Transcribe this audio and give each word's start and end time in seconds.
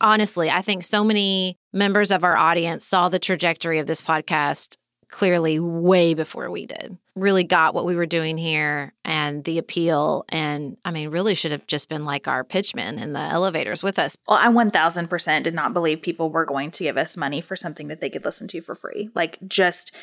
Honestly, 0.00 0.50
I 0.50 0.62
think 0.62 0.84
so 0.84 1.04
many 1.04 1.58
members 1.72 2.10
of 2.10 2.24
our 2.24 2.36
audience 2.36 2.86
saw 2.86 3.08
the 3.08 3.18
trajectory 3.18 3.78
of 3.78 3.86
this 3.86 4.02
podcast 4.02 4.76
clearly 5.08 5.58
way 5.58 6.14
before 6.14 6.50
we 6.50 6.66
did. 6.66 6.96
Really 7.16 7.42
got 7.42 7.74
what 7.74 7.86
we 7.86 7.96
were 7.96 8.06
doing 8.06 8.36
here 8.36 8.92
and 9.04 9.42
the 9.44 9.58
appeal. 9.58 10.24
And 10.28 10.76
I 10.84 10.90
mean, 10.90 11.08
really 11.08 11.34
should 11.34 11.50
have 11.50 11.66
just 11.66 11.88
been 11.88 12.04
like 12.04 12.28
our 12.28 12.44
pitchmen 12.44 12.98
in 12.98 13.14
the 13.14 13.20
elevators 13.20 13.82
with 13.82 13.98
us. 13.98 14.16
Well, 14.28 14.38
I 14.38 14.48
1000% 14.48 15.42
did 15.42 15.54
not 15.54 15.72
believe 15.72 16.02
people 16.02 16.30
were 16.30 16.44
going 16.44 16.70
to 16.72 16.84
give 16.84 16.96
us 16.96 17.16
money 17.16 17.40
for 17.40 17.56
something 17.56 17.88
that 17.88 18.00
they 18.00 18.10
could 18.10 18.24
listen 18.24 18.48
to 18.48 18.60
for 18.60 18.74
free. 18.74 19.10
Like, 19.14 19.38
just 19.48 19.94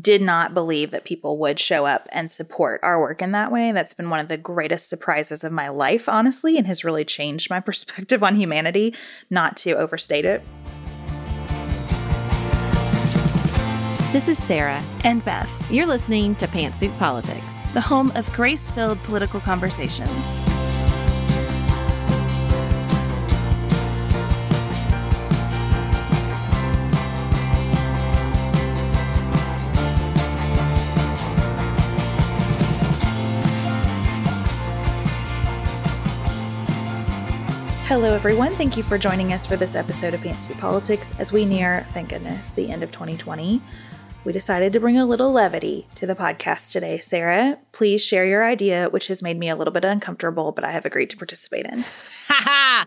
did 0.00 0.22
not 0.22 0.54
believe 0.54 0.90
that 0.92 1.04
people 1.04 1.38
would 1.38 1.58
show 1.58 1.84
up 1.84 2.08
and 2.12 2.30
support 2.30 2.80
our 2.82 3.00
work 3.00 3.20
in 3.20 3.32
that 3.32 3.52
way. 3.52 3.72
That's 3.72 3.94
been 3.94 4.10
one 4.10 4.20
of 4.20 4.28
the 4.28 4.38
greatest 4.38 4.88
surprises 4.88 5.44
of 5.44 5.52
my 5.52 5.68
life, 5.68 6.08
honestly, 6.08 6.56
and 6.56 6.66
has 6.66 6.84
really 6.84 7.04
changed 7.04 7.50
my 7.50 7.60
perspective 7.72 8.22
on 8.22 8.36
humanity, 8.36 8.94
not 9.28 9.56
to 9.58 9.72
overstate 9.72 10.24
it. 10.24 10.42
This 14.12 14.28
is 14.28 14.36
Sarah 14.36 14.84
and 15.04 15.24
Beth. 15.24 15.48
You're 15.72 15.86
listening 15.86 16.34
to 16.34 16.46
Pantsuit 16.46 16.94
Politics, 16.98 17.62
the 17.72 17.80
home 17.80 18.12
of 18.14 18.30
grace 18.34 18.70
filled 18.70 19.02
political 19.04 19.40
conversations. 19.40 20.10
Hello, 37.86 38.14
everyone. 38.14 38.54
Thank 38.56 38.76
you 38.76 38.82
for 38.82 38.98
joining 38.98 39.32
us 39.32 39.46
for 39.46 39.56
this 39.56 39.74
episode 39.74 40.12
of 40.12 40.20
Pantsuit 40.20 40.58
Politics 40.58 41.14
as 41.18 41.32
we 41.32 41.46
near, 41.46 41.86
thank 41.94 42.10
goodness, 42.10 42.52
the 42.52 42.70
end 42.70 42.82
of 42.82 42.92
2020 42.92 43.62
we 44.24 44.32
decided 44.32 44.72
to 44.72 44.80
bring 44.80 44.96
a 44.96 45.06
little 45.06 45.32
levity 45.32 45.86
to 45.96 46.06
the 46.06 46.14
podcast 46.14 46.72
today. 46.72 46.98
Sarah, 46.98 47.58
please 47.72 48.02
share 48.04 48.24
your 48.24 48.44
idea, 48.44 48.88
which 48.90 49.08
has 49.08 49.22
made 49.22 49.38
me 49.38 49.48
a 49.48 49.56
little 49.56 49.72
bit 49.72 49.84
uncomfortable, 49.84 50.52
but 50.52 50.64
I 50.64 50.72
have 50.72 50.86
agreed 50.86 51.10
to 51.10 51.16
participate 51.16 51.66
in. 51.66 51.84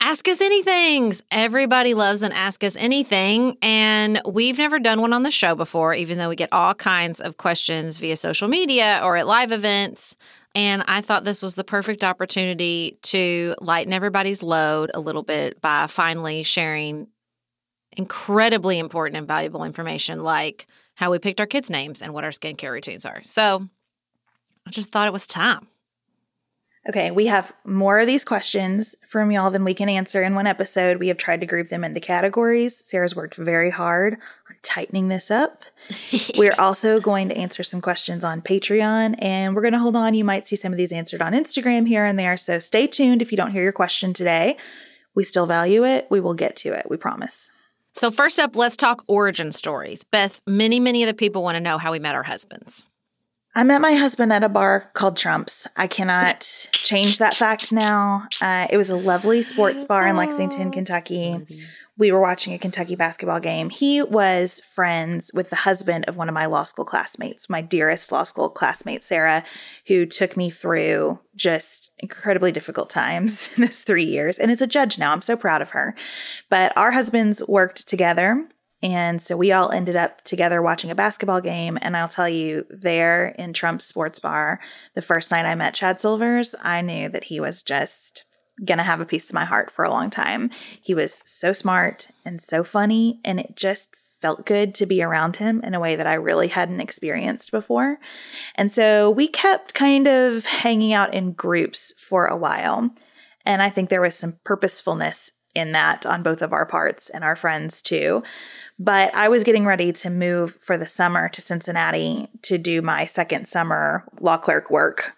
Ask 0.00 0.28
us 0.28 0.40
anything. 0.40 1.12
Everybody 1.32 1.92
loves 1.92 2.22
an 2.22 2.30
ask 2.30 2.62
us 2.62 2.76
anything. 2.76 3.58
And 3.62 4.20
we've 4.24 4.56
never 4.56 4.78
done 4.78 5.00
one 5.00 5.12
on 5.12 5.24
the 5.24 5.32
show 5.32 5.56
before, 5.56 5.92
even 5.92 6.18
though 6.18 6.28
we 6.28 6.36
get 6.36 6.52
all 6.52 6.72
kinds 6.72 7.20
of 7.20 7.36
questions 7.36 7.98
via 7.98 8.16
social 8.16 8.46
media 8.46 9.00
or 9.02 9.16
at 9.16 9.26
live 9.26 9.50
events. 9.50 10.16
And 10.54 10.84
I 10.86 11.00
thought 11.00 11.24
this 11.24 11.42
was 11.42 11.56
the 11.56 11.64
perfect 11.64 12.04
opportunity 12.04 13.00
to 13.02 13.56
lighten 13.60 13.92
everybody's 13.92 14.42
load 14.42 14.92
a 14.94 15.00
little 15.00 15.24
bit 15.24 15.60
by 15.60 15.88
finally 15.88 16.44
sharing 16.44 17.08
incredibly 17.98 18.78
important 18.78 19.18
and 19.18 19.26
valuable 19.26 19.64
information 19.64 20.22
like 20.22 20.66
how 20.94 21.10
we 21.10 21.18
picked 21.18 21.40
our 21.40 21.46
kids' 21.46 21.68
names 21.68 22.00
and 22.00 22.14
what 22.14 22.24
our 22.24 22.30
skincare 22.30 22.72
routines 22.72 23.04
are. 23.04 23.20
So 23.24 23.68
I 24.66 24.70
just 24.70 24.90
thought 24.90 25.08
it 25.08 25.12
was 25.12 25.26
time. 25.26 25.66
Okay, 26.88 27.10
we 27.10 27.26
have 27.26 27.52
more 27.66 27.98
of 27.98 28.06
these 28.06 28.24
questions 28.24 28.94
from 29.06 29.30
y'all 29.30 29.50
than 29.50 29.64
we 29.64 29.74
can 29.74 29.90
answer 29.90 30.22
in 30.22 30.34
one 30.34 30.46
episode. 30.46 30.98
We 30.98 31.08
have 31.08 31.18
tried 31.18 31.40
to 31.40 31.46
group 31.46 31.68
them 31.68 31.84
into 31.84 32.00
categories. 32.00 32.82
Sarah's 32.82 33.14
worked 33.14 33.34
very 33.34 33.68
hard 33.68 34.14
on 34.14 34.56
tightening 34.62 35.08
this 35.08 35.30
up. 35.30 35.64
we're 36.38 36.54
also 36.58 36.98
going 36.98 37.28
to 37.28 37.36
answer 37.36 37.62
some 37.62 37.82
questions 37.82 38.24
on 38.24 38.40
Patreon, 38.40 39.16
and 39.18 39.54
we're 39.54 39.60
going 39.60 39.72
to 39.72 39.78
hold 39.78 39.96
on. 39.96 40.14
You 40.14 40.24
might 40.24 40.46
see 40.46 40.56
some 40.56 40.72
of 40.72 40.78
these 40.78 40.92
answered 40.92 41.20
on 41.20 41.34
Instagram 41.34 41.86
here 41.86 42.06
and 42.06 42.18
there. 42.18 42.38
So 42.38 42.58
stay 42.58 42.86
tuned 42.86 43.20
if 43.20 43.32
you 43.32 43.36
don't 43.36 43.52
hear 43.52 43.62
your 43.62 43.72
question 43.72 44.14
today. 44.14 44.56
We 45.14 45.24
still 45.24 45.46
value 45.46 45.84
it. 45.84 46.06
We 46.10 46.20
will 46.20 46.34
get 46.34 46.56
to 46.56 46.72
it. 46.72 46.88
We 46.88 46.96
promise. 46.96 47.50
So, 47.94 48.10
first 48.10 48.38
up, 48.38 48.54
let's 48.54 48.76
talk 48.76 49.02
origin 49.08 49.52
stories. 49.52 50.04
Beth, 50.04 50.40
many, 50.46 50.78
many 50.78 51.02
of 51.02 51.08
the 51.08 51.14
people 51.14 51.42
want 51.42 51.56
to 51.56 51.60
know 51.60 51.78
how 51.78 51.92
we 51.92 51.98
met 51.98 52.14
our 52.14 52.22
husbands. 52.22 52.84
I 53.54 53.64
met 53.64 53.80
my 53.80 53.94
husband 53.94 54.32
at 54.32 54.44
a 54.44 54.48
bar 54.48 54.90
called 54.92 55.16
Trump's. 55.16 55.66
I 55.76 55.88
cannot 55.88 56.40
change 56.72 57.18
that 57.18 57.34
fact 57.34 57.72
now. 57.72 58.28
Uh, 58.40 58.68
it 58.70 58.76
was 58.76 58.90
a 58.90 58.96
lovely 58.96 59.42
sports 59.42 59.84
bar 59.84 60.06
in 60.06 60.16
Lexington, 60.16 60.70
Kentucky. 60.70 61.44
We 61.98 62.12
were 62.12 62.20
watching 62.20 62.54
a 62.54 62.58
Kentucky 62.58 62.94
basketball 62.94 63.40
game. 63.40 63.70
He 63.70 64.02
was 64.02 64.60
friends 64.60 65.32
with 65.34 65.50
the 65.50 65.56
husband 65.56 66.04
of 66.06 66.16
one 66.16 66.28
of 66.28 66.34
my 66.34 66.46
law 66.46 66.62
school 66.62 66.84
classmates, 66.84 67.50
my 67.50 67.60
dearest 67.60 68.12
law 68.12 68.22
school 68.22 68.48
classmate, 68.48 69.02
Sarah, 69.02 69.42
who 69.88 70.06
took 70.06 70.36
me 70.36 70.48
through 70.48 71.18
just 71.34 71.90
incredibly 71.98 72.52
difficult 72.52 72.88
times 72.88 73.50
in 73.56 73.64
those 73.64 73.82
three 73.82 74.04
years 74.04 74.38
and 74.38 74.50
is 74.50 74.62
a 74.62 74.66
judge 74.66 74.96
now. 74.96 75.12
I'm 75.12 75.22
so 75.22 75.36
proud 75.36 75.60
of 75.60 75.70
her. 75.70 75.96
But 76.48 76.72
our 76.76 76.92
husbands 76.92 77.42
worked 77.48 77.88
together 77.88 78.48
and 78.82 79.20
so 79.20 79.36
we 79.36 79.50
all 79.50 79.72
ended 79.72 79.96
up 79.96 80.22
together 80.22 80.62
watching 80.62 80.90
a 80.90 80.94
basketball 80.94 81.40
game. 81.40 81.78
And 81.82 81.96
I'll 81.96 82.08
tell 82.08 82.28
you, 82.28 82.64
there 82.70 83.34
in 83.38 83.52
Trump's 83.52 83.84
sports 83.84 84.20
bar, 84.20 84.60
the 84.94 85.02
first 85.02 85.30
night 85.30 85.46
I 85.46 85.54
met 85.56 85.74
Chad 85.74 86.00
Silvers, 86.00 86.54
I 86.62 86.80
knew 86.80 87.08
that 87.08 87.24
he 87.24 87.40
was 87.40 87.62
just 87.62 88.24
going 88.64 88.78
to 88.78 88.84
have 88.84 89.00
a 89.00 89.06
piece 89.06 89.30
of 89.30 89.34
my 89.34 89.44
heart 89.44 89.70
for 89.70 89.84
a 89.84 89.90
long 89.90 90.10
time. 90.10 90.50
He 90.80 90.94
was 90.94 91.22
so 91.26 91.52
smart 91.52 92.08
and 92.24 92.40
so 92.40 92.64
funny, 92.64 93.20
and 93.24 93.38
it 93.38 93.56
just 93.56 93.94
felt 94.20 94.46
good 94.46 94.74
to 94.74 94.86
be 94.86 95.02
around 95.02 95.36
him 95.36 95.60
in 95.62 95.74
a 95.74 95.80
way 95.80 95.96
that 95.96 96.06
I 96.06 96.14
really 96.14 96.48
hadn't 96.48 96.80
experienced 96.80 97.50
before. 97.50 97.98
And 98.54 98.70
so 98.70 99.10
we 99.10 99.28
kept 99.28 99.74
kind 99.74 100.08
of 100.08 100.44
hanging 100.44 100.92
out 100.92 101.14
in 101.14 101.32
groups 101.32 101.94
for 101.98 102.26
a 102.26 102.36
while. 102.36 102.90
And 103.46 103.62
I 103.62 103.70
think 103.70 103.88
there 103.88 104.00
was 104.00 104.16
some 104.16 104.38
purposefulness 104.44 105.30
in 105.54 105.72
that 105.72 106.04
on 106.04 106.22
both 106.22 106.42
of 106.42 106.52
our 106.52 106.66
parts 106.66 107.08
and 107.08 107.24
our 107.24 107.36
friends 107.36 107.80
too. 107.82 108.22
But 108.78 109.14
I 109.14 109.28
was 109.28 109.44
getting 109.44 109.64
ready 109.64 109.92
to 109.92 110.10
move 110.10 110.54
for 110.54 110.76
the 110.76 110.86
summer 110.86 111.28
to 111.30 111.40
Cincinnati 111.40 112.28
to 112.42 112.58
do 112.58 112.82
my 112.82 113.06
second 113.06 113.48
summer 113.48 114.04
law 114.20 114.36
clerk 114.36 114.70
work 114.70 115.14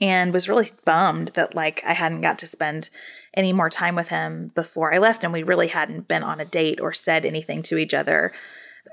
and 0.00 0.32
was 0.32 0.48
really 0.48 0.68
bummed 0.84 1.28
that 1.28 1.54
like 1.54 1.82
I 1.84 1.92
hadn't 1.92 2.22
got 2.22 2.38
to 2.40 2.46
spend 2.46 2.90
any 3.34 3.52
more 3.52 3.70
time 3.70 3.94
with 3.94 4.08
him 4.08 4.50
before 4.54 4.94
I 4.94 4.98
left 4.98 5.24
and 5.24 5.32
we 5.32 5.42
really 5.42 5.68
hadn't 5.68 6.08
been 6.08 6.22
on 6.22 6.40
a 6.40 6.44
date 6.44 6.80
or 6.80 6.92
said 6.92 7.26
anything 7.26 7.62
to 7.64 7.76
each 7.76 7.94
other 7.94 8.32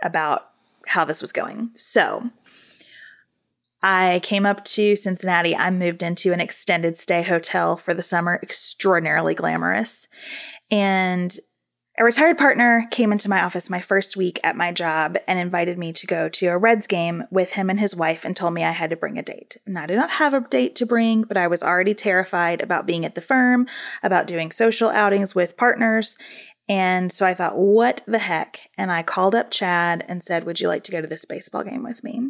about 0.02 0.50
how 0.88 1.06
this 1.06 1.22
was 1.22 1.32
going. 1.32 1.72
So, 1.76 2.30
I 3.82 4.22
came 4.24 4.46
up 4.46 4.66
to 4.66 4.96
Cincinnati. 4.96 5.56
I 5.56 5.70
moved 5.70 6.02
into 6.02 6.34
an 6.34 6.42
extended 6.42 6.98
stay 6.98 7.22
hotel 7.22 7.78
for 7.78 7.94
the 7.94 8.02
summer, 8.02 8.40
extraordinarily 8.42 9.36
glamorous. 9.36 10.08
And 10.72 11.38
a 12.00 12.04
retired 12.04 12.38
partner 12.38 12.88
came 12.92 13.12
into 13.12 13.30
my 13.30 13.44
office 13.44 13.72
my 13.72 13.82
first 13.82 14.16
week 14.16 14.40
at 14.44 14.56
my 14.56 14.72
job 14.72 15.18
and 15.28 15.40
invited 15.40 15.80
me 15.80 15.92
to 15.94 16.06
go 16.06 16.30
to 16.30 16.46
a 16.48 16.58
Reds 16.58 16.86
game 16.86 17.24
with 17.32 17.54
him 17.54 17.72
and 17.72 17.80
his 17.80 17.96
wife 17.96 18.24
and 18.24 18.36
told 18.36 18.54
me 18.54 18.64
I 18.64 18.72
had 18.72 18.92
to 18.92 18.96
bring 18.96 19.18
a 19.18 19.24
date. 19.24 19.58
And 19.66 19.80
I 19.80 19.88
did 19.88 19.98
not 19.98 20.12
have 20.12 20.36
a 20.36 20.42
date 20.42 20.76
to 20.76 20.86
bring, 20.86 21.24
but 21.24 21.38
I 21.38 21.48
was 21.48 21.64
already 21.64 21.96
terrified 21.96 22.62
about 22.62 22.86
being 22.86 23.04
at 23.04 23.16
the 23.16 23.22
firm, 23.22 23.68
about 24.04 24.28
doing 24.28 24.52
social 24.52 24.90
outings 24.90 25.34
with 25.34 25.58
partners. 25.58 26.18
And 26.70 27.12
so 27.12 27.26
I 27.26 27.34
thought, 27.34 27.58
what 27.58 28.04
the 28.06 28.20
heck? 28.20 28.70
And 28.78 28.92
I 28.92 29.02
called 29.02 29.34
up 29.34 29.50
Chad 29.50 30.06
and 30.08 30.24
said, 30.24 30.46
Would 30.46 30.60
you 30.60 30.68
like 30.68 30.84
to 30.84 30.92
go 30.92 31.02
to 31.02 31.08
this 31.08 31.26
baseball 31.26 31.64
game 31.64 31.84
with 31.84 32.04
me? 32.04 32.30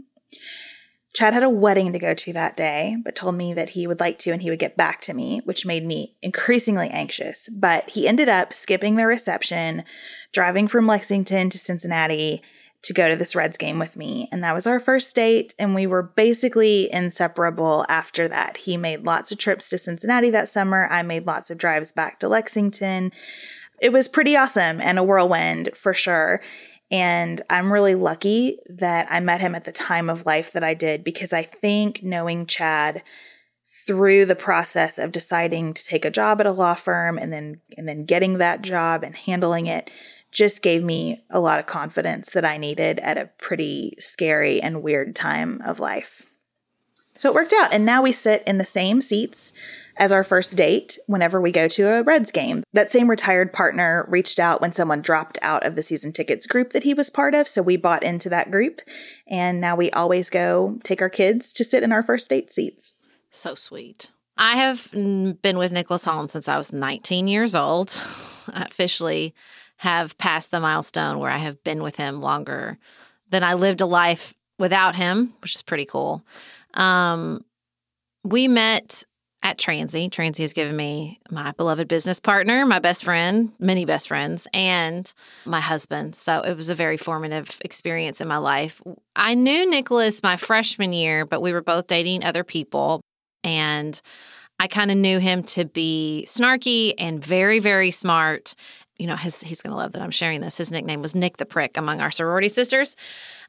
Chad 1.17 1.33
had 1.33 1.41
a 1.41 1.49
wedding 1.49 1.93
to 1.93 1.97
go 1.97 2.13
to 2.13 2.33
that 2.33 2.55
day, 2.55 2.95
but 3.03 3.15
told 3.15 3.33
me 3.33 3.51
that 3.51 3.71
he 3.71 3.87
would 3.87 3.99
like 3.99 4.19
to 4.19 4.29
and 4.29 4.39
he 4.39 4.51
would 4.51 4.59
get 4.59 4.77
back 4.77 5.01
to 5.01 5.15
me, 5.15 5.41
which 5.45 5.65
made 5.65 5.83
me 5.83 6.15
increasingly 6.21 6.89
anxious. 6.89 7.49
But 7.51 7.89
he 7.89 8.07
ended 8.07 8.29
up 8.29 8.53
skipping 8.53 8.97
the 8.97 9.07
reception, 9.07 9.83
driving 10.31 10.67
from 10.67 10.85
Lexington 10.85 11.49
to 11.49 11.57
Cincinnati 11.57 12.43
to 12.83 12.93
go 12.93 13.09
to 13.09 13.15
this 13.15 13.35
Reds 13.35 13.57
game 13.57 13.79
with 13.79 13.95
me. 13.95 14.29
And 14.31 14.43
that 14.43 14.53
was 14.53 14.67
our 14.67 14.79
first 14.79 15.15
date. 15.15 15.55
And 15.57 15.73
we 15.73 15.87
were 15.87 16.03
basically 16.03 16.87
inseparable 16.93 17.83
after 17.89 18.27
that. 18.27 18.57
He 18.57 18.77
made 18.77 19.03
lots 19.03 19.31
of 19.31 19.39
trips 19.39 19.71
to 19.71 19.79
Cincinnati 19.79 20.29
that 20.29 20.49
summer. 20.49 20.87
I 20.87 21.01
made 21.01 21.25
lots 21.25 21.49
of 21.49 21.57
drives 21.57 21.91
back 21.91 22.19
to 22.19 22.29
Lexington. 22.29 23.11
It 23.81 23.91
was 23.91 24.07
pretty 24.07 24.35
awesome 24.35 24.79
and 24.79 24.99
a 24.99 25.03
whirlwind 25.03 25.71
for 25.73 25.95
sure. 25.95 26.41
And 26.89 27.41
I'm 27.49 27.71
really 27.71 27.95
lucky 27.95 28.59
that 28.69 29.07
I 29.09 29.19
met 29.19 29.41
him 29.41 29.55
at 29.55 29.65
the 29.65 29.71
time 29.71 30.09
of 30.09 30.25
life 30.25 30.53
that 30.53 30.63
I 30.63 30.73
did 30.73 31.03
because 31.03 31.33
I 31.33 31.43
think 31.43 32.01
knowing 32.01 32.45
Chad 32.45 33.03
through 33.85 34.25
the 34.25 34.35
process 34.35 34.97
of 34.97 35.11
deciding 35.11 35.73
to 35.73 35.85
take 35.85 36.05
a 36.05 36.11
job 36.11 36.39
at 36.39 36.45
a 36.45 36.51
law 36.51 36.75
firm 36.75 37.17
and 37.17 37.31
then 37.31 37.59
and 37.77 37.87
then 37.87 38.05
getting 38.05 38.37
that 38.37 38.61
job 38.61 39.03
and 39.03 39.15
handling 39.15 39.67
it 39.67 39.89
just 40.31 40.61
gave 40.61 40.83
me 40.83 41.23
a 41.29 41.39
lot 41.39 41.59
of 41.59 41.65
confidence 41.65 42.31
that 42.31 42.45
I 42.45 42.57
needed 42.57 42.99
at 42.99 43.17
a 43.17 43.29
pretty 43.37 43.95
scary 43.99 44.61
and 44.61 44.83
weird 44.83 45.15
time 45.15 45.61
of 45.65 45.79
life. 45.79 46.25
So 47.17 47.29
it 47.29 47.35
worked 47.35 47.53
out 47.53 47.73
and 47.73 47.85
now 47.85 48.01
we 48.01 48.11
sit 48.11 48.43
in 48.45 48.57
the 48.57 48.65
same 48.65 49.01
seats 49.01 49.51
as 49.97 50.11
our 50.11 50.23
first 50.23 50.55
date 50.55 50.97
whenever 51.07 51.41
we 51.41 51.51
go 51.51 51.67
to 51.67 51.87
a 51.87 52.03
Reds 52.03 52.31
game. 52.31 52.63
That 52.73 52.91
same 52.91 53.09
retired 53.09 53.51
partner 53.51 54.05
reached 54.07 54.39
out 54.39 54.61
when 54.61 54.71
someone 54.71 55.01
dropped 55.01 55.37
out 55.41 55.65
of 55.65 55.75
the 55.75 55.83
season 55.83 56.13
tickets 56.13 56.45
group 56.45 56.71
that 56.73 56.83
he 56.83 56.93
was 56.93 57.09
part 57.09 57.33
of. 57.33 57.47
So 57.47 57.61
we 57.61 57.77
bought 57.77 58.03
into 58.03 58.29
that 58.29 58.51
group. 58.51 58.81
And 59.27 59.59
now 59.59 59.75
we 59.75 59.91
always 59.91 60.29
go 60.29 60.79
take 60.83 61.01
our 61.01 61.09
kids 61.09 61.51
to 61.53 61.63
sit 61.63 61.83
in 61.83 61.91
our 61.91 62.03
first 62.03 62.29
date 62.29 62.51
seats. 62.51 62.93
So 63.31 63.55
sweet. 63.55 64.11
I 64.37 64.57
have 64.57 64.89
been 64.91 65.57
with 65.57 65.71
Nicholas 65.71 66.05
Holland 66.05 66.29
since 66.29 66.47
I 66.47 66.57
was 66.57 66.71
19 66.71 67.27
years 67.27 67.55
old. 67.55 67.99
I 68.53 68.63
officially 68.63 69.33
have 69.77 70.17
passed 70.17 70.51
the 70.51 70.59
milestone 70.59 71.19
where 71.19 71.31
I 71.31 71.37
have 71.37 71.63
been 71.63 71.81
with 71.81 71.95
him 71.95 72.21
longer 72.21 72.77
than 73.29 73.43
I 73.43 73.55
lived 73.55 73.81
a 73.81 73.85
life 73.85 74.33
without 74.59 74.95
him, 74.95 75.33
which 75.41 75.55
is 75.55 75.61
pretty 75.61 75.85
cool. 75.85 76.23
Um, 76.77 77.43
we 78.23 78.47
met 78.47 79.03
at 79.43 79.57
Transy. 79.57 80.09
Transy 80.09 80.39
has 80.39 80.53
given 80.53 80.75
me 80.75 81.19
my 81.29 81.51
beloved 81.51 81.87
business 81.87 82.19
partner, 82.19 82.65
my 82.65 82.79
best 82.79 83.03
friend, 83.03 83.51
many 83.59 83.85
best 83.85 84.07
friends, 84.07 84.47
and 84.53 85.11
my 85.45 85.61
husband. 85.61 86.15
So 86.15 86.41
it 86.41 86.55
was 86.55 86.69
a 86.69 86.75
very 86.75 86.97
formative 86.97 87.57
experience 87.61 88.19
in 88.19 88.27
my 88.27 88.37
life. 88.37 88.81
I 89.15 89.35
knew 89.35 89.69
Nicholas 89.69 90.23
my 90.23 90.37
freshman 90.37 90.93
year, 90.93 91.25
but 91.25 91.41
we 91.41 91.53
were 91.53 91.61
both 91.61 91.87
dating 91.87 92.23
other 92.23 92.43
people. 92.43 93.01
And 93.43 93.99
I 94.59 94.67
kind 94.67 94.91
of 94.91 94.97
knew 94.97 95.19
him 95.19 95.43
to 95.43 95.65
be 95.65 96.25
snarky 96.27 96.93
and 96.97 97.23
very, 97.23 97.59
very 97.59 97.91
smart. 97.91 98.55
You 98.97 99.05
know, 99.05 99.15
his, 99.15 99.41
he's 99.41 99.61
going 99.61 99.71
to 99.71 99.77
love 99.77 99.93
that 99.93 100.01
I'm 100.01 100.11
sharing 100.11 100.41
this. 100.41 100.57
His 100.57 100.71
nickname 100.71 101.03
was 101.03 101.13
Nick 101.13 101.37
the 101.37 101.45
Prick 101.45 101.77
among 101.77 102.01
our 102.01 102.09
sorority 102.09 102.49
sisters. 102.49 102.95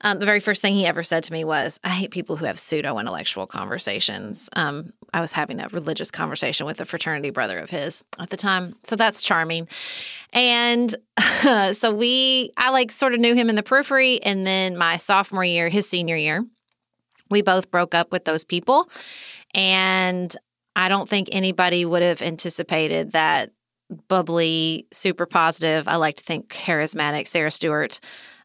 Um, 0.02 0.18
the 0.18 0.26
very 0.26 0.40
first 0.40 0.62
thing 0.62 0.74
he 0.74 0.86
ever 0.86 1.02
said 1.02 1.24
to 1.24 1.32
me 1.32 1.44
was, 1.44 1.80
I 1.82 1.90
hate 1.90 2.10
people 2.10 2.36
who 2.36 2.44
have 2.44 2.58
pseudo 2.58 2.98
intellectual 2.98 3.46
conversations. 3.46 4.48
Um, 4.54 4.92
I 5.12 5.20
was 5.20 5.32
having 5.32 5.60
a 5.60 5.68
religious 5.68 6.10
conversation 6.10 6.66
with 6.66 6.80
a 6.80 6.84
fraternity 6.84 7.30
brother 7.30 7.58
of 7.58 7.70
his 7.70 8.04
at 8.18 8.30
the 8.30 8.36
time. 8.36 8.76
So 8.84 8.96
that's 8.96 9.22
charming. 9.22 9.68
And 10.32 10.94
uh, 11.16 11.72
so 11.72 11.94
we, 11.94 12.52
I 12.56 12.70
like 12.70 12.92
sort 12.92 13.14
of 13.14 13.20
knew 13.20 13.34
him 13.34 13.48
in 13.50 13.56
the 13.56 13.62
periphery. 13.62 14.22
And 14.22 14.46
then 14.46 14.76
my 14.76 14.96
sophomore 14.98 15.44
year, 15.44 15.68
his 15.68 15.88
senior 15.88 16.16
year, 16.16 16.44
we 17.30 17.42
both 17.42 17.70
broke 17.70 17.94
up 17.94 18.12
with 18.12 18.24
those 18.24 18.44
people. 18.44 18.88
And 19.54 20.34
I 20.76 20.88
don't 20.88 21.08
think 21.08 21.28
anybody 21.32 21.84
would 21.84 22.02
have 22.02 22.22
anticipated 22.22 23.12
that 23.12 23.50
bubbly, 24.08 24.86
super 24.92 25.26
positive, 25.26 25.88
I 25.88 25.96
like 25.96 26.16
to 26.16 26.22
think 26.22 26.48
charismatic 26.48 27.26
Sarah 27.26 27.50
Stewart 27.50 28.00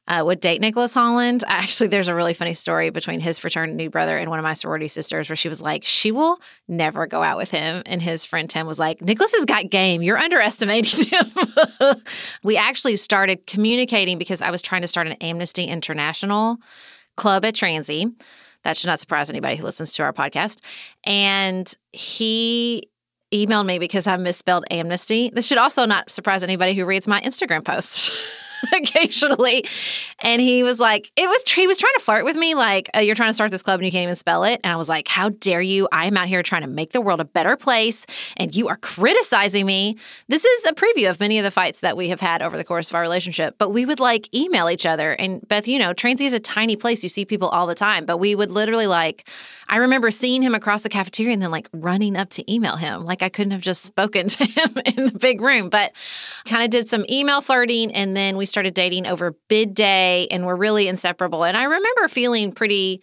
uh, 0.08 0.22
would 0.26 0.40
date 0.40 0.62
Nicholas 0.62 0.94
Holland. 0.94 1.44
Actually, 1.48 1.88
there's 1.88 2.08
a 2.08 2.16
really 2.16 2.34
funny 2.34 2.54
story 2.54 2.90
between 2.90 3.20
his 3.20 3.40
fraternity 3.40 3.88
brother 3.88 4.18
and 4.18 4.30
one 4.30 4.40
of 4.40 4.44
my 4.44 4.54
sorority 4.54 4.88
sisters 4.88 5.30
where 5.30 5.36
she 5.36 5.50
was 5.50 5.62
like, 5.62 5.84
she 5.86 6.12
will 6.12 6.40
never 6.68 7.08
go 7.08 7.24
out 7.24 7.38
with 7.38 7.52
him. 7.52 7.84
And 7.86 8.02
his 8.02 8.26
friend 8.26 8.50
Tim 8.50 8.68
was 8.68 8.80
like, 8.80 9.02
Nicholas 9.02 9.34
has 9.36 9.46
got 9.46 9.70
game. 9.70 10.02
You're 10.02 10.18
underestimating 10.18 11.06
him. 11.12 11.32
we 12.44 12.58
actually 12.58 12.98
started 12.98 13.48
communicating 13.48 14.18
because 14.18 14.42
I 14.42 14.52
was 14.52 14.62
trying 14.62 14.82
to 14.82 14.88
start 14.88 15.08
an 15.08 15.14
Amnesty 15.14 15.66
International 15.66 16.58
club 17.16 17.46
at 17.46 17.54
Transy. 17.54 18.14
That 18.64 18.78
should 18.78 18.88
not 18.88 19.00
surprise 19.00 19.30
anybody 19.30 19.58
who 19.58 19.64
listens 19.64 19.92
to 19.94 20.04
our 20.04 20.14
podcast. 20.14 20.60
And 21.04 21.72
he 21.92 22.90
emailed 23.34 23.66
me 23.66 23.80
because 23.80 24.08
I 24.08 24.16
misspelled 24.18 24.66
amnesty. 24.70 25.32
This 25.34 25.48
should 25.48 25.58
also 25.58 25.86
not 25.86 26.12
surprise 26.12 26.44
anybody 26.44 26.74
who 26.74 26.86
reads 26.86 27.08
my 27.08 27.20
Instagram 27.22 27.66
posts. 27.66 28.43
occasionally. 28.76 29.66
And 30.20 30.42
he 30.42 30.64
was 30.64 30.80
like, 30.80 31.12
it 31.16 31.28
was, 31.28 31.44
he 31.50 31.68
was 31.68 31.78
trying 31.78 31.94
to 31.98 32.04
flirt 32.04 32.26
with 32.26 32.36
me, 32.36 32.56
like, 32.56 32.90
uh, 32.96 33.00
you're 33.00 33.16
trying 33.16 33.30
to 33.30 33.34
start 33.34 33.52
this 33.52 33.62
club 33.62 33.80
and 33.80 33.86
you 33.86 33.92
can't 33.92 34.04
even 34.04 34.16
spell 34.16 34.44
it. 34.44 34.62
And 34.64 34.72
I 34.72 34.76
was 34.76 34.90
like, 34.90 35.08
how 35.08 35.30
dare 35.30 35.62
you? 35.62 35.88
I 35.92 36.06
am 36.06 36.18
out 36.18 36.28
here 36.28 36.44
trying 36.44 36.62
to 36.62 36.68
make 36.68 36.92
the 36.92 37.02
world 37.02 37.20
a 37.20 37.26
better 37.26 37.56
place 37.56 38.06
and 38.38 38.56
you 38.56 38.68
are 38.68 38.78
criticizing 38.78 39.66
me. 39.66 39.98
This 40.28 40.46
is 40.46 40.66
a 40.66 40.74
preview 40.74 41.10
of 41.10 41.20
many 41.20 41.38
of 41.38 41.44
the 41.44 41.52
fights 41.52 41.82
that 41.82 41.98
we 41.98 42.10
have 42.10 42.22
had 42.22 42.42
over 42.42 42.58
the 42.58 42.64
course 42.64 42.90
of 42.90 42.96
our 42.96 43.02
relationship. 43.02 43.56
But 43.58 43.70
we 43.70 43.86
would 43.86 44.00
like 44.00 44.34
email 44.34 44.70
each 44.70 44.86
other. 44.86 45.14
And 45.14 45.46
Beth, 45.48 45.68
you 45.68 45.80
know, 45.80 45.94
Transy 45.94 46.22
is 46.22 46.34
a 46.34 46.40
tiny 46.40 46.76
place. 46.76 47.04
You 47.04 47.10
see 47.10 47.26
people 47.26 47.50
all 47.50 47.68
the 47.68 47.76
time. 47.76 48.06
But 48.06 48.18
we 48.18 48.36
would 48.36 48.52
literally 48.52 48.88
like, 48.88 49.28
I 49.70 49.78
remember 49.78 50.12
seeing 50.12 50.42
him 50.42 50.56
across 50.56 50.84
the 50.84 50.90
cafeteria 50.90 51.34
and 51.34 51.42
then 51.42 51.52
like 51.52 51.70
running 51.74 52.16
up 52.16 52.30
to 52.32 52.54
email 52.54 52.76
him. 52.76 53.06
Like 53.06 53.22
I 53.22 53.30
couldn't 53.30 53.52
have 53.52 53.62
just 53.62 53.84
spoken 53.84 54.28
to 54.30 54.46
him 54.46 54.78
in 54.86 55.06
the 55.06 55.20
big 55.20 55.42
room, 55.42 55.70
but 55.70 55.94
kind 56.46 56.64
of 56.64 56.70
did 56.70 56.90
some 56.90 57.06
email 57.10 57.42
flirting. 57.42 57.92
And 57.94 58.16
then 58.16 58.38
we 58.38 58.46
started 58.54 58.74
dating 58.74 59.08
over 59.08 59.36
bid 59.50 59.74
day 59.74 60.28
and 60.32 60.46
were 60.46 60.56
really 60.56 60.88
inseparable. 60.88 61.44
And 61.44 61.58
I 61.58 61.64
remember 61.64 62.08
feeling 62.08 62.52
pretty 62.52 63.02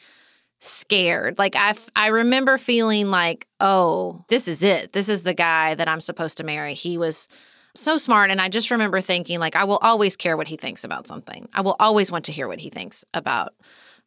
scared. 0.60 1.38
Like 1.38 1.56
I 1.56 1.74
I 1.96 2.08
remember 2.08 2.56
feeling 2.56 3.10
like, 3.10 3.46
"Oh, 3.58 4.24
this 4.28 4.46
is 4.46 4.62
it. 4.62 4.92
This 4.92 5.08
is 5.08 5.22
the 5.22 5.34
guy 5.34 5.74
that 5.74 5.88
I'm 5.88 6.00
supposed 6.00 6.36
to 6.38 6.44
marry." 6.44 6.74
He 6.74 6.96
was 6.98 7.28
so 7.76 7.96
smart 7.96 8.30
and 8.30 8.40
I 8.40 8.48
just 8.48 8.70
remember 8.70 9.00
thinking 9.00 9.38
like 9.38 9.54
I 9.54 9.64
will 9.64 9.78
always 9.78 10.16
care 10.16 10.36
what 10.36 10.48
he 10.48 10.56
thinks 10.56 10.84
about 10.84 11.06
something. 11.06 11.48
I 11.52 11.60
will 11.60 11.76
always 11.78 12.10
want 12.10 12.24
to 12.26 12.32
hear 12.32 12.48
what 12.48 12.60
he 12.60 12.70
thinks 12.70 13.04
about 13.14 13.54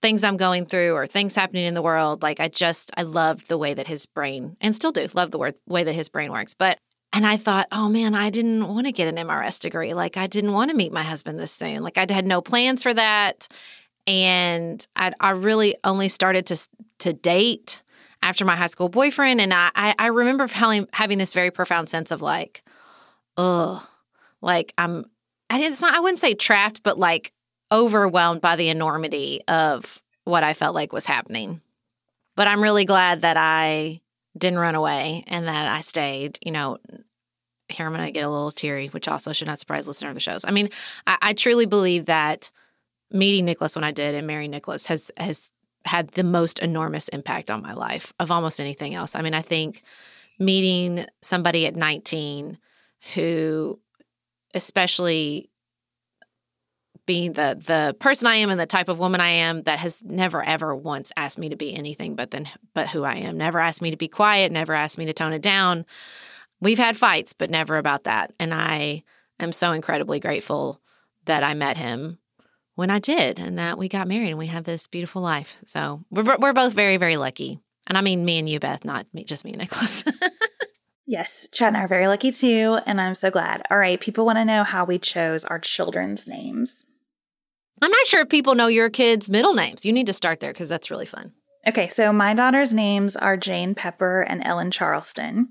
things 0.01 0.23
I'm 0.23 0.35
going 0.35 0.65
through 0.65 0.93
or 0.93 1.07
things 1.07 1.33
happening 1.33 1.65
in 1.65 1.73
the 1.73 1.81
world. 1.81 2.23
Like 2.23 2.39
I 2.39 2.49
just 2.49 2.91
I 2.97 3.03
loved 3.03 3.47
the 3.47 3.57
way 3.57 3.73
that 3.73 3.87
his 3.87 4.05
brain 4.05 4.57
and 4.59 4.75
still 4.75 4.91
do 4.91 5.07
love 5.13 5.31
the 5.31 5.37
word 5.37 5.55
way 5.67 5.83
that 5.83 5.95
his 5.95 6.09
brain 6.09 6.31
works. 6.31 6.53
But 6.53 6.77
and 7.13 7.27
I 7.27 7.37
thought, 7.37 7.67
oh 7.71 7.87
man, 7.89 8.15
I 8.15 8.31
didn't 8.31 8.67
want 8.67 8.87
to 8.87 8.91
get 8.91 9.07
an 9.07 9.15
MRS 9.15 9.59
degree. 9.59 9.93
Like 9.93 10.17
I 10.17 10.25
didn't 10.25 10.51
want 10.51 10.71
to 10.71 10.75
meet 10.75 10.91
my 10.91 11.03
husband 11.03 11.39
this 11.39 11.51
soon. 11.51 11.83
Like 11.83 11.97
I 11.99 12.07
had 12.09 12.25
no 12.25 12.41
plans 12.41 12.81
for 12.81 12.93
that, 12.93 13.47
and 14.07 14.85
I 14.95 15.13
I 15.19 15.29
really 15.29 15.75
only 15.83 16.09
started 16.09 16.47
to 16.47 16.67
to 16.99 17.13
date 17.13 17.83
after 18.23 18.45
my 18.45 18.55
high 18.55 18.65
school 18.65 18.89
boyfriend. 18.89 19.39
And 19.39 19.53
I 19.53 19.69
I, 19.75 19.95
I 19.99 20.07
remember 20.07 20.47
having 20.47 20.87
having 20.91 21.19
this 21.19 21.33
very 21.33 21.51
profound 21.51 21.87
sense 21.87 22.09
of 22.09 22.21
like, 22.21 22.63
oh, 23.37 23.87
like 24.41 24.73
I'm. 24.77 25.05
I 25.51 25.59
it's 25.61 25.81
not. 25.81 25.93
I 25.93 25.99
wouldn't 25.99 26.19
say 26.19 26.33
trapped, 26.33 26.81
but 26.81 26.97
like 26.97 27.31
overwhelmed 27.71 28.41
by 28.41 28.55
the 28.55 28.69
enormity 28.69 29.41
of 29.47 30.01
what 30.23 30.43
I 30.43 30.53
felt 30.55 30.73
like 30.73 30.91
was 30.91 31.05
happening. 31.05 31.61
But 32.35 32.47
I'm 32.47 32.63
really 32.63 32.85
glad 32.85 33.21
that 33.21 33.37
I 33.37 34.01
didn't 34.37 34.59
run 34.59 34.75
away 34.75 35.23
and 35.27 35.47
that 35.47 35.67
I 35.67 35.81
stayed. 35.81 36.39
You 36.41 36.51
know, 36.51 36.77
here 37.69 37.85
I'm 37.85 37.93
going 37.93 38.05
to 38.05 38.11
get 38.11 38.25
a 38.25 38.29
little 38.29 38.51
teary, 38.51 38.87
which 38.87 39.07
also 39.07 39.33
should 39.33 39.47
not 39.47 39.59
surprise 39.59 39.87
listener 39.87 40.09
of 40.09 40.15
the 40.15 40.19
shows. 40.19 40.45
I 40.45 40.51
mean, 40.51 40.69
I, 41.07 41.17
I 41.21 41.33
truly 41.33 41.65
believe 41.65 42.05
that 42.05 42.51
meeting 43.11 43.45
Nicholas 43.45 43.75
when 43.75 43.83
I 43.83 43.91
did 43.91 44.15
and 44.15 44.27
marrying 44.27 44.51
Nicholas 44.51 44.85
has 44.87 45.11
has 45.17 45.49
had 45.85 46.09
the 46.09 46.23
most 46.23 46.59
enormous 46.59 47.09
impact 47.09 47.51
on 47.51 47.61
my 47.61 47.73
life 47.73 48.13
of 48.19 48.31
almost 48.31 48.59
anything 48.59 48.95
else. 48.95 49.15
I 49.15 49.21
mean, 49.21 49.33
I 49.33 49.41
think 49.41 49.83
meeting 50.39 51.05
somebody 51.21 51.65
at 51.67 51.75
19 51.75 52.57
who 53.13 53.79
especially 54.53 55.49
being 57.05 57.33
the 57.33 57.57
the 57.59 57.95
person 57.99 58.27
I 58.27 58.35
am 58.35 58.49
and 58.49 58.59
the 58.59 58.65
type 58.65 58.89
of 58.89 58.99
woman 58.99 59.21
I 59.21 59.29
am 59.29 59.63
that 59.63 59.79
has 59.79 60.03
never 60.03 60.43
ever 60.43 60.75
once 60.75 61.11
asked 61.17 61.37
me 61.37 61.49
to 61.49 61.55
be 61.55 61.73
anything 61.73 62.15
but 62.15 62.31
than 62.31 62.47
but 62.73 62.89
who 62.89 63.03
I 63.03 63.15
am. 63.15 63.37
Never 63.37 63.59
asked 63.59 63.81
me 63.81 63.91
to 63.91 63.97
be 63.97 64.07
quiet, 64.07 64.51
never 64.51 64.73
asked 64.73 64.97
me 64.97 65.05
to 65.05 65.13
tone 65.13 65.33
it 65.33 65.41
down. 65.41 65.85
We've 66.61 66.77
had 66.77 66.97
fights, 66.97 67.33
but 67.33 67.49
never 67.49 67.77
about 67.77 68.05
that. 68.05 68.33
And 68.39 68.53
I 68.53 69.03
am 69.39 69.51
so 69.51 69.71
incredibly 69.71 70.19
grateful 70.19 70.79
that 71.25 71.43
I 71.43 71.53
met 71.53 71.77
him 71.77 72.19
when 72.75 72.89
I 72.89 72.99
did 72.99 73.39
and 73.39 73.59
that 73.59 73.77
we 73.77 73.89
got 73.89 74.07
married 74.07 74.29
and 74.29 74.37
we 74.37 74.47
have 74.47 74.63
this 74.63 74.87
beautiful 74.87 75.21
life. 75.21 75.57
So 75.65 76.03
we're 76.09 76.37
we're 76.37 76.53
both 76.53 76.73
very 76.73 76.97
very 76.97 77.17
lucky. 77.17 77.59
And 77.87 77.97
I 77.97 78.01
mean 78.01 78.23
me 78.23 78.39
and 78.39 78.47
you 78.47 78.59
Beth, 78.59 78.85
not 78.85 79.07
me 79.13 79.23
just 79.25 79.43
me 79.43 79.51
and 79.51 79.59
Nicholas. 79.59 80.05
Yes, 81.05 81.47
Chad 81.51 81.69
and 81.69 81.77
I 81.77 81.83
are 81.83 81.87
very 81.87 82.07
lucky 82.07 82.31
too, 82.31 82.79
and 82.85 82.99
I'm 83.01 83.15
so 83.15 83.29
glad. 83.29 83.61
All 83.69 83.77
right, 83.77 83.99
people 83.99 84.25
want 84.25 84.37
to 84.37 84.45
know 84.45 84.63
how 84.63 84.85
we 84.85 84.97
chose 84.97 85.43
our 85.43 85.59
children's 85.59 86.27
names. 86.27 86.85
I'm 87.83 87.91
not 87.91 88.07
sure 88.07 88.21
if 88.21 88.29
people 88.29 88.55
know 88.55 88.67
your 88.67 88.89
kids' 88.89 89.29
middle 89.29 89.53
names. 89.53 89.85
You 89.85 89.91
need 89.91 90.07
to 90.07 90.13
start 90.13 90.39
there 90.39 90.53
because 90.53 90.69
that's 90.69 90.89
really 90.89 91.05
fun. 91.05 91.33
Okay, 91.67 91.89
so 91.89 92.13
my 92.13 92.33
daughter's 92.33 92.73
names 92.73 93.15
are 93.17 93.35
Jane 93.35 93.75
Pepper 93.75 94.21
and 94.21 94.41
Ellen 94.45 94.71
Charleston. 94.71 95.49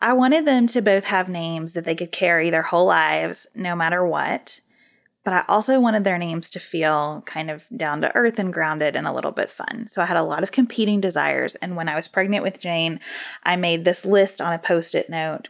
I 0.00 0.14
wanted 0.14 0.46
them 0.46 0.66
to 0.68 0.80
both 0.80 1.04
have 1.04 1.28
names 1.28 1.74
that 1.74 1.84
they 1.84 1.94
could 1.94 2.12
carry 2.12 2.48
their 2.48 2.62
whole 2.62 2.86
lives, 2.86 3.46
no 3.54 3.76
matter 3.76 4.06
what. 4.06 4.60
But 5.22 5.34
I 5.34 5.44
also 5.48 5.80
wanted 5.80 6.04
their 6.04 6.18
names 6.18 6.48
to 6.50 6.60
feel 6.60 7.22
kind 7.26 7.50
of 7.50 7.66
down 7.76 8.00
to 8.02 8.14
earth 8.14 8.38
and 8.38 8.52
grounded 8.52 8.96
and 8.96 9.06
a 9.06 9.12
little 9.12 9.32
bit 9.32 9.50
fun. 9.50 9.88
So 9.88 10.00
I 10.00 10.06
had 10.06 10.16
a 10.16 10.22
lot 10.22 10.44
of 10.44 10.52
competing 10.52 11.00
desires. 11.00 11.56
And 11.56 11.76
when 11.76 11.88
I 11.88 11.96
was 11.96 12.06
pregnant 12.06 12.44
with 12.44 12.60
Jane, 12.60 13.00
I 13.42 13.56
made 13.56 13.84
this 13.84 14.06
list 14.06 14.40
on 14.40 14.52
a 14.52 14.58
post 14.58 14.94
it 14.94 15.10
note 15.10 15.48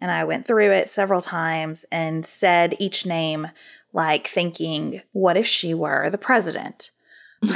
and 0.00 0.10
I 0.10 0.24
went 0.24 0.46
through 0.46 0.70
it 0.70 0.90
several 0.90 1.20
times 1.20 1.84
and 1.90 2.24
said 2.24 2.76
each 2.78 3.04
name 3.04 3.48
like 3.92 4.28
thinking, 4.28 5.02
what 5.12 5.36
if 5.36 5.46
she 5.46 5.74
were 5.74 6.10
the 6.10 6.18
president? 6.18 6.90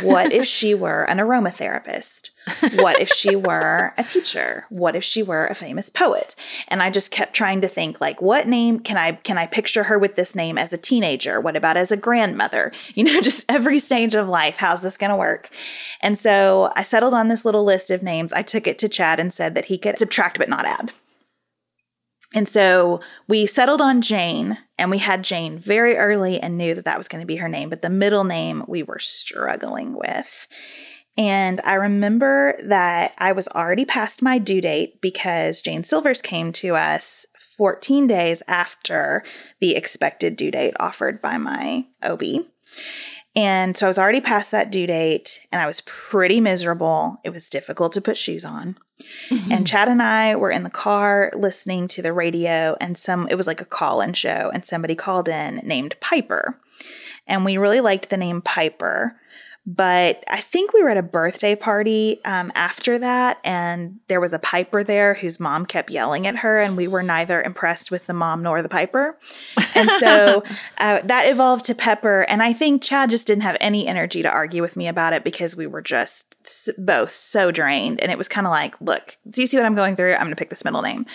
What 0.02 0.32
if 0.32 0.46
she 0.46 0.74
were 0.84 1.02
an 1.04 1.18
aromatherapist? 1.18 2.30
What 2.76 3.00
if 3.00 3.08
she 3.10 3.34
were 3.34 3.92
a 3.98 4.04
teacher? 4.04 4.66
What 4.68 4.94
if 4.94 5.02
she 5.02 5.22
were 5.22 5.46
a 5.46 5.54
famous 5.54 5.88
poet? 5.88 6.36
And 6.68 6.82
I 6.82 6.90
just 6.90 7.10
kept 7.10 7.34
trying 7.34 7.60
to 7.62 7.68
think 7.68 8.00
like 8.00 8.22
what 8.22 8.46
name 8.46 8.78
can 8.78 8.96
I 8.96 9.12
can 9.12 9.38
I 9.38 9.46
picture 9.46 9.84
her 9.84 9.98
with 9.98 10.14
this 10.14 10.34
name 10.36 10.56
as 10.56 10.72
a 10.72 10.78
teenager? 10.78 11.40
What 11.40 11.56
about 11.56 11.76
as 11.76 11.92
a 11.92 11.96
grandmother? 11.96 12.72
You 12.94 13.04
know, 13.04 13.20
just 13.22 13.46
every 13.48 13.78
stage 13.78 14.14
of 14.14 14.28
life, 14.28 14.56
how's 14.58 14.82
this 14.82 14.98
going 14.98 15.10
to 15.10 15.16
work? 15.16 15.48
And 16.02 16.18
so 16.18 16.70
I 16.76 16.82
settled 16.82 17.14
on 17.14 17.28
this 17.28 17.44
little 17.44 17.64
list 17.64 17.90
of 17.90 18.02
names. 18.02 18.32
I 18.32 18.42
took 18.42 18.66
it 18.66 18.78
to 18.80 18.88
Chad 18.88 19.18
and 19.18 19.32
said 19.32 19.54
that 19.54 19.64
he 19.64 19.78
could 19.78 19.98
subtract 19.98 20.38
but 20.38 20.48
not 20.48 20.66
add. 20.66 20.92
And 22.34 22.48
so 22.48 23.00
we 23.28 23.46
settled 23.46 23.80
on 23.80 24.02
Jane, 24.02 24.58
and 24.82 24.90
we 24.90 24.98
had 24.98 25.22
Jane 25.22 25.58
very 25.58 25.96
early 25.96 26.40
and 26.40 26.58
knew 26.58 26.74
that 26.74 26.86
that 26.86 26.98
was 26.98 27.06
going 27.06 27.20
to 27.20 27.26
be 27.26 27.36
her 27.36 27.48
name, 27.48 27.68
but 27.68 27.82
the 27.82 27.88
middle 27.88 28.24
name 28.24 28.64
we 28.66 28.82
were 28.82 28.98
struggling 28.98 29.94
with. 29.94 30.48
And 31.16 31.60
I 31.62 31.74
remember 31.74 32.58
that 32.64 33.14
I 33.16 33.30
was 33.30 33.46
already 33.46 33.84
past 33.84 34.22
my 34.22 34.38
due 34.38 34.60
date 34.60 35.00
because 35.00 35.62
Jane 35.62 35.84
Silvers 35.84 36.20
came 36.20 36.52
to 36.54 36.74
us 36.74 37.26
14 37.38 38.08
days 38.08 38.42
after 38.48 39.22
the 39.60 39.76
expected 39.76 40.34
due 40.34 40.50
date 40.50 40.74
offered 40.80 41.22
by 41.22 41.38
my 41.38 41.86
OB. 42.02 42.22
And 43.34 43.76
so 43.76 43.86
I 43.86 43.88
was 43.88 43.98
already 43.98 44.20
past 44.20 44.50
that 44.50 44.70
due 44.70 44.86
date 44.86 45.40
and 45.50 45.60
I 45.60 45.66
was 45.66 45.80
pretty 45.82 46.40
miserable. 46.40 47.18
It 47.24 47.30
was 47.30 47.48
difficult 47.48 47.92
to 47.94 48.00
put 48.02 48.18
shoes 48.18 48.44
on. 48.44 48.76
Mm-hmm. 49.30 49.52
And 49.52 49.66
Chad 49.66 49.88
and 49.88 50.02
I 50.02 50.36
were 50.36 50.50
in 50.50 50.64
the 50.64 50.70
car 50.70 51.32
listening 51.34 51.88
to 51.88 52.02
the 52.02 52.12
radio 52.12 52.76
and 52.80 52.96
some 52.98 53.26
it 53.28 53.36
was 53.36 53.46
like 53.46 53.60
a 53.60 53.66
call-in 53.66 54.12
show 54.12 54.50
and 54.52 54.64
somebody 54.64 54.94
called 54.94 55.28
in 55.28 55.56
named 55.64 55.96
Piper. 56.00 56.60
And 57.26 57.44
we 57.44 57.56
really 57.56 57.80
liked 57.80 58.10
the 58.10 58.16
name 58.16 58.42
Piper. 58.42 59.16
But 59.64 60.25
I 60.26 60.40
think 60.40 60.73
we 60.73 60.83
were 60.83 60.88
at 60.88 60.97
a 60.97 61.02
birthday 61.02 61.54
party 61.54 62.21
um, 62.25 62.50
after 62.57 62.99
that, 62.99 63.38
and 63.45 64.00
there 64.09 64.21
was 64.21 64.33
a 64.33 64.40
piper 64.40 64.83
there 64.83 65.14
whose 65.14 65.38
mom 65.38 65.66
kept 65.66 65.88
yelling 65.88 66.26
at 66.26 66.38
her, 66.38 66.59
and 66.59 66.76
we 66.76 66.88
were 66.88 67.04
neither 67.04 67.40
impressed 67.40 67.92
with 67.92 68.07
the 68.07 68.12
mom 68.12 68.42
nor 68.42 68.61
the 68.61 68.69
piper. 68.69 69.16
And 69.76 69.88
so 70.00 70.42
uh, 70.78 71.02
that 71.04 71.31
evolved 71.31 71.64
to 71.66 71.76
Pepper. 71.76 72.23
And 72.23 72.42
I 72.42 72.52
think 72.52 72.83
Chad 72.83 73.11
just 73.11 73.28
didn't 73.28 73.45
have 73.45 73.57
any 73.61 73.87
energy 73.87 74.21
to 74.23 74.31
argue 74.31 74.62
with 74.62 74.76
me 74.76 74.88
about 74.88 75.12
it 75.12 75.23
because 75.23 75.54
we 75.54 75.69
were 75.69 75.83
just 75.83 76.35
both 76.76 77.12
so 77.12 77.52
drained. 77.52 78.00
And 78.00 78.11
it 78.11 78.19
was 78.19 78.28
kind 78.28 78.49
of 78.49 78.50
like, 78.50 78.75
look, 78.81 79.16
do 79.31 79.42
you 79.42 79.47
see 79.47 79.57
what 79.57 79.66
I'm 79.66 79.76
going 79.76 79.95
through? 79.95 80.14
I'm 80.14 80.23
going 80.23 80.31
to 80.31 80.37
pick 80.37 80.50
this 80.50 80.64
middle 80.64 80.83
name. 80.83 81.07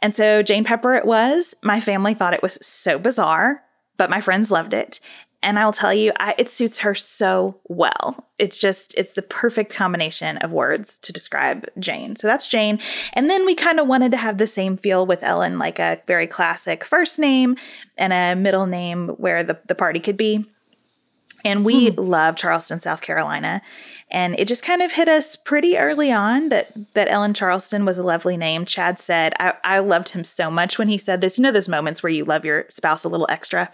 And 0.00 0.14
so 0.14 0.42
Jane 0.42 0.64
Pepper 0.64 0.94
it 0.96 1.06
was. 1.06 1.54
My 1.62 1.80
family 1.80 2.12
thought 2.12 2.34
it 2.34 2.42
was 2.42 2.58
so 2.60 2.98
bizarre 2.98 3.62
but 3.96 4.10
my 4.10 4.20
friends 4.20 4.50
loved 4.50 4.74
it. 4.74 5.00
And 5.46 5.60
I'll 5.60 5.72
tell 5.72 5.94
you, 5.94 6.12
I, 6.18 6.34
it 6.38 6.50
suits 6.50 6.78
her 6.78 6.92
so 6.92 7.60
well. 7.68 8.26
It's 8.36 8.58
just, 8.58 8.92
it's 8.94 9.12
the 9.12 9.22
perfect 9.22 9.72
combination 9.72 10.38
of 10.38 10.50
words 10.50 10.98
to 10.98 11.12
describe 11.12 11.68
Jane. 11.78 12.16
So 12.16 12.26
that's 12.26 12.48
Jane. 12.48 12.80
And 13.12 13.30
then 13.30 13.46
we 13.46 13.54
kind 13.54 13.78
of 13.78 13.86
wanted 13.86 14.10
to 14.10 14.16
have 14.16 14.38
the 14.38 14.48
same 14.48 14.76
feel 14.76 15.06
with 15.06 15.22
Ellen, 15.22 15.56
like 15.56 15.78
a 15.78 16.02
very 16.08 16.26
classic 16.26 16.82
first 16.82 17.20
name 17.20 17.56
and 17.96 18.12
a 18.12 18.34
middle 18.34 18.66
name 18.66 19.10
where 19.10 19.44
the, 19.44 19.56
the 19.68 19.76
party 19.76 20.00
could 20.00 20.16
be. 20.16 20.44
And 21.44 21.64
we 21.64 21.90
hmm. 21.90 22.00
love 22.00 22.34
Charleston, 22.34 22.80
South 22.80 23.00
Carolina. 23.00 23.62
And 24.08 24.38
it 24.38 24.46
just 24.46 24.62
kind 24.62 24.82
of 24.82 24.92
hit 24.92 25.08
us 25.08 25.34
pretty 25.34 25.76
early 25.76 26.12
on 26.12 26.48
that 26.50 26.70
that 26.94 27.08
Ellen 27.08 27.34
Charleston 27.34 27.84
was 27.84 27.98
a 27.98 28.04
lovely 28.04 28.36
name. 28.36 28.64
Chad 28.64 29.00
said, 29.00 29.34
I, 29.40 29.54
I 29.64 29.78
loved 29.80 30.10
him 30.10 30.22
so 30.22 30.48
much 30.48 30.78
when 30.78 30.88
he 30.88 30.96
said 30.96 31.20
this. 31.20 31.36
You 31.36 31.42
know 31.42 31.50
those 31.50 31.68
moments 31.68 32.02
where 32.02 32.12
you 32.12 32.24
love 32.24 32.44
your 32.44 32.66
spouse 32.68 33.02
a 33.02 33.08
little 33.08 33.26
extra. 33.28 33.70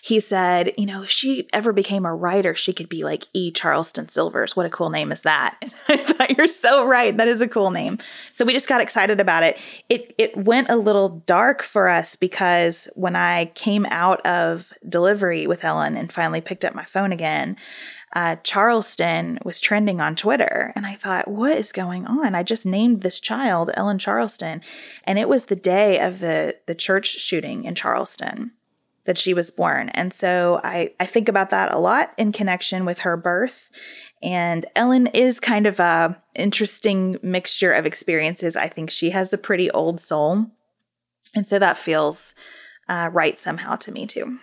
He 0.00 0.20
said, 0.20 0.72
you 0.78 0.86
know, 0.86 1.02
if 1.02 1.10
she 1.10 1.48
ever 1.52 1.72
became 1.72 2.06
a 2.06 2.14
writer, 2.14 2.54
she 2.54 2.72
could 2.72 2.88
be 2.88 3.02
like 3.02 3.26
E. 3.32 3.50
Charleston 3.50 4.08
Silvers. 4.08 4.54
What 4.54 4.66
a 4.66 4.70
cool 4.70 4.90
name 4.90 5.10
is 5.10 5.22
that? 5.22 5.56
I 5.88 5.96
thought 5.96 6.38
you're 6.38 6.46
so 6.46 6.86
right. 6.86 7.16
That 7.16 7.28
is 7.28 7.40
a 7.40 7.48
cool 7.48 7.72
name. 7.72 7.98
So 8.30 8.44
we 8.44 8.52
just 8.52 8.68
got 8.68 8.80
excited 8.80 9.18
about 9.18 9.42
it. 9.42 9.58
It 9.88 10.14
it 10.16 10.36
went 10.36 10.70
a 10.70 10.76
little 10.76 11.22
dark 11.26 11.62
for 11.62 11.88
us 11.88 12.14
because 12.14 12.88
when 12.94 13.16
I 13.16 13.46
came 13.46 13.86
out 13.86 14.24
of 14.24 14.72
delivery 14.88 15.48
with 15.48 15.64
Ellen 15.64 15.96
and 15.96 16.12
finally 16.12 16.40
picked 16.40 16.64
up 16.64 16.74
my 16.74 16.84
phone 16.84 17.10
again, 17.10 17.56
uh, 18.12 18.36
Charleston 18.42 19.38
was 19.44 19.60
trending 19.60 20.00
on 20.00 20.14
Twitter. 20.14 20.72
And 20.76 20.86
I 20.86 20.96
thought, 20.96 21.28
what 21.28 21.56
is 21.56 21.72
going 21.72 22.06
on? 22.06 22.34
I 22.34 22.42
just 22.42 22.66
named 22.66 23.02
this 23.02 23.18
child 23.18 23.70
Ellen 23.74 23.98
Charleston. 23.98 24.62
And 25.04 25.18
it 25.18 25.28
was 25.28 25.46
the 25.46 25.56
day 25.56 25.98
of 25.98 26.20
the, 26.20 26.58
the 26.66 26.74
church 26.74 27.06
shooting 27.20 27.64
in 27.64 27.74
Charleston 27.74 28.52
that 29.04 29.18
she 29.18 29.34
was 29.34 29.50
born. 29.50 29.88
And 29.90 30.12
so 30.12 30.60
I, 30.62 30.92
I 31.00 31.06
think 31.06 31.28
about 31.28 31.50
that 31.50 31.74
a 31.74 31.78
lot 31.78 32.12
in 32.16 32.32
connection 32.32 32.84
with 32.84 33.00
her 33.00 33.16
birth. 33.16 33.70
And 34.22 34.66
Ellen 34.76 35.08
is 35.08 35.40
kind 35.40 35.66
of 35.66 35.80
a 35.80 36.22
interesting 36.34 37.18
mixture 37.22 37.72
of 37.72 37.86
experiences. 37.86 38.54
I 38.54 38.68
think 38.68 38.90
she 38.90 39.10
has 39.10 39.32
a 39.32 39.38
pretty 39.38 39.70
old 39.70 40.00
soul. 40.00 40.46
And 41.34 41.46
so 41.46 41.58
that 41.58 41.78
feels 41.78 42.34
uh, 42.88 43.10
right 43.12 43.36
somehow 43.36 43.76
to 43.76 43.90
me 43.90 44.06
too. 44.06 44.38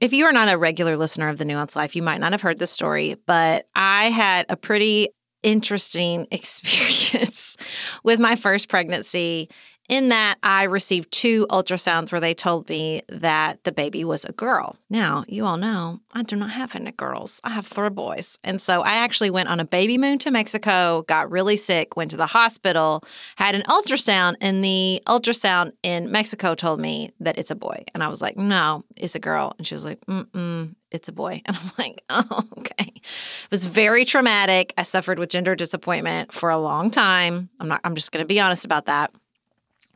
If 0.00 0.12
you 0.12 0.24
are 0.24 0.32
not 0.32 0.52
a 0.52 0.58
regular 0.58 0.96
listener 0.96 1.28
of 1.28 1.38
the 1.38 1.44
Nuance 1.44 1.76
Life, 1.76 1.94
you 1.94 2.02
might 2.02 2.18
not 2.18 2.32
have 2.32 2.42
heard 2.42 2.58
this 2.58 2.70
story, 2.70 3.16
but 3.26 3.68
I 3.74 4.10
had 4.10 4.46
a 4.48 4.56
pretty 4.56 5.10
interesting 5.42 6.26
experience 6.32 7.56
with 8.02 8.18
my 8.18 8.36
first 8.36 8.68
pregnancy 8.68 9.50
in 9.90 10.10
that 10.10 10.38
I 10.44 10.62
received 10.62 11.10
two 11.10 11.48
ultrasounds 11.50 12.12
where 12.12 12.20
they 12.20 12.32
told 12.32 12.68
me 12.68 13.02
that 13.08 13.62
the 13.64 13.72
baby 13.72 14.04
was 14.04 14.24
a 14.24 14.30
girl. 14.30 14.76
Now, 14.88 15.24
you 15.26 15.44
all 15.44 15.56
know 15.56 15.98
I 16.12 16.22
do 16.22 16.36
not 16.36 16.50
have 16.50 16.76
any 16.76 16.92
girls. 16.92 17.40
I 17.42 17.50
have 17.50 17.66
three 17.66 17.90
boys. 17.90 18.38
And 18.44 18.62
so 18.62 18.82
I 18.82 18.94
actually 18.94 19.30
went 19.30 19.48
on 19.48 19.58
a 19.58 19.64
baby 19.64 19.98
moon 19.98 20.20
to 20.20 20.30
Mexico, 20.30 21.04
got 21.08 21.30
really 21.30 21.56
sick, 21.56 21.96
went 21.96 22.12
to 22.12 22.16
the 22.16 22.26
hospital, 22.26 23.02
had 23.34 23.56
an 23.56 23.62
ultrasound, 23.62 24.36
and 24.40 24.64
the 24.64 25.02
ultrasound 25.08 25.72
in 25.82 26.10
Mexico 26.12 26.54
told 26.54 26.78
me 26.78 27.10
that 27.18 27.36
it's 27.36 27.50
a 27.50 27.56
boy. 27.56 27.84
And 27.92 28.04
I 28.04 28.08
was 28.08 28.22
like, 28.22 28.36
no, 28.36 28.84
it's 28.96 29.16
a 29.16 29.20
girl. 29.20 29.54
And 29.58 29.66
she 29.66 29.74
was 29.74 29.84
like, 29.84 30.00
mm 30.06 30.24
mm, 30.26 30.74
it's 30.92 31.08
a 31.08 31.12
boy. 31.12 31.42
And 31.50 31.56
I'm 31.56 31.72
like, 31.78 32.04
oh, 32.10 32.44
okay. 32.58 32.92
It 32.94 33.50
was 33.50 33.66
very 33.66 34.04
traumatic. 34.04 34.72
I 34.78 34.84
suffered 34.84 35.18
with 35.18 35.30
gender 35.30 35.56
disappointment 35.56 36.32
for 36.32 36.50
a 36.50 36.58
long 36.58 36.92
time. 36.92 37.48
I'm 37.58 37.66
not, 37.66 37.80
I'm 37.82 37.96
just 37.96 38.12
going 38.12 38.22
to 38.22 38.28
be 38.28 38.38
honest 38.38 38.64
about 38.64 38.86
that. 38.86 39.10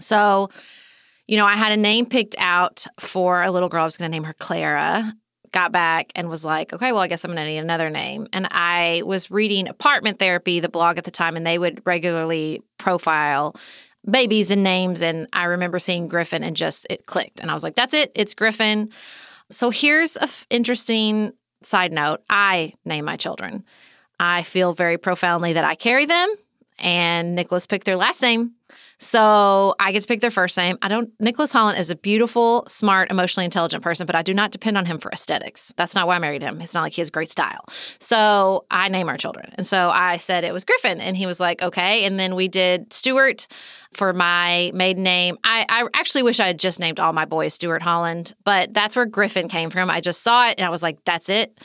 So, 0.01 0.51
you 1.27 1.37
know, 1.37 1.47
I 1.47 1.57
had 1.57 1.73
a 1.73 1.77
name 1.77 2.07
picked 2.07 2.37
out 2.39 2.87
for 3.01 3.43
a 3.43 3.51
little 3.51 3.69
girl. 3.69 3.83
I 3.83 3.87
was 3.87 3.97
going 3.97 4.11
to 4.11 4.15
name 4.15 4.25
her 4.25 4.35
Clara. 4.35 5.15
Got 5.53 5.71
back 5.71 6.11
and 6.17 6.29
was 6.29 6.45
like, 6.45 6.73
okay, 6.73 6.91
well, 6.91 7.01
I 7.01 7.07
guess 7.07 7.25
I'm 7.25 7.31
going 7.31 7.45
to 7.45 7.51
need 7.51 7.59
another 7.59 7.89
name. 7.89 8.27
And 8.33 8.49
I 8.51 9.03
was 9.07 9.31
reading 9.31 9.69
Apartment 9.69 10.19
Therapy, 10.19 10.59
the 10.59 10.69
blog 10.69 10.99
at 10.99 11.05
the 11.05 11.13
time, 11.13 11.37
and 11.37 11.47
they 11.47 11.59
would 11.59 11.81
regularly 11.87 12.61
profile 12.77 13.55
babies 14.11 14.51
and 14.51 14.65
names. 14.65 15.01
And 15.01 15.29
I 15.33 15.45
remember 15.45 15.79
seeing 15.79 16.09
Griffin 16.09 16.43
and 16.43 16.57
just 16.57 16.87
it 16.91 17.07
clicked. 17.07 17.41
And 17.41 17.51
I 17.51 17.55
was 17.55 17.63
like, 17.63 17.77
that's 17.77 17.95
it, 17.95 18.11
it's 18.15 18.35
Griffin. 18.35 18.91
So 19.51 19.71
here's 19.71 20.17
an 20.17 20.25
f- 20.25 20.47
interesting 20.51 21.33
side 21.63 21.93
note 21.93 22.23
I 22.29 22.73
name 22.85 23.05
my 23.05 23.17
children. 23.17 23.65
I 24.19 24.43
feel 24.43 24.75
very 24.75 24.99
profoundly 24.99 25.55
that 25.55 25.65
I 25.65 25.75
carry 25.75 26.07
them, 26.07 26.35
and 26.79 27.35
Nicholas 27.35 27.67
picked 27.67 27.85
their 27.85 27.97
last 27.97 28.23
name. 28.23 28.53
So 28.99 29.75
I 29.79 29.93
get 29.93 30.03
to 30.03 30.09
pick 30.09 30.21
their 30.21 30.31
first 30.31 30.57
name. 30.57 30.79
I 30.81 30.89
don't, 30.89 31.11
Nicholas 31.21 31.53
Holland 31.53 31.79
is 31.79 31.91
a 31.91 31.97
beautiful, 31.97 32.65
smart, 32.69 33.11
emotionally 33.11 33.45
intelligent 33.45 33.83
person, 33.83 34.07
but 34.07 34.15
I 34.15 34.23
do 34.23 34.33
not 34.33 34.51
depend 34.51 34.79
on 34.79 34.87
him 34.87 34.99
for 34.99 35.11
aesthetics. 35.11 35.73
That's 35.77 35.95
not 35.95 36.07
why 36.07 36.17
I 36.17 36.19
married 36.19 36.43
him. 36.43 36.61
It's 36.61 36.75
not 36.75 36.83
like 36.83 36.93
he 36.93 37.01
has 37.01 37.11
great 37.11 37.31
style. 37.31 37.65
So 37.99 38.67
I 38.71 38.89
name 38.89 39.09
our 39.09 39.17
children. 39.17 39.53
And 39.57 39.67
so 39.67 39.91
I 39.91 40.17
said 40.17 40.45
it 40.45 40.53
was 40.53 40.65
Griffin. 40.65 41.01
And 41.01 41.17
he 41.17 41.27
was 41.27 41.41
like, 41.41 41.63
okay. 41.63 42.05
And 42.05 42.19
then 42.19 42.35
we 42.35 42.49
did 42.49 42.93
Stewart 42.93 43.47
for 43.93 44.13
my 44.13 44.71
maiden 44.75 45.03
name. 45.03 45.39
I, 45.45 45.67
I 45.69 45.87
actually 45.95 46.23
wish 46.23 46.41
I 46.41 46.47
had 46.47 46.59
just 46.59 46.81
named 46.81 47.01
all 47.01 47.13
my 47.13 47.25
boys 47.25 47.55
Stewart 47.55 47.83
Holland, 47.83 48.35
but 48.45 48.75
that's 48.75 48.97
where 48.97 49.07
Griffin 49.07 49.49
came 49.49 49.71
from. 49.71 49.91
I 49.91 50.01
just 50.01 50.23
saw 50.23 50.49
it 50.49 50.55
and 50.59 50.67
I 50.67 50.71
was 50.71 50.83
like, 50.83 50.99
that's 51.05 51.29
it. 51.29 51.61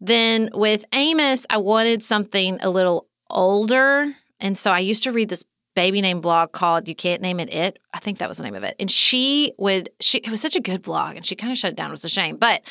Then 0.00 0.50
with 0.52 0.84
Amos, 0.92 1.46
I 1.48 1.58
wanted 1.58 2.02
something 2.02 2.58
a 2.60 2.70
little 2.70 3.08
older. 3.30 4.12
And 4.40 4.58
so 4.58 4.72
I 4.72 4.80
used 4.80 5.04
to 5.04 5.12
read 5.12 5.28
this 5.28 5.44
baby 5.74 6.00
name 6.00 6.20
blog 6.20 6.52
called 6.52 6.88
You 6.88 6.94
Can't 6.94 7.22
Name 7.22 7.40
It 7.40 7.52
It. 7.52 7.78
I 7.94 7.98
think 7.98 8.18
that 8.18 8.28
was 8.28 8.38
the 8.38 8.44
name 8.44 8.54
of 8.54 8.62
it. 8.62 8.76
And 8.78 8.90
she 8.90 9.52
would 9.58 9.90
she 10.00 10.18
it 10.18 10.30
was 10.30 10.40
such 10.40 10.56
a 10.56 10.60
good 10.60 10.82
blog 10.82 11.16
and 11.16 11.24
she 11.24 11.36
kind 11.36 11.52
of 11.52 11.58
shut 11.58 11.72
it 11.72 11.76
down. 11.76 11.88
It 11.88 11.92
was 11.92 12.04
a 12.04 12.08
shame. 12.08 12.36
But 12.36 12.62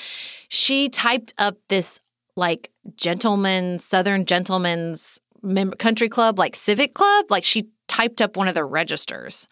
she 0.50 0.89
typed 0.89 1.34
up 1.38 1.58
this 1.67 2.00
like 2.36 2.72
gentleman, 2.96 3.79
southern 3.79 4.25
gentleman's 4.25 5.20
mem- 5.41 5.72
country 5.72 6.10
club, 6.10 6.39
like 6.39 6.55
civic 6.55 6.93
club. 6.93 7.29
Like 7.29 7.43
she 7.43 7.70
typed 7.88 8.22
up 8.22 8.38
one 8.38 8.48
of 8.48 8.55
the 8.55 8.65
registers 8.65 9.48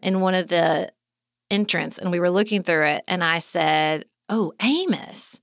in 0.00 0.20
one 0.20 0.34
of 0.34 0.48
the 0.48 0.92
entrance 1.50 1.98
and 1.98 2.10
we 2.10 2.20
were 2.20 2.30
looking 2.30 2.62
through 2.62 2.86
it 2.86 3.04
and 3.08 3.24
I 3.24 3.38
said, 3.38 4.04
"Oh, 4.28 4.52
Amos." 4.60 5.40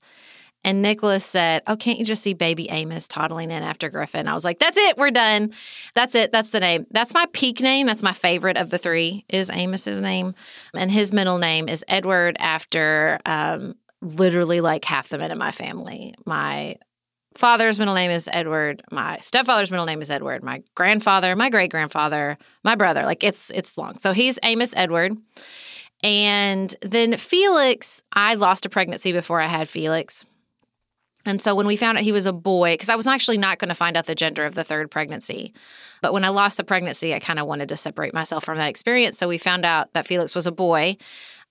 And 0.64 0.82
Nicholas 0.82 1.24
said, 1.24 1.62
Oh, 1.66 1.76
can't 1.76 1.98
you 1.98 2.04
just 2.04 2.22
see 2.22 2.34
baby 2.34 2.68
Amos 2.70 3.06
toddling 3.06 3.50
in 3.50 3.62
after 3.62 3.88
Griffin? 3.88 4.28
I 4.28 4.34
was 4.34 4.44
like, 4.44 4.58
That's 4.58 4.76
it. 4.76 4.96
We're 4.98 5.10
done. 5.10 5.52
That's 5.94 6.14
it. 6.14 6.32
That's 6.32 6.50
the 6.50 6.60
name. 6.60 6.86
That's 6.90 7.14
my 7.14 7.26
peak 7.32 7.60
name. 7.60 7.86
That's 7.86 8.02
my 8.02 8.12
favorite 8.12 8.56
of 8.56 8.70
the 8.70 8.78
three, 8.78 9.24
is 9.28 9.50
Amos's 9.50 10.00
name. 10.00 10.34
And 10.74 10.90
his 10.90 11.12
middle 11.12 11.38
name 11.38 11.68
is 11.68 11.84
Edward 11.88 12.36
after 12.40 13.18
um, 13.24 13.74
literally 14.02 14.60
like 14.60 14.84
half 14.84 15.08
the 15.08 15.18
men 15.18 15.30
in 15.30 15.38
my 15.38 15.52
family. 15.52 16.14
My 16.26 16.76
father's 17.36 17.78
middle 17.78 17.94
name 17.94 18.10
is 18.10 18.28
Edward. 18.32 18.82
My 18.90 19.18
stepfather's 19.20 19.70
middle 19.70 19.86
name 19.86 20.02
is 20.02 20.10
Edward. 20.10 20.42
My 20.42 20.62
grandfather, 20.74 21.36
my 21.36 21.50
great 21.50 21.70
grandfather, 21.70 22.36
my 22.64 22.74
brother. 22.74 23.04
Like 23.04 23.22
it's 23.22 23.50
it's 23.50 23.78
long. 23.78 23.98
So 23.98 24.12
he's 24.12 24.38
Amos 24.42 24.74
Edward. 24.76 25.16
And 26.02 26.74
then 26.82 27.16
Felix, 27.16 28.02
I 28.12 28.34
lost 28.34 28.66
a 28.66 28.68
pregnancy 28.68 29.12
before 29.12 29.40
I 29.40 29.46
had 29.46 29.68
Felix. 29.68 30.24
And 31.28 31.42
so 31.42 31.54
when 31.54 31.66
we 31.66 31.76
found 31.76 31.98
out 31.98 32.04
he 32.04 32.12
was 32.12 32.26
a 32.26 32.32
boy, 32.32 32.74
because 32.74 32.88
I 32.88 32.96
was 32.96 33.06
actually 33.06 33.38
not 33.38 33.58
going 33.58 33.68
to 33.68 33.74
find 33.74 33.96
out 33.96 34.06
the 34.06 34.14
gender 34.14 34.46
of 34.46 34.54
the 34.54 34.64
third 34.64 34.90
pregnancy. 34.90 35.52
But 36.00 36.12
when 36.12 36.24
I 36.24 36.30
lost 36.30 36.56
the 36.56 36.64
pregnancy, 36.64 37.14
I 37.14 37.18
kind 37.18 37.38
of 37.38 37.46
wanted 37.46 37.68
to 37.68 37.76
separate 37.76 38.14
myself 38.14 38.44
from 38.44 38.56
that 38.58 38.70
experience. 38.70 39.18
So 39.18 39.28
we 39.28 39.36
found 39.36 39.66
out 39.66 39.92
that 39.92 40.06
Felix 40.06 40.34
was 40.34 40.46
a 40.46 40.52
boy. 40.52 40.96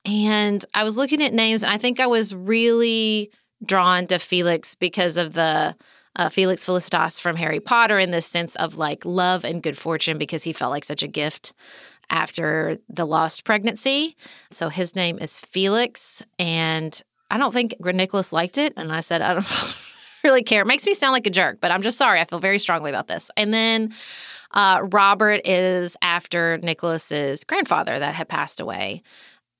And 0.03 0.65
I 0.73 0.83
was 0.83 0.97
looking 0.97 1.21
at 1.21 1.33
names, 1.33 1.63
and 1.63 1.71
I 1.71 1.77
think 1.77 1.99
I 1.99 2.07
was 2.07 2.33
really 2.33 3.31
drawn 3.63 4.07
to 4.07 4.19
Felix 4.19 4.73
because 4.73 5.15
of 5.15 5.33
the 5.33 5.75
uh, 6.15 6.29
Felix 6.29 6.65
Felicitas 6.65 7.19
from 7.19 7.35
Harry 7.35 7.59
Potter 7.59 7.99
in 7.99 8.11
this 8.11 8.25
sense 8.25 8.55
of 8.55 8.77
like 8.77 9.05
love 9.05 9.43
and 9.43 9.61
good 9.61 9.77
fortune 9.77 10.17
because 10.17 10.43
he 10.43 10.53
felt 10.53 10.71
like 10.71 10.85
such 10.85 11.03
a 11.03 11.07
gift 11.07 11.53
after 12.09 12.77
the 12.89 13.05
lost 13.05 13.43
pregnancy. 13.43 14.15
So 14.49 14.69
his 14.69 14.95
name 14.95 15.19
is 15.19 15.39
Felix. 15.39 16.23
And 16.39 16.99
I 17.29 17.37
don't 17.37 17.53
think 17.53 17.75
Nicholas 17.79 18.31
liked 18.31 18.57
it. 18.57 18.73
And 18.77 18.91
I 18.91 19.01
said, 19.01 19.21
I 19.21 19.33
don't 19.33 19.75
really 20.23 20.43
care. 20.43 20.61
It 20.61 20.67
makes 20.67 20.85
me 20.85 20.93
sound 20.93 21.13
like 21.13 21.27
a 21.27 21.31
jerk, 21.31 21.59
but 21.61 21.71
I'm 21.71 21.81
just 21.81 21.97
sorry. 21.97 22.19
I 22.19 22.25
feel 22.25 22.39
very 22.39 22.59
strongly 22.59 22.89
about 22.89 23.07
this. 23.07 23.29
And 23.37 23.53
then 23.53 23.93
uh, 24.51 24.81
Robert 24.91 25.41
is 25.45 25.97
after 26.01 26.57
Nicholas's 26.59 27.43
grandfather 27.43 27.99
that 27.99 28.15
had 28.15 28.29
passed 28.29 28.59
away. 28.59 29.03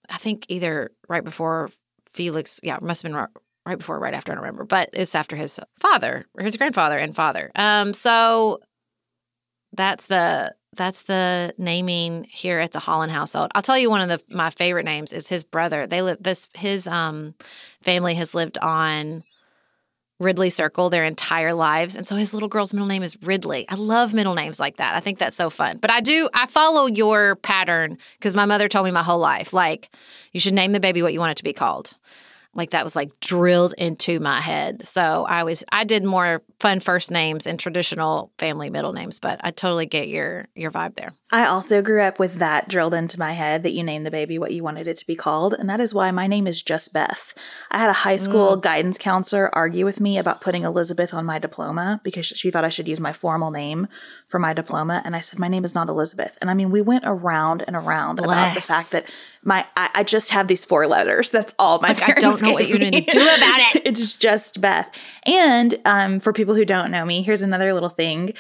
I 0.10 0.18
think 0.18 0.46
either 0.48 0.92
right 1.10 1.24
before 1.24 1.70
Felix, 2.14 2.60
yeah, 2.64 2.78
must 2.82 3.04
have 3.04 3.12
been 3.12 3.28
right, 3.66 3.78
before, 3.78 4.00
right 4.00 4.14
after, 4.14 4.32
I 4.32 4.36
don't 4.36 4.44
remember, 4.44 4.64
but 4.64 4.90
it's 4.94 5.16
after 5.16 5.36
his 5.36 5.60
father, 5.80 6.26
his 6.40 6.56
grandfather 6.56 6.98
and 6.98 7.16
father. 7.16 7.52
Um, 7.56 7.94
so 7.94 8.60
that's 9.74 10.08
the 10.08 10.56
that's 10.78 11.04
the 11.04 11.54
naming 11.58 12.26
here 12.30 12.60
at 12.60 12.72
the 12.72 12.80
Holland 12.80 13.12
household. 13.12 13.52
I'll 13.54 13.62
tell 13.62 13.78
you 13.78 13.90
one 13.90 14.02
of 14.02 14.10
the 14.10 14.36
my 14.36 14.50
favorite 14.50 14.86
names 14.86 15.14
is 15.14 15.28
his 15.28 15.44
brother. 15.44 15.88
They 15.88 16.02
live 16.02 16.18
this 16.22 16.48
his 16.56 16.88
um 16.88 17.36
family 17.82 18.16
has 18.16 18.34
lived 18.34 18.58
on 18.60 19.24
Ridley 20.20 20.50
Circle 20.50 20.90
their 20.90 21.04
entire 21.04 21.54
lives. 21.54 21.96
And 21.96 22.08
so 22.08 22.16
his 22.16 22.34
little 22.34 22.50
girl's 22.50 22.74
middle 22.74 22.88
name 22.88 23.04
is 23.04 23.18
Ridley. 23.22 23.68
I 23.70 23.76
love 23.76 24.14
middle 24.14 24.34
names 24.34 24.60
like 24.60 24.78
that. 24.78 24.96
I 24.96 25.00
think 25.00 25.20
that's 25.20 25.38
so 25.38 25.50
fun. 25.50 25.78
But 25.78 25.92
I 25.92 26.02
do 26.02 26.30
I 26.34 26.48
follow 26.48 26.88
your 26.88 27.36
pattern 27.36 27.98
because 28.18 28.36
my 28.36 28.46
mother 28.46 28.68
told 28.68 28.86
me 28.86 28.92
my 28.92 29.04
whole 29.04 29.20
life 29.20 29.54
like 29.54 29.90
you 30.32 30.40
should 30.40 30.54
name 30.54 30.72
the 30.72 30.80
baby 30.80 31.02
what 31.02 31.14
you 31.14 31.20
want 31.20 31.32
it 31.32 31.38
to 31.38 31.44
be 31.44 31.54
called 31.54 31.98
like 32.58 32.72
that 32.72 32.84
was 32.84 32.96
like 32.96 33.18
drilled 33.22 33.74
into 33.78 34.20
my 34.20 34.42
head. 34.42 34.86
So 34.88 35.26
I 35.30 35.44
was 35.44 35.64
I 35.72 35.84
did 35.86 36.04
more 36.04 36.42
fun 36.60 36.80
first 36.80 37.12
names 37.12 37.46
and 37.46 37.60
traditional 37.60 38.32
family 38.40 38.70
middle 38.70 38.94
names, 38.94 39.20
but 39.20 39.40
I 39.44 39.52
totally 39.52 39.86
get 39.86 40.08
your 40.08 40.48
your 40.56 40.72
vibe 40.72 40.96
there. 40.96 41.14
I 41.32 41.46
also 41.46 41.82
grew 41.82 42.02
up 42.02 42.20
with 42.20 42.36
that 42.36 42.68
drilled 42.70 42.94
into 42.94 43.20
my 43.20 43.34
head 43.34 43.64
that 43.64 43.74
you 43.74 43.84
name 43.84 44.04
the 44.04 44.12
baby 44.12 44.40
what 44.40 44.54
you 44.54 44.64
wanted 44.64 44.88
it 44.88 44.98
to 44.98 45.08
be 45.08 45.16
called, 45.16 45.54
and 45.54 45.70
that 45.70 45.80
is 45.80 45.94
why 45.94 46.10
my 46.12 46.26
name 46.26 46.48
is 46.48 46.62
just 46.62 46.94
Beth. 46.94 47.34
I 47.70 47.78
had 47.78 47.90
a 47.90 47.94
high 47.94 48.18
school 48.18 48.58
mm. 48.58 48.62
guidance 48.62 48.98
counselor 48.98 49.54
argue 49.54 49.86
with 49.86 50.00
me 50.00 50.18
about 50.18 50.42
putting 50.42 50.64
Elizabeth 50.64 51.14
on 51.14 51.26
my 51.26 51.38
diploma 51.38 52.02
because 52.04 52.26
she 52.26 52.50
thought 52.50 52.66
I 52.66 52.70
should 52.70 52.88
use 52.88 53.00
my 53.00 53.14
formal 53.14 53.52
name 53.52 53.88
for 54.28 54.40
my 54.40 54.54
diploma, 54.54 55.02
and 55.06 55.16
I 55.16 55.22
said 55.22 55.40
my 55.40 55.48
name 55.48 55.66
is 55.66 55.76
not 55.76 55.90
Elizabeth. 55.90 56.38
And 56.42 56.50
I 56.50 56.54
mean, 56.54 56.72
we 56.72 56.82
went 56.82 57.04
around 57.06 57.64
and 57.68 57.76
around 57.76 58.16
Bless. 58.16 58.28
about 58.28 58.56
the 58.56 58.62
fact 58.62 58.92
that 58.92 59.10
my 59.44 59.66
I, 59.76 59.90
I, 59.96 60.04
just 60.04 60.32
have 60.32 60.48
these 60.48 60.66
four 60.66 60.88
letters. 60.88 61.30
That's 61.30 61.54
all 61.58 61.80
my 61.80 61.90
like, 61.90 61.98
parents. 62.00 62.24
I 62.24 62.30
don't 62.30 62.42
know 62.42 62.52
what 62.52 62.68
you're 62.68 62.80
going 62.80 62.92
to 62.92 63.02
do 63.02 63.22
about 63.22 63.76
it. 63.76 63.82
it's 63.86 64.14
just 64.14 64.60
Beth. 64.60 64.90
And 65.24 65.76
um, 65.86 66.20
for 66.20 66.34
people 66.34 66.47
who 66.56 66.66
don't 66.66 66.92
know 66.92 67.06
me, 67.06 67.24
here's 67.24 67.42
another 67.42 67.74
little 67.74 67.90
thing. 67.90 68.34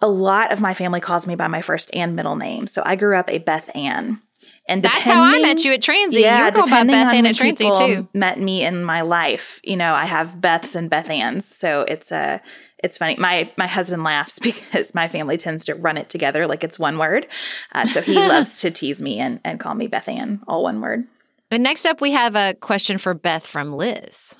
A 0.00 0.08
lot 0.08 0.52
of 0.52 0.60
my 0.60 0.74
family 0.74 1.00
calls 1.00 1.26
me 1.26 1.34
by 1.34 1.48
my 1.48 1.62
first 1.62 1.90
and 1.92 2.14
middle 2.14 2.36
name, 2.36 2.66
so 2.66 2.82
I 2.84 2.96
grew 2.96 3.16
up 3.16 3.30
a 3.30 3.38
Beth 3.38 3.70
Ann. 3.74 4.22
And 4.68 4.82
that's 4.82 5.04
how 5.04 5.22
I 5.22 5.40
met 5.40 5.64
you 5.64 5.72
at 5.72 5.80
Transy. 5.80 6.20
Yeah, 6.20 6.46
you 6.46 6.52
called 6.52 6.70
by 6.70 6.84
Beth 6.84 7.14
Ann 7.14 7.26
at 7.26 7.34
Transy 7.34 7.76
too. 7.76 8.08
Met 8.14 8.38
me 8.38 8.64
in 8.64 8.84
my 8.84 9.00
life. 9.00 9.60
You 9.64 9.76
know, 9.76 9.94
I 9.94 10.04
have 10.04 10.36
Beths 10.36 10.76
and 10.76 10.88
Beth 10.88 11.10
Anns, 11.10 11.46
so 11.46 11.82
it's 11.82 12.12
a 12.12 12.40
it's 12.82 12.98
funny. 12.98 13.16
My 13.16 13.50
my 13.56 13.66
husband 13.66 14.04
laughs 14.04 14.38
because 14.38 14.94
my 14.94 15.08
family 15.08 15.36
tends 15.36 15.64
to 15.66 15.74
run 15.74 15.96
it 15.96 16.08
together 16.08 16.46
like 16.46 16.62
it's 16.62 16.78
one 16.78 16.98
word. 16.98 17.26
Uh, 17.72 17.86
so 17.86 18.00
he 18.00 18.14
loves 18.14 18.60
to 18.60 18.70
tease 18.70 19.02
me 19.02 19.18
and, 19.18 19.40
and 19.44 19.58
call 19.58 19.74
me 19.74 19.86
Beth 19.86 20.08
Ann, 20.08 20.40
all 20.46 20.62
one 20.62 20.80
word. 20.80 21.04
And 21.50 21.62
next 21.62 21.86
up, 21.86 22.00
we 22.00 22.12
have 22.12 22.34
a 22.34 22.54
question 22.54 22.98
for 22.98 23.14
Beth 23.14 23.46
from 23.46 23.72
Liz. 23.72 24.36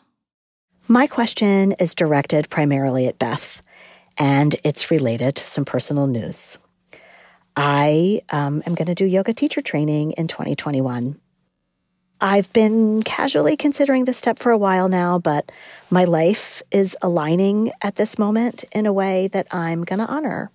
My 0.90 1.06
question 1.06 1.72
is 1.72 1.94
directed 1.94 2.48
primarily 2.48 3.08
at 3.08 3.18
Beth, 3.18 3.60
and 4.16 4.56
it's 4.64 4.90
related 4.90 5.36
to 5.36 5.44
some 5.44 5.66
personal 5.66 6.06
news. 6.06 6.56
I 7.54 8.22
um, 8.30 8.62
am 8.64 8.74
going 8.74 8.86
to 8.86 8.94
do 8.94 9.04
yoga 9.04 9.34
teacher 9.34 9.60
training 9.60 10.12
in 10.12 10.28
2021. 10.28 11.20
I've 12.22 12.50
been 12.54 13.02
casually 13.02 13.54
considering 13.54 14.06
this 14.06 14.16
step 14.16 14.38
for 14.38 14.50
a 14.50 14.56
while 14.56 14.88
now, 14.88 15.18
but 15.18 15.52
my 15.90 16.04
life 16.04 16.62
is 16.70 16.96
aligning 17.02 17.70
at 17.82 17.96
this 17.96 18.18
moment 18.18 18.64
in 18.72 18.86
a 18.86 18.92
way 18.92 19.28
that 19.28 19.46
I'm 19.50 19.84
going 19.84 19.98
to 19.98 20.06
honor. 20.06 20.50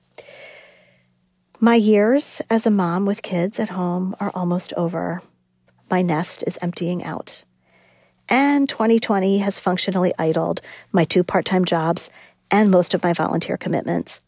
My 1.60 1.76
years 1.76 2.42
as 2.50 2.66
a 2.66 2.72
mom 2.72 3.06
with 3.06 3.22
kids 3.22 3.60
at 3.60 3.70
home 3.70 4.16
are 4.20 4.32
almost 4.34 4.74
over. 4.74 5.22
My 5.92 6.02
nest 6.02 6.44
is 6.48 6.58
emptying 6.60 7.04
out. 7.04 7.44
And 8.30 8.68
2020 8.70 9.40
has 9.40 9.60
functionally 9.60 10.14
idled 10.18 10.62
my 10.92 11.04
two 11.04 11.24
part 11.24 11.46
time 11.46 11.66
jobs 11.66 12.10
and 12.50 12.72
most 12.72 12.94
of 12.94 13.04
my 13.04 13.14
volunteer 13.14 13.58
commitments. 13.58 14.22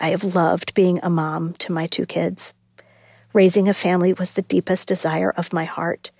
I 0.00 0.08
have 0.08 0.34
loved 0.34 0.74
being 0.74 1.00
a 1.02 1.10
mom 1.10 1.54
to 1.54 1.72
my 1.72 1.86
two 1.86 2.06
kids. 2.06 2.54
Raising 3.32 3.68
a 3.68 3.74
family 3.74 4.12
was 4.12 4.32
the 4.32 4.42
deepest 4.42 4.88
desire 4.88 5.30
of 5.30 5.52
my 5.52 5.64
heart. 5.64 6.10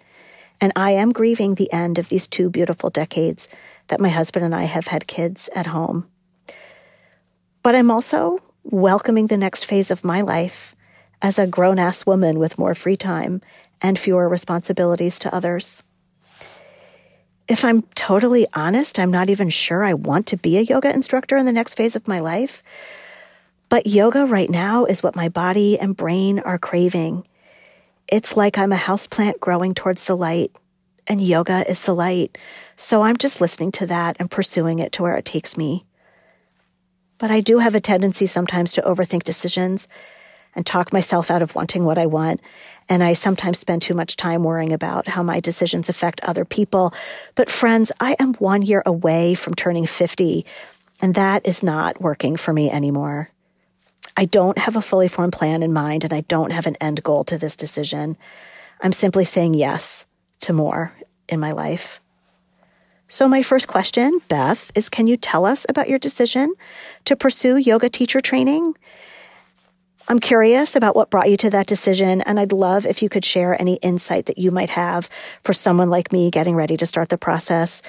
And 0.61 0.73
I 0.77 0.93
am 0.93 1.13
grieving 1.13 1.55
the 1.55 1.73
end 1.73 1.99
of 1.99 2.09
these 2.09 2.29
two 2.29 2.49
beautiful 2.49 2.91
decades 2.91 3.49
that 3.89 4.01
my 4.01 4.09
husband 4.09 4.45
and 4.45 4.55
I 4.55 4.65
have 4.65 4.87
had 4.87 5.07
kids 5.07 5.51
at 5.55 5.67
home. 5.67 6.09
But 7.63 7.75
I'm 7.75 7.91
also 7.91 8.39
welcoming 8.63 9.27
the 9.27 9.37
next 9.37 9.65
phase 9.65 9.91
of 9.91 10.05
my 10.05 10.21
life 10.21 10.77
as 11.21 11.39
a 11.39 11.47
grown 11.47 11.79
ass 11.79 12.07
woman 12.07 12.39
with 12.39 12.59
more 12.59 12.75
free 12.75 12.97
time 12.97 13.41
and 13.81 13.99
fewer 13.99 14.29
responsibilities 14.29 15.19
to 15.21 15.35
others. 15.35 15.83
If 17.49 17.65
I'm 17.65 17.83
totally 17.95 18.47
honest, 18.55 18.99
I'm 18.99 19.11
not 19.11 19.29
even 19.29 19.51
sure 19.51 19.83
I 19.83 19.95
want 19.95 20.27
to 20.29 20.37
be 20.37 20.59
a 20.59 20.63
yoga 20.63 20.95
instructor 20.95 21.37
in 21.37 21.47
the 21.47 21.53
next 21.53 21.75
phase 21.75 21.97
of 21.97 22.07
my 22.07 22.21
life. 22.21 22.63
But 23.69 23.87
yoga 23.87 24.27
right 24.27 24.51
now 24.51 24.85
is 24.85 25.03
what 25.03 25.17
my 25.17 25.29
body 25.29 25.79
and 25.79 25.97
brain 25.97 26.39
are 26.39 26.59
craving. 26.59 27.27
It's 28.07 28.37
like 28.37 28.59
I'm 28.59 28.73
a 28.73 28.77
houseplant 28.77 29.41
growing 29.41 29.75
towards 29.75 30.05
the 30.05 30.17
light, 30.17 30.53
and 31.07 31.21
yoga 31.21 31.69
is 31.69 31.83
the 31.83 31.95
light. 31.95 32.39
So 32.77 33.03
I'm 33.03 33.17
just 33.17 33.41
listening 33.41 33.73
to 33.73 33.87
that 33.87 34.17
and 34.19 34.31
pursuing 34.31 34.79
it 34.79 34.93
to 34.93 35.03
where 35.03 35.17
it 35.17 35.25
takes 35.25 35.57
me. 35.57 35.85
But 37.19 37.31
I 37.31 37.41
do 37.41 37.59
have 37.59 37.75
a 37.75 37.81
tendency 37.81 38.27
sometimes 38.27 38.73
to 38.75 38.83
overthink 38.83 39.23
decisions 39.23 39.89
and 40.55 40.67
talk 40.67 40.93
myself 40.93 41.31
out 41.31 41.43
of 41.43 41.55
wanting 41.55 41.85
what 41.85 41.99
I 41.99 42.07
want. 42.07 42.41
And 42.89 43.03
I 43.03 43.13
sometimes 43.13 43.59
spend 43.59 43.83
too 43.83 43.95
much 43.95 44.17
time 44.17 44.45
worrying 44.45 44.73
about 44.73 45.09
how 45.09 45.23
my 45.23 45.41
decisions 45.41 45.89
affect 45.89 46.21
other 46.23 46.45
people. 46.45 46.93
But 47.35 47.51
friends, 47.51 47.93
I 48.01 48.17
am 48.19 48.35
one 48.35 48.63
year 48.63 48.83
away 48.85 49.35
from 49.35 49.55
turning 49.55 49.87
50, 49.87 50.45
and 51.01 51.15
that 51.15 51.47
is 51.47 51.63
not 51.63 52.01
working 52.01 52.37
for 52.37 52.53
me 52.53 52.71
anymore. 52.71 53.31
I 54.17 54.27
don't 54.27 54.59
have 54.59 54.77
a 54.77 54.83
fully 54.83 55.09
formed 55.09 55.33
plan 55.33 55.63
in 55.63 55.73
mind, 55.73 56.05
and 56.05 56.13
I 56.13 56.21
don't 56.23 56.53
have 56.53 56.67
an 56.67 56.77
end 56.81 57.03
goal 57.03 57.25
to 57.25 57.39
this 57.39 57.57
decision. 57.57 58.17
I'm 58.81 58.93
simply 58.93 59.25
saying 59.25 59.55
yes 59.55 60.07
to 60.41 60.53
more 60.53 60.93
in 61.29 61.41
my 61.41 61.53
life. 61.53 62.01
So, 63.09 63.29
my 63.29 63.43
first 63.43 63.69
question, 63.69 64.21
Beth, 64.29 64.71
is 64.75 64.89
can 64.89 65.07
you 65.07 65.17
tell 65.17 65.45
us 65.45 65.67
about 65.69 65.89
your 65.89 65.99
decision 65.99 66.55
to 67.05 67.17
pursue 67.17 67.57
yoga 67.57 67.89
teacher 67.89 68.21
training? 68.21 68.75
I'm 70.09 70.19
curious 70.19 70.75
about 70.75 70.97
what 70.97 71.11
brought 71.11 71.31
you 71.31 71.37
to 71.39 71.51
that 71.51 71.67
decision, 71.67 72.23
and 72.23 72.41
I'd 72.41 72.53
love 72.53 72.87
if 72.87 73.03
you 73.03 73.09
could 73.09 73.25
share 73.25 73.61
any 73.61 73.75
insight 73.77 74.27
that 74.27 74.39
you 74.39 74.51
might 74.51 74.71
have 74.71 75.09
for 75.45 75.53
someone 75.53 75.91
like 75.91 76.13
me 76.13 76.31
getting 76.31 76.57
ready 76.57 76.77
to 76.77 76.87
start 76.87 77.09
the 77.09 77.19
process. 77.19 77.83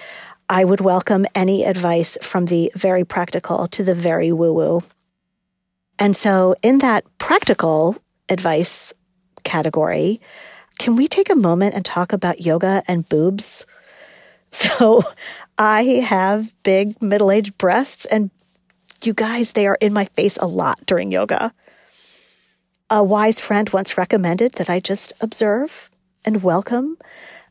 I 0.48 0.64
would 0.64 0.82
welcome 0.82 1.26
any 1.34 1.66
advice 1.66 2.18
from 2.22 2.46
the 2.46 2.72
very 2.76 3.04
practical 3.04 3.66
to 3.68 3.84
the 3.84 3.96
very 3.96 4.32
woo 4.32 4.54
woo. 4.54 4.82
And 5.98 6.16
so, 6.16 6.56
in 6.62 6.80
that 6.80 7.06
practical 7.18 7.98
advice 8.30 8.94
category, 9.44 10.22
can 10.78 10.96
we 10.96 11.08
take 11.08 11.30
a 11.30 11.36
moment 11.36 11.74
and 11.74 11.84
talk 11.84 12.14
about 12.14 12.42
yoga 12.42 12.84
and 12.88 13.08
boobs? 13.08 13.66
So, 14.56 15.02
I 15.58 15.82
have 16.06 16.54
big 16.62 17.02
middle 17.02 17.32
aged 17.32 17.58
breasts, 17.58 18.06
and 18.06 18.30
you 19.02 19.12
guys, 19.12 19.54
they 19.54 19.66
are 19.66 19.80
in 19.82 19.94
my 19.94 20.06
face 20.06 20.38
a 20.38 20.46
lot 20.46 20.86
during 20.86 21.10
yoga. 21.10 21.52
A 22.96 23.02
wise 23.04 23.42
friend 23.42 23.68
once 23.72 23.98
recommended 23.98 24.52
that 24.52 24.70
I 24.70 24.80
just 24.80 25.14
observe 25.20 25.90
and 26.24 26.44
welcome 26.44 26.96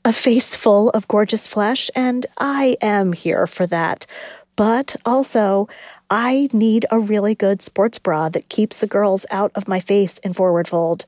a 0.05 0.12
face 0.12 0.55
full 0.55 0.90
of 0.90 1.09
gorgeous 1.09 1.48
flesh, 1.48 1.90
and 1.96 2.24
I 2.38 2.76
am 2.81 3.12
here 3.12 3.48
for 3.48 3.66
that. 3.66 4.07
But 4.55 4.94
also, 5.05 5.68
I 6.09 6.48
need 6.52 6.87
a 6.92 7.00
really 7.00 7.35
good 7.35 7.61
sports 7.61 7.98
bra 7.98 8.28
that 8.28 8.50
keeps 8.50 8.78
the 8.78 8.87
girls 8.87 9.26
out 9.33 9.50
of 9.57 9.66
my 9.66 9.81
face 9.81 10.18
in 10.18 10.33
forward 10.33 10.68
fold. 10.68 11.07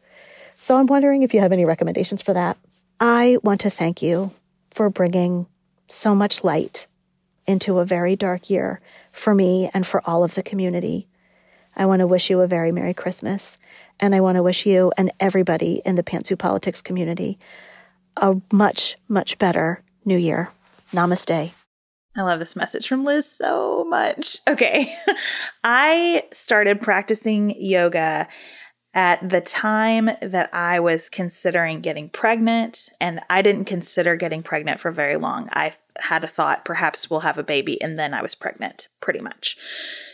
So 0.56 0.78
I'm 0.78 0.88
wondering 0.88 1.22
if 1.22 1.32
you 1.32 1.38
have 1.38 1.52
any 1.52 1.64
recommendations 1.64 2.20
for 2.20 2.32
that. 2.32 2.58
I 2.98 3.38
want 3.44 3.60
to 3.60 3.70
thank 3.70 4.02
you 4.02 4.32
for 4.72 4.90
bringing 4.90 5.46
so 5.86 6.12
much 6.12 6.42
light 6.42 6.88
into 7.46 7.78
a 7.78 7.84
very 7.84 8.16
dark 8.16 8.50
year 8.50 8.80
for 9.12 9.32
me 9.32 9.70
and 9.72 9.86
for 9.86 10.02
all 10.04 10.24
of 10.24 10.34
the 10.34 10.42
community. 10.42 11.06
I 11.76 11.86
want 11.86 12.00
to 12.00 12.08
wish 12.08 12.30
you 12.30 12.40
a 12.40 12.48
very 12.48 12.72
Merry 12.72 12.94
Christmas 12.94 13.58
and 14.00 14.14
I 14.14 14.20
want 14.20 14.36
to 14.36 14.42
wish 14.42 14.66
you 14.66 14.92
and 14.96 15.12
everybody 15.20 15.80
in 15.84 15.94
the 15.94 16.02
Pantsuit 16.02 16.38
Politics 16.38 16.82
community 16.82 17.38
a 18.16 18.40
much, 18.52 18.96
much 19.08 19.38
better 19.38 19.82
new 20.04 20.16
year. 20.16 20.50
Namaste. 20.92 21.50
I 22.16 22.22
love 22.22 22.38
this 22.38 22.54
message 22.54 22.86
from 22.86 23.04
Liz 23.04 23.28
so 23.28 23.84
much. 23.88 24.38
Okay. 24.46 24.96
I 25.64 26.24
started 26.32 26.80
practicing 26.80 27.50
yoga 27.60 28.28
at 28.94 29.28
the 29.28 29.40
time 29.40 30.08
that 30.22 30.48
I 30.52 30.78
was 30.78 31.08
considering 31.08 31.80
getting 31.80 32.08
pregnant, 32.08 32.88
and 33.00 33.20
I 33.28 33.42
didn't 33.42 33.64
consider 33.64 34.14
getting 34.14 34.42
pregnant 34.42 34.80
for 34.80 34.92
very 34.92 35.16
long. 35.16 35.48
I 35.52 35.74
had 35.98 36.22
a 36.22 36.28
thought 36.28 36.64
perhaps 36.64 37.10
we'll 37.10 37.20
have 37.20 37.36
a 37.36 37.42
baby, 37.42 37.80
and 37.82 37.98
then 37.98 38.14
I 38.14 38.22
was 38.22 38.36
pregnant, 38.36 38.86
pretty 39.00 39.18
much. 39.18 39.56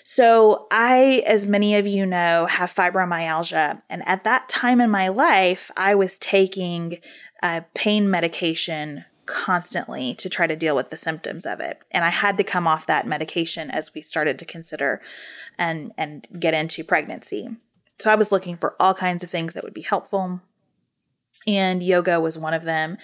So, 0.02 0.66
I, 0.70 1.22
as 1.26 1.46
many 1.46 1.76
of 1.76 1.86
you 1.86 2.06
know, 2.06 2.46
have 2.46 2.74
fibromyalgia. 2.74 3.82
And 3.90 4.02
at 4.08 4.24
that 4.24 4.48
time 4.48 4.80
in 4.80 4.90
my 4.90 5.08
life, 5.08 5.70
I 5.76 5.94
was 5.94 6.18
taking 6.18 6.98
a 7.42 7.64
pain 7.74 8.10
medication 8.10 9.04
constantly 9.26 10.14
to 10.14 10.28
try 10.28 10.46
to 10.46 10.56
deal 10.56 10.74
with 10.74 10.90
the 10.90 10.96
symptoms 10.96 11.46
of 11.46 11.60
it. 11.60 11.80
And 11.90 12.04
I 12.04 12.08
had 12.08 12.36
to 12.38 12.44
come 12.44 12.66
off 12.66 12.86
that 12.86 13.06
medication 13.06 13.70
as 13.70 13.94
we 13.94 14.02
started 14.02 14.38
to 14.38 14.44
consider 14.44 15.00
and, 15.58 15.92
and 15.96 16.26
get 16.38 16.54
into 16.54 16.82
pregnancy. 16.82 17.50
So, 18.00 18.10
I 18.10 18.16
was 18.16 18.32
looking 18.32 18.56
for 18.56 18.74
all 18.80 18.94
kinds 18.94 19.22
of 19.22 19.30
things 19.30 19.54
that 19.54 19.64
would 19.64 19.74
be 19.74 19.82
helpful 19.82 20.40
and 21.46 21.82
yoga 21.82 22.20
was 22.20 22.38
one 22.38 22.54
of 22.54 22.64
them. 22.64 22.98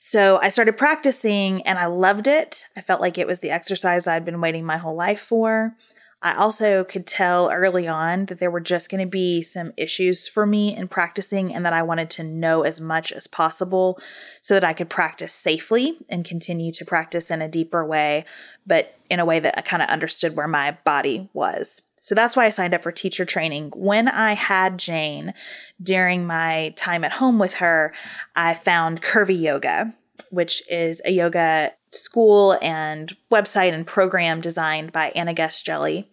So 0.00 0.38
I 0.42 0.48
started 0.48 0.76
practicing 0.76 1.62
and 1.62 1.78
I 1.78 1.86
loved 1.86 2.26
it. 2.26 2.64
I 2.76 2.80
felt 2.80 3.00
like 3.00 3.18
it 3.18 3.26
was 3.26 3.40
the 3.40 3.50
exercise 3.50 4.06
I'd 4.06 4.24
been 4.24 4.40
waiting 4.40 4.64
my 4.64 4.76
whole 4.76 4.94
life 4.94 5.20
for. 5.20 5.76
I 6.22 6.34
also 6.34 6.84
could 6.84 7.06
tell 7.06 7.50
early 7.50 7.88
on 7.88 8.26
that 8.26 8.40
there 8.40 8.50
were 8.50 8.60
just 8.60 8.90
going 8.90 9.00
to 9.00 9.10
be 9.10 9.42
some 9.42 9.72
issues 9.78 10.28
for 10.28 10.44
me 10.44 10.76
in 10.76 10.86
practicing 10.86 11.54
and 11.54 11.64
that 11.64 11.72
I 11.72 11.82
wanted 11.82 12.10
to 12.10 12.22
know 12.22 12.60
as 12.60 12.78
much 12.78 13.10
as 13.10 13.26
possible 13.26 13.98
so 14.42 14.52
that 14.52 14.64
I 14.64 14.74
could 14.74 14.90
practice 14.90 15.32
safely 15.32 15.96
and 16.10 16.22
continue 16.22 16.72
to 16.72 16.84
practice 16.84 17.30
in 17.30 17.40
a 17.40 17.48
deeper 17.48 17.86
way, 17.86 18.26
but 18.66 18.98
in 19.08 19.18
a 19.18 19.24
way 19.24 19.40
that 19.40 19.56
I 19.56 19.62
kind 19.62 19.82
of 19.82 19.88
understood 19.88 20.36
where 20.36 20.48
my 20.48 20.76
body 20.84 21.30
was. 21.32 21.80
So 22.00 22.14
that's 22.14 22.34
why 22.34 22.46
I 22.46 22.50
signed 22.50 22.74
up 22.74 22.82
for 22.82 22.90
teacher 22.90 23.24
training. 23.24 23.72
When 23.76 24.08
I 24.08 24.32
had 24.32 24.78
Jane 24.78 25.34
during 25.80 26.26
my 26.26 26.74
time 26.76 27.04
at 27.04 27.12
home 27.12 27.38
with 27.38 27.54
her, 27.54 27.92
I 28.34 28.54
found 28.54 29.02
Curvy 29.02 29.40
Yoga, 29.40 29.94
which 30.30 30.62
is 30.68 31.00
a 31.04 31.12
yoga 31.12 31.72
school 31.92 32.58
and 32.62 33.16
website 33.30 33.74
and 33.74 33.86
program 33.86 34.40
designed 34.40 34.92
by 34.92 35.10
Anna 35.10 35.34
Guest-Jelley. 35.34 36.06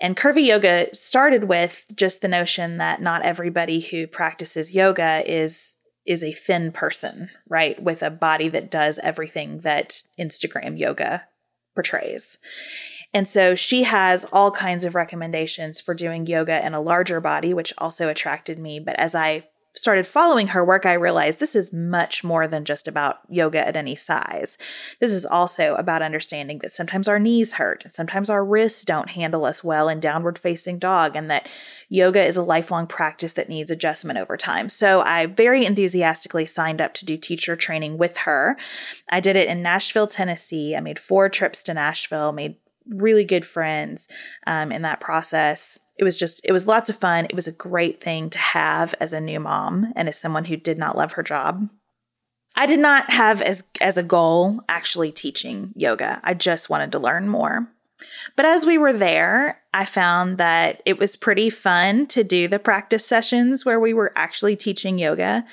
And 0.00 0.16
curvy 0.16 0.46
yoga 0.46 0.92
started 0.94 1.44
with 1.44 1.84
just 1.94 2.22
the 2.22 2.28
notion 2.28 2.78
that 2.78 3.00
not 3.00 3.24
everybody 3.24 3.80
who 3.80 4.08
practices 4.08 4.74
yoga 4.74 5.22
is 5.24 5.78
is 6.04 6.24
a 6.24 6.32
thin 6.32 6.72
person, 6.72 7.30
right? 7.48 7.80
With 7.80 8.02
a 8.02 8.10
body 8.10 8.48
that 8.48 8.72
does 8.72 8.98
everything 8.98 9.60
that 9.60 10.02
Instagram 10.18 10.76
yoga 10.76 11.22
portrays. 11.76 12.38
And 13.14 13.28
so 13.28 13.54
she 13.54 13.82
has 13.82 14.24
all 14.32 14.50
kinds 14.50 14.84
of 14.84 14.94
recommendations 14.94 15.80
for 15.80 15.94
doing 15.94 16.26
yoga 16.26 16.64
in 16.64 16.74
a 16.74 16.80
larger 16.80 17.20
body, 17.20 17.52
which 17.52 17.74
also 17.78 18.08
attracted 18.08 18.58
me. 18.58 18.80
But 18.80 18.96
as 18.96 19.14
I 19.14 19.48
started 19.74 20.06
following 20.06 20.48
her 20.48 20.64
work, 20.64 20.84
I 20.84 20.92
realized 20.92 21.40
this 21.40 21.56
is 21.56 21.72
much 21.72 22.22
more 22.22 22.46
than 22.46 22.64
just 22.64 22.86
about 22.86 23.20
yoga 23.30 23.66
at 23.66 23.76
any 23.76 23.96
size. 23.96 24.58
This 25.00 25.12
is 25.12 25.24
also 25.24 25.74
about 25.76 26.02
understanding 26.02 26.58
that 26.58 26.72
sometimes 26.72 27.08
our 27.08 27.18
knees 27.18 27.54
hurt 27.54 27.84
and 27.84 27.94
sometimes 27.94 28.28
our 28.28 28.44
wrists 28.44 28.84
don't 28.84 29.10
handle 29.10 29.46
us 29.46 29.64
well 29.64 29.88
in 29.88 29.98
downward 29.98 30.38
facing 30.38 30.78
dog, 30.78 31.16
and 31.16 31.30
that 31.30 31.48
yoga 31.88 32.22
is 32.22 32.36
a 32.36 32.42
lifelong 32.42 32.86
practice 32.86 33.32
that 33.34 33.48
needs 33.48 33.70
adjustment 33.70 34.18
over 34.18 34.36
time. 34.36 34.68
So 34.68 35.00
I 35.00 35.26
very 35.26 35.64
enthusiastically 35.64 36.44
signed 36.44 36.82
up 36.82 36.92
to 36.94 37.06
do 37.06 37.16
teacher 37.16 37.56
training 37.56 37.96
with 37.96 38.18
her. 38.18 38.58
I 39.08 39.20
did 39.20 39.36
it 39.36 39.48
in 39.48 39.62
Nashville, 39.62 40.06
Tennessee. 40.06 40.76
I 40.76 40.80
made 40.80 40.98
four 40.98 41.30
trips 41.30 41.62
to 41.64 41.74
Nashville, 41.74 42.32
made 42.32 42.56
really 42.88 43.24
good 43.24 43.46
friends 43.46 44.08
um, 44.46 44.72
in 44.72 44.82
that 44.82 45.00
process 45.00 45.78
it 45.98 46.04
was 46.04 46.16
just 46.16 46.40
it 46.44 46.52
was 46.52 46.66
lots 46.66 46.90
of 46.90 46.96
fun 46.96 47.26
it 47.26 47.34
was 47.34 47.46
a 47.46 47.52
great 47.52 48.00
thing 48.00 48.30
to 48.30 48.38
have 48.38 48.94
as 49.00 49.12
a 49.12 49.20
new 49.20 49.38
mom 49.38 49.92
and 49.94 50.08
as 50.08 50.18
someone 50.18 50.44
who 50.46 50.56
did 50.56 50.78
not 50.78 50.96
love 50.96 51.12
her 51.12 51.22
job 51.22 51.68
I 52.54 52.66
did 52.66 52.80
not 52.80 53.10
have 53.10 53.40
as 53.40 53.64
as 53.80 53.96
a 53.96 54.02
goal 54.02 54.60
actually 54.68 55.10
teaching 55.10 55.72
yoga. 55.74 56.20
I 56.22 56.34
just 56.34 56.68
wanted 56.68 56.92
to 56.92 56.98
learn 56.98 57.28
more. 57.28 57.68
But 58.36 58.46
as 58.46 58.66
we 58.66 58.78
were 58.78 58.92
there, 58.92 59.60
I 59.72 59.84
found 59.84 60.38
that 60.38 60.82
it 60.84 60.98
was 60.98 61.14
pretty 61.14 61.50
fun 61.50 62.06
to 62.08 62.24
do 62.24 62.48
the 62.48 62.58
practice 62.58 63.06
sessions 63.06 63.64
where 63.64 63.78
we 63.78 63.94
were 63.94 64.12
actually 64.16 64.56
teaching 64.56 64.98
yoga. 64.98 65.44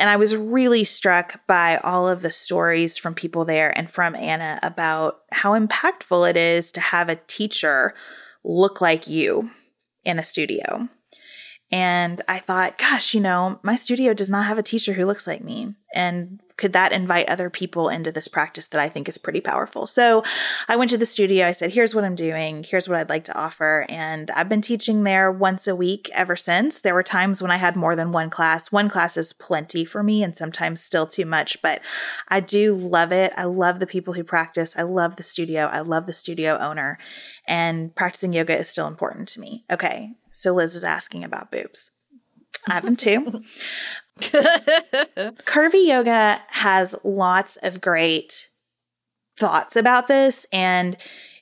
And 0.00 0.08
I 0.08 0.16
was 0.16 0.34
really 0.34 0.82
struck 0.82 1.46
by 1.46 1.76
all 1.76 2.08
of 2.08 2.22
the 2.22 2.32
stories 2.32 2.96
from 2.96 3.14
people 3.14 3.44
there 3.44 3.76
and 3.76 3.90
from 3.90 4.16
Anna 4.16 4.58
about 4.62 5.18
how 5.30 5.52
impactful 5.52 6.30
it 6.30 6.38
is 6.38 6.72
to 6.72 6.80
have 6.80 7.10
a 7.10 7.20
teacher 7.26 7.92
look 8.42 8.80
like 8.80 9.06
you 9.06 9.50
in 10.02 10.18
a 10.18 10.24
studio. 10.24 10.88
And 11.70 12.22
I 12.26 12.38
thought, 12.38 12.78
gosh, 12.78 13.12
you 13.12 13.20
know, 13.20 13.60
my 13.62 13.76
studio 13.76 14.14
does 14.14 14.30
not 14.30 14.46
have 14.46 14.56
a 14.56 14.62
teacher 14.62 14.94
who 14.94 15.04
looks 15.04 15.26
like 15.26 15.44
me. 15.44 15.74
And 15.94 16.40
could 16.60 16.74
that 16.74 16.92
invite 16.92 17.28
other 17.28 17.48
people 17.48 17.88
into 17.88 18.12
this 18.12 18.28
practice 18.28 18.68
that 18.68 18.80
I 18.80 18.90
think 18.90 19.08
is 19.08 19.16
pretty 19.16 19.40
powerful? 19.40 19.86
So 19.86 20.22
I 20.68 20.76
went 20.76 20.90
to 20.90 20.98
the 20.98 21.06
studio. 21.06 21.46
I 21.46 21.52
said, 21.52 21.72
here's 21.72 21.94
what 21.94 22.04
I'm 22.04 22.14
doing. 22.14 22.62
Here's 22.62 22.86
what 22.86 22.98
I'd 22.98 23.08
like 23.08 23.24
to 23.24 23.36
offer. 23.36 23.86
And 23.88 24.30
I've 24.32 24.50
been 24.50 24.60
teaching 24.60 25.02
there 25.02 25.32
once 25.32 25.66
a 25.66 25.74
week 25.74 26.10
ever 26.12 26.36
since. 26.36 26.82
There 26.82 26.92
were 26.92 27.02
times 27.02 27.40
when 27.40 27.50
I 27.50 27.56
had 27.56 27.76
more 27.76 27.96
than 27.96 28.12
one 28.12 28.28
class. 28.28 28.70
One 28.70 28.90
class 28.90 29.16
is 29.16 29.32
plenty 29.32 29.86
for 29.86 30.02
me 30.02 30.22
and 30.22 30.36
sometimes 30.36 30.82
still 30.82 31.06
too 31.06 31.24
much, 31.24 31.60
but 31.62 31.80
I 32.28 32.40
do 32.40 32.74
love 32.74 33.10
it. 33.10 33.32
I 33.36 33.44
love 33.44 33.80
the 33.80 33.86
people 33.86 34.12
who 34.12 34.22
practice. 34.22 34.74
I 34.76 34.82
love 34.82 35.16
the 35.16 35.22
studio. 35.22 35.62
I 35.62 35.80
love 35.80 36.06
the 36.06 36.12
studio 36.12 36.58
owner. 36.58 36.98
And 37.46 37.94
practicing 37.94 38.34
yoga 38.34 38.56
is 38.58 38.68
still 38.68 38.86
important 38.86 39.28
to 39.28 39.40
me. 39.40 39.64
Okay. 39.70 40.12
So 40.30 40.52
Liz 40.52 40.74
is 40.74 40.84
asking 40.84 41.24
about 41.24 41.50
boobs. 41.50 41.90
I 42.68 42.74
have 42.74 42.84
them 42.84 42.96
too. 42.96 43.42
Curvy 45.44 45.86
yoga 45.86 46.40
has 46.48 46.94
lots 47.04 47.56
of 47.56 47.80
great 47.80 48.48
thoughts 49.36 49.76
about 49.76 50.08
this. 50.08 50.46
And 50.52 50.96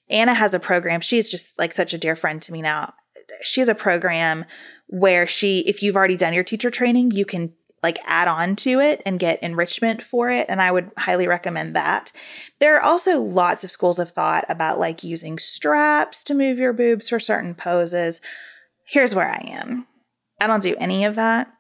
Anna 0.09 0.35
has 0.35 0.55
a 0.55 0.61
program. 0.61 1.01
She's 1.01 1.31
just 1.31 1.59
like 1.59 1.73
such 1.73 1.93
a 1.93 1.99
dear 1.99 2.17
friend 2.17 2.41
to 2.43 2.53
me 2.53 2.63
now. 2.63 2.95
She 3.43 3.61
has 3.61 3.69
a 3.69 3.75
program 3.75 4.45
where 4.87 5.27
she, 5.27 5.61
if 5.61 5.83
you've 5.83 5.97
already 5.97 6.17
done 6.17 6.33
your 6.33 6.45
teacher 6.45 6.71
training, 6.71 7.11
you 7.11 7.25
can 7.25 7.53
like 7.83 7.99
add 8.07 8.27
on 8.27 8.57
to 8.57 8.81
it 8.81 9.03
and 9.07 9.21
get 9.21 9.43
enrichment 9.43 10.03
for 10.03 10.31
it. 10.31 10.47
And 10.49 10.61
I 10.61 10.73
would 10.73 10.91
highly 10.97 11.29
recommend 11.29 11.77
that. 11.77 12.11
There 12.59 12.77
are 12.77 12.83
also 12.83 13.21
lots 13.21 13.63
of 13.63 13.71
schools 13.71 13.99
of 13.99 14.11
thought 14.11 14.45
about 14.49 14.81
like 14.81 15.05
using 15.05 15.39
straps 15.39 16.25
to 16.25 16.35
move 16.35 16.59
your 16.59 16.73
boobs 16.73 17.09
for 17.09 17.21
certain 17.21 17.55
poses. 17.55 18.21
Here's 18.85 19.15
where 19.15 19.29
I 19.29 19.47
am 19.51 19.87
I 20.41 20.47
don't 20.47 20.63
do 20.63 20.77
any 20.79 21.05
of 21.05 21.17
that. 21.17 21.53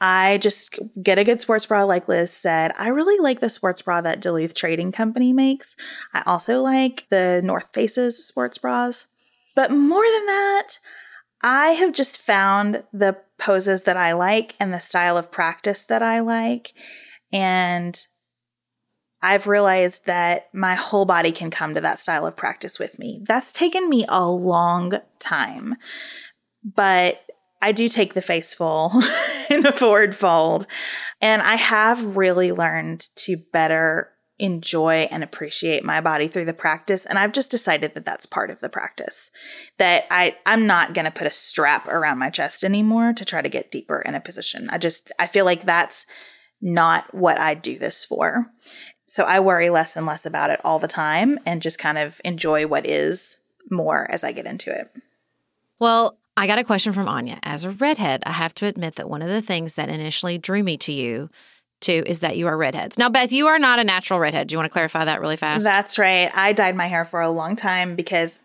I 0.00 0.38
just 0.38 0.78
get 1.02 1.18
a 1.18 1.24
good 1.24 1.40
sports 1.40 1.66
bra, 1.66 1.84
like 1.84 2.08
Liz 2.08 2.30
said. 2.30 2.72
I 2.78 2.88
really 2.88 3.18
like 3.20 3.40
the 3.40 3.50
sports 3.50 3.82
bra 3.82 4.00
that 4.00 4.20
Duluth 4.20 4.54
Trading 4.54 4.92
Company 4.92 5.32
makes. 5.32 5.76
I 6.14 6.22
also 6.24 6.62
like 6.62 7.06
the 7.10 7.42
North 7.44 7.68
Faces 7.74 8.26
sports 8.26 8.56
bras. 8.56 9.06
But 9.54 9.70
more 9.70 10.04
than 10.04 10.26
that, 10.26 10.78
I 11.42 11.70
have 11.70 11.92
just 11.92 12.18
found 12.18 12.84
the 12.92 13.16
poses 13.38 13.82
that 13.82 13.96
I 13.96 14.12
like 14.12 14.54
and 14.58 14.72
the 14.72 14.80
style 14.80 15.16
of 15.16 15.30
practice 15.30 15.84
that 15.86 16.02
I 16.02 16.20
like. 16.20 16.72
And 17.32 18.06
I've 19.22 19.46
realized 19.46 20.06
that 20.06 20.48
my 20.54 20.74
whole 20.74 21.04
body 21.04 21.32
can 21.32 21.50
come 21.50 21.74
to 21.74 21.80
that 21.82 21.98
style 21.98 22.26
of 22.26 22.36
practice 22.36 22.78
with 22.78 22.98
me. 22.98 23.22
That's 23.26 23.52
taken 23.52 23.88
me 23.88 24.06
a 24.08 24.26
long 24.26 24.94
time. 25.18 25.76
But 26.64 27.20
I 27.62 27.72
do 27.72 27.88
take 27.88 28.14
the 28.14 28.22
face 28.22 28.54
full 28.54 28.92
in 29.50 29.62
the 29.62 29.72
forward 29.72 30.14
fold. 30.14 30.66
And 31.20 31.42
I 31.42 31.56
have 31.56 32.16
really 32.16 32.52
learned 32.52 33.08
to 33.16 33.36
better 33.52 34.10
enjoy 34.40 35.06
and 35.10 35.22
appreciate 35.22 35.84
my 35.84 36.00
body 36.00 36.26
through 36.26 36.46
the 36.46 36.54
practice 36.54 37.04
and 37.04 37.18
i've 37.18 37.32
just 37.32 37.50
decided 37.50 37.94
that 37.94 38.06
that's 38.06 38.24
part 38.24 38.48
of 38.48 38.58
the 38.60 38.70
practice 38.70 39.30
that 39.76 40.06
i 40.10 40.34
i'm 40.46 40.66
not 40.66 40.94
going 40.94 41.04
to 41.04 41.10
put 41.10 41.26
a 41.26 41.30
strap 41.30 41.86
around 41.86 42.18
my 42.18 42.30
chest 42.30 42.64
anymore 42.64 43.12
to 43.12 43.24
try 43.24 43.42
to 43.42 43.50
get 43.50 43.70
deeper 43.70 44.00
in 44.00 44.14
a 44.14 44.20
position 44.20 44.68
i 44.70 44.78
just 44.78 45.12
i 45.18 45.26
feel 45.26 45.44
like 45.44 45.66
that's 45.66 46.06
not 46.62 47.14
what 47.14 47.38
i 47.38 47.52
do 47.52 47.78
this 47.78 48.02
for 48.02 48.46
so 49.06 49.24
i 49.24 49.38
worry 49.38 49.68
less 49.68 49.94
and 49.94 50.06
less 50.06 50.24
about 50.24 50.48
it 50.48 50.60
all 50.64 50.78
the 50.78 50.88
time 50.88 51.38
and 51.44 51.60
just 51.60 51.78
kind 51.78 51.98
of 51.98 52.18
enjoy 52.24 52.66
what 52.66 52.86
is 52.86 53.36
more 53.70 54.10
as 54.10 54.24
i 54.24 54.32
get 54.32 54.46
into 54.46 54.70
it 54.70 54.90
well 55.78 56.16
I 56.40 56.46
got 56.46 56.58
a 56.58 56.64
question 56.64 56.94
from 56.94 57.06
Anya. 57.06 57.38
As 57.42 57.64
a 57.64 57.70
redhead, 57.72 58.22
I 58.24 58.32
have 58.32 58.54
to 58.54 58.66
admit 58.66 58.94
that 58.94 59.10
one 59.10 59.20
of 59.20 59.28
the 59.28 59.42
things 59.42 59.74
that 59.74 59.90
initially 59.90 60.38
drew 60.38 60.62
me 60.62 60.78
to 60.78 60.90
you 60.90 61.28
too 61.82 62.02
is 62.06 62.20
that 62.20 62.38
you 62.38 62.46
are 62.46 62.56
redheads. 62.56 62.96
Now, 62.96 63.10
Beth, 63.10 63.30
you 63.30 63.48
are 63.48 63.58
not 63.58 63.78
a 63.78 63.84
natural 63.84 64.18
redhead. 64.18 64.48
Do 64.48 64.54
you 64.54 64.58
want 64.58 64.64
to 64.64 64.72
clarify 64.72 65.04
that 65.04 65.20
really 65.20 65.36
fast? 65.36 65.64
That's 65.64 65.98
right. 65.98 66.30
I 66.32 66.54
dyed 66.54 66.76
my 66.76 66.86
hair 66.86 67.04
for 67.04 67.20
a 67.20 67.28
long 67.28 67.56
time 67.56 67.94
because 67.94 68.38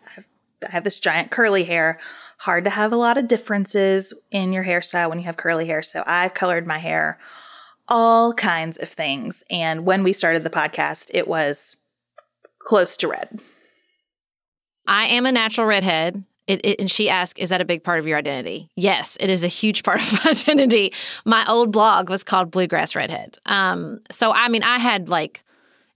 I 0.62 0.68
have 0.68 0.84
this 0.84 1.00
giant 1.00 1.30
curly 1.30 1.64
hair. 1.64 1.98
Hard 2.36 2.64
to 2.64 2.70
have 2.70 2.92
a 2.92 2.96
lot 2.96 3.16
of 3.16 3.28
differences 3.28 4.12
in 4.30 4.52
your 4.52 4.64
hairstyle 4.64 5.08
when 5.08 5.18
you 5.18 5.24
have 5.24 5.38
curly 5.38 5.64
hair. 5.64 5.82
So 5.82 6.04
I've 6.06 6.34
colored 6.34 6.66
my 6.66 6.78
hair 6.78 7.18
all 7.88 8.34
kinds 8.34 8.76
of 8.76 8.90
things. 8.90 9.42
And 9.48 9.86
when 9.86 10.02
we 10.02 10.12
started 10.12 10.42
the 10.42 10.50
podcast, 10.50 11.10
it 11.14 11.26
was 11.26 11.76
close 12.58 12.94
to 12.98 13.08
red. 13.08 13.40
I 14.86 15.06
am 15.06 15.24
a 15.24 15.32
natural 15.32 15.66
redhead. 15.66 16.24
It, 16.46 16.64
it, 16.64 16.80
and 16.80 16.90
she 16.90 17.08
asked, 17.08 17.38
Is 17.38 17.48
that 17.48 17.60
a 17.60 17.64
big 17.64 17.82
part 17.82 17.98
of 17.98 18.06
your 18.06 18.18
identity? 18.18 18.70
Yes, 18.76 19.16
it 19.18 19.30
is 19.30 19.42
a 19.42 19.48
huge 19.48 19.82
part 19.82 20.00
of 20.00 20.12
my 20.24 20.30
identity. 20.30 20.92
My 21.24 21.44
old 21.48 21.72
blog 21.72 22.08
was 22.08 22.22
called 22.22 22.50
Bluegrass 22.50 22.94
Redhead. 22.94 23.38
Um, 23.46 24.00
so, 24.10 24.32
I 24.32 24.48
mean, 24.48 24.62
I 24.62 24.78
had 24.78 25.08
like, 25.08 25.42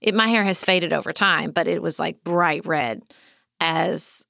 it, 0.01 0.15
my 0.15 0.29
hair 0.29 0.45
has 0.45 0.65
faded 0.65 0.93
over 0.93 1.13
time, 1.13 1.53
but 1.53 1.69
it 1.69 1.83
was 1.83 1.99
like 1.99 2.25
bright 2.25 2.67
red 2.67 3.03
as, 3.61 4.25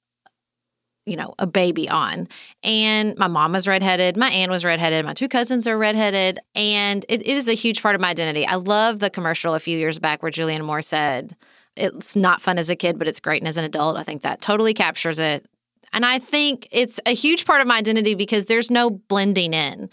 you 1.05 1.15
know, 1.15 1.33
a 1.39 1.47
baby 1.47 1.89
on. 1.89 2.27
And 2.61 3.17
my 3.17 3.27
mom 3.27 3.53
was 3.53 3.67
redheaded. 3.67 4.17
My 4.17 4.29
aunt 4.29 4.51
was 4.51 4.65
redheaded. 4.65 5.05
My 5.05 5.13
two 5.13 5.29
cousins 5.29 5.67
are 5.67 5.77
redheaded. 5.77 6.39
And 6.53 7.03
it, 7.09 7.21
it 7.21 7.37
is 7.37 7.47
a 7.47 7.53
huge 7.53 7.81
part 7.81 7.95
of 7.95 8.01
my 8.01 8.09
identity. 8.09 8.45
I 8.45 8.55
love 8.55 8.99
the 8.99 9.09
commercial 9.09 9.55
a 9.55 9.59
few 9.59 9.77
years 9.77 9.97
back 9.97 10.21
where 10.21 10.31
Julianne 10.31 10.65
Moore 10.65 10.81
said, 10.81 11.35
it's 11.77 12.15
not 12.15 12.41
fun 12.41 12.57
as 12.57 12.69
a 12.69 12.75
kid, 12.75 12.99
but 12.99 13.07
it's 13.07 13.19
great 13.19 13.43
as 13.43 13.57
an 13.57 13.63
adult. 13.63 13.97
I 13.97 14.03
think 14.03 14.23
that 14.23 14.41
totally 14.41 14.73
captures 14.73 15.19
it. 15.19 15.45
And 15.93 16.05
I 16.05 16.19
think 16.19 16.67
it's 16.71 16.99
a 17.05 17.13
huge 17.13 17.45
part 17.45 17.61
of 17.61 17.67
my 17.67 17.77
identity 17.77 18.15
because 18.15 18.45
there's 18.45 18.71
no 18.71 18.89
blending 18.89 19.53
in 19.53 19.89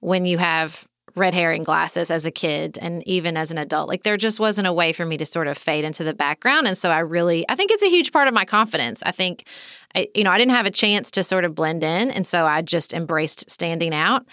when 0.00 0.26
you 0.26 0.38
have 0.38 0.86
red 1.16 1.34
hair 1.34 1.52
and 1.52 1.66
glasses 1.66 2.10
as 2.10 2.24
a 2.24 2.30
kid 2.30 2.78
and 2.80 3.06
even 3.06 3.36
as 3.36 3.50
an 3.50 3.58
adult. 3.58 3.88
Like 3.88 4.04
there 4.04 4.16
just 4.16 4.38
wasn't 4.38 4.66
a 4.66 4.72
way 4.72 4.92
for 4.92 5.04
me 5.04 5.16
to 5.18 5.26
sort 5.26 5.48
of 5.48 5.58
fade 5.58 5.84
into 5.84 6.04
the 6.04 6.14
background. 6.14 6.66
And 6.66 6.78
so 6.78 6.90
I 6.90 7.00
really, 7.00 7.44
I 7.48 7.56
think 7.56 7.70
it's 7.70 7.82
a 7.82 7.88
huge 7.88 8.12
part 8.12 8.28
of 8.28 8.34
my 8.34 8.44
confidence. 8.44 9.02
I 9.04 9.10
think, 9.10 9.44
I, 9.94 10.08
you 10.14 10.24
know, 10.24 10.30
I 10.30 10.38
didn't 10.38 10.52
have 10.52 10.66
a 10.66 10.70
chance 10.70 11.10
to 11.12 11.22
sort 11.22 11.44
of 11.44 11.54
blend 11.54 11.82
in. 11.82 12.10
And 12.10 12.26
so 12.26 12.46
I 12.46 12.62
just 12.62 12.92
embraced 12.92 13.50
standing 13.50 13.92
out. 13.92 14.24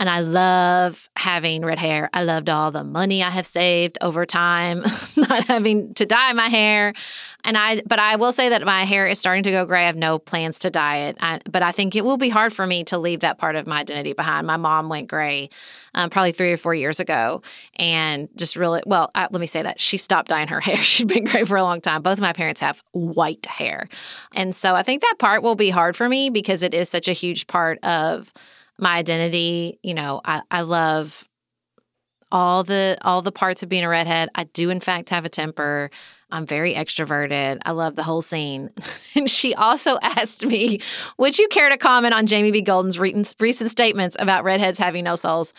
And 0.00 0.08
I 0.08 0.20
love 0.20 1.10
having 1.14 1.62
red 1.62 1.78
hair. 1.78 2.08
I 2.14 2.24
loved 2.24 2.48
all 2.48 2.70
the 2.70 2.82
money 2.82 3.22
I 3.22 3.28
have 3.28 3.44
saved 3.44 3.98
over 4.00 4.24
time, 4.24 4.82
not 5.16 5.44
having 5.44 5.92
to 5.94 6.06
dye 6.06 6.32
my 6.32 6.48
hair. 6.48 6.94
And 7.44 7.58
I, 7.58 7.82
but 7.86 7.98
I 7.98 8.16
will 8.16 8.32
say 8.32 8.48
that 8.48 8.64
my 8.64 8.84
hair 8.84 9.06
is 9.06 9.18
starting 9.18 9.42
to 9.42 9.50
go 9.50 9.66
gray. 9.66 9.82
I 9.82 9.86
have 9.86 9.96
no 9.96 10.18
plans 10.18 10.58
to 10.60 10.70
dye 10.70 11.08
it. 11.08 11.18
I, 11.20 11.40
but 11.50 11.62
I 11.62 11.70
think 11.72 11.94
it 11.94 12.04
will 12.04 12.16
be 12.16 12.30
hard 12.30 12.54
for 12.54 12.66
me 12.66 12.82
to 12.84 12.96
leave 12.96 13.20
that 13.20 13.36
part 13.36 13.56
of 13.56 13.66
my 13.66 13.80
identity 13.80 14.14
behind. 14.14 14.46
My 14.46 14.56
mom 14.56 14.88
went 14.88 15.08
gray 15.08 15.50
um, 15.94 16.08
probably 16.08 16.32
three 16.32 16.52
or 16.52 16.56
four 16.56 16.74
years 16.74 16.98
ago 16.98 17.42
and 17.76 18.30
just 18.36 18.56
really, 18.56 18.82
well, 18.86 19.10
I, 19.14 19.28
let 19.30 19.38
me 19.38 19.46
say 19.46 19.60
that 19.60 19.82
she 19.82 19.98
stopped 19.98 20.28
dyeing 20.28 20.48
her 20.48 20.60
hair. 20.62 20.78
She'd 20.78 21.08
been 21.08 21.24
gray 21.24 21.44
for 21.44 21.58
a 21.58 21.62
long 21.62 21.82
time. 21.82 22.00
Both 22.00 22.14
of 22.14 22.22
my 22.22 22.32
parents 22.32 22.62
have 22.62 22.82
white 22.92 23.44
hair. 23.44 23.86
And 24.34 24.56
so 24.56 24.74
I 24.74 24.82
think 24.82 25.02
that 25.02 25.16
part 25.18 25.42
will 25.42 25.56
be 25.56 25.68
hard 25.68 25.94
for 25.94 26.08
me 26.08 26.30
because 26.30 26.62
it 26.62 26.72
is 26.72 26.88
such 26.88 27.06
a 27.06 27.12
huge 27.12 27.46
part 27.46 27.78
of, 27.84 28.32
my 28.80 28.96
identity. 28.96 29.78
You 29.82 29.94
know, 29.94 30.20
I, 30.24 30.42
I 30.50 30.62
love 30.62 31.26
all 32.32 32.62
the 32.64 32.96
all 33.02 33.22
the 33.22 33.32
parts 33.32 33.62
of 33.62 33.68
being 33.68 33.84
a 33.84 33.88
redhead. 33.88 34.28
I 34.34 34.44
do 34.44 34.70
in 34.70 34.80
fact 34.80 35.10
have 35.10 35.24
a 35.24 35.28
temper. 35.28 35.90
I'm 36.32 36.46
very 36.46 36.74
extroverted. 36.74 37.58
I 37.64 37.72
love 37.72 37.96
the 37.96 38.02
whole 38.02 38.22
scene. 38.22 38.70
and 39.14 39.30
she 39.30 39.54
also 39.54 39.98
asked 40.02 40.44
me, 40.44 40.80
Would 41.18 41.38
you 41.38 41.48
care 41.48 41.68
to 41.68 41.76
comment 41.76 42.14
on 42.14 42.26
Jamie 42.26 42.50
B. 42.50 42.62
Golden's 42.62 42.98
recent 42.98 43.70
statements 43.70 44.16
about 44.18 44.44
redheads 44.44 44.78
having 44.78 45.04
no 45.04 45.16
souls? 45.16 45.52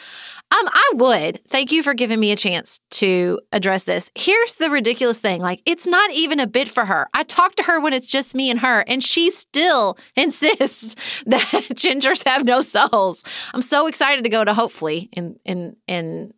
Um, 0.51 0.67
I 0.67 0.91
would. 0.95 1.39
Thank 1.47 1.71
you 1.71 1.81
for 1.81 1.93
giving 1.93 2.19
me 2.19 2.33
a 2.33 2.35
chance 2.35 2.81
to 2.91 3.39
address 3.53 3.85
this. 3.85 4.11
Here's 4.15 4.55
the 4.55 4.69
ridiculous 4.69 5.17
thing 5.17 5.41
like, 5.41 5.61
it's 5.65 5.87
not 5.87 6.11
even 6.11 6.41
a 6.41 6.47
bit 6.47 6.67
for 6.67 6.85
her. 6.85 7.07
I 7.13 7.23
talk 7.23 7.55
to 7.55 7.63
her 7.63 7.79
when 7.79 7.93
it's 7.93 8.07
just 8.07 8.35
me 8.35 8.49
and 8.49 8.59
her, 8.59 8.81
and 8.81 9.01
she 9.01 9.31
still 9.31 9.97
insists 10.15 10.95
that 11.25 11.41
gingers 11.75 12.27
have 12.27 12.43
no 12.43 12.59
souls. 12.59 13.23
I'm 13.53 13.61
so 13.61 13.87
excited 13.87 14.25
to 14.25 14.29
go 14.29 14.43
to 14.43 14.53
hopefully 14.53 15.09
in, 15.13 15.39
in, 15.45 15.77
in, 15.87 16.33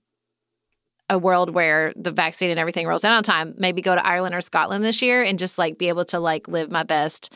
a 1.14 1.18
world 1.18 1.54
where 1.54 1.94
the 1.96 2.12
vaccine 2.12 2.50
and 2.50 2.60
everything 2.60 2.86
rolls 2.86 3.06
out 3.06 3.14
on 3.14 3.24
time, 3.24 3.56
maybe 3.58 3.82
go 3.82 3.96
to 3.96 4.06
Ireland 4.06 4.36
or 4.36 4.42
Scotland 4.42 4.84
this 4.84 5.02
year 5.02 5.24
and 5.24 5.40
just 5.40 5.58
like 5.58 5.78
be 5.78 5.88
able 5.88 6.06
to 6.06 6.20
like 6.20 6.48
live 6.48 6.70
my 6.72 6.84
best 6.84 7.34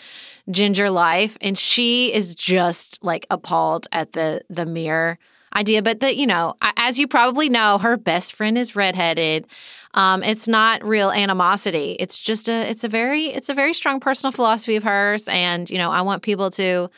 ginger 0.51 0.89
life. 0.89 1.37
And 1.39 1.57
she 1.57 2.13
is 2.13 2.35
just 2.35 3.01
like 3.03 3.25
appalled 3.29 3.87
at 3.91 4.11
the 4.11 4.41
the 4.49 4.65
mere 4.65 5.19
idea. 5.55 5.81
But 5.81 6.01
that, 6.01 6.17
you 6.17 6.27
know, 6.27 6.55
as 6.61 6.99
you 6.99 7.07
probably 7.07 7.49
know, 7.49 7.77
her 7.77 7.97
best 7.97 8.33
friend 8.33 8.57
is 8.57 8.75
redheaded. 8.75 9.47
Um, 9.93 10.21
it's 10.23 10.47
not 10.47 10.83
real 10.83 11.09
animosity. 11.09 11.95
It's 11.99 12.19
just 12.19 12.49
a 12.49 12.69
it's 12.69 12.83
a 12.83 12.89
very 12.89 13.27
it's 13.27 13.49
a 13.49 13.53
very 13.53 13.73
strong 13.73 13.99
personal 13.99 14.31
philosophy 14.31 14.75
of 14.75 14.83
hers. 14.83 15.27
And, 15.27 15.69
you 15.69 15.77
know, 15.77 15.91
I 15.91 16.01
want 16.01 16.23
people 16.23 16.51
to 16.51 16.89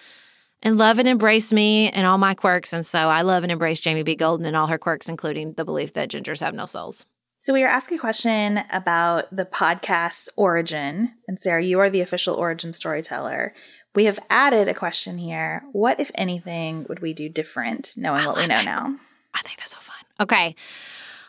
and 0.62 0.78
love 0.78 1.00
and 1.00 1.08
embrace 1.08 1.54
me 1.54 1.89
and 1.89 2.06
all 2.06 2.17
my 2.17 2.34
quirks. 2.34 2.74
And 2.74 2.86
so 2.86 3.00
I 3.00 3.22
love 3.22 3.43
and 3.43 3.52
embrace 3.52 3.80
Jamie 3.80 4.04
B. 4.04 4.15
Golden 4.15 4.45
and 4.45 4.56
all 4.56 4.67
her 4.67 4.78
quirks, 4.78 5.10
including 5.10 5.54
the 5.54 5.65
belief 5.65 5.93
that 5.93 6.10
gingers 6.10 6.41
have 6.41 6.54
no 6.54 6.65
souls. 6.65 7.06
So 7.41 7.54
we 7.54 7.63
are 7.63 7.69
asking 7.69 7.98
a 7.98 8.02
question 8.02 8.62
about 8.69 9.34
the 9.36 9.45
podcast's 9.45 10.30
origin. 10.36 11.13
And 11.28 11.39
Sarah, 11.39 11.63
you 11.63 11.80
are 11.80 11.89
the 11.89 12.02
official 12.02 12.36
origin 12.36 12.74
storyteller. 12.74 13.54
We 13.95 14.06
have 14.06 14.19
added 14.30 14.67
a 14.67 14.74
question 14.74 15.17
here. 15.17 15.63
What, 15.72 16.00
if 16.00 16.12
anything, 16.15 16.86
would 16.89 17.00
we 17.00 17.13
do 17.13 17.30
different 17.30 17.93
knowing 17.95 18.26
what 18.26 18.38
we 18.38 18.45
know 18.45 18.62
now? 18.62 18.98
I 19.34 19.41
think 19.41 19.58
that's 19.58 19.72
so 19.72 19.80
fun. 19.80 19.95
Okay. 20.19 20.56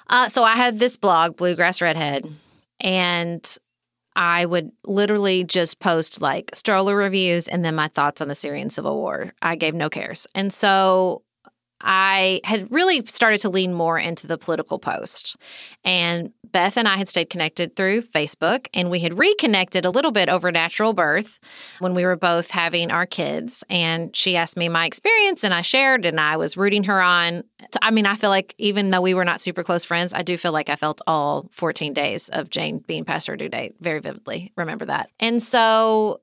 Uh, 0.08 0.28
so 0.28 0.42
I 0.42 0.56
had 0.56 0.78
this 0.78 0.96
blog, 0.96 1.36
Bluegrass 1.36 1.80
Redhead, 1.80 2.28
and 2.80 3.56
I 4.16 4.44
would 4.44 4.72
literally 4.84 5.44
just 5.44 5.78
post 5.78 6.20
like 6.20 6.50
stroller 6.54 6.96
reviews 6.96 7.48
and 7.48 7.64
then 7.64 7.74
my 7.74 7.88
thoughts 7.88 8.20
on 8.20 8.28
the 8.28 8.34
Syrian 8.34 8.70
civil 8.70 8.96
war. 8.96 9.32
I 9.40 9.56
gave 9.56 9.74
no 9.74 9.88
cares. 9.88 10.26
And 10.34 10.52
so 10.52 11.22
I 11.80 12.40
had 12.44 12.70
really 12.70 13.04
started 13.06 13.40
to 13.40 13.48
lean 13.48 13.72
more 13.72 13.98
into 13.98 14.26
the 14.26 14.38
political 14.38 14.78
post. 14.78 15.36
And 15.84 16.32
Beth 16.52 16.76
and 16.76 16.88
I 16.88 16.96
had 16.96 17.08
stayed 17.08 17.30
connected 17.30 17.76
through 17.76 18.02
Facebook, 18.02 18.66
and 18.74 18.90
we 18.90 19.00
had 19.00 19.18
reconnected 19.18 19.84
a 19.84 19.90
little 19.90 20.10
bit 20.10 20.28
over 20.28 20.50
natural 20.50 20.92
birth 20.92 21.38
when 21.78 21.94
we 21.94 22.04
were 22.04 22.16
both 22.16 22.50
having 22.50 22.90
our 22.90 23.06
kids. 23.06 23.64
And 23.70 24.14
she 24.14 24.36
asked 24.36 24.56
me 24.56 24.68
my 24.68 24.84
experience, 24.84 25.44
and 25.44 25.54
I 25.54 25.62
shared, 25.62 26.04
and 26.04 26.20
I 26.20 26.36
was 26.36 26.56
rooting 26.56 26.84
her 26.84 27.00
on. 27.00 27.44
I 27.82 27.90
mean, 27.90 28.06
I 28.06 28.16
feel 28.16 28.30
like 28.30 28.54
even 28.58 28.90
though 28.90 29.00
we 29.00 29.14
were 29.14 29.24
not 29.24 29.40
super 29.40 29.62
close 29.62 29.84
friends, 29.84 30.12
I 30.12 30.22
do 30.22 30.36
feel 30.36 30.52
like 30.52 30.68
I 30.68 30.76
felt 30.76 31.00
all 31.06 31.48
14 31.52 31.92
days 31.92 32.28
of 32.30 32.50
Jane 32.50 32.78
being 32.78 33.04
past 33.04 33.26
her 33.28 33.36
due 33.36 33.48
date 33.48 33.76
very 33.80 34.00
vividly. 34.00 34.52
Remember 34.56 34.84
that. 34.86 35.10
And 35.20 35.42
so 35.42 36.20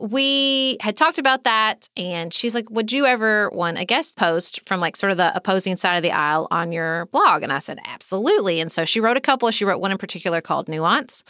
we 0.00 0.78
had 0.80 0.96
talked 0.96 1.18
about 1.18 1.44
that 1.44 1.88
and 1.96 2.32
she's 2.32 2.54
like 2.54 2.70
would 2.70 2.92
you 2.92 3.04
ever 3.04 3.50
want 3.50 3.78
a 3.78 3.84
guest 3.84 4.16
post 4.16 4.66
from 4.66 4.80
like 4.80 4.96
sort 4.96 5.12
of 5.12 5.18
the 5.18 5.36
opposing 5.36 5.76
side 5.76 5.96
of 5.96 6.02
the 6.02 6.10
aisle 6.10 6.48
on 6.50 6.72
your 6.72 7.06
blog? 7.06 7.42
And 7.42 7.52
i 7.52 7.58
said 7.58 7.78
absolutely. 7.84 8.60
And 8.60 8.72
so 8.72 8.84
she 8.84 9.00
wrote 9.00 9.16
a 9.16 9.20
couple. 9.20 9.50
She 9.50 9.64
wrote 9.64 9.80
one 9.80 9.92
in 9.92 9.98
particular 9.98 10.40
called 10.40 10.68
nuance 10.68 11.24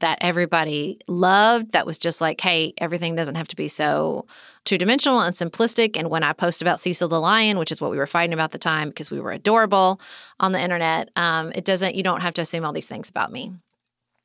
that 0.00 0.18
everybody 0.20 0.98
loved 1.08 1.72
that 1.72 1.86
was 1.86 1.98
just 1.98 2.20
like 2.20 2.40
hey 2.40 2.72
everything 2.78 3.16
doesn't 3.16 3.34
have 3.34 3.48
to 3.48 3.56
be 3.56 3.68
so 3.68 4.26
two-dimensional 4.64 5.20
and 5.20 5.34
simplistic. 5.34 5.96
And 5.96 6.08
when 6.08 6.22
i 6.22 6.32
post 6.32 6.62
about 6.62 6.78
cecil 6.78 7.08
the 7.08 7.20
lion 7.20 7.58
which 7.58 7.72
is 7.72 7.80
what 7.80 7.90
we 7.90 7.96
were 7.96 8.06
fighting 8.06 8.32
about 8.32 8.52
the 8.52 8.58
time 8.58 8.90
because 8.90 9.10
we 9.10 9.20
were 9.20 9.32
adorable 9.32 10.00
on 10.38 10.52
the 10.52 10.62
internet 10.62 11.10
um, 11.16 11.50
it 11.54 11.64
doesn't 11.64 11.96
you 11.96 12.04
don't 12.04 12.20
have 12.20 12.34
to 12.34 12.42
assume 12.42 12.64
all 12.64 12.72
these 12.72 12.86
things 12.86 13.10
about 13.10 13.32
me 13.32 13.52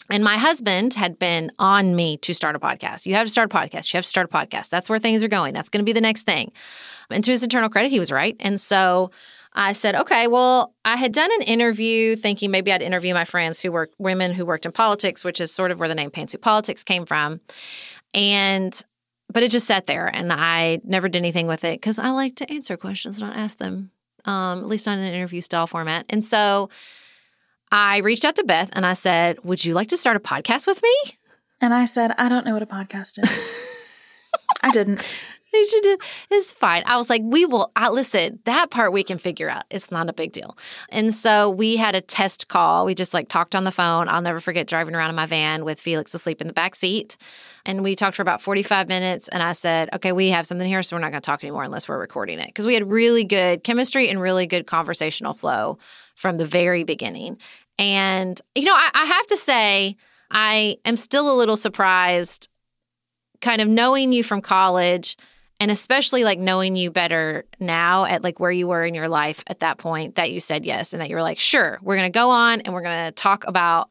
and 0.10 0.24
my 0.24 0.38
husband 0.38 0.93
had 0.93 1.19
been 1.19 1.52
on 1.60 1.95
me 1.95 2.17
to 2.17 2.34
start 2.34 2.56
a 2.56 2.60
podcast. 2.60 3.06
You 3.06 3.13
have 3.15 3.28
to 3.28 3.32
start 3.32 3.54
a 3.54 3.56
podcast. 3.56 3.93
You 3.93 3.98
have 3.98 4.06
to 4.06 4.10
start 4.10 4.30
a 4.32 4.36
podcast. 4.36 4.69
That's 4.69 4.89
where 4.89 5.00
things 5.00 5.24
are 5.24 5.28
going. 5.28 5.54
That's 5.54 5.69
going 5.69 5.84
to 5.84 5.89
be 5.89 5.93
the 5.93 6.02
next 6.02 6.24
thing. 6.24 6.52
And 7.10 7.24
to 7.24 7.32
his 7.32 7.43
internal 7.43 7.69
credit, 7.69 7.89
he 7.89 8.00
was 8.00 8.12
right. 8.12 8.36
And 8.39 8.60
so 8.60 9.12
I 9.54 9.74
said, 9.74 9.95
okay, 9.95 10.28
well, 10.28 10.74
I 10.86 10.95
had 10.95 11.12
done 11.12 11.30
an 11.34 11.41
interview 11.43 12.15
thinking 12.15 12.52
maybe 12.52 12.72
I'd 12.72 12.82
interview 12.82 13.13
my 13.13 13.26
friends 13.26 13.60
who 13.60 13.72
work, 13.72 13.91
women 13.98 14.34
who 14.34 14.45
worked 14.45 14.65
in 14.65 14.72
politics, 14.72 15.24
which 15.24 15.41
is 15.41 15.52
sort 15.52 15.72
of 15.72 15.80
where 15.80 15.88
the 15.89 15.95
name 15.95 16.12
Pantsuit 16.12 16.41
Politics 16.41 16.84
came 16.84 17.06
from. 17.06 17.41
And, 18.13 18.80
but 19.32 19.43
it 19.43 19.52
just 19.52 19.67
sat 19.67 19.88
there 19.88 20.08
and 20.08 20.32
I 20.32 20.82
never 20.84 21.10
did 21.10 21.19
anything 21.19 21.48
with 21.48 21.63
it 21.63 21.80
because 21.80 22.00
I 22.00 22.10
like 22.10 22.36
to 22.38 22.52
answer 22.52 22.78
questions, 22.78 23.19
not 23.19 23.38
ask 23.38 23.58
them, 23.58 23.91
um, 24.26 24.60
at 24.60 24.67
least 24.67 24.86
not 24.86 24.98
in 24.98 25.04
an 25.04 25.13
interview 25.13 25.41
style 25.41 25.67
format. 25.67 26.06
And 26.10 26.26
so, 26.26 26.69
I 27.72 27.98
reached 28.00 28.26
out 28.26 28.36
to 28.38 28.44
Beth 28.44 28.70
and 28.74 28.86
I 28.86 28.94
said, 28.94 29.44
Would 29.44 29.64
you 29.64 29.74
like 29.74 29.90
to 29.90 29.98
start 29.98 30.18
a 30.18 30.20
podcast 30.20 30.68
with 30.68 30.82
me? 30.82 30.96
And 31.62 31.74
I 31.74 31.86
said, 31.86 32.14
I 32.18 32.30
don't 32.30 32.46
know 32.46 32.54
what 32.54 32.64
a 32.64 32.68
podcast 32.68 33.24
is. 33.24 34.30
I 34.62 34.72
didn't. 34.72 35.06
It's 35.52 36.52
fine. 36.52 36.84
I 36.86 36.98
was 36.98 37.10
like, 37.10 37.22
we 37.24 37.46
will. 37.46 37.72
I 37.76 37.90
listen. 37.90 38.40
That 38.46 38.70
part 38.70 38.94
we 38.94 39.04
can 39.04 39.18
figure 39.18 39.50
out. 39.50 39.64
It's 39.72 39.90
not 39.90 40.08
a 40.08 40.14
big 40.14 40.32
deal. 40.32 40.56
And 40.90 41.14
so 41.14 41.50
we 41.50 41.76
had 41.76 41.96
a 41.96 42.02
test 42.02 42.48
call. 42.50 42.86
We 42.86 42.94
just 42.94 43.16
like 43.16 43.30
talked 43.30 43.56
on 43.56 43.64
the 43.64 43.72
phone. 43.72 44.10
I'll 44.10 44.22
never 44.22 44.40
forget 44.40 44.68
driving 44.68 44.94
around 44.94 45.10
in 45.10 45.16
my 45.16 45.26
van 45.26 45.66
with 45.66 45.82
Felix 45.82 46.14
asleep 46.14 46.42
in 46.42 46.48
the 46.48 46.54
back 46.54 46.76
seat, 46.76 47.18
and 47.66 47.84
we 47.84 47.96
talked 47.96 48.16
for 48.16 48.22
about 48.22 48.42
forty 48.44 48.62
five 48.62 48.88
minutes. 48.88 49.28
And 49.28 49.42
I 49.42 49.54
said, 49.54 49.90
okay, 49.94 50.12
we 50.12 50.30
have 50.30 50.46
something 50.46 50.68
here, 50.68 50.84
so 50.84 50.96
we're 50.96 51.02
not 51.02 51.12
going 51.12 51.22
to 51.22 51.26
talk 51.26 51.44
anymore 51.44 51.64
unless 51.64 51.90
we're 51.90 52.00
recording 52.00 52.38
it 52.40 52.48
because 52.48 52.68
we 52.68 52.76
had 52.76 52.90
really 52.90 53.24
good 53.24 53.64
chemistry 53.64 54.10
and 54.10 54.22
really 54.22 54.46
good 54.46 54.68
conversational 54.68 55.34
flow 55.34 55.80
from 56.20 56.38
the 56.38 56.46
very 56.46 56.84
beginning. 56.84 57.38
And, 57.78 58.40
you 58.56 58.66
know, 58.66 58.76
I, 58.76 58.90
I 58.94 59.06
have 59.06 59.28
to 59.28 59.38
say, 59.38 59.96
I 60.30 60.76
am 60.84 60.98
still 60.98 61.34
a 61.34 61.38
little 61.38 61.56
surprised 61.56 62.50
kind 63.40 63.62
of 63.62 63.70
knowing 63.70 64.12
you 64.12 64.22
from 64.22 64.42
college 64.42 65.16
and 65.62 65.72
especially 65.72 66.26
like 66.26 66.38
knowing 66.38 66.76
you 66.76 66.92
better 66.92 67.46
now 67.62 68.04
at 68.04 68.22
like 68.22 68.38
where 68.38 68.52
you 68.52 68.68
were 68.68 68.84
in 68.84 68.94
your 68.94 69.08
life 69.08 69.46
at 69.48 69.62
that 69.62 69.78
point 69.78 70.16
that 70.16 70.30
you 70.30 70.42
said 70.42 70.66
yes 70.66 70.92
and 70.92 71.02
that 71.02 71.10
you 71.10 71.16
were 71.16 71.22
like 71.22 71.40
sure 71.40 71.80
we're 71.82 71.96
going 71.96 72.12
to 72.12 72.18
go 72.18 72.30
on 72.30 72.60
and 72.62 72.74
we're 72.74 72.82
going 72.82 73.06
to 73.06 73.12
talk 73.14 73.46
about 73.48 73.90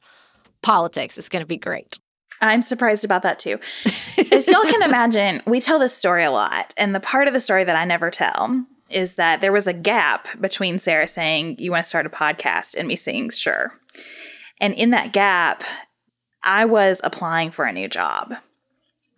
politics. 0.60 1.16
It's 1.16 1.30
going 1.30 1.42
to 1.42 1.46
be 1.46 1.56
great. 1.56 1.98
I'm 2.42 2.60
surprised 2.60 3.06
about 3.06 3.22
that 3.22 3.38
too. 3.38 3.58
As 4.32 4.46
y'all 4.48 4.64
can 4.64 4.82
imagine 4.82 5.42
we 5.46 5.62
tell 5.62 5.78
this 5.78 5.96
story 5.96 6.24
a 6.24 6.30
lot 6.30 6.74
and 6.76 6.94
the 6.94 7.00
part 7.00 7.26
of 7.26 7.32
the 7.32 7.40
story 7.40 7.64
that 7.64 7.74
i 7.74 7.86
never 7.86 8.10
tell 8.10 8.66
is 8.90 9.16
that 9.16 9.40
there 9.40 9.52
was 9.52 9.66
a 9.66 9.72
gap 9.72 10.28
between 10.40 10.78
Sarah 10.78 11.08
saying, 11.08 11.56
You 11.58 11.70
want 11.70 11.84
to 11.84 11.88
start 11.88 12.06
a 12.06 12.10
podcast, 12.10 12.74
and 12.76 12.88
me 12.88 12.96
saying, 12.96 13.30
Sure. 13.30 13.72
And 14.60 14.74
in 14.74 14.90
that 14.90 15.12
gap, 15.12 15.64
I 16.42 16.64
was 16.64 17.00
applying 17.04 17.50
for 17.50 17.64
a 17.64 17.72
new 17.72 17.88
job. 17.88 18.34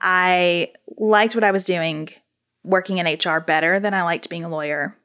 I 0.00 0.72
liked 0.96 1.35
what 1.35 1.44
I 1.44 1.50
was 1.50 1.64
doing 1.64 2.09
working 2.62 2.98
in 2.98 3.06
HR 3.06 3.40
better 3.40 3.80
than 3.80 3.94
I 3.94 4.02
liked 4.02 4.30
being 4.30 4.44
a 4.44 4.48
lawyer. 4.48 4.96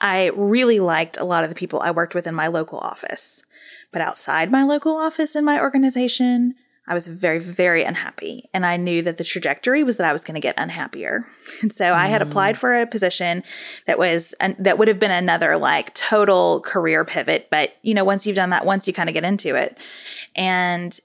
I 0.00 0.30
really 0.34 0.80
liked 0.80 1.16
a 1.16 1.24
lot 1.24 1.44
of 1.44 1.50
the 1.50 1.56
people 1.56 1.80
I 1.80 1.90
worked 1.90 2.14
with 2.14 2.26
in 2.26 2.34
my 2.34 2.46
local 2.46 2.78
office. 2.78 3.44
But 3.92 4.02
outside 4.02 4.50
my 4.50 4.62
local 4.62 4.96
office 4.96 5.36
in 5.36 5.44
my 5.44 5.60
organization, 5.60 6.54
I 6.88 6.94
was 6.94 7.06
very, 7.06 7.38
very 7.38 7.84
unhappy. 7.84 8.50
And 8.52 8.66
I 8.66 8.76
knew 8.76 9.02
that 9.02 9.16
the 9.16 9.24
trajectory 9.24 9.84
was 9.84 9.96
that 9.96 10.08
I 10.08 10.12
was 10.12 10.24
going 10.24 10.34
to 10.34 10.40
get 10.40 10.58
unhappier. 10.58 11.26
And 11.62 11.72
so 11.72 11.84
mm. 11.84 11.92
I 11.92 12.08
had 12.08 12.22
applied 12.22 12.58
for 12.58 12.74
a 12.74 12.86
position 12.86 13.44
that 13.86 13.98
was, 13.98 14.34
an, 14.40 14.56
that 14.58 14.78
would 14.78 14.88
have 14.88 14.98
been 14.98 15.12
another 15.12 15.56
like 15.56 15.94
total 15.94 16.60
career 16.60 17.04
pivot. 17.04 17.48
But, 17.50 17.76
you 17.82 17.94
know, 17.94 18.04
once 18.04 18.26
you've 18.26 18.36
done 18.36 18.50
that, 18.50 18.66
once 18.66 18.88
you 18.88 18.92
kind 18.92 19.08
of 19.08 19.14
get 19.14 19.24
into 19.24 19.54
it. 19.54 19.78
And 20.34 20.98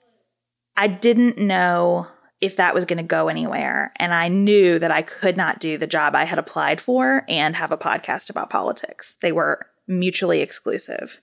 I 0.76 0.88
didn't 0.88 1.38
know 1.38 2.08
if 2.42 2.56
that 2.56 2.74
was 2.74 2.86
going 2.86 2.98
to 2.98 3.04
go 3.04 3.28
anywhere. 3.28 3.92
And 3.98 4.14
I 4.14 4.30
knew 4.30 4.80
that 4.80 4.92
I 4.92 5.02
could 5.02 5.38
not 5.38 5.60
do 5.60 5.78
the 5.78 5.88
job 5.88 6.16
I 6.16 6.24
had 6.24 6.40
applied 6.40 6.80
for 6.80 7.24
and 7.28 7.56
have 7.56 7.72
a 7.72 7.78
podcast 7.78 8.30
about 8.30 8.50
politics. 8.50 9.18
They 9.22 9.32
were 9.32 9.68
mutually 9.88 10.42
exclusive. 10.42 11.20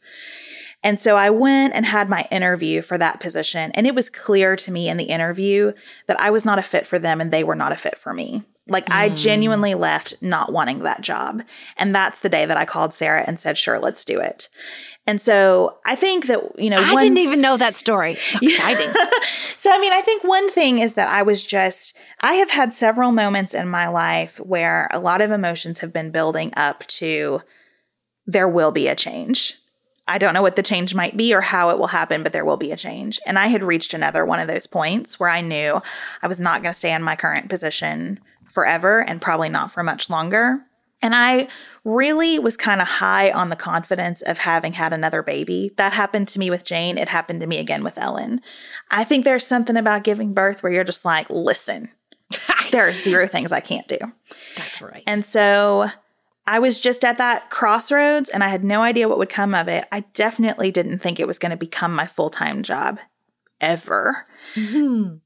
And 0.84 1.00
so 1.00 1.16
I 1.16 1.30
went 1.30 1.72
and 1.74 1.86
had 1.86 2.10
my 2.10 2.28
interview 2.30 2.82
for 2.82 2.98
that 2.98 3.18
position. 3.18 3.72
And 3.72 3.86
it 3.86 3.94
was 3.94 4.10
clear 4.10 4.54
to 4.54 4.70
me 4.70 4.90
in 4.90 4.98
the 4.98 5.04
interview 5.04 5.72
that 6.06 6.20
I 6.20 6.30
was 6.30 6.44
not 6.44 6.58
a 6.58 6.62
fit 6.62 6.86
for 6.86 6.98
them 6.98 7.22
and 7.22 7.32
they 7.32 7.42
were 7.42 7.54
not 7.54 7.72
a 7.72 7.76
fit 7.76 7.98
for 7.98 8.12
me. 8.12 8.44
Like 8.68 8.86
mm. 8.86 8.94
I 8.94 9.08
genuinely 9.08 9.74
left 9.74 10.14
not 10.20 10.52
wanting 10.52 10.80
that 10.80 11.00
job. 11.00 11.42
And 11.78 11.94
that's 11.94 12.20
the 12.20 12.28
day 12.28 12.44
that 12.44 12.58
I 12.58 12.66
called 12.66 12.92
Sarah 12.92 13.24
and 13.26 13.40
said, 13.40 13.56
sure, 13.56 13.78
let's 13.78 14.04
do 14.04 14.20
it. 14.20 14.50
And 15.06 15.20
so 15.20 15.78
I 15.86 15.96
think 15.96 16.26
that, 16.26 16.58
you 16.58 16.68
know, 16.68 16.78
I 16.78 16.92
one, 16.92 17.02
didn't 17.02 17.18
even 17.18 17.40
know 17.40 17.56
that 17.56 17.76
story. 17.76 18.14
So 18.14 18.38
exciting. 18.42 18.90
so, 19.56 19.70
I 19.70 19.80
mean, 19.80 19.92
I 19.92 20.02
think 20.02 20.22
one 20.22 20.50
thing 20.50 20.78
is 20.78 20.94
that 20.94 21.08
I 21.08 21.22
was 21.22 21.44
just, 21.44 21.96
I 22.20 22.34
have 22.34 22.50
had 22.50 22.74
several 22.74 23.10
moments 23.10 23.54
in 23.54 23.68
my 23.68 23.88
life 23.88 24.38
where 24.38 24.88
a 24.92 25.00
lot 25.00 25.22
of 25.22 25.30
emotions 25.30 25.78
have 25.78 25.94
been 25.94 26.10
building 26.10 26.52
up 26.56 26.86
to 26.86 27.40
there 28.26 28.48
will 28.48 28.72
be 28.72 28.88
a 28.88 28.94
change 28.94 29.56
I 30.06 30.18
don't 30.18 30.34
know 30.34 30.42
what 30.42 30.56
the 30.56 30.62
change 30.62 30.94
might 30.94 31.16
be 31.16 31.32
or 31.32 31.40
how 31.40 31.70
it 31.70 31.78
will 31.78 31.86
happen, 31.86 32.22
but 32.22 32.32
there 32.32 32.44
will 32.44 32.56
be 32.56 32.72
a 32.72 32.76
change. 32.76 33.18
And 33.26 33.38
I 33.38 33.46
had 33.46 33.62
reached 33.62 33.94
another 33.94 34.24
one 34.26 34.38
of 34.38 34.48
those 34.48 34.66
points 34.66 35.18
where 35.18 35.30
I 35.30 35.40
knew 35.40 35.80
I 36.22 36.26
was 36.26 36.40
not 36.40 36.62
going 36.62 36.72
to 36.72 36.78
stay 36.78 36.92
in 36.92 37.02
my 37.02 37.16
current 37.16 37.48
position 37.48 38.20
forever 38.44 39.00
and 39.00 39.20
probably 39.20 39.48
not 39.48 39.72
for 39.72 39.82
much 39.82 40.10
longer. 40.10 40.60
And 41.00 41.14
I 41.14 41.48
really 41.84 42.38
was 42.38 42.56
kind 42.56 42.80
of 42.80 42.86
high 42.86 43.30
on 43.30 43.50
the 43.50 43.56
confidence 43.56 44.22
of 44.22 44.38
having 44.38 44.72
had 44.72 44.92
another 44.92 45.22
baby. 45.22 45.72
That 45.76 45.92
happened 45.92 46.28
to 46.28 46.38
me 46.38 46.48
with 46.48 46.64
Jane. 46.64 46.96
It 46.96 47.08
happened 47.08 47.40
to 47.40 47.46
me 47.46 47.58
again 47.58 47.84
with 47.84 47.98
Ellen. 47.98 48.40
I 48.90 49.04
think 49.04 49.24
there's 49.24 49.46
something 49.46 49.76
about 49.76 50.04
giving 50.04 50.32
birth 50.32 50.62
where 50.62 50.72
you're 50.72 50.84
just 50.84 51.04
like, 51.04 51.28
listen, 51.28 51.90
there 52.70 52.88
are 52.88 52.92
zero 52.92 53.26
things 53.26 53.52
I 53.52 53.60
can't 53.60 53.88
do. 53.88 53.98
That's 54.56 54.80
right. 54.80 55.02
And 55.06 55.26
so 55.26 55.90
I 56.46 56.58
was 56.58 56.80
just 56.80 57.04
at 57.04 57.18
that 57.18 57.50
crossroads 57.50 58.28
and 58.28 58.44
I 58.44 58.48
had 58.48 58.64
no 58.64 58.82
idea 58.82 59.08
what 59.08 59.18
would 59.18 59.28
come 59.28 59.54
of 59.54 59.66
it. 59.68 59.86
I 59.90 60.00
definitely 60.12 60.70
didn't 60.70 60.98
think 60.98 61.18
it 61.18 61.26
was 61.26 61.38
going 61.38 61.50
to 61.50 61.56
become 61.56 61.94
my 61.94 62.06
full 62.06 62.30
time 62.30 62.62
job 62.62 62.98
ever. 63.60 64.26
Mm-hmm. 64.54 65.16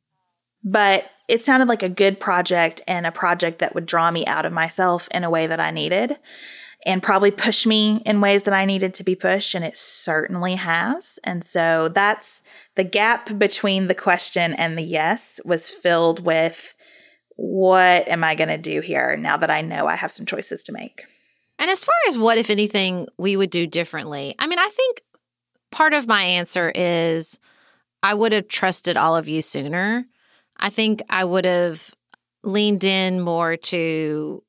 But 0.65 1.05
it 1.29 1.45
sounded 1.45 1.69
like 1.69 1.83
a 1.83 1.89
good 1.89 2.21
project 2.21 2.83
and 2.87 3.07
a 3.07 3.13
project 3.13 3.59
that 3.59 3.75
would 3.75 3.87
draw 3.87 4.11
me 4.11 4.25
out 4.27 4.47
of 4.47 4.53
myself 4.53 5.09
in 5.11 5.25
a 5.25 5.31
way 5.31 5.47
that 5.47 5.61
I 5.61 5.71
needed. 5.71 6.19
and 6.87 7.03
probably 7.03 7.31
push 7.31 7.67
me 7.67 8.03
in 8.07 8.21
ways 8.21 8.45
that 8.45 8.55
I 8.55 8.65
needed 8.65 8.95
to 8.95 9.05
be 9.05 9.15
pushed. 9.15 9.55
And 9.55 9.65
it 9.65 9.77
certainly 9.77 10.55
has. 10.55 11.19
And 11.25 11.45
so 11.45 11.89
that's 11.89 12.43
the 12.77 12.85
gap 12.85 13.37
between 13.39 13.89
the 13.89 13.95
question 13.95 14.55
and 14.55 14.79
the 14.79 14.83
yes 14.83 15.41
was 15.45 15.71
filled 15.71 16.25
with 16.25 16.75
what 17.39 18.09
am 18.09 18.25
I 18.25 18.35
going 18.35 18.49
to 18.49 18.59
do 18.59 18.81
here 18.81 19.17
now 19.17 19.37
that 19.37 19.49
I 19.51 19.61
know 19.61 19.87
I 19.87 19.95
have 19.95 20.11
some 20.11 20.27
choices 20.27 20.65
to 20.65 20.73
make? 20.73 21.07
And 21.61 21.71
as 21.71 21.85
far 21.85 21.95
as 22.09 22.19
what, 22.19 22.37
if 22.37 22.51
anything, 22.51 23.07
we 23.17 23.37
would 23.37 23.51
do 23.51 23.65
differently, 23.65 24.35
I 24.41 24.49
mean, 24.49 24.59
I 24.59 24.69
think 24.69 25.03
part 25.71 25.95
of 25.95 26.09
my 26.09 26.21
answer 26.21 26.73
is 26.75 27.39
I 28.03 28.15
would 28.15 28.33
have 28.33 28.49
trusted 28.49 28.97
all 28.97 29.17
of 29.17 29.29
you 29.29 29.41
sooner. 29.41 30.05
I 30.57 30.71
think 30.71 31.01
I 31.09 31.25
would 31.25 31.45
have 31.45 31.95
leaned 32.43 32.83
in 32.83 33.21
more 33.21 33.57
to 33.57 34.43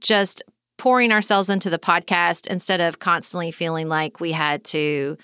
just 0.00 0.42
pouring 0.76 1.12
ourselves 1.12 1.48
into 1.48 1.70
the 1.70 1.78
podcast 1.78 2.46
instead 2.46 2.82
of 2.82 2.98
constantly 2.98 3.52
feeling 3.52 3.88
like 3.88 4.20
we 4.20 4.32
had 4.32 4.64
to 4.64 5.16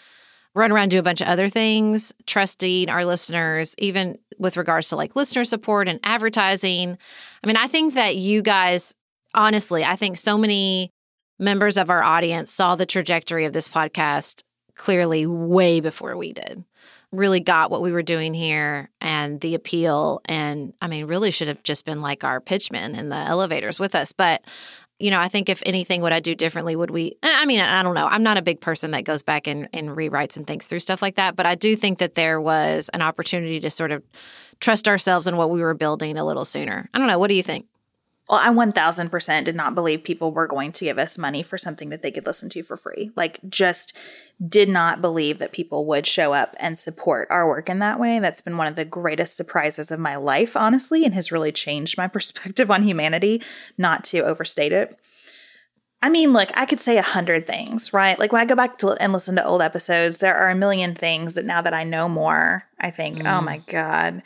run 0.56 0.72
around 0.72 0.88
do 0.88 0.98
a 0.98 1.02
bunch 1.02 1.20
of 1.20 1.28
other 1.28 1.50
things, 1.50 2.14
trusting 2.26 2.88
our 2.88 3.04
listeners, 3.04 3.74
even 3.78 4.18
with 4.38 4.56
regards 4.56 4.88
to 4.88 4.96
like 4.96 5.14
listener 5.14 5.44
support 5.44 5.86
and 5.86 6.00
advertising. 6.02 6.96
I 7.44 7.46
mean, 7.46 7.58
I 7.58 7.68
think 7.68 7.92
that 7.94 8.16
you 8.16 8.40
guys, 8.40 8.94
honestly, 9.34 9.84
I 9.84 9.96
think 9.96 10.16
so 10.16 10.38
many 10.38 10.90
members 11.38 11.76
of 11.76 11.90
our 11.90 12.02
audience 12.02 12.50
saw 12.50 12.74
the 12.74 12.86
trajectory 12.86 13.44
of 13.44 13.52
this 13.52 13.68
podcast 13.68 14.42
clearly 14.74 15.26
way 15.26 15.80
before 15.80 16.16
we 16.16 16.32
did. 16.32 16.64
Really 17.12 17.40
got 17.40 17.70
what 17.70 17.82
we 17.82 17.92
were 17.92 18.02
doing 18.02 18.32
here 18.32 18.90
and 19.02 19.38
the 19.42 19.54
appeal. 19.54 20.22
And 20.24 20.72
I 20.80 20.88
mean, 20.88 21.04
really 21.04 21.32
should 21.32 21.48
have 21.48 21.62
just 21.64 21.84
been 21.84 22.00
like 22.00 22.24
our 22.24 22.40
pitchmen 22.40 22.94
in 22.94 23.10
the 23.10 23.16
elevators 23.16 23.78
with 23.78 23.94
us. 23.94 24.12
But 24.12 24.42
you 24.98 25.10
know, 25.10 25.18
I 25.18 25.28
think 25.28 25.48
if 25.48 25.62
anything, 25.66 26.00
would 26.02 26.12
I 26.12 26.20
do 26.20 26.34
differently? 26.34 26.74
Would 26.74 26.90
we? 26.90 27.16
I 27.22 27.44
mean, 27.44 27.60
I 27.60 27.82
don't 27.82 27.94
know. 27.94 28.06
I'm 28.06 28.22
not 28.22 28.38
a 28.38 28.42
big 28.42 28.60
person 28.60 28.92
that 28.92 29.04
goes 29.04 29.22
back 29.22 29.46
and, 29.46 29.68
and 29.72 29.90
rewrites 29.90 30.36
and 30.36 30.46
thinks 30.46 30.66
through 30.66 30.80
stuff 30.80 31.02
like 31.02 31.16
that. 31.16 31.36
But 31.36 31.44
I 31.44 31.54
do 31.54 31.76
think 31.76 31.98
that 31.98 32.14
there 32.14 32.40
was 32.40 32.88
an 32.94 33.02
opportunity 33.02 33.60
to 33.60 33.70
sort 33.70 33.92
of 33.92 34.02
trust 34.60 34.88
ourselves 34.88 35.26
and 35.26 35.36
what 35.36 35.50
we 35.50 35.60
were 35.60 35.74
building 35.74 36.16
a 36.16 36.24
little 36.24 36.46
sooner. 36.46 36.88
I 36.94 36.98
don't 36.98 37.08
know. 37.08 37.18
What 37.18 37.28
do 37.28 37.34
you 37.34 37.42
think? 37.42 37.66
Well, 38.28 38.40
I 38.42 38.48
1000% 38.48 39.44
did 39.44 39.54
not 39.54 39.76
believe 39.76 40.02
people 40.02 40.32
were 40.32 40.48
going 40.48 40.72
to 40.72 40.84
give 40.84 40.98
us 40.98 41.16
money 41.16 41.44
for 41.44 41.56
something 41.56 41.90
that 41.90 42.02
they 42.02 42.10
could 42.10 42.26
listen 42.26 42.48
to 42.50 42.62
for 42.64 42.76
free. 42.76 43.12
Like, 43.14 43.38
just 43.48 43.92
did 44.48 44.68
not 44.68 45.00
believe 45.00 45.38
that 45.38 45.52
people 45.52 45.86
would 45.86 46.06
show 46.06 46.32
up 46.32 46.56
and 46.58 46.76
support 46.76 47.28
our 47.30 47.46
work 47.46 47.70
in 47.70 47.78
that 47.78 48.00
way. 48.00 48.18
That's 48.18 48.40
been 48.40 48.56
one 48.56 48.66
of 48.66 48.74
the 48.74 48.84
greatest 48.84 49.36
surprises 49.36 49.92
of 49.92 50.00
my 50.00 50.16
life, 50.16 50.56
honestly, 50.56 51.04
and 51.04 51.14
has 51.14 51.30
really 51.30 51.52
changed 51.52 51.96
my 51.96 52.08
perspective 52.08 52.68
on 52.68 52.82
humanity, 52.82 53.42
not 53.78 54.04
to 54.06 54.20
overstate 54.20 54.72
it. 54.72 54.98
I 56.02 56.08
mean, 56.08 56.32
look, 56.32 56.50
I 56.54 56.66
could 56.66 56.80
say 56.80 56.98
a 56.98 57.02
hundred 57.02 57.46
things, 57.46 57.92
right? 57.92 58.18
Like 58.18 58.32
when 58.32 58.42
I 58.42 58.44
go 58.44 58.54
back 58.54 58.78
to 58.78 58.90
and 59.00 59.12
listen 59.12 59.36
to 59.36 59.44
old 59.44 59.62
episodes, 59.62 60.18
there 60.18 60.36
are 60.36 60.50
a 60.50 60.54
million 60.54 60.94
things 60.94 61.34
that 61.34 61.44
now 61.44 61.62
that 61.62 61.72
I 61.72 61.84
know 61.84 62.08
more, 62.08 62.64
I 62.78 62.90
think, 62.90 63.18
oh 63.20 63.22
mm. 63.22 63.38
oh 63.38 63.40
my 63.40 63.58
God, 63.66 64.22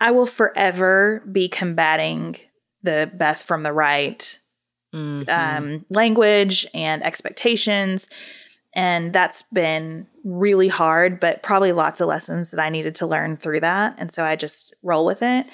I 0.00 0.10
will 0.12 0.26
forever 0.26 1.22
be 1.30 1.48
combating 1.48 2.36
the 2.82 3.10
Beth 3.14 3.42
from 3.42 3.62
the 3.62 3.72
right 3.72 4.38
mm-hmm. 4.94 5.28
um, 5.28 5.84
language 5.90 6.66
and 6.74 7.02
expectations. 7.02 8.08
And 8.74 9.12
that's 9.12 9.42
been 9.42 10.06
really 10.24 10.68
hard, 10.68 11.20
but 11.20 11.42
probably 11.42 11.72
lots 11.72 12.00
of 12.00 12.08
lessons 12.08 12.50
that 12.50 12.60
I 12.60 12.70
needed 12.70 12.94
to 12.96 13.06
learn 13.06 13.36
through 13.36 13.60
that. 13.60 13.94
And 13.98 14.10
so 14.10 14.24
I 14.24 14.36
just 14.36 14.74
roll 14.82 15.04
with 15.04 15.22
it. 15.22 15.46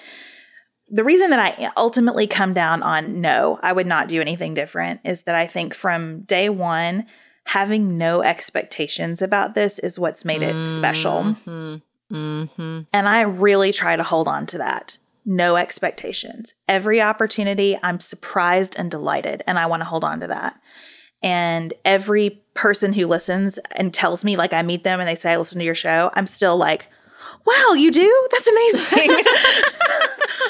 The 0.91 1.05
reason 1.05 1.31
that 1.31 1.41
I 1.41 1.71
ultimately 1.77 2.27
come 2.27 2.55
down 2.55 2.83
on 2.83 3.21
no, 3.21 3.59
I 3.63 3.73
would 3.73 3.87
not 3.87 4.09
do 4.09 4.21
anything 4.21 4.55
different 4.55 5.01
is 5.05 5.25
that 5.25 5.35
I 5.35 5.47
think 5.47 5.75
from 5.75 6.23
day 6.23 6.49
one, 6.49 7.07
having 7.45 7.99
no 7.99 8.23
expectations 8.23 9.21
about 9.21 9.55
this 9.55 9.79
is 9.79 9.99
what's 9.99 10.25
made 10.25 10.43
it 10.43 10.55
mm-hmm. 10.55 10.77
special. 10.77 11.37
Mm-hmm. 12.13 12.81
And 12.93 13.09
I 13.09 13.23
really 13.23 13.73
try 13.73 13.97
to 13.97 14.03
hold 14.03 14.29
on 14.29 14.47
to 14.47 14.59
that 14.59 14.97
no 15.29 15.57
expectations. 15.57 16.55
Every 16.67 17.03
opportunity, 17.03 17.79
I'm 17.83 18.01
surprised 18.01 18.75
and 18.79 18.91
delighted, 18.91 19.45
and 19.47 19.59
I 19.59 19.67
want 19.67 19.83
to 19.83 19.85
hold 19.85 20.03
on 20.03 20.21
to 20.21 20.27
that. 20.29 20.59
And 21.23 21.75
every 21.85 22.43
person 22.55 22.95
who 22.95 23.07
listens 23.07 23.59
and 23.73 23.93
tells 23.93 24.25
me, 24.25 24.37
like, 24.37 24.55
I 24.55 24.63
meet 24.63 24.85
them 24.85 25.01
and 25.01 25.09
they 25.09 25.15
say, 25.15 25.33
I 25.33 25.37
listen 25.37 25.59
to 25.59 25.65
your 25.65 25.75
show, 25.75 26.11
I'm 26.15 26.27
still 26.27 26.57
like, 26.57 26.89
wow, 27.47 27.75
you 27.75 27.91
do? 27.91 28.29
That's 28.33 28.49
amazing. 28.49 29.17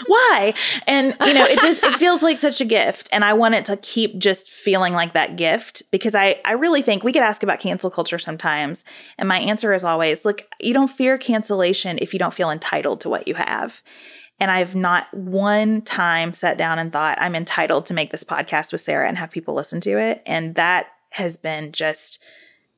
Why? 0.06 0.54
And 0.86 1.16
you 1.26 1.34
know, 1.34 1.44
it 1.44 1.60
just 1.60 1.82
it 1.82 1.96
feels 1.96 2.22
like 2.22 2.38
such 2.38 2.60
a 2.60 2.64
gift 2.64 3.08
and 3.12 3.24
I 3.24 3.32
want 3.32 3.54
it 3.54 3.64
to 3.66 3.76
keep 3.78 4.18
just 4.18 4.50
feeling 4.50 4.92
like 4.92 5.12
that 5.14 5.36
gift 5.36 5.82
because 5.90 6.14
I 6.14 6.40
I 6.44 6.52
really 6.52 6.82
think 6.82 7.02
we 7.02 7.12
get 7.12 7.22
asked 7.22 7.42
about 7.42 7.60
cancel 7.60 7.90
culture 7.90 8.18
sometimes 8.18 8.84
and 9.18 9.28
my 9.28 9.38
answer 9.38 9.74
is 9.74 9.84
always, 9.84 10.24
look, 10.24 10.42
you 10.60 10.72
don't 10.72 10.88
fear 10.90 11.18
cancellation 11.18 11.98
if 12.00 12.12
you 12.12 12.18
don't 12.18 12.34
feel 12.34 12.50
entitled 12.50 13.00
to 13.02 13.08
what 13.08 13.26
you 13.26 13.34
have. 13.34 13.82
And 14.40 14.50
I've 14.50 14.74
not 14.74 15.12
one 15.12 15.82
time 15.82 16.32
sat 16.32 16.56
down 16.56 16.78
and 16.78 16.92
thought, 16.92 17.18
I'm 17.20 17.34
entitled 17.34 17.86
to 17.86 17.94
make 17.94 18.12
this 18.12 18.24
podcast 18.24 18.70
with 18.72 18.80
Sarah 18.80 19.08
and 19.08 19.18
have 19.18 19.30
people 19.30 19.54
listen 19.54 19.80
to 19.82 19.98
it. 19.98 20.22
And 20.26 20.54
that 20.54 20.86
has 21.10 21.36
been 21.36 21.72
just 21.72 22.22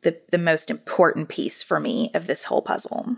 the, 0.02 0.18
the 0.30 0.38
most 0.38 0.70
important 0.70 1.28
piece 1.28 1.62
for 1.62 1.78
me 1.78 2.10
of 2.14 2.26
this 2.26 2.44
whole 2.44 2.62
puzzle. 2.62 3.16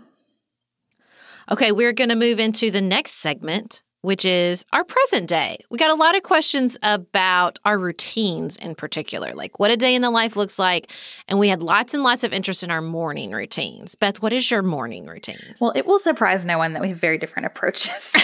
Okay, 1.51 1.71
we're 1.71 1.93
going 1.93 2.09
to 2.09 2.15
move 2.15 2.39
into 2.39 2.71
the 2.71 2.81
next 2.81 3.13
segment, 3.13 3.82
which 4.03 4.25
is 4.25 4.65
our 4.73 4.83
present 4.83 5.27
day. 5.29 5.57
We 5.69 5.77
got 5.77 5.89
a 5.89 5.95
lot 5.95 6.15
of 6.15 6.23
questions 6.23 6.77
about 6.83 7.57
our 7.63 7.79
routines 7.79 8.57
in 8.57 8.75
particular, 8.75 9.33
like 9.33 9.59
what 9.59 9.71
a 9.71 9.77
day 9.77 9.95
in 9.95 10.01
the 10.01 10.11
life 10.11 10.35
looks 10.35 10.59
like. 10.59 10.91
And 11.29 11.39
we 11.39 11.47
had 11.47 11.63
lots 11.63 11.93
and 11.93 12.03
lots 12.03 12.25
of 12.25 12.33
interest 12.33 12.63
in 12.63 12.69
our 12.69 12.81
morning 12.81 13.31
routines. 13.31 13.95
Beth, 13.95 14.21
what 14.21 14.33
is 14.33 14.51
your 14.51 14.61
morning 14.61 15.07
routine? 15.07 15.55
Well, 15.61 15.71
it 15.73 15.85
will 15.85 15.99
surprise 15.99 16.43
no 16.43 16.57
one 16.57 16.73
that 16.73 16.81
we 16.81 16.89
have 16.89 16.97
very 16.97 17.17
different 17.17 17.45
approaches 17.45 18.11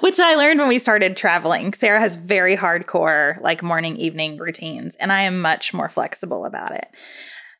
Which 0.00 0.20
I 0.20 0.34
learned 0.34 0.60
when 0.60 0.68
we 0.68 0.78
started 0.78 1.16
traveling. 1.16 1.72
Sarah 1.72 2.00
has 2.00 2.16
very 2.16 2.54
hardcore, 2.54 3.40
like 3.40 3.62
morning, 3.62 3.96
evening 3.96 4.36
routines, 4.36 4.94
and 4.96 5.10
I 5.10 5.22
am 5.22 5.40
much 5.40 5.72
more 5.72 5.88
flexible 5.88 6.44
about 6.44 6.72
it. 6.72 6.86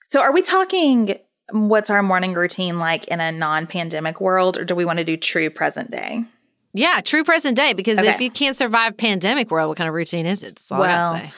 So, 0.09 0.20
are 0.20 0.32
we 0.32 0.43
talking 0.43 1.18
what's 1.51 1.90
our 1.90 2.03
morning 2.03 2.34
routine 2.34 2.78
like 2.78 3.07
in 3.09 3.20
a 3.20 3.32
non-pandemic 3.32 4.20
world 4.20 4.59
or 4.59 4.64
do 4.64 4.74
we 4.74 4.84
want 4.84 4.99
to 4.99 5.05
do 5.05 5.16
true 5.16 5.51
present 5.51 5.90
day? 5.90 6.24
Yeah, 6.74 7.01
true 7.01 7.24
present 7.24 7.57
day 7.57 7.72
because 7.72 7.99
okay. 7.99 8.11
if 8.11 8.20
you 8.20 8.30
can't 8.30 8.57
survive 8.57 8.96
pandemic 8.96 9.51
world, 9.51 9.68
what 9.68 9.78
kind 9.78 9.88
of 9.88 9.94
routine 9.94 10.26
is 10.26 10.42
it? 10.42 10.57
That's 10.57 10.70
all 10.70 10.80
well, 10.80 11.14
I 11.14 11.20
say. 11.20 11.32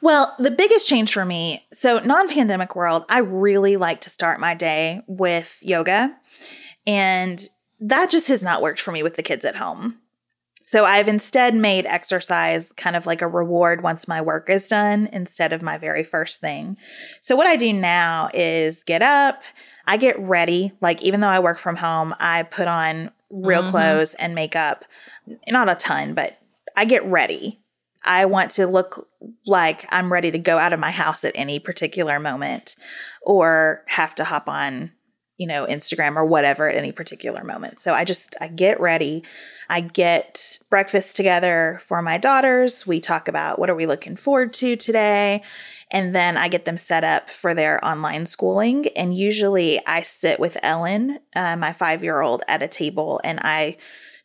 Well, 0.00 0.34
the 0.38 0.50
biggest 0.50 0.86
change 0.86 1.12
for 1.12 1.24
me, 1.24 1.66
so 1.72 1.98
non-pandemic 1.98 2.76
world, 2.76 3.04
I 3.08 3.18
really 3.18 3.76
like 3.76 4.02
to 4.02 4.10
start 4.10 4.38
my 4.38 4.54
day 4.54 5.02
with 5.06 5.58
yoga. 5.60 6.16
And 6.86 7.46
that 7.80 8.10
just 8.10 8.28
has 8.28 8.42
not 8.42 8.62
worked 8.62 8.80
for 8.80 8.92
me 8.92 9.02
with 9.02 9.16
the 9.16 9.22
kids 9.22 9.44
at 9.44 9.56
home. 9.56 9.98
So 10.66 10.84
I've 10.84 11.06
instead 11.06 11.54
made 11.54 11.86
exercise 11.86 12.72
kind 12.72 12.96
of 12.96 13.06
like 13.06 13.22
a 13.22 13.28
reward 13.28 13.84
once 13.84 14.08
my 14.08 14.20
work 14.20 14.50
is 14.50 14.66
done 14.66 15.08
instead 15.12 15.52
of 15.52 15.62
my 15.62 15.78
very 15.78 16.02
first 16.02 16.40
thing. 16.40 16.76
So 17.20 17.36
what 17.36 17.46
I 17.46 17.54
do 17.54 17.72
now 17.72 18.30
is 18.34 18.82
get 18.82 19.00
up, 19.00 19.44
I 19.86 19.96
get 19.96 20.18
ready. 20.18 20.72
Like 20.80 21.04
even 21.04 21.20
though 21.20 21.28
I 21.28 21.38
work 21.38 21.60
from 21.60 21.76
home, 21.76 22.16
I 22.18 22.42
put 22.42 22.66
on 22.66 23.12
real 23.30 23.62
mm-hmm. 23.62 23.70
clothes 23.70 24.14
and 24.14 24.34
makeup. 24.34 24.84
Not 25.46 25.70
a 25.70 25.76
ton, 25.76 26.14
but 26.14 26.36
I 26.74 26.84
get 26.84 27.04
ready. 27.04 27.60
I 28.02 28.24
want 28.24 28.50
to 28.52 28.66
look 28.66 29.08
like 29.46 29.86
I'm 29.90 30.12
ready 30.12 30.32
to 30.32 30.38
go 30.38 30.58
out 30.58 30.72
of 30.72 30.80
my 30.80 30.90
house 30.90 31.24
at 31.24 31.36
any 31.36 31.60
particular 31.60 32.18
moment 32.18 32.74
or 33.22 33.84
have 33.86 34.16
to 34.16 34.24
hop 34.24 34.48
on 34.48 34.90
you 35.38 35.46
know, 35.46 35.66
Instagram 35.66 36.16
or 36.16 36.24
whatever 36.24 36.68
at 36.68 36.76
any 36.76 36.92
particular 36.92 37.44
moment. 37.44 37.78
So 37.78 37.92
I 37.92 38.04
just 38.04 38.34
I 38.40 38.48
get 38.48 38.80
ready. 38.80 39.22
I 39.68 39.80
get 39.80 40.58
breakfast 40.70 41.16
together 41.16 41.78
for 41.82 42.00
my 42.00 42.18
daughters. 42.18 42.86
We 42.86 43.00
talk 43.00 43.28
about 43.28 43.58
what 43.58 43.68
are 43.68 43.74
we 43.74 43.86
looking 43.86 44.16
forward 44.16 44.52
to 44.54 44.76
today, 44.76 45.42
and 45.90 46.14
then 46.14 46.36
I 46.36 46.48
get 46.48 46.64
them 46.64 46.76
set 46.76 47.04
up 47.04 47.28
for 47.28 47.54
their 47.54 47.84
online 47.84 48.26
schooling. 48.26 48.88
And 48.96 49.16
usually 49.16 49.84
I 49.86 50.02
sit 50.02 50.40
with 50.40 50.56
Ellen, 50.62 51.18
uh, 51.34 51.56
my 51.56 51.72
5-year-old 51.72 52.42
at 52.48 52.62
a 52.62 52.68
table 52.68 53.20
and 53.22 53.38
I 53.40 53.76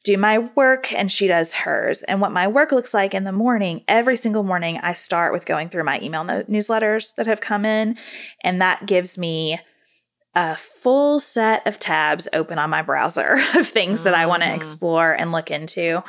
do 0.04 0.18
my 0.18 0.40
work 0.40 0.92
and 0.94 1.12
she 1.12 1.28
does 1.28 1.54
hers. 1.54 2.02
And 2.04 2.22
what 2.22 2.32
my 2.32 2.48
work 2.48 2.72
looks 2.72 2.94
like 2.94 3.14
in 3.14 3.24
the 3.24 3.32
morning, 3.32 3.84
every 3.88 4.18
single 4.18 4.44
morning, 4.44 4.80
I 4.82 4.94
start 4.94 5.32
with 5.32 5.46
going 5.46 5.70
through 5.70 5.84
my 5.84 6.00
email 6.02 6.24
no- 6.24 6.44
newsletters 6.44 7.14
that 7.16 7.28
have 7.28 7.42
come 7.42 7.66
in. 7.66 7.98
And 8.44 8.62
that 8.62 8.88
gives 8.88 9.18
me 9.18 9.60
a 10.34 10.56
full 10.56 11.20
set 11.20 11.66
of 11.68 11.78
tabs 11.78 12.28
open 12.34 12.58
on 12.58 12.70
my 12.70 12.82
browser 12.82 13.42
of 13.56 13.68
things 13.68 14.00
mm-hmm. 14.00 14.06
that 14.06 14.14
I 14.14 14.26
want 14.26 14.44
to 14.44 14.54
explore 14.54 15.14
and 15.14 15.32
look 15.32 15.52
into. 15.52 16.04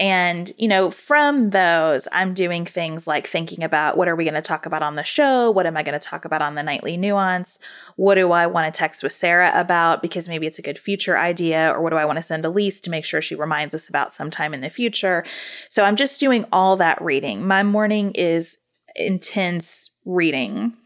And, 0.00 0.52
you 0.58 0.66
know, 0.66 0.90
from 0.90 1.50
those, 1.50 2.08
I'm 2.10 2.34
doing 2.34 2.66
things 2.66 3.06
like 3.06 3.28
thinking 3.28 3.62
about 3.62 3.96
what 3.96 4.08
are 4.08 4.16
we 4.16 4.24
going 4.24 4.34
to 4.34 4.42
talk 4.42 4.66
about 4.66 4.82
on 4.82 4.96
the 4.96 5.04
show? 5.04 5.52
What 5.52 5.66
am 5.66 5.76
I 5.76 5.84
going 5.84 5.98
to 5.98 6.04
talk 6.04 6.24
about 6.24 6.42
on 6.42 6.56
the 6.56 6.64
nightly 6.64 6.96
nuance? 6.96 7.60
What 7.94 8.16
do 8.16 8.32
I 8.32 8.48
want 8.48 8.72
to 8.72 8.76
text 8.76 9.04
with 9.04 9.12
Sarah 9.12 9.52
about 9.54 10.02
because 10.02 10.28
maybe 10.28 10.48
it's 10.48 10.58
a 10.58 10.62
good 10.62 10.80
future 10.80 11.16
idea? 11.16 11.70
Or 11.70 11.80
what 11.80 11.90
do 11.90 11.96
I 11.96 12.06
want 12.06 12.16
to 12.16 12.22
send 12.22 12.44
Elise 12.44 12.80
to 12.82 12.90
make 12.90 13.04
sure 13.04 13.22
she 13.22 13.36
reminds 13.36 13.72
us 13.72 13.88
about 13.88 14.12
sometime 14.12 14.52
in 14.52 14.62
the 14.62 14.70
future? 14.70 15.24
So 15.68 15.84
I'm 15.84 15.96
just 15.96 16.18
doing 16.18 16.44
all 16.50 16.76
that 16.78 17.00
reading. 17.00 17.46
My 17.46 17.62
morning 17.62 18.10
is 18.16 18.58
intense 18.96 19.90
reading 20.04 20.76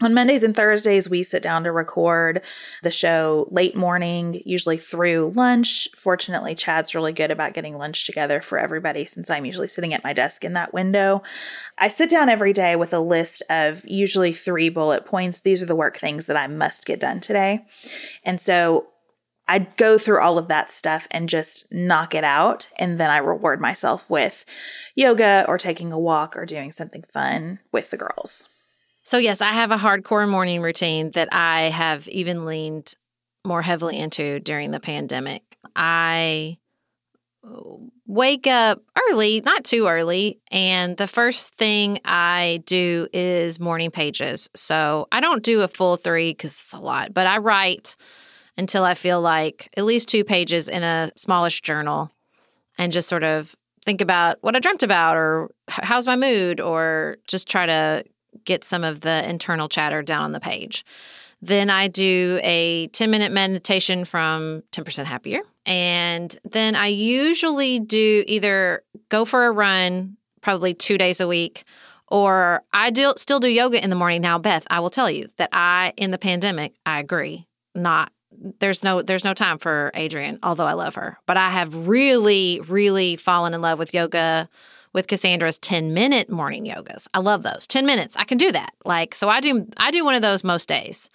on 0.00 0.14
Mondays 0.14 0.42
and 0.42 0.56
Thursdays, 0.56 1.10
we 1.10 1.22
sit 1.22 1.42
down 1.42 1.64
to 1.64 1.72
record 1.72 2.42
the 2.82 2.90
show 2.90 3.46
late 3.50 3.76
morning, 3.76 4.42
usually 4.46 4.78
through 4.78 5.32
lunch. 5.36 5.88
Fortunately, 5.94 6.54
Chad's 6.54 6.94
really 6.94 7.12
good 7.12 7.30
about 7.30 7.52
getting 7.52 7.76
lunch 7.76 8.06
together 8.06 8.40
for 8.40 8.58
everybody 8.58 9.04
since 9.04 9.28
I'm 9.28 9.44
usually 9.44 9.68
sitting 9.68 9.92
at 9.92 10.04
my 10.04 10.12
desk 10.12 10.44
in 10.44 10.54
that 10.54 10.72
window. 10.72 11.22
I 11.76 11.88
sit 11.88 12.08
down 12.08 12.28
every 12.28 12.52
day 12.52 12.76
with 12.76 12.92
a 12.92 13.00
list 13.00 13.42
of 13.50 13.86
usually 13.86 14.32
three 14.32 14.68
bullet 14.70 15.04
points. 15.04 15.40
These 15.40 15.62
are 15.62 15.66
the 15.66 15.76
work 15.76 15.98
things 15.98 16.26
that 16.26 16.36
I 16.36 16.46
must 16.46 16.86
get 16.86 17.00
done 17.00 17.20
today. 17.20 17.66
And 18.24 18.40
so 18.40 18.86
I 19.46 19.58
go 19.58 19.98
through 19.98 20.20
all 20.20 20.38
of 20.38 20.46
that 20.46 20.70
stuff 20.70 21.08
and 21.10 21.28
just 21.28 21.66
knock 21.72 22.14
it 22.14 22.22
out. 22.24 22.68
And 22.78 23.00
then 23.00 23.10
I 23.10 23.18
reward 23.18 23.60
myself 23.60 24.08
with 24.08 24.44
yoga 24.94 25.44
or 25.48 25.58
taking 25.58 25.92
a 25.92 25.98
walk 25.98 26.36
or 26.36 26.46
doing 26.46 26.70
something 26.70 27.02
fun 27.02 27.58
with 27.72 27.90
the 27.90 27.96
girls. 27.96 28.48
So, 29.10 29.18
yes, 29.18 29.40
I 29.40 29.50
have 29.50 29.72
a 29.72 29.76
hardcore 29.76 30.28
morning 30.28 30.62
routine 30.62 31.10
that 31.14 31.34
I 31.34 31.62
have 31.62 32.06
even 32.06 32.44
leaned 32.44 32.94
more 33.44 33.60
heavily 33.60 33.98
into 33.98 34.38
during 34.38 34.70
the 34.70 34.78
pandemic. 34.78 35.42
I 35.74 36.58
uh, 37.44 37.58
wake 38.06 38.46
up 38.46 38.80
early, 39.10 39.40
not 39.40 39.64
too 39.64 39.88
early, 39.88 40.38
and 40.52 40.96
the 40.96 41.08
first 41.08 41.56
thing 41.56 41.98
I 42.04 42.62
do 42.66 43.08
is 43.12 43.58
morning 43.58 43.90
pages. 43.90 44.48
So, 44.54 45.08
I 45.10 45.18
don't 45.18 45.42
do 45.42 45.62
a 45.62 45.66
full 45.66 45.96
three 45.96 46.30
because 46.30 46.52
it's 46.52 46.72
a 46.72 46.78
lot, 46.78 47.12
but 47.12 47.26
I 47.26 47.38
write 47.38 47.96
until 48.56 48.84
I 48.84 48.94
feel 48.94 49.20
like 49.20 49.70
at 49.76 49.84
least 49.84 50.08
two 50.08 50.22
pages 50.22 50.68
in 50.68 50.84
a 50.84 51.10
smallish 51.16 51.62
journal 51.62 52.12
and 52.78 52.92
just 52.92 53.08
sort 53.08 53.24
of 53.24 53.56
think 53.84 54.02
about 54.02 54.38
what 54.42 54.54
I 54.54 54.60
dreamt 54.60 54.84
about 54.84 55.16
or 55.16 55.50
how's 55.66 56.06
my 56.06 56.14
mood 56.14 56.60
or 56.60 57.16
just 57.26 57.48
try 57.48 57.66
to 57.66 58.04
get 58.44 58.64
some 58.64 58.84
of 58.84 59.00
the 59.00 59.28
internal 59.28 59.68
chatter 59.68 60.02
down 60.02 60.22
on 60.22 60.32
the 60.32 60.40
page. 60.40 60.84
Then 61.42 61.70
I 61.70 61.88
do 61.88 62.38
a 62.42 62.88
10 62.88 63.10
minute 63.10 63.32
meditation 63.32 64.04
from 64.04 64.62
10% 64.72 65.04
Happier. 65.04 65.40
And 65.66 66.36
then 66.44 66.74
I 66.74 66.88
usually 66.88 67.80
do 67.80 68.24
either 68.26 68.82
go 69.08 69.24
for 69.24 69.46
a 69.46 69.52
run, 69.52 70.16
probably 70.42 70.74
two 70.74 70.98
days 70.98 71.20
a 71.20 71.28
week, 71.28 71.64
or 72.08 72.62
I 72.72 72.90
do 72.90 73.14
still 73.16 73.40
do 73.40 73.48
yoga 73.48 73.82
in 73.82 73.90
the 73.90 73.96
morning. 73.96 74.20
Now, 74.20 74.38
Beth, 74.38 74.66
I 74.70 74.80
will 74.80 74.90
tell 74.90 75.10
you 75.10 75.28
that 75.36 75.50
I, 75.52 75.92
in 75.96 76.10
the 76.10 76.18
pandemic, 76.18 76.74
I 76.84 76.98
agree, 76.98 77.46
not 77.74 78.12
there's 78.58 78.82
no 78.82 79.02
there's 79.02 79.24
no 79.24 79.34
time 79.34 79.58
for 79.58 79.90
Adriene 79.94 80.38
although 80.42 80.66
I 80.66 80.72
love 80.72 80.94
her. 80.94 81.18
But 81.26 81.36
I 81.36 81.50
have 81.50 81.88
really, 81.88 82.60
really 82.66 83.16
fallen 83.16 83.54
in 83.54 83.60
love 83.60 83.78
with 83.78 83.92
yoga 83.92 84.48
with 84.92 85.06
Kassandra's 85.06 85.58
10 85.58 85.94
minute 85.94 86.30
morning 86.30 86.64
yogas. 86.64 87.06
I 87.14 87.20
love 87.20 87.42
those. 87.42 87.66
10 87.66 87.86
minutes. 87.86 88.16
I 88.16 88.24
can 88.24 88.38
do 88.38 88.50
that. 88.52 88.72
Like, 88.84 89.14
so 89.14 89.28
I 89.28 89.40
do, 89.40 89.66
I 89.76 89.90
do 89.90 90.04
one 90.04 90.14
of 90.14 90.22
those 90.22 90.44
most 90.44 90.68
days. 90.68 91.10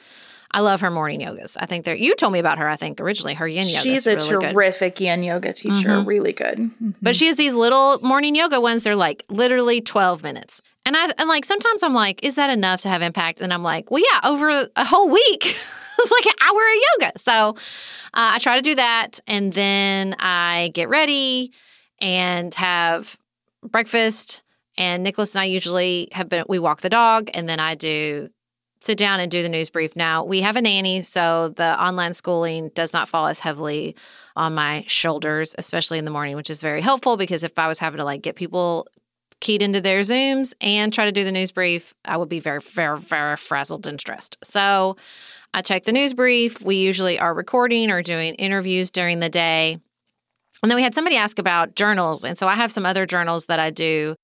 I 0.52 0.62
love 0.62 0.80
her 0.82 0.92
morning 0.92 1.20
yogas. 1.20 1.58
I 1.60 1.66
think 1.66 1.84
they're, 1.84 1.96
you 1.96 2.16
told 2.16 2.32
me 2.32 2.40
about 2.40 2.60
her, 2.60 2.70
I 2.70 2.78
think 2.78 3.02
originally, 3.02 3.34
her 3.34 3.48
yin 3.48 3.68
yoga. 3.68 3.82
She's 3.82 4.08
a 4.08 4.16
really 4.16 4.54
terrific 4.54 4.96
good. 4.96 5.04
yin 5.04 5.24
yoga 5.24 5.52
teacher. 5.52 5.90
Mm-hmm. 5.90 6.08
Really 6.08 6.32
good. 6.32 6.60
Mm-hmm. 6.60 6.92
But 7.02 7.18
she 7.18 7.28
has 7.28 7.36
these 7.36 7.54
little 7.54 8.00
morning 8.02 8.36
yoga 8.36 8.62
ones. 8.62 8.84
They're 8.84 8.96
like 8.96 9.26
literally 9.28 9.82
12 9.82 10.24
minutes. 10.24 10.62
And 10.86 10.96
I, 10.96 11.12
and 11.18 11.28
like, 11.28 11.44
sometimes 11.44 11.84
I'm 11.84 11.94
like, 11.94 12.24
is 12.24 12.36
that 12.36 12.50
enough 12.50 12.82
to 12.82 12.90
have 12.90 13.02
impact? 13.02 13.42
And 13.42 13.54
I'm 13.54 13.64
like, 13.64 13.92
well, 13.92 14.02
yeah, 14.02 14.30
over 14.30 14.68
a 14.76 14.86
whole 14.86 15.10
week, 15.10 15.44
it's 16.00 16.12
like 16.12 16.26
an 16.26 16.36
hour 16.42 16.62
of 16.62 16.82
yoga. 17.02 17.20
So 17.20 17.32
uh, 18.14 18.36
I 18.36 18.40
try 18.40 18.56
to 18.56 18.62
do 18.62 18.76
that. 18.76 19.20
And 19.28 19.52
then 19.52 20.16
I 20.20 20.72
get 20.74 20.88
ready 20.88 21.52
and 22.00 22.54
have 22.56 23.18
breakfast, 23.72 24.44
and 24.78 25.04
Nicholas 25.04 25.36
and 25.36 25.42
I 25.42 25.46
usually 25.46 26.10
have 26.12 26.30
been 26.30 26.46
we 26.48 26.60
walk 26.60 26.82
the 26.82 26.90
dog, 26.90 27.30
and 27.34 27.48
then 27.48 27.60
I 27.60 27.76
do 27.76 28.30
sit 28.82 28.98
down 28.98 29.20
and 29.20 29.32
do 29.32 29.42
the 29.42 29.50
news 29.50 29.70
brief. 29.70 29.96
Now 29.96 30.24
we 30.24 30.42
have 30.42 30.56
a 30.56 30.62
nanny, 30.62 31.02
so 31.02 31.50
the 31.50 31.82
online 31.82 32.14
schooling 32.14 32.70
does 32.76 32.94
not 32.94 33.08
fall 33.08 33.28
as 33.28 33.40
heavily 33.40 33.96
on 34.36 34.54
my 34.54 34.84
shoulders, 34.88 35.56
especially 35.58 35.98
in 35.98 36.06
the 36.06 36.12
morning, 36.12 36.36
which 36.36 36.50
is 36.50 36.62
very 36.62 36.82
helpful 36.82 37.18
because 37.18 37.44
if 37.44 37.58
I 37.58 37.68
was 37.68 37.80
having 37.80 37.98
to 37.98 38.06
like 38.06 38.22
get 38.22 38.36
people 38.36 38.88
keyed 39.42 39.62
into 39.62 39.82
their 39.82 40.02
Zooms 40.02 40.54
and 40.62 40.94
try 40.94 41.06
to 41.06 41.12
do 41.12 41.24
the 41.24 41.32
news 41.32 41.52
brief, 41.52 41.94
I 42.06 42.18
would 42.18 42.30
be 42.30 42.40
very, 42.40 42.62
very, 42.62 43.00
very 43.00 43.38
frazzled 43.38 43.88
and 43.88 44.00
stressed. 44.00 44.38
So 44.44 44.98
I 45.54 45.62
check 45.62 45.84
the 45.84 45.92
news 45.92 46.14
brief. 46.14 46.62
We 46.62 46.76
usually 46.76 47.20
are 47.20 47.34
recording 47.34 47.92
or 47.92 48.02
doing 48.02 48.36
interviews 48.36 48.92
during 48.92 49.20
the 49.20 49.30
day. 49.30 49.80
And 50.66 50.72
then 50.72 50.78
we 50.78 50.82
had 50.82 50.96
somebody 50.96 51.16
ask 51.16 51.38
about 51.38 51.76
journals. 51.76 52.26
And 52.26 52.40
so 52.40 52.48
I 52.48 52.56
have 52.56 52.72
some 52.72 52.88
other 52.88 53.06
journals 53.06 53.46
that 53.46 53.60
I 53.60 53.70
do 53.70 54.16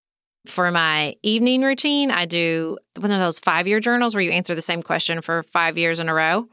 for 0.47 0.71
my 0.71 1.15
evening 1.21 1.61
routine. 1.61 2.09
I 2.09 2.25
do 2.25 2.79
one 2.99 3.11
of 3.11 3.19
those 3.19 3.37
five 3.37 3.67
year 3.67 3.79
journals 3.79 4.15
where 4.15 4.23
you 4.23 4.31
answer 4.31 4.55
the 4.55 4.61
same 4.63 4.81
question 4.81 5.21
for 5.21 5.43
five 5.43 5.77
years 5.77 5.99
in 5.99 6.09
a 6.09 6.15
row. 6.15 6.49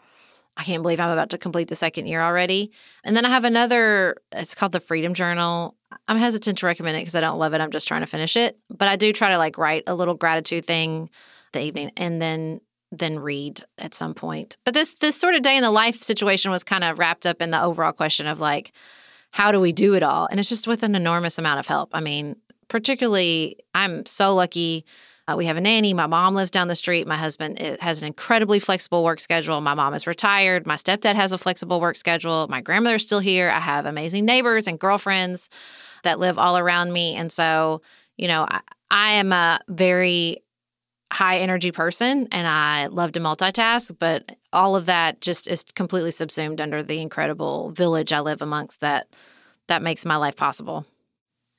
I 0.59 0.65
can't 0.65 0.83
believe 0.83 1.01
I'm 1.01 1.09
about 1.09 1.31
to 1.31 1.39
complete 1.39 1.69
the 1.69 1.75
second 1.75 2.07
year 2.07 2.21
already. 2.21 2.71
And 3.03 3.17
then 3.17 3.25
I 3.25 3.31
have 3.31 3.45
another, 3.45 4.19
it's 4.31 4.55
called 4.55 4.73
the 4.73 4.81
Freedom 4.81 5.15
Journal. 5.15 5.75
I'm 6.07 6.19
hesitant 6.19 6.59
to 6.59 6.67
recommend 6.67 6.99
it 6.99 7.01
because 7.01 7.15
I 7.15 7.23
don't 7.23 7.39
love 7.39 7.55
it. 7.55 7.63
I'm 7.63 7.71
just 7.71 7.89
trying 7.89 8.03
to 8.03 8.07
finish 8.07 8.37
it. 8.37 8.59
But 8.69 8.89
I 8.89 8.97
do 8.97 9.15
try 9.15 9.31
to 9.31 9.39
like 9.39 9.57
write 9.57 9.85
a 9.87 9.95
little 9.95 10.17
gratitude 10.17 10.67
thing 10.67 11.09
the 11.55 11.63
evening 11.63 11.93
and 11.97 12.21
then 12.21 12.61
then 12.93 13.19
read 13.19 13.63
at 13.79 13.95
some 13.95 14.13
point. 14.13 14.59
But 14.67 14.75
this 14.75 14.97
this 14.97 15.19
sort 15.19 15.35
of 15.35 15.41
day 15.41 15.57
in 15.57 15.63
the 15.63 15.71
life 15.71 16.03
situation 16.03 16.51
was 16.51 16.63
kind 16.63 16.85
of 16.85 16.99
wrapped 16.99 17.27
up 17.27 17.41
in 17.41 17.51
the 17.51 17.63
overall 17.63 17.93
question 17.93 18.27
of 18.27 18.39
like, 18.39 18.75
how 19.31 19.53
do 19.53 19.61
we 19.61 19.73
do 19.73 19.95
it 19.95 20.03
all? 20.03 20.27
And 20.31 20.41
it's 20.41 20.49
just 20.49 20.67
with 20.67 20.83
an 20.83 20.95
enormous 20.95 21.39
amount 21.39 21.61
of 21.61 21.67
help. 21.67 21.91
I 21.93 22.01
mean, 22.01 22.37
particularly, 22.69 23.59
I'm 23.75 24.07
so 24.07 24.35
lucky. 24.35 24.85
Uh, 25.27 25.35
we 25.37 25.45
have 25.45 25.57
a 25.59 25.61
nanny. 25.61 25.93
My 25.93 26.07
mom 26.07 26.35
lives 26.35 26.51
down 26.51 26.69
the 26.69 26.77
street. 26.77 27.07
My 27.07 27.17
husband 27.17 27.59
has 27.81 28.01
an 28.01 28.07
incredibly 28.07 28.59
flexible 28.59 29.05
work 29.05 29.21
schedule. 29.21 29.61
My 29.61 29.75
mom 29.75 29.93
is 29.93 30.07
retired. 30.07 30.67
My 30.67 30.77
stepdad 30.77 31.17
has 31.17 31.33
a 31.33 31.39
flexible 31.39 31.81
work 31.81 31.97
schedule. 31.97 32.47
My 32.49 32.63
grandmother's 32.63 33.03
still 33.03 33.21
here. 33.21 33.51
I 33.51 33.61
have 33.61 33.85
amazing 33.85 34.25
neighbors 34.25 34.67
and 34.67 34.79
girlfriends 34.79 35.51
that 36.05 36.19
live 36.19 36.39
all 36.39 36.57
around 36.57 36.93
me. 36.93 37.15
And 37.15 37.31
so, 37.31 37.83
you 38.17 38.29
know, 38.29 38.47
I, 38.49 38.61
I 38.91 39.13
am 39.15 39.33
a 39.33 39.61
very 39.69 40.43
high 41.11 41.39
energy 41.39 41.73
person 41.73 42.29
and 42.33 42.47
I 42.47 42.87
love 42.87 43.13
to 43.13 43.21
multitask, 43.21 43.97
but 43.99 44.37
all 44.53 44.77
of 44.77 44.87
that 44.87 45.21
just 45.21 45.49
is 45.49 45.63
completely 45.75 46.11
subsumed 46.11 46.61
under 46.61 46.83
the 46.83 47.01
incredible 47.01 47.71
village 47.71 48.13
I 48.13 48.21
live 48.21 48.43
amongst 48.43 48.81
that 48.81 49.09
that 49.69 49.83
makes 49.83 50.05
my 50.05 50.17
life 50.17 50.37
possible. 50.37 50.87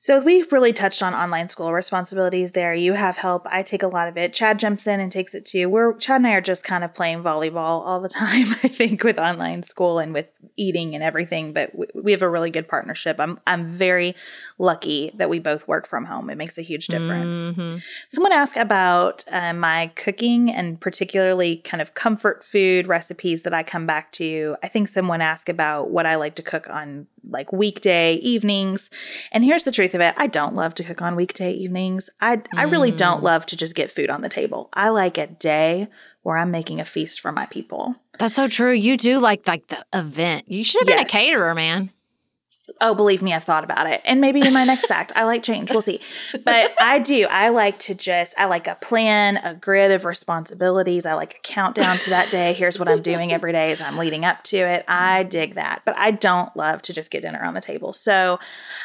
So 0.02 0.18
we 0.18 0.44
really 0.50 0.72
touched 0.72 1.02
on 1.02 1.12
online 1.12 1.50
school 1.50 1.74
responsibilities 1.74 2.52
there. 2.52 2.74
You 2.74 2.94
have 2.94 3.18
help. 3.18 3.46
I 3.50 3.62
take 3.62 3.82
a 3.82 3.86
lot 3.86 4.08
of 4.08 4.16
it. 4.16 4.32
Chad 4.32 4.58
jumps 4.58 4.86
in 4.86 4.98
and 4.98 5.12
takes 5.12 5.34
it 5.34 5.44
too. 5.44 5.68
We're 5.68 5.92
Chad 5.98 6.22
and 6.22 6.26
I 6.26 6.32
are 6.32 6.40
just 6.40 6.64
kind 6.64 6.84
of 6.84 6.94
playing 6.94 7.22
volleyball 7.22 7.84
all 7.84 8.00
the 8.00 8.08
time, 8.08 8.56
I 8.62 8.68
think, 8.68 9.04
with 9.04 9.18
online 9.18 9.62
school 9.62 9.98
and 9.98 10.14
with 10.14 10.28
eating 10.56 10.94
and 10.94 11.04
everything. 11.04 11.52
But 11.52 11.74
we, 11.74 11.86
we 11.94 12.12
have 12.12 12.22
a 12.22 12.30
really 12.30 12.50
good 12.50 12.66
partnership. 12.66 13.16
I'm 13.18 13.40
I'm 13.46 13.66
very 13.66 14.16
lucky 14.60 15.10
that 15.14 15.30
we 15.30 15.38
both 15.38 15.66
work 15.66 15.86
from 15.86 16.04
home. 16.04 16.28
It 16.28 16.36
makes 16.36 16.58
a 16.58 16.62
huge 16.62 16.86
difference. 16.86 17.48
Mm-hmm. 17.48 17.78
Someone 18.10 18.32
asked 18.32 18.56
about 18.56 19.24
uh, 19.28 19.54
my 19.54 19.90
cooking 19.96 20.50
and 20.50 20.78
particularly 20.78 21.56
kind 21.56 21.80
of 21.80 21.94
comfort 21.94 22.44
food 22.44 22.86
recipes 22.86 23.42
that 23.42 23.54
I 23.54 23.62
come 23.62 23.86
back 23.86 24.12
to. 24.12 24.56
I 24.62 24.68
think 24.68 24.88
someone 24.88 25.22
asked 25.22 25.48
about 25.48 25.90
what 25.90 26.04
I 26.04 26.16
like 26.16 26.34
to 26.36 26.42
cook 26.42 26.68
on 26.68 27.06
like 27.24 27.52
weekday 27.52 28.14
evenings. 28.16 28.90
And 29.32 29.44
here's 29.44 29.64
the 29.64 29.72
truth 29.72 29.94
of 29.94 30.00
it 30.00 30.14
I 30.16 30.26
don't 30.26 30.54
love 30.54 30.74
to 30.74 30.84
cook 30.84 31.00
on 31.00 31.16
weekday 31.16 31.52
evenings. 31.52 32.10
I, 32.20 32.36
mm. 32.36 32.46
I 32.54 32.64
really 32.64 32.90
don't 32.90 33.20
mm. 33.20 33.24
love 33.24 33.46
to 33.46 33.56
just 33.56 33.74
get 33.74 33.90
food 33.90 34.10
on 34.10 34.20
the 34.20 34.28
table. 34.28 34.68
I 34.74 34.90
like 34.90 35.16
a 35.16 35.26
day 35.26 35.88
where 36.22 36.36
I'm 36.36 36.50
making 36.50 36.80
a 36.80 36.84
feast 36.84 37.20
for 37.20 37.32
my 37.32 37.46
people. 37.46 37.96
That's 38.18 38.34
so 38.34 38.46
true. 38.46 38.72
You 38.72 38.98
do 38.98 39.18
like 39.18 39.46
like 39.46 39.68
the 39.68 39.84
event. 39.94 40.50
You 40.50 40.64
should 40.64 40.82
have 40.82 40.86
been 40.86 40.98
yes. 40.98 41.08
a 41.08 41.10
caterer, 41.10 41.54
man. 41.54 41.90
Oh, 42.80 42.94
believe 42.94 43.22
me, 43.22 43.34
I've 43.34 43.44
thought 43.44 43.64
about 43.64 43.86
it. 43.86 44.00
And 44.04 44.20
maybe 44.20 44.46
in 44.46 44.52
my 44.52 44.64
next 44.64 44.90
act, 44.90 45.12
I 45.16 45.24
like 45.24 45.42
change. 45.42 45.70
We'll 45.70 45.80
see. 45.80 46.00
But 46.44 46.74
I 46.80 46.98
do. 46.98 47.26
I 47.30 47.48
like 47.48 47.78
to 47.80 47.94
just, 47.94 48.34
I 48.38 48.46
like 48.46 48.66
a 48.66 48.76
plan, 48.76 49.38
a 49.38 49.54
grid 49.54 49.90
of 49.90 50.04
responsibilities. 50.04 51.06
I 51.06 51.14
like 51.14 51.36
a 51.36 51.40
countdown 51.40 51.98
to 51.98 52.10
that 52.10 52.30
day. 52.30 52.52
Here's 52.52 52.78
what 52.78 52.88
I'm 52.88 53.02
doing 53.02 53.32
every 53.32 53.52
day 53.52 53.72
as 53.72 53.80
I'm 53.80 53.96
leading 53.96 54.24
up 54.24 54.42
to 54.44 54.56
it. 54.56 54.84
I 54.88 55.24
dig 55.24 55.54
that. 55.54 55.82
But 55.84 55.96
I 55.98 56.10
don't 56.10 56.54
love 56.56 56.82
to 56.82 56.92
just 56.92 57.10
get 57.10 57.22
dinner 57.22 57.42
on 57.42 57.54
the 57.54 57.60
table. 57.60 57.92
So 57.92 58.38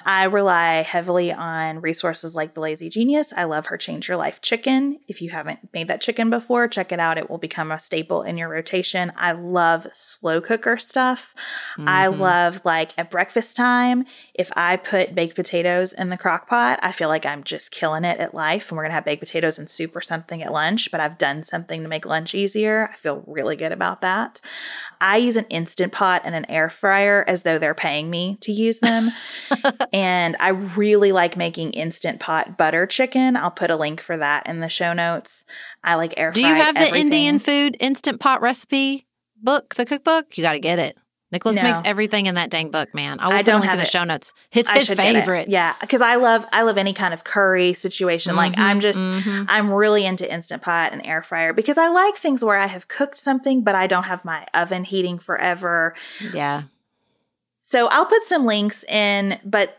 I 0.05 0.23
rely 0.25 0.81
heavily 0.83 1.31
on 1.31 1.81
resources 1.81 2.35
like 2.35 2.53
The 2.53 2.61
Lazy 2.61 2.89
Genius. 2.89 3.33
I 3.35 3.43
love 3.43 3.67
her 3.67 3.77
Change 3.77 4.07
Your 4.07 4.17
Life 4.17 4.41
chicken. 4.41 4.99
If 5.07 5.21
you 5.21 5.29
haven't 5.29 5.59
made 5.73 5.87
that 5.89 6.01
chicken 6.01 6.29
before, 6.29 6.67
check 6.67 6.91
it 6.91 6.99
out. 6.99 7.17
It 7.17 7.29
will 7.29 7.37
become 7.37 7.71
a 7.71 7.79
staple 7.79 8.23
in 8.23 8.37
your 8.37 8.49
rotation. 8.49 9.11
I 9.15 9.33
love 9.33 9.87
slow 9.93 10.41
cooker 10.41 10.77
stuff. 10.77 11.35
Mm-hmm. 11.77 11.87
I 11.87 12.07
love 12.07 12.61
like 12.63 12.91
at 12.97 13.09
breakfast 13.09 13.55
time 13.55 13.74
time, 13.75 14.05
if 14.33 14.49
I 14.55 14.77
put 14.77 15.15
baked 15.15 15.35
potatoes 15.35 15.93
in 15.93 16.09
the 16.09 16.17
crock 16.17 16.47
pot, 16.47 16.79
I 16.81 16.91
feel 16.91 17.09
like 17.09 17.25
I'm 17.25 17.43
just 17.43 17.71
killing 17.71 18.03
it 18.03 18.19
at 18.19 18.33
life. 18.33 18.69
And 18.69 18.77
we're 18.77 18.83
going 18.83 18.91
to 18.91 18.95
have 18.95 19.05
baked 19.05 19.21
potatoes 19.21 19.59
and 19.59 19.69
soup 19.69 19.95
or 19.95 20.01
something 20.01 20.41
at 20.41 20.51
lunch, 20.51 20.91
but 20.91 20.99
I've 20.99 21.17
done 21.17 21.43
something 21.43 21.81
to 21.81 21.89
make 21.89 22.05
lunch 22.05 22.33
easier. 22.33 22.89
I 22.91 22.95
feel 22.95 23.23
really 23.27 23.55
good 23.55 23.71
about 23.71 24.01
that. 24.01 24.41
I 25.01 25.17
use 25.17 25.37
an 25.37 25.45
instant 25.49 25.91
pot 25.91 26.21
and 26.25 26.35
an 26.35 26.49
air 26.49 26.69
fryer 26.69 27.23
as 27.27 27.43
though 27.43 27.57
they're 27.57 27.75
paying 27.75 28.09
me 28.09 28.37
to 28.41 28.51
use 28.51 28.79
them. 28.79 29.09
and 29.93 30.35
I 30.39 30.49
really 30.49 31.11
like 31.11 31.37
making 31.37 31.71
instant 31.71 32.19
pot 32.19 32.57
butter 32.57 32.85
chicken. 32.85 33.35
I'll 33.35 33.51
put 33.51 33.71
a 33.71 33.75
link 33.75 34.01
for 34.01 34.17
that 34.17 34.47
in 34.47 34.59
the 34.59 34.69
show 34.69 34.93
notes. 34.93 35.45
I 35.83 35.95
like 35.95 36.13
air 36.17 36.33
fryer. 36.33 36.43
Do 36.43 36.47
you 36.47 36.55
have 36.55 36.75
the 36.75 36.95
Indian 36.95 37.39
food 37.39 37.77
instant 37.79 38.19
pot 38.19 38.41
recipe 38.41 39.05
book, 39.41 39.75
the 39.75 39.85
cookbook? 39.85 40.37
You 40.37 40.43
got 40.43 40.53
to 40.53 40.59
get 40.59 40.79
it. 40.79 40.97
Nicholas 41.31 41.57
no. 41.57 41.63
makes 41.63 41.81
everything 41.83 42.27
in 42.27 42.35
that 42.35 42.49
dang 42.49 42.69
book, 42.69 42.93
man. 42.93 43.19
I 43.19 43.27
will 43.27 43.33
I 43.33 43.43
put 43.43 43.53
a 43.53 43.57
link 43.57 43.71
in 43.71 43.77
the 43.77 43.83
it. 43.83 43.89
show 43.89 44.03
notes. 44.03 44.31
It's 44.51 44.71
his 44.71 44.89
favorite. 44.89 45.47
It. 45.47 45.53
Yeah, 45.53 45.73
because 45.81 46.01
I 46.01 46.15
love 46.15 46.45
I 46.53 46.61
love 46.61 46.77
any 46.77 46.93
kind 46.93 47.13
of 47.13 47.23
curry 47.23 47.73
situation. 47.73 48.31
Mm-hmm, 48.31 48.37
like 48.37 48.57
I'm 48.57 48.79
just 48.79 48.99
mm-hmm. 48.99 49.43
I'm 49.47 49.71
really 49.71 50.05
into 50.05 50.31
instant 50.31 50.61
pot 50.61 50.93
and 50.93 51.05
air 51.05 51.23
fryer 51.23 51.51
because 51.51 51.77
I 51.77 51.87
like 51.87 52.15
things 52.15 52.43
where 52.43 52.57
I 52.57 52.67
have 52.67 52.87
cooked 52.87 53.17
something, 53.17 53.63
but 53.63 53.75
I 53.75 53.87
don't 53.87 54.03
have 54.03 54.23
my 54.23 54.45
oven 54.53 54.83
heating 54.83 55.17
forever. 55.19 55.95
Yeah. 56.33 56.63
So 57.63 57.87
I'll 57.87 58.05
put 58.05 58.21
some 58.23 58.45
links 58.45 58.83
in, 58.83 59.39
but 59.43 59.75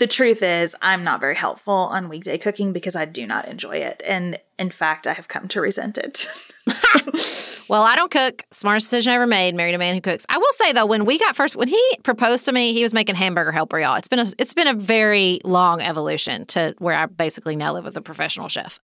the 0.00 0.08
truth 0.08 0.42
is 0.42 0.74
I'm 0.82 1.04
not 1.04 1.20
very 1.20 1.36
helpful 1.36 1.74
on 1.74 2.08
weekday 2.08 2.38
cooking 2.38 2.72
because 2.72 2.96
I 2.96 3.04
do 3.04 3.26
not 3.26 3.46
enjoy 3.46 3.76
it. 3.76 4.02
And 4.04 4.40
in 4.58 4.70
fact, 4.70 5.06
I 5.06 5.12
have 5.12 5.28
come 5.28 5.46
to 5.48 5.60
resent 5.60 5.96
it. 5.96 6.26
Well, 7.70 7.82
I 7.82 7.94
don't 7.94 8.10
cook. 8.10 8.42
Smartest 8.50 8.90
decision 8.90 9.12
I 9.12 9.14
ever 9.14 9.28
made. 9.28 9.54
Married 9.54 9.76
a 9.76 9.78
man 9.78 9.94
who 9.94 10.00
cooks. 10.00 10.26
I 10.28 10.38
will 10.38 10.52
say 10.54 10.72
though, 10.72 10.86
when 10.86 11.04
we 11.04 11.20
got 11.20 11.36
first, 11.36 11.54
when 11.54 11.68
he 11.68 11.80
proposed 12.02 12.46
to 12.46 12.52
me, 12.52 12.72
he 12.72 12.82
was 12.82 12.92
making 12.92 13.14
hamburger 13.14 13.52
helper, 13.52 13.78
y'all. 13.78 13.94
It's 13.94 14.08
been 14.08 14.18
a, 14.18 14.26
it's 14.38 14.54
been 14.54 14.66
a 14.66 14.74
very 14.74 15.38
long 15.44 15.80
evolution 15.80 16.46
to 16.46 16.74
where 16.78 16.96
I 16.96 17.06
basically 17.06 17.54
now 17.54 17.72
live 17.72 17.84
with 17.84 17.96
a 17.96 18.02
professional 18.02 18.48
chef. 18.48 18.80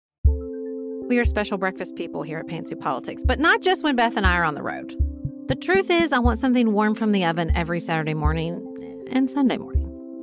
We 1.07 1.17
are 1.17 1.25
special 1.25 1.57
breakfast 1.57 1.95
people 1.95 2.21
here 2.21 2.37
at 2.37 2.45
Pantsuit 2.45 2.79
Politics, 2.79 3.23
but 3.25 3.39
not 3.39 3.63
just 3.63 3.83
when 3.83 3.95
Beth 3.95 4.17
and 4.17 4.27
I 4.27 4.35
are 4.35 4.43
on 4.43 4.53
the 4.53 4.61
road. 4.61 4.95
The 5.47 5.55
truth 5.55 5.89
is, 5.89 6.13
I 6.13 6.19
want 6.19 6.39
something 6.39 6.71
warm 6.71 6.93
from 6.93 7.11
the 7.11 7.25
oven 7.25 7.51
every 7.55 7.79
Saturday 7.79 8.13
morning 8.13 9.07
and 9.09 9.27
Sunday 9.31 9.57
morning. 9.57 9.84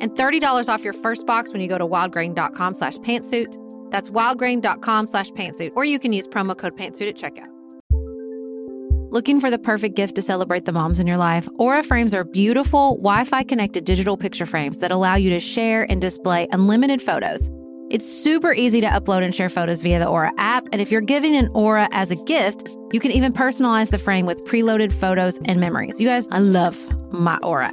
and 0.00 0.10
$30 0.12 0.68
off 0.68 0.82
your 0.82 0.94
first 0.94 1.26
box 1.26 1.52
when 1.52 1.60
you 1.60 1.68
go 1.68 1.78
to 1.78 1.86
wildgrain.com 1.86 2.74
slash 2.74 2.96
pantsuit. 2.98 3.56
That's 3.90 4.10
wildgrain.com 4.10 5.06
slash 5.06 5.30
pantsuit, 5.30 5.72
or 5.76 5.84
you 5.84 5.98
can 5.98 6.12
use 6.12 6.26
promo 6.26 6.56
code 6.56 6.76
pantsuit 6.76 7.08
at 7.08 7.16
checkout. 7.16 7.50
Looking 9.12 9.40
for 9.40 9.50
the 9.50 9.58
perfect 9.58 9.96
gift 9.96 10.14
to 10.16 10.22
celebrate 10.22 10.66
the 10.66 10.72
moms 10.72 11.00
in 11.00 11.06
your 11.08 11.16
life? 11.16 11.48
Aura 11.58 11.82
frames 11.82 12.14
are 12.14 12.22
beautiful, 12.22 12.96
Wi 12.98 13.24
Fi 13.24 13.42
connected 13.42 13.84
digital 13.84 14.16
picture 14.16 14.46
frames 14.46 14.78
that 14.78 14.92
allow 14.92 15.16
you 15.16 15.30
to 15.30 15.40
share 15.40 15.82
and 15.90 16.00
display 16.00 16.46
unlimited 16.52 17.02
photos. 17.02 17.50
It's 17.90 18.06
super 18.06 18.54
easy 18.54 18.80
to 18.80 18.86
upload 18.86 19.24
and 19.24 19.34
share 19.34 19.48
photos 19.48 19.80
via 19.80 19.98
the 19.98 20.06
Aura 20.06 20.32
app. 20.38 20.68
And 20.70 20.80
if 20.80 20.92
you're 20.92 21.00
giving 21.00 21.34
an 21.34 21.48
Aura 21.54 21.88
as 21.90 22.12
a 22.12 22.16
gift, 22.16 22.68
you 22.92 23.00
can 23.00 23.10
even 23.10 23.32
personalize 23.32 23.90
the 23.90 23.98
frame 23.98 24.26
with 24.26 24.38
preloaded 24.44 24.92
photos 24.92 25.40
and 25.44 25.58
memories. 25.58 26.00
You 26.00 26.06
guys, 26.06 26.28
I 26.30 26.38
love 26.38 26.78
my 27.12 27.36
Aura 27.38 27.72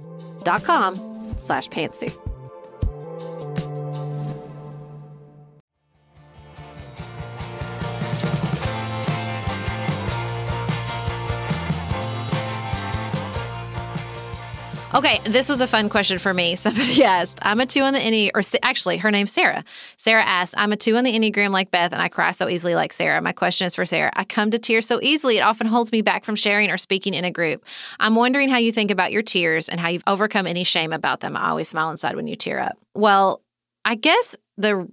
dot 0.43 0.63
com 0.63 0.95
slash 1.39 1.69
pantsuit. 1.69 2.30
Okay, 14.93 15.21
this 15.23 15.47
was 15.47 15.61
a 15.61 15.67
fun 15.67 15.87
question 15.87 16.19
for 16.19 16.33
me. 16.33 16.55
Somebody 16.57 17.01
asked, 17.01 17.39
I'm 17.43 17.61
a 17.61 17.65
two 17.65 17.79
on 17.81 17.93
the 17.93 17.99
Enneagram, 17.99 18.31
or 18.35 18.57
actually, 18.61 18.97
her 18.97 19.09
name's 19.09 19.31
Sarah. 19.31 19.63
Sarah 19.95 20.23
asked, 20.23 20.53
I'm 20.57 20.73
a 20.73 20.75
two 20.75 20.97
on 20.97 21.05
the 21.05 21.17
Enneagram 21.17 21.51
like 21.51 21.71
Beth, 21.71 21.93
and 21.93 22.01
I 22.01 22.09
cry 22.09 22.31
so 22.31 22.49
easily 22.49 22.75
like 22.75 22.91
Sarah. 22.91 23.21
My 23.21 23.31
question 23.31 23.65
is 23.65 23.73
for 23.73 23.85
Sarah. 23.85 24.11
I 24.13 24.25
come 24.25 24.51
to 24.51 24.59
tears 24.59 24.85
so 24.85 24.99
easily, 25.01 25.37
it 25.37 25.41
often 25.41 25.67
holds 25.67 25.93
me 25.93 26.01
back 26.01 26.25
from 26.25 26.35
sharing 26.35 26.69
or 26.69 26.77
speaking 26.77 27.13
in 27.13 27.23
a 27.23 27.31
group. 27.31 27.63
I'm 28.01 28.15
wondering 28.15 28.49
how 28.49 28.57
you 28.57 28.73
think 28.73 28.91
about 28.91 29.13
your 29.13 29.21
tears 29.21 29.69
and 29.69 29.79
how 29.79 29.87
you've 29.87 30.03
overcome 30.07 30.45
any 30.45 30.65
shame 30.65 30.91
about 30.91 31.21
them. 31.21 31.37
I 31.37 31.49
always 31.49 31.69
smile 31.69 31.89
inside 31.89 32.17
when 32.17 32.27
you 32.27 32.35
tear 32.35 32.59
up. 32.59 32.77
Well, 32.93 33.41
I 33.85 33.95
guess 33.95 34.35
the 34.57 34.89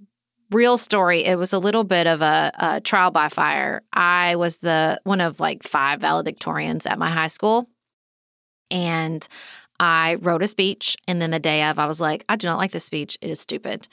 real 0.49 0.77
story 0.77 1.25
it 1.25 1.37
was 1.37 1.51
a 1.51 1.59
little 1.59 1.83
bit 1.83 2.07
of 2.07 2.21
a, 2.21 2.51
a 2.57 2.81
trial 2.81 3.11
by 3.11 3.29
fire 3.29 3.83
i 3.93 4.35
was 4.35 4.57
the 4.57 4.99
one 5.03 5.21
of 5.21 5.39
like 5.39 5.61
five 5.61 5.99
valedictorians 5.99 6.89
at 6.89 6.97
my 6.97 7.07
high 7.07 7.27
school 7.27 7.69
and 8.71 9.27
I 9.79 10.15
wrote 10.15 10.43
a 10.43 10.47
speech. 10.47 10.97
And 11.07 11.21
then 11.21 11.31
the 11.31 11.39
day 11.39 11.63
of, 11.63 11.79
I 11.79 11.85
was 11.85 12.01
like, 12.01 12.25
I 12.27 12.35
do 12.35 12.47
not 12.47 12.57
like 12.57 12.71
this 12.71 12.85
speech. 12.85 13.17
It 13.21 13.29
is 13.29 13.39
stupid. 13.39 13.87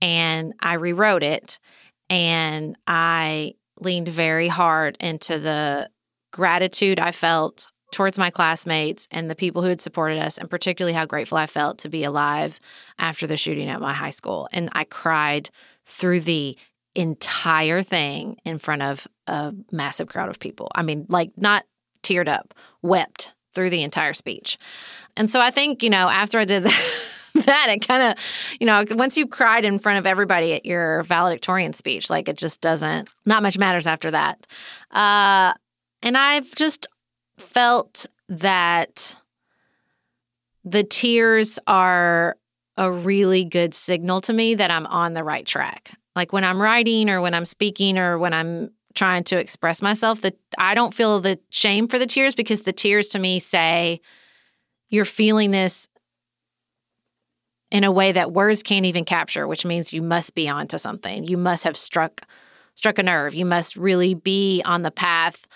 And 0.00 0.52
I 0.60 0.74
rewrote 0.74 1.22
it. 1.22 1.58
And 2.08 2.76
I 2.86 3.54
leaned 3.80 4.08
very 4.08 4.48
hard 4.48 4.96
into 5.00 5.38
the 5.38 5.88
gratitude 6.32 7.00
I 7.00 7.12
felt 7.12 7.68
towards 7.92 8.18
my 8.18 8.30
classmates 8.30 9.08
and 9.10 9.28
the 9.28 9.34
people 9.34 9.62
who 9.62 9.68
had 9.68 9.80
supported 9.80 10.18
us, 10.18 10.38
and 10.38 10.48
particularly 10.48 10.92
how 10.92 11.06
grateful 11.06 11.38
I 11.38 11.46
felt 11.46 11.78
to 11.78 11.88
be 11.88 12.04
alive 12.04 12.60
after 12.98 13.26
the 13.26 13.36
shooting 13.36 13.68
at 13.68 13.80
my 13.80 13.92
high 13.92 14.10
school. 14.10 14.48
And 14.52 14.68
I 14.72 14.84
cried 14.84 15.50
through 15.86 16.20
the 16.20 16.56
entire 16.94 17.82
thing 17.82 18.36
in 18.44 18.58
front 18.58 18.82
of 18.82 19.08
a 19.26 19.52
massive 19.72 20.08
crowd 20.08 20.28
of 20.28 20.38
people. 20.38 20.70
I 20.74 20.82
mean, 20.82 21.06
like, 21.08 21.32
not 21.36 21.64
teared 22.02 22.28
up, 22.28 22.54
wept 22.82 23.34
through 23.54 23.70
the 23.70 23.82
entire 23.82 24.12
speech. 24.12 24.56
And 25.16 25.30
so 25.30 25.40
I 25.40 25.50
think, 25.50 25.82
you 25.82 25.90
know, 25.90 26.08
after 26.08 26.38
I 26.38 26.44
did 26.44 26.62
that, 27.34 27.66
it 27.68 27.86
kind 27.86 28.02
of, 28.02 28.24
you 28.60 28.66
know, 28.66 28.84
once 28.90 29.16
you 29.16 29.26
cried 29.26 29.64
in 29.64 29.78
front 29.78 29.98
of 29.98 30.06
everybody 30.06 30.54
at 30.54 30.64
your 30.64 31.02
valedictorian 31.04 31.72
speech, 31.72 32.10
like 32.10 32.28
it 32.28 32.36
just 32.36 32.60
doesn't, 32.60 33.08
not 33.26 33.42
much 33.42 33.58
matters 33.58 33.86
after 33.86 34.10
that. 34.10 34.46
Uh, 34.90 35.54
and 36.02 36.16
I've 36.16 36.54
just 36.54 36.86
felt 37.38 38.06
that 38.28 39.16
the 40.64 40.84
tears 40.84 41.58
are 41.66 42.36
a 42.76 42.90
really 42.90 43.44
good 43.44 43.74
signal 43.74 44.20
to 44.22 44.32
me 44.32 44.54
that 44.54 44.70
I'm 44.70 44.86
on 44.86 45.14
the 45.14 45.24
right 45.24 45.46
track. 45.46 45.92
Like 46.16 46.32
when 46.32 46.44
I'm 46.44 46.60
writing 46.60 47.08
or 47.10 47.20
when 47.20 47.34
I'm 47.34 47.44
speaking 47.44 47.98
or 47.98 48.18
when 48.18 48.32
I'm 48.32 48.70
trying 48.94 49.24
to 49.24 49.38
express 49.38 49.82
myself 49.82 50.22
that 50.22 50.36
I 50.58 50.74
don't 50.74 50.94
feel 50.94 51.20
the 51.20 51.38
shame 51.50 51.88
for 51.88 51.98
the 51.98 52.06
tears 52.06 52.34
because 52.34 52.62
the 52.62 52.72
tears 52.72 53.08
to 53.08 53.18
me 53.18 53.38
say 53.38 54.00
you're 54.90 55.04
feeling 55.04 55.50
this 55.52 55.88
in 57.70 57.84
a 57.84 57.92
way 57.92 58.12
that 58.12 58.32
words 58.32 58.62
can't 58.62 58.86
even 58.86 59.04
capture, 59.04 59.46
which 59.46 59.64
means 59.64 59.92
you 59.92 60.02
must 60.02 60.34
be 60.34 60.48
onto 60.48 60.76
something. 60.76 61.24
You 61.24 61.36
must 61.36 61.64
have 61.64 61.76
struck 61.76 62.22
struck 62.74 62.98
a 62.98 63.02
nerve. 63.02 63.34
You 63.34 63.44
must 63.44 63.76
really 63.76 64.14
be 64.14 64.62
on 64.64 64.82
the 64.82 64.90
path 64.90 65.46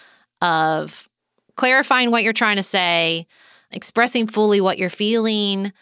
of 0.40 1.08
clarifying 1.56 2.10
what 2.10 2.22
you're 2.22 2.32
trying 2.32 2.56
to 2.56 2.62
say, 2.62 3.26
expressing 3.70 4.26
fully 4.26 4.60
what 4.60 4.78
you're 4.78 4.90
feeling. 4.90 5.72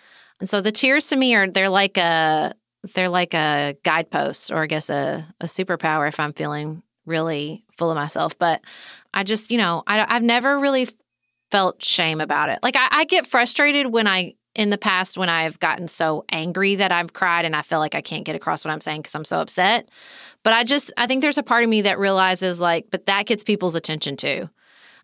And 0.41 0.49
so 0.49 0.61
the 0.61 0.73
tears 0.73 1.09
to 1.09 1.17
me 1.17 1.35
are 1.35 1.51
they're 1.51 1.69
like 1.69 1.97
a 1.97 2.55
they're 2.95 3.09
like 3.09 3.35
a 3.35 3.77
guidepost 3.85 4.51
or 4.51 4.63
I 4.63 4.67
guess 4.67 4.91
a, 4.91 5.27
a 5.41 5.47
superpower 5.47 6.09
if 6.09 6.19
I'm 6.19 6.33
feeling 6.33 6.83
really 7.07 7.65
full 7.77 7.91
of 7.91 7.97
myself. 7.97 8.39
But 8.39 8.63
I 9.15 9.25
just, 9.25 9.51
you 9.51 9.59
know, 9.59 9.83
I, 9.87 10.05
I've 10.09 10.23
never 10.23 10.59
really 10.59 10.89
felt 11.53 11.85
shame 11.85 12.21
about 12.21 12.49
it. 12.49 12.59
Like 12.63 12.77
I, 12.77 12.89
I 12.91 13.05
get 13.05 13.27
frustrated 13.27 13.93
when 13.93 14.09
I 14.09 14.35
in 14.55 14.71
the 14.71 14.79
past 14.79 15.17
when 15.17 15.29
I've 15.29 15.59
gotten 15.61 15.87
so 15.87 16.25
angry 16.31 16.75
that 16.77 16.91
I've 16.91 17.13
cried 17.13 17.45
and 17.45 17.55
I 17.55 17.63
feel 17.63 17.79
like 17.79 17.95
I 17.95 18.01
can't 18.01 18.25
get 18.25 18.37
across 18.37 18.65
what 18.65 18.73
I'm 18.73 18.81
saying 18.81 19.03
because 19.03 19.15
I'm 19.15 19.25
so 19.25 19.41
upset. 19.41 19.89
But 20.43 20.53
I 20.53 20.65
just, 20.65 20.93
I 20.97 21.07
think 21.07 21.23
there's 21.23 21.39
a 21.39 21.43
part 21.43 21.63
of 21.63 21.71
me 21.71 21.83
that 21.83 21.99
realizes 21.99 22.61
like, 22.61 22.87
but 22.91 23.07
that 23.07 23.27
gets 23.27 23.45
people's 23.45 23.75
attention 23.75 24.17
too. 24.17 24.49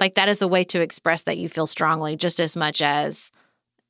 Like 0.00 0.14
that 0.14 0.28
is 0.28 0.42
a 0.42 0.48
way 0.48 0.64
to 0.64 0.80
express 0.80 1.22
that 1.22 1.38
you 1.38 1.48
feel 1.48 1.66
strongly 1.66 2.16
just 2.16 2.40
as 2.40 2.56
much 2.56 2.82
as 2.82 3.30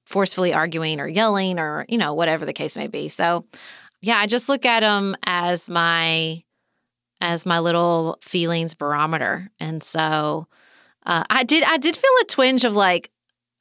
forcefully 0.05 0.53
arguing 0.53 1.01
or 1.01 1.09
yelling 1.09 1.59
or, 1.59 1.87
you 1.89 1.99
know, 1.99 2.15
whatever 2.15 2.45
the 2.45 2.53
case 2.53 2.77
may 2.77 2.87
be. 2.87 3.09
So, 3.09 3.45
yeah, 4.01 4.19
I 4.19 4.27
just 4.27 4.49
look 4.49 4.65
at 4.65 4.81
them 4.81 5.17
as 5.27 5.69
my 5.69 6.43
as 7.21 7.45
my 7.45 7.59
little 7.59 8.19
feelings 8.21 8.75
barometer. 8.75 9.51
And 9.59 9.83
so 9.83 10.47
uh, 11.09 11.25
I 11.31 11.43
did 11.45 11.65
I 11.65 11.79
did 11.79 11.97
feel 11.97 12.11
a 12.23 12.25
twinge 12.27 12.65
of 12.65 12.75
like, 12.75 13.11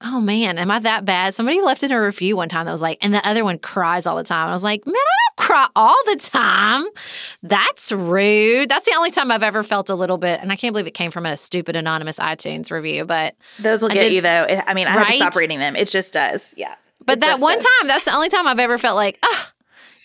oh 0.01 0.19
man, 0.21 0.59
am 0.59 0.69
I 0.69 0.77
that 0.79 1.05
bad? 1.05 1.33
Somebody 1.33 1.59
left 1.61 1.81
in 1.83 1.91
a 1.91 1.99
review 1.99 2.35
one 2.35 2.49
time 2.49 2.65
that 2.67 2.71
was 2.71 2.81
like, 2.83 2.99
and 3.01 3.13
the 3.13 3.27
other 3.27 3.43
one 3.43 3.57
cries 3.57 4.05
all 4.05 4.15
the 4.17 4.23
time. 4.23 4.49
I 4.49 4.53
was 4.53 4.63
like, 4.63 4.85
man, 4.85 4.93
I 4.95 4.99
don't 5.37 5.47
cry 5.47 5.67
all 5.75 5.95
the 6.05 6.17
time. 6.17 6.85
That's 7.41 7.91
rude. 7.91 8.69
That's 8.69 8.85
the 8.85 8.95
only 8.95 9.11
time 9.11 9.31
I've 9.31 9.43
ever 9.43 9.63
felt 9.63 9.89
a 9.89 9.95
little 9.95 10.17
bit, 10.17 10.39
and 10.41 10.51
I 10.51 10.55
can't 10.55 10.73
believe 10.73 10.87
it 10.87 10.93
came 10.93 11.09
from 11.09 11.25
a 11.25 11.35
stupid 11.37 11.75
anonymous 11.75 12.19
iTunes 12.19 12.69
review. 12.69 13.05
But 13.05 13.35
those 13.59 13.81
will 13.81 13.91
I 13.91 13.95
get 13.95 14.03
did- 14.03 14.13
you 14.13 14.21
though. 14.21 14.43
It, 14.43 14.63
I 14.67 14.73
mean, 14.75 14.87
I 14.87 14.91
have 14.91 15.07
to 15.07 15.13
stop 15.13 15.35
reading 15.35 15.59
them. 15.59 15.75
It 15.75 15.87
just 15.87 16.13
does. 16.13 16.53
Yeah. 16.57 16.75
But 17.05 17.17
It 17.17 17.21
that 17.21 17.39
one 17.39 17.55
does. 17.55 17.65
time, 17.79 17.87
that's 17.87 18.05
the 18.05 18.13
only 18.13 18.29
time 18.29 18.45
I've 18.47 18.59
ever 18.59 18.77
felt 18.77 18.95
like, 18.97 19.17
ah, 19.23 19.51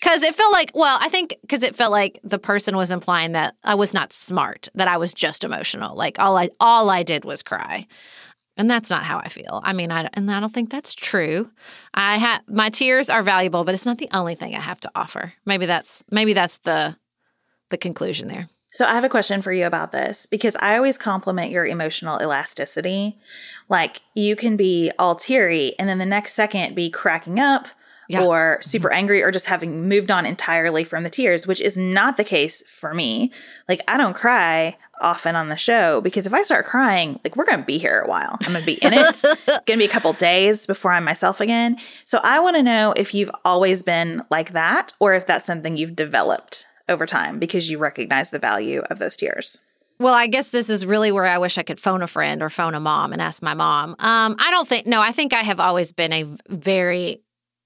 because 0.03 0.21
it 0.21 0.35
felt 0.35 0.51
like, 0.51 0.71
well, 0.73 0.97
I 0.99 1.07
think 1.07 1.37
because 1.41 1.63
it 1.63 1.77
felt 1.77 1.91
like 1.91 2.19
the 2.23 2.39
person 2.39 2.75
was 2.75 2.91
implying 2.91 3.31
that 3.33 3.55
I 3.63 3.75
was 3.75 3.93
not 3.93 4.11
smart, 4.11 4.67
that 4.75 4.87
I 4.87 4.97
was 4.97 5.13
just 5.13 5.45
emotional. 5.45 5.95
Like 5.95 6.19
all 6.19 6.37
I 6.37 6.49
all 6.59 6.89
I 6.89 7.03
did 7.03 7.23
was 7.23 7.41
cry, 7.41 7.87
and 8.57 8.69
that's 8.69 8.89
not 8.89 9.03
how 9.03 9.19
I 9.19 9.29
feel. 9.29 9.61
I 9.63 9.71
mean, 9.71 9.91
I 9.91 10.09
and 10.13 10.29
I 10.29 10.41
don't 10.41 10.53
think 10.53 10.69
that's 10.69 10.93
true. 10.93 11.49
I 11.93 12.17
have 12.17 12.41
my 12.49 12.69
tears 12.69 13.09
are 13.09 13.23
valuable, 13.23 13.63
but 13.63 13.75
it's 13.75 13.85
not 13.85 13.97
the 13.97 14.09
only 14.11 14.35
thing 14.35 14.53
I 14.55 14.59
have 14.59 14.81
to 14.81 14.91
offer. 14.93 15.33
Maybe 15.45 15.65
that's 15.65 16.03
maybe 16.11 16.33
that's 16.33 16.57
the 16.59 16.97
the 17.69 17.77
conclusion 17.77 18.27
there. 18.27 18.49
So 18.73 18.85
I 18.85 18.95
have 18.95 19.03
a 19.03 19.09
question 19.09 19.41
for 19.41 19.53
you 19.53 19.67
about 19.67 19.91
this 19.91 20.25
because 20.25 20.57
I 20.59 20.75
always 20.75 20.97
compliment 20.97 21.51
your 21.51 21.65
emotional 21.65 22.19
elasticity. 22.21 23.19
Like 23.69 24.01
you 24.15 24.35
can 24.35 24.57
be 24.57 24.91
all 24.99 25.15
teary 25.15 25.75
and 25.79 25.87
then 25.87 25.99
the 25.99 26.05
next 26.05 26.33
second 26.33 26.75
be 26.75 26.89
cracking 26.89 27.39
up 27.39 27.67
Yeah. 28.09 28.19
Mm-hmm. 28.19 28.27
or 28.27 28.59
super 28.61 28.91
angry 28.91 29.23
or 29.23 29.31
just 29.31 29.45
having 29.45 29.87
moved 29.87 30.11
on 30.11 30.25
entirely 30.25 30.83
from 30.83 31.03
the 31.03 31.09
tears, 31.09 31.47
which 31.47 31.61
is 31.61 31.77
not 31.77 32.17
the 32.17 32.23
case 32.23 32.61
for 32.67 32.93
me. 32.93 33.31
Like 33.69 33.81
I 33.87 33.97
don't 33.97 34.15
cry 34.15 34.77
often 34.99 35.35
on 35.35 35.49
the 35.49 35.57
show 35.57 36.01
because 36.01 36.25
if 36.25 36.33
I 36.33 36.43
start 36.43 36.65
crying, 36.65 37.19
like 37.23 37.35
we're 37.35 37.45
going 37.45 37.59
to 37.59 37.65
be 37.65 37.77
here 37.77 38.01
a 38.01 38.07
while. 38.07 38.37
I'm 38.41 38.53
going 38.53 38.59
to 38.59 38.65
be 38.65 38.79
in 38.81 38.93
it. 38.93 39.21
going 39.47 39.63
to 39.65 39.77
be 39.77 39.85
a 39.85 39.89
couple 39.89 40.13
days 40.13 40.65
before 40.65 40.91
I'm 40.91 41.03
myself 41.03 41.41
again. 41.41 41.77
So 42.05 42.19
I 42.23 42.39
want 42.39 42.55
to 42.55 42.63
know 42.63 42.93
if 42.95 43.13
you've 43.13 43.31
always 43.45 43.81
been 43.81 44.23
like 44.29 44.53
that 44.53 44.93
or 44.99 45.13
if 45.13 45.25
that's 45.25 45.45
something 45.45 45.77
you've 45.77 45.95
developed 45.95 46.65
over 46.89 47.05
time 47.05 47.39
because 47.39 47.69
you 47.69 47.77
recognize 47.77 48.31
the 48.31 48.39
value 48.39 48.81
of 48.89 48.99
those 48.99 49.15
tears. 49.15 49.57
Well, 49.99 50.13
I 50.13 50.27
guess 50.27 50.49
this 50.49 50.69
is 50.69 50.85
really 50.85 51.11
where 51.11 51.25
I 51.25 51.37
wish 51.37 51.57
I 51.57 51.63
could 51.63 51.79
phone 51.79 52.01
a 52.01 52.07
friend 52.07 52.41
or 52.41 52.49
phone 52.49 52.75
a 52.75 52.79
mom 52.79 53.13
and 53.13 53.21
ask 53.21 53.43
my 53.43 53.53
mom. 53.53 53.91
Um, 53.99 54.35
I 54.39 54.49
don't 54.51 54.67
think, 54.67 54.87
no, 54.87 55.01
I 55.01 55.11
think 55.11 55.33
I 55.33 55.43
have 55.43 55.59
always 55.59 55.91
been 55.91 56.11
a 56.11 56.25
very 56.49 57.21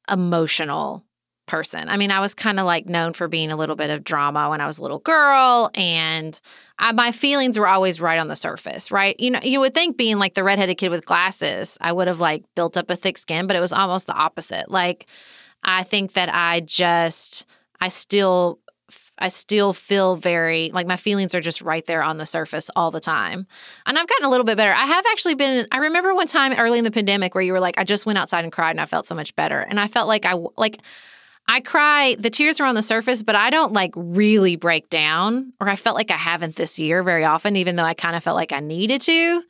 emotional 0.09 1.03
person. 1.47 1.87
I 1.89 1.97
mean, 1.97 2.11
I 2.11 2.19
was 2.19 2.33
kind 2.33 2.59
of 2.59 2.65
like 2.65 2.87
known 2.87 3.13
for 3.13 3.27
being 3.27 3.51
a 3.51 3.55
little 3.55 3.75
bit 3.75 3.89
of 3.89 4.03
drama 4.03 4.49
when 4.49 4.61
I 4.61 4.67
was 4.67 4.77
a 4.77 4.81
little 4.81 4.99
girl, 4.99 5.71
and 5.73 6.39
I, 6.77 6.91
my 6.91 7.11
feelings 7.11 7.57
were 7.57 7.67
always 7.67 7.99
right 8.01 8.19
on 8.19 8.27
the 8.27 8.35
surface, 8.35 8.91
right? 8.91 9.17
You 9.19 9.31
know, 9.31 9.39
you 9.41 9.59
would 9.61 9.73
think 9.73 9.97
being 9.97 10.17
like 10.17 10.33
the 10.33 10.43
redheaded 10.43 10.77
kid 10.77 10.89
with 10.89 11.05
glasses, 11.05 11.77
I 11.81 11.93
would 11.93 12.07
have 12.07 12.19
like 12.19 12.43
built 12.55 12.77
up 12.77 12.89
a 12.89 12.95
thick 12.95 13.17
skin, 13.17 13.47
but 13.47 13.55
it 13.55 13.61
was 13.61 13.73
almost 13.73 14.07
the 14.07 14.13
opposite. 14.13 14.69
Like, 14.69 15.07
I 15.63 15.83
think 15.83 16.13
that 16.13 16.33
I 16.33 16.59
just, 16.59 17.45
I 17.79 17.89
still 17.89 18.59
I 19.19 19.29
still 19.29 19.73
feel 19.73 20.15
very 20.15 20.69
like 20.73 20.87
my 20.87 20.97
feelings 20.97 21.33
are 21.35 21.41
just 21.41 21.61
right 21.61 21.85
there 21.85 22.03
on 22.03 22.17
the 22.17 22.25
surface 22.25 22.69
all 22.75 22.91
the 22.91 22.99
time. 22.99 23.47
And 23.85 23.97
I've 23.97 24.07
gotten 24.07 24.25
a 24.25 24.29
little 24.29 24.45
bit 24.45 24.57
better. 24.57 24.73
I 24.73 24.85
have 24.85 25.05
actually 25.11 25.35
been, 25.35 25.67
I 25.71 25.77
remember 25.77 26.13
one 26.13 26.27
time 26.27 26.53
early 26.53 26.77
in 26.77 26.83
the 26.83 26.91
pandemic 26.91 27.33
where 27.33 27.43
you 27.43 27.53
were 27.53 27.59
like, 27.59 27.77
I 27.77 27.83
just 27.83 28.05
went 28.05 28.17
outside 28.17 28.43
and 28.43 28.51
cried 28.51 28.71
and 28.71 28.81
I 28.81 28.85
felt 28.85 29.05
so 29.05 29.15
much 29.15 29.35
better. 29.35 29.59
And 29.59 29.79
I 29.79 29.87
felt 29.87 30.07
like 30.07 30.25
I, 30.25 30.35
like, 30.57 30.79
I 31.49 31.61
cry, 31.61 32.15
the 32.19 32.29
tears 32.29 32.59
are 32.59 32.65
on 32.65 32.75
the 32.75 32.81
surface, 32.83 33.23
but 33.23 33.35
I 33.35 33.49
don't 33.49 33.71
like 33.71 33.93
really 33.95 34.57
break 34.57 34.89
down, 34.89 35.53
or 35.61 35.69
I 35.69 35.77
felt 35.77 35.95
like 35.95 36.11
I 36.11 36.17
haven't 36.17 36.57
this 36.57 36.77
year 36.77 37.03
very 37.03 37.23
often, 37.23 37.55
even 37.55 37.77
though 37.77 37.85
I 37.85 37.93
kind 37.93 38.17
of 38.17 38.23
felt 38.23 38.35
like 38.35 38.51
I 38.51 38.59
needed 38.59 38.99
to. 39.01 39.43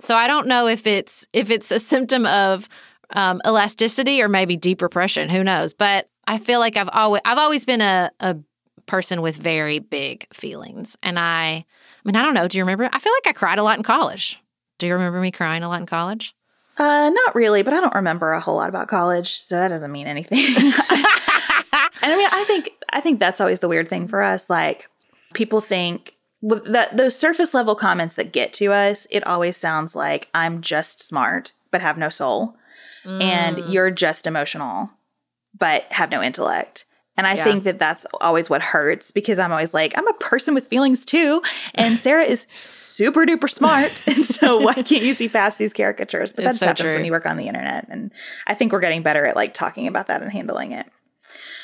So 0.00 0.14
I 0.16 0.26
don't 0.26 0.48
know 0.48 0.66
if 0.66 0.86
it's 0.86 1.26
if 1.32 1.50
it's 1.50 1.70
a 1.70 1.80
symptom 1.80 2.26
of 2.26 2.68
um, 3.14 3.40
elasticity 3.46 4.20
or 4.20 4.28
maybe 4.28 4.56
deep 4.56 4.82
repression. 4.82 5.30
Who 5.30 5.42
knows? 5.42 5.72
But 5.72 6.10
I 6.26 6.38
feel 6.38 6.60
like 6.60 6.76
I've 6.76 6.90
always 6.92 7.22
I've 7.24 7.38
always 7.38 7.64
been 7.64 7.80
a, 7.80 8.10
a 8.20 8.36
person 8.90 9.22
with 9.22 9.36
very 9.36 9.78
big 9.78 10.26
feelings, 10.34 10.96
and 11.02 11.18
I 11.18 11.64
I 11.64 11.64
mean 12.04 12.16
I 12.16 12.22
don't 12.22 12.34
know. 12.34 12.48
Do 12.48 12.58
you 12.58 12.64
remember? 12.64 12.88
I 12.92 12.98
feel 12.98 13.12
like 13.12 13.26
I 13.28 13.32
cried 13.38 13.58
a 13.58 13.62
lot 13.62 13.78
in 13.78 13.84
college. 13.84 14.40
Do 14.78 14.86
you 14.86 14.92
remember 14.94 15.20
me 15.20 15.30
crying 15.30 15.62
a 15.62 15.68
lot 15.68 15.80
in 15.80 15.86
college? 15.86 16.34
Uh, 16.76 17.10
not 17.10 17.34
really, 17.34 17.62
but 17.62 17.74
I 17.74 17.80
don't 17.80 17.94
remember 17.94 18.32
a 18.32 18.40
whole 18.40 18.56
lot 18.56 18.68
about 18.70 18.88
college, 18.88 19.32
so 19.34 19.56
that 19.56 19.68
doesn't 19.68 19.92
mean 19.92 20.06
anything. 20.06 20.38
and 22.02 22.12
I 22.12 22.16
mean, 22.16 22.28
I 22.32 22.44
think 22.46 22.70
I 22.92 23.00
think 23.00 23.20
that's 23.20 23.40
always 23.40 23.60
the 23.60 23.68
weird 23.68 23.88
thing 23.88 24.08
for 24.08 24.20
us. 24.22 24.48
Like 24.50 24.88
people 25.34 25.60
think 25.60 26.14
that 26.42 26.96
those 26.96 27.16
surface 27.16 27.52
level 27.54 27.74
comments 27.74 28.14
that 28.14 28.32
get 28.32 28.52
to 28.54 28.72
us, 28.72 29.06
it 29.10 29.26
always 29.26 29.56
sounds 29.56 29.94
like 29.94 30.28
I'm 30.34 30.60
just 30.62 31.02
smart 31.02 31.52
but 31.70 31.82
have 31.82 31.98
no 31.98 32.08
soul, 32.08 32.56
and 33.04 33.56
Mm. 33.58 33.72
you're 33.72 33.90
just 33.90 34.26
emotional 34.26 34.90
but 35.58 35.84
have 35.92 36.10
no 36.10 36.22
intellect. 36.22 36.84
And 37.20 37.26
I 37.26 37.34
Yeah. 37.34 37.44
think 37.44 37.64
that 37.64 37.78
that's 37.78 38.06
always 38.22 38.48
what 38.48 38.62
hurts 38.62 39.10
because 39.10 39.38
I'm 39.38 39.52
always 39.52 39.74
like, 39.74 39.92
I'm 39.94 40.08
a 40.08 40.14
person 40.14 40.54
with 40.54 40.68
feelings 40.68 41.04
too. 41.04 41.42
And 41.74 41.98
Sarah 41.98 42.24
is 42.24 42.46
super 42.54 43.26
duper 43.26 43.50
smart. 43.50 44.02
And 44.06 44.24
so 44.24 44.56
why 44.58 44.72
can't 44.72 45.02
you 45.02 45.12
see 45.12 45.28
past 45.28 45.58
these 45.58 45.74
caricatures? 45.74 46.32
But 46.32 46.44
that 46.44 46.50
It's 46.52 46.60
just 46.60 46.60
so 46.60 46.66
happens 46.68 46.86
true. 46.86 46.94
when 46.94 47.04
you 47.04 47.12
work 47.12 47.26
on 47.26 47.36
the 47.36 47.46
internet. 47.46 47.86
And 47.90 48.10
I 48.46 48.54
think 48.54 48.72
we're 48.72 48.80
getting 48.80 49.02
better 49.02 49.26
at 49.26 49.36
like 49.36 49.52
talking 49.52 49.86
about 49.86 50.06
that 50.06 50.22
and 50.22 50.32
handling 50.32 50.72
it. 50.72 50.86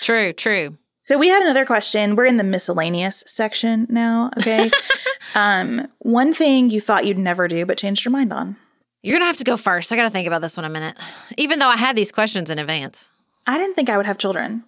True, 0.02 0.34
true. 0.34 0.76
So 1.00 1.16
we 1.16 1.28
had 1.28 1.42
another 1.42 1.64
question. 1.64 2.16
We're 2.16 2.26
in 2.26 2.36
the 2.36 2.44
miscellaneous 2.44 3.24
section 3.26 3.86
now. 3.88 4.28
Okay. 4.38 4.70
um, 5.34 5.88
one 6.00 6.34
thing 6.34 6.68
you 6.68 6.82
thought 6.82 7.06
you'd 7.06 7.16
never 7.16 7.48
do 7.48 7.64
but 7.64 7.78
changed 7.78 8.04
your 8.04 8.12
mind 8.12 8.30
on. 8.30 8.56
You're 9.02 9.14
going 9.14 9.22
to 9.22 9.26
have 9.26 9.36
to 9.38 9.44
go 9.44 9.56
first. 9.56 9.90
I 9.90 9.96
got 9.96 10.02
to 10.02 10.10
think 10.10 10.26
about 10.26 10.42
this 10.42 10.58
one 10.58 10.66
a 10.66 10.68
minute. 10.68 10.96
Even 11.38 11.60
though 11.60 11.68
I 11.68 11.78
had 11.78 11.96
these 11.96 12.12
questions 12.12 12.50
in 12.50 12.58
advance. 12.58 13.08
I 13.46 13.56
didn't 13.56 13.74
think 13.74 13.88
I 13.88 13.96
would 13.96 14.06
have 14.06 14.18
children. 14.18 14.64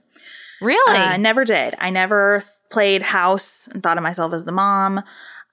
Really? 0.61 0.99
I 0.99 1.17
never 1.17 1.45
did. 1.45 1.75
I 1.79 1.91
never 1.91 2.43
played 2.71 3.03
house 3.03 3.69
and 3.69 3.83
thought 3.83 3.97
of 3.97 4.03
myself 4.03 4.33
as 4.33 4.45
the 4.45 4.53
mom. 4.53 5.03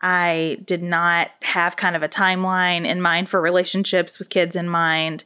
I 0.02 0.58
did 0.66 0.84
not 0.84 1.32
have 1.42 1.78
kind 1.78 1.96
of 1.96 2.04
a 2.04 2.10
timeline 2.10 2.86
in 2.86 3.02
mind 3.02 3.30
for 3.30 3.42
relationships 3.42 4.20
with 4.20 4.30
kids 4.30 4.56
in 4.56 4.68
mind. 4.68 5.24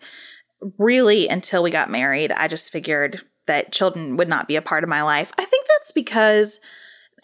Really, 0.77 1.27
until 1.27 1.63
we 1.63 1.71
got 1.71 1.89
married, 1.89 2.31
I 2.31 2.47
just 2.47 2.71
figured 2.71 3.21
that 3.47 3.71
children 3.71 4.15
would 4.17 4.29
not 4.29 4.47
be 4.47 4.55
a 4.55 4.61
part 4.61 4.83
of 4.83 4.89
my 4.89 5.01
life. 5.01 5.31
I 5.37 5.45
think 5.45 5.65
that's 5.67 5.91
because, 5.91 6.59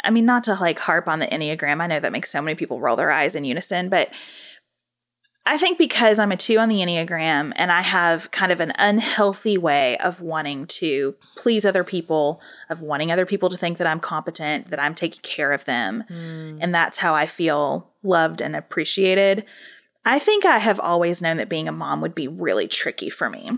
I 0.03 0.09
mean, 0.09 0.25
not 0.25 0.45
to 0.45 0.55
like 0.55 0.79
harp 0.79 1.07
on 1.07 1.19
the 1.19 1.27
Enneagram. 1.27 1.81
I 1.81 1.87
know 1.87 1.99
that 1.99 2.11
makes 2.11 2.31
so 2.31 2.41
many 2.41 2.55
people 2.55 2.79
roll 2.79 2.95
their 2.95 3.11
eyes 3.11 3.35
in 3.35 3.45
unison, 3.45 3.89
but 3.89 4.09
I 5.47 5.59
think 5.59 5.77
because 5.77 6.17
I'm 6.17 6.31
a 6.31 6.37
two 6.37 6.57
on 6.57 6.69
the 6.69 6.77
Enneagram 6.77 7.53
and 7.55 7.71
I 7.71 7.81
have 7.83 8.31
kind 8.31 8.51
of 8.51 8.59
an 8.59 8.73
unhealthy 8.79 9.59
way 9.59 9.95
of 9.97 10.19
wanting 10.19 10.65
to 10.67 11.15
please 11.37 11.65
other 11.65 11.83
people, 11.83 12.41
of 12.69 12.81
wanting 12.81 13.11
other 13.11 13.27
people 13.27 13.49
to 13.49 13.57
think 13.57 13.77
that 13.77 13.85
I'm 13.85 13.99
competent, 13.99 14.71
that 14.71 14.81
I'm 14.81 14.95
taking 14.95 15.21
care 15.21 15.51
of 15.51 15.65
them. 15.65 16.03
Mm. 16.09 16.57
And 16.61 16.73
that's 16.73 16.97
how 16.97 17.13
I 17.13 17.27
feel 17.27 17.91
loved 18.01 18.41
and 18.41 18.55
appreciated. 18.55 19.45
I 20.03 20.17
think 20.17 20.45
I 20.45 20.57
have 20.57 20.79
always 20.79 21.21
known 21.21 21.37
that 21.37 21.49
being 21.49 21.67
a 21.67 21.71
mom 21.71 22.01
would 22.01 22.15
be 22.15 22.27
really 22.27 22.67
tricky 22.67 23.11
for 23.11 23.29
me. 23.29 23.51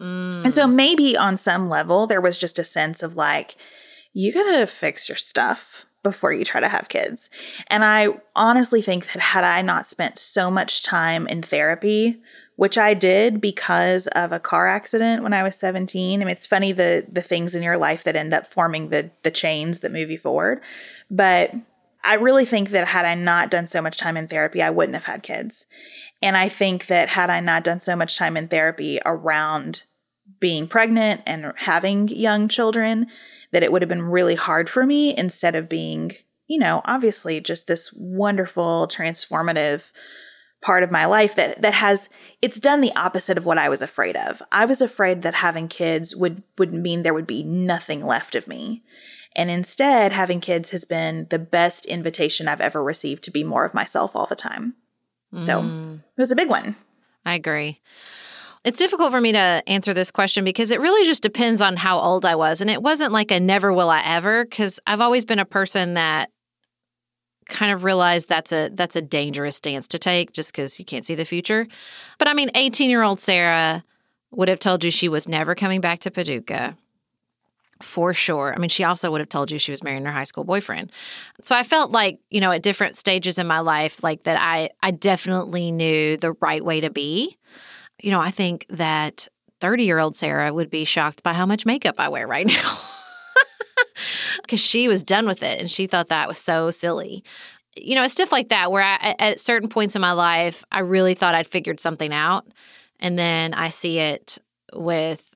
Mm. 0.00 0.44
And 0.44 0.54
so 0.54 0.66
maybe 0.66 1.18
on 1.18 1.36
some 1.36 1.68
level, 1.68 2.06
there 2.06 2.20
was 2.20 2.38
just 2.38 2.58
a 2.58 2.64
sense 2.64 3.02
of 3.02 3.14
like, 3.14 3.56
you 4.14 4.32
gotta 4.32 4.66
fix 4.66 5.08
your 5.08 5.18
stuff 5.18 5.84
before 6.02 6.32
you 6.32 6.44
try 6.44 6.60
to 6.60 6.68
have 6.68 6.88
kids. 6.88 7.30
And 7.68 7.84
I 7.84 8.08
honestly 8.34 8.82
think 8.82 9.12
that 9.12 9.20
had 9.20 9.44
I 9.44 9.62
not 9.62 9.86
spent 9.86 10.18
so 10.18 10.50
much 10.50 10.82
time 10.82 11.26
in 11.26 11.42
therapy, 11.42 12.20
which 12.56 12.78
I 12.78 12.94
did 12.94 13.40
because 13.40 14.06
of 14.08 14.32
a 14.32 14.40
car 14.40 14.68
accident 14.68 15.22
when 15.22 15.32
I 15.32 15.42
was 15.42 15.56
17. 15.56 16.20
I 16.20 16.24
mean, 16.24 16.32
it's 16.32 16.46
funny 16.46 16.72
the 16.72 17.06
the 17.10 17.22
things 17.22 17.54
in 17.54 17.62
your 17.62 17.76
life 17.76 18.04
that 18.04 18.16
end 18.16 18.34
up 18.34 18.46
forming 18.46 18.88
the 18.88 19.10
the 19.22 19.30
chains 19.30 19.80
that 19.80 19.92
move 19.92 20.10
you 20.10 20.18
forward. 20.18 20.62
But 21.10 21.54
I 22.02 22.14
really 22.14 22.44
think 22.44 22.70
that 22.70 22.88
had 22.88 23.04
I 23.04 23.14
not 23.14 23.50
done 23.50 23.66
so 23.66 23.82
much 23.82 23.98
time 23.98 24.16
in 24.16 24.26
therapy, 24.26 24.62
I 24.62 24.70
wouldn't 24.70 24.94
have 24.94 25.04
had 25.04 25.22
kids. 25.22 25.66
And 26.22 26.36
I 26.36 26.48
think 26.48 26.86
that 26.86 27.10
had 27.10 27.28
I 27.30 27.40
not 27.40 27.64
done 27.64 27.80
so 27.80 27.94
much 27.94 28.16
time 28.16 28.36
in 28.36 28.48
therapy 28.48 29.00
around 29.04 29.82
being 30.38 30.66
pregnant 30.66 31.20
and 31.26 31.52
having 31.56 32.08
young 32.08 32.48
children, 32.48 33.06
that 33.52 33.62
it 33.62 33.72
would 33.72 33.82
have 33.82 33.88
been 33.88 34.02
really 34.02 34.34
hard 34.34 34.68
for 34.68 34.86
me 34.86 35.16
instead 35.16 35.54
of 35.54 35.68
being, 35.68 36.12
you 36.46 36.58
know, 36.58 36.82
obviously 36.84 37.40
just 37.40 37.66
this 37.66 37.92
wonderful, 37.94 38.88
transformative 38.90 39.92
part 40.62 40.82
of 40.82 40.90
my 40.90 41.06
life 41.06 41.36
that 41.36 41.62
that 41.62 41.72
has 41.72 42.10
it's 42.42 42.60
done 42.60 42.82
the 42.82 42.94
opposite 42.94 43.38
of 43.38 43.46
what 43.46 43.58
I 43.58 43.68
was 43.68 43.82
afraid 43.82 44.16
of. 44.16 44.42
I 44.52 44.66
was 44.66 44.80
afraid 44.80 45.22
that 45.22 45.34
having 45.34 45.68
kids 45.68 46.14
would 46.14 46.42
would 46.58 46.74
mean 46.74 47.02
there 47.02 47.14
would 47.14 47.26
be 47.26 47.42
nothing 47.42 48.04
left 48.04 48.34
of 48.34 48.46
me. 48.46 48.82
And 49.36 49.48
instead, 49.48 50.12
having 50.12 50.40
kids 50.40 50.70
has 50.70 50.84
been 50.84 51.28
the 51.30 51.38
best 51.38 51.86
invitation 51.86 52.48
I've 52.48 52.60
ever 52.60 52.82
received 52.82 53.22
to 53.24 53.30
be 53.30 53.44
more 53.44 53.64
of 53.64 53.74
myself 53.74 54.16
all 54.16 54.26
the 54.26 54.34
time. 54.34 54.74
So, 55.36 55.62
mm. 55.62 55.98
it 55.98 56.20
was 56.20 56.32
a 56.32 56.36
big 56.36 56.48
one. 56.48 56.74
I 57.24 57.34
agree. 57.34 57.80
It's 58.62 58.78
difficult 58.78 59.10
for 59.10 59.20
me 59.20 59.32
to 59.32 59.62
answer 59.66 59.94
this 59.94 60.10
question 60.10 60.44
because 60.44 60.70
it 60.70 60.80
really 60.80 61.06
just 61.06 61.22
depends 61.22 61.62
on 61.62 61.76
how 61.76 61.98
old 61.98 62.26
I 62.26 62.34
was. 62.34 62.60
And 62.60 62.68
it 62.68 62.82
wasn't 62.82 63.12
like 63.12 63.30
a 63.30 63.40
never 63.40 63.72
will 63.72 63.88
I 63.88 64.02
ever, 64.04 64.44
because 64.44 64.78
I've 64.86 65.00
always 65.00 65.24
been 65.24 65.38
a 65.38 65.46
person 65.46 65.94
that 65.94 66.30
kind 67.46 67.72
of 67.72 67.84
realized 67.84 68.28
that's 68.28 68.52
a 68.52 68.70
that's 68.74 68.96
a 68.96 69.02
dangerous 69.02 69.56
stance 69.56 69.88
to 69.88 69.98
take 69.98 70.32
just 70.32 70.52
because 70.52 70.78
you 70.78 70.84
can't 70.84 71.06
see 71.06 71.14
the 71.14 71.24
future. 71.24 71.66
But 72.18 72.28
I 72.28 72.34
mean, 72.34 72.50
18 72.54 72.90
year 72.90 73.02
old 73.02 73.18
Sarah 73.18 73.82
would 74.30 74.48
have 74.48 74.60
told 74.60 74.84
you 74.84 74.90
she 74.90 75.08
was 75.08 75.26
never 75.26 75.54
coming 75.54 75.80
back 75.80 76.00
to 76.00 76.10
Paducah. 76.10 76.76
For 77.82 78.12
sure. 78.12 78.52
I 78.54 78.58
mean, 78.58 78.68
she 78.68 78.84
also 78.84 79.10
would 79.10 79.22
have 79.22 79.30
told 79.30 79.50
you 79.50 79.58
she 79.58 79.72
was 79.72 79.82
marrying 79.82 80.04
her 80.04 80.12
high 80.12 80.24
school 80.24 80.44
boyfriend. 80.44 80.92
So 81.42 81.56
I 81.56 81.62
felt 81.62 81.92
like, 81.92 82.20
you 82.28 82.42
know, 82.42 82.50
at 82.50 82.62
different 82.62 82.98
stages 82.98 83.38
in 83.38 83.46
my 83.46 83.60
life, 83.60 84.02
like 84.02 84.24
that 84.24 84.38
I 84.38 84.68
I 84.82 84.90
definitely 84.90 85.72
knew 85.72 86.18
the 86.18 86.32
right 86.42 86.62
way 86.62 86.80
to 86.82 86.90
be 86.90 87.38
you 88.02 88.10
know, 88.10 88.20
I 88.20 88.30
think 88.30 88.66
that 88.70 89.28
30 89.60 89.84
year 89.84 89.98
old 89.98 90.16
Sarah 90.16 90.52
would 90.52 90.70
be 90.70 90.84
shocked 90.84 91.22
by 91.22 91.32
how 91.32 91.46
much 91.46 91.66
makeup 91.66 91.96
I 91.98 92.08
wear 92.08 92.26
right 92.26 92.46
now. 92.46 92.78
Because 94.42 94.60
she 94.60 94.88
was 94.88 95.02
done 95.02 95.26
with 95.26 95.42
it 95.42 95.60
and 95.60 95.70
she 95.70 95.86
thought 95.86 96.08
that 96.08 96.26
was 96.26 96.38
so 96.38 96.70
silly. 96.70 97.22
You 97.76 97.94
know, 97.94 98.02
it's 98.02 98.12
stuff 98.12 98.32
like 98.32 98.48
that 98.48 98.72
where 98.72 98.82
I, 98.82 99.14
at 99.18 99.40
certain 99.40 99.68
points 99.68 99.94
in 99.94 100.00
my 100.00 100.12
life, 100.12 100.64
I 100.72 100.80
really 100.80 101.14
thought 101.14 101.34
I'd 101.34 101.46
figured 101.46 101.78
something 101.78 102.12
out. 102.12 102.46
And 102.98 103.18
then 103.18 103.54
I 103.54 103.68
see 103.68 103.98
it 103.98 104.38
with 104.72 105.34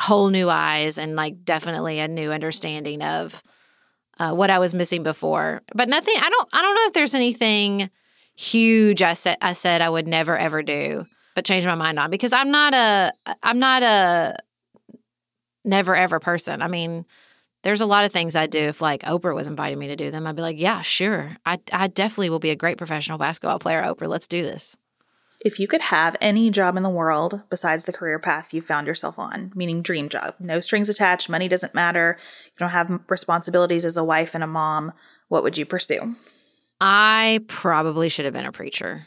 whole 0.00 0.28
new 0.28 0.48
eyes 0.48 0.98
and 0.98 1.16
like 1.16 1.44
definitely 1.44 1.98
a 1.98 2.08
new 2.08 2.32
understanding 2.32 3.02
of 3.02 3.42
uh, 4.18 4.32
what 4.32 4.50
I 4.50 4.58
was 4.58 4.74
missing 4.74 5.02
before. 5.02 5.62
But 5.74 5.88
nothing, 5.88 6.14
I 6.16 6.30
don't, 6.30 6.48
I 6.52 6.62
don't 6.62 6.74
know 6.74 6.86
if 6.86 6.92
there's 6.92 7.14
anything 7.14 7.90
huge 8.36 9.02
I 9.02 9.14
said, 9.14 9.36
I 9.42 9.52
said 9.52 9.82
I 9.82 9.90
would 9.90 10.06
never 10.06 10.38
ever 10.38 10.62
do 10.62 11.06
but 11.34 11.44
change 11.44 11.64
my 11.64 11.74
mind 11.74 11.98
on 11.98 12.10
because 12.10 12.32
I'm 12.32 12.50
not 12.50 12.74
a 12.74 13.12
I'm 13.42 13.58
not 13.58 13.82
a 13.82 14.36
never 15.64 15.94
ever 15.94 16.20
person. 16.20 16.62
I 16.62 16.68
mean, 16.68 17.06
there's 17.62 17.80
a 17.80 17.86
lot 17.86 18.04
of 18.04 18.12
things 18.12 18.36
I 18.36 18.46
do. 18.46 18.58
If 18.58 18.80
like 18.80 19.02
Oprah 19.02 19.34
was 19.34 19.46
inviting 19.46 19.78
me 19.78 19.88
to 19.88 19.96
do 19.96 20.10
them, 20.10 20.26
I'd 20.26 20.36
be 20.36 20.42
like, 20.42 20.60
yeah, 20.60 20.82
sure. 20.82 21.36
I 21.44 21.58
I 21.72 21.88
definitely 21.88 22.30
will 22.30 22.38
be 22.38 22.50
a 22.50 22.56
great 22.56 22.78
professional 22.78 23.18
basketball 23.18 23.58
player, 23.58 23.82
Oprah. 23.82 24.08
Let's 24.08 24.26
do 24.26 24.42
this. 24.42 24.76
If 25.42 25.58
you 25.58 25.66
could 25.66 25.80
have 25.80 26.16
any 26.20 26.50
job 26.50 26.76
in 26.76 26.82
the 26.82 26.90
world 26.90 27.40
besides 27.48 27.86
the 27.86 27.94
career 27.94 28.18
path 28.18 28.52
you 28.52 28.60
found 28.60 28.86
yourself 28.86 29.18
on, 29.18 29.52
meaning 29.54 29.80
dream 29.80 30.10
job, 30.10 30.34
no 30.38 30.60
strings 30.60 30.90
attached, 30.90 31.30
money 31.30 31.48
doesn't 31.48 31.74
matter, 31.74 32.18
you 32.44 32.52
don't 32.58 32.70
have 32.70 33.00
responsibilities 33.08 33.86
as 33.86 33.96
a 33.96 34.04
wife 34.04 34.34
and 34.34 34.44
a 34.44 34.46
mom, 34.46 34.92
what 35.28 35.42
would 35.42 35.56
you 35.56 35.64
pursue? 35.64 36.14
I 36.78 37.40
probably 37.48 38.10
should 38.10 38.26
have 38.26 38.34
been 38.34 38.44
a 38.44 38.52
preacher 38.52 39.06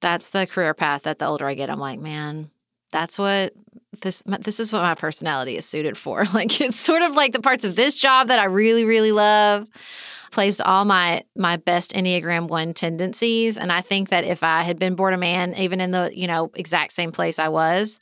that's 0.00 0.28
the 0.28 0.46
career 0.46 0.74
path 0.74 1.02
that 1.02 1.18
the 1.18 1.26
older 1.26 1.46
I 1.46 1.54
get, 1.54 1.70
I'm 1.70 1.78
like, 1.78 2.00
man, 2.00 2.50
that's 2.90 3.18
what 3.18 3.54
this 4.02 4.22
this 4.40 4.60
is 4.60 4.72
what 4.72 4.82
my 4.82 4.94
personality 4.94 5.56
is 5.56 5.66
suited 5.66 5.96
for. 5.96 6.24
Like 6.34 6.60
it's 6.60 6.78
sort 6.78 7.02
of 7.02 7.14
like 7.14 7.32
the 7.32 7.40
parts 7.40 7.64
of 7.64 7.76
this 7.76 7.98
job 7.98 8.28
that 8.28 8.38
I 8.38 8.44
really 8.44 8.84
really 8.84 9.12
love 9.12 9.68
to 10.32 10.64
all 10.64 10.84
my 10.84 11.24
my 11.36 11.56
best 11.56 11.92
Enneagram 11.92 12.48
1 12.48 12.74
tendencies 12.74 13.58
and 13.58 13.72
I 13.72 13.80
think 13.80 14.10
that 14.10 14.24
if 14.24 14.42
I 14.42 14.62
had 14.62 14.78
been 14.78 14.94
born 14.94 15.12
a 15.12 15.18
man 15.18 15.54
even 15.56 15.80
in 15.80 15.90
the, 15.90 16.10
you 16.14 16.26
know, 16.26 16.50
exact 16.54 16.92
same 16.92 17.12
place 17.12 17.38
I 17.38 17.48
was, 17.48 17.98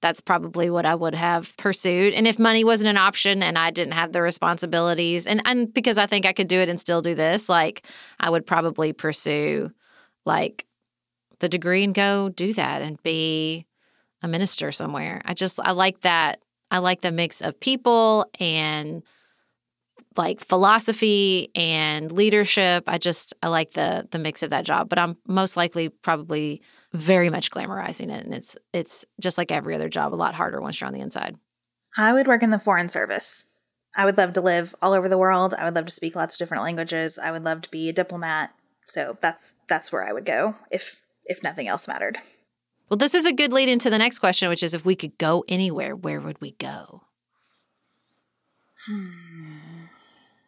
that's 0.00 0.20
probably 0.20 0.70
what 0.70 0.86
I 0.86 0.94
would 0.94 1.14
have 1.14 1.56
pursued. 1.56 2.14
And 2.14 2.26
if 2.26 2.38
money 2.38 2.64
wasn't 2.64 2.90
an 2.90 2.96
option 2.96 3.42
and 3.42 3.56
I 3.56 3.70
didn't 3.70 3.94
have 3.94 4.12
the 4.12 4.22
responsibilities 4.22 5.26
and 5.26 5.40
and 5.44 5.72
because 5.72 5.98
I 5.98 6.06
think 6.06 6.26
I 6.26 6.32
could 6.32 6.48
do 6.48 6.60
it 6.60 6.68
and 6.68 6.80
still 6.80 7.00
do 7.00 7.14
this, 7.14 7.48
like 7.48 7.84
I 8.20 8.28
would 8.28 8.46
probably 8.46 8.92
pursue 8.92 9.70
like 10.24 10.66
the 11.40 11.48
degree 11.48 11.84
and 11.84 11.94
go 11.94 12.28
do 12.28 12.52
that 12.54 12.82
and 12.82 13.02
be 13.02 13.66
a 14.22 14.28
minister 14.28 14.72
somewhere. 14.72 15.22
I 15.24 15.34
just 15.34 15.58
I 15.60 15.72
like 15.72 16.00
that. 16.02 16.40
I 16.70 16.78
like 16.78 17.00
the 17.00 17.12
mix 17.12 17.40
of 17.40 17.58
people 17.58 18.26
and 18.38 19.02
like 20.16 20.44
philosophy 20.44 21.50
and 21.54 22.10
leadership. 22.10 22.84
I 22.86 22.98
just 22.98 23.34
I 23.42 23.48
like 23.48 23.72
the 23.72 24.06
the 24.10 24.18
mix 24.18 24.42
of 24.42 24.50
that 24.50 24.64
job, 24.64 24.88
but 24.88 24.98
I'm 24.98 25.16
most 25.26 25.56
likely 25.56 25.88
probably 25.88 26.62
very 26.92 27.30
much 27.30 27.50
glamorizing 27.50 28.10
it 28.10 28.24
and 28.24 28.34
it's 28.34 28.56
it's 28.72 29.04
just 29.20 29.36
like 29.36 29.52
every 29.52 29.74
other 29.74 29.90
job 29.90 30.14
a 30.14 30.16
lot 30.16 30.34
harder 30.34 30.60
once 30.60 30.80
you're 30.80 30.88
on 30.88 30.94
the 30.94 31.00
inside. 31.00 31.36
I 31.96 32.12
would 32.12 32.26
work 32.26 32.42
in 32.42 32.50
the 32.50 32.58
foreign 32.58 32.88
service. 32.88 33.44
I 33.94 34.04
would 34.04 34.16
love 34.16 34.32
to 34.34 34.40
live 34.40 34.74
all 34.80 34.92
over 34.92 35.08
the 35.08 35.18
world. 35.18 35.54
I 35.54 35.64
would 35.64 35.74
love 35.74 35.86
to 35.86 35.92
speak 35.92 36.14
lots 36.14 36.34
of 36.34 36.38
different 36.38 36.62
languages. 36.62 37.18
I 37.18 37.30
would 37.30 37.44
love 37.44 37.62
to 37.62 37.70
be 37.70 37.88
a 37.88 37.92
diplomat. 37.92 38.54
So 38.86 39.18
that's 39.20 39.56
that's 39.68 39.92
where 39.92 40.06
I 40.06 40.12
would 40.12 40.24
go 40.24 40.56
if 40.70 41.02
if 41.28 41.42
nothing 41.42 41.68
else 41.68 41.86
mattered. 41.86 42.18
Well, 42.88 42.96
this 42.96 43.14
is 43.14 43.26
a 43.26 43.32
good 43.32 43.52
lead 43.52 43.68
into 43.68 43.90
the 43.90 43.98
next 43.98 44.18
question, 44.18 44.48
which 44.48 44.62
is 44.62 44.74
if 44.74 44.84
we 44.84 44.96
could 44.96 45.18
go 45.18 45.44
anywhere, 45.46 45.94
where 45.94 46.20
would 46.20 46.40
we 46.40 46.52
go? 46.52 47.02
Hmm. 48.86 49.10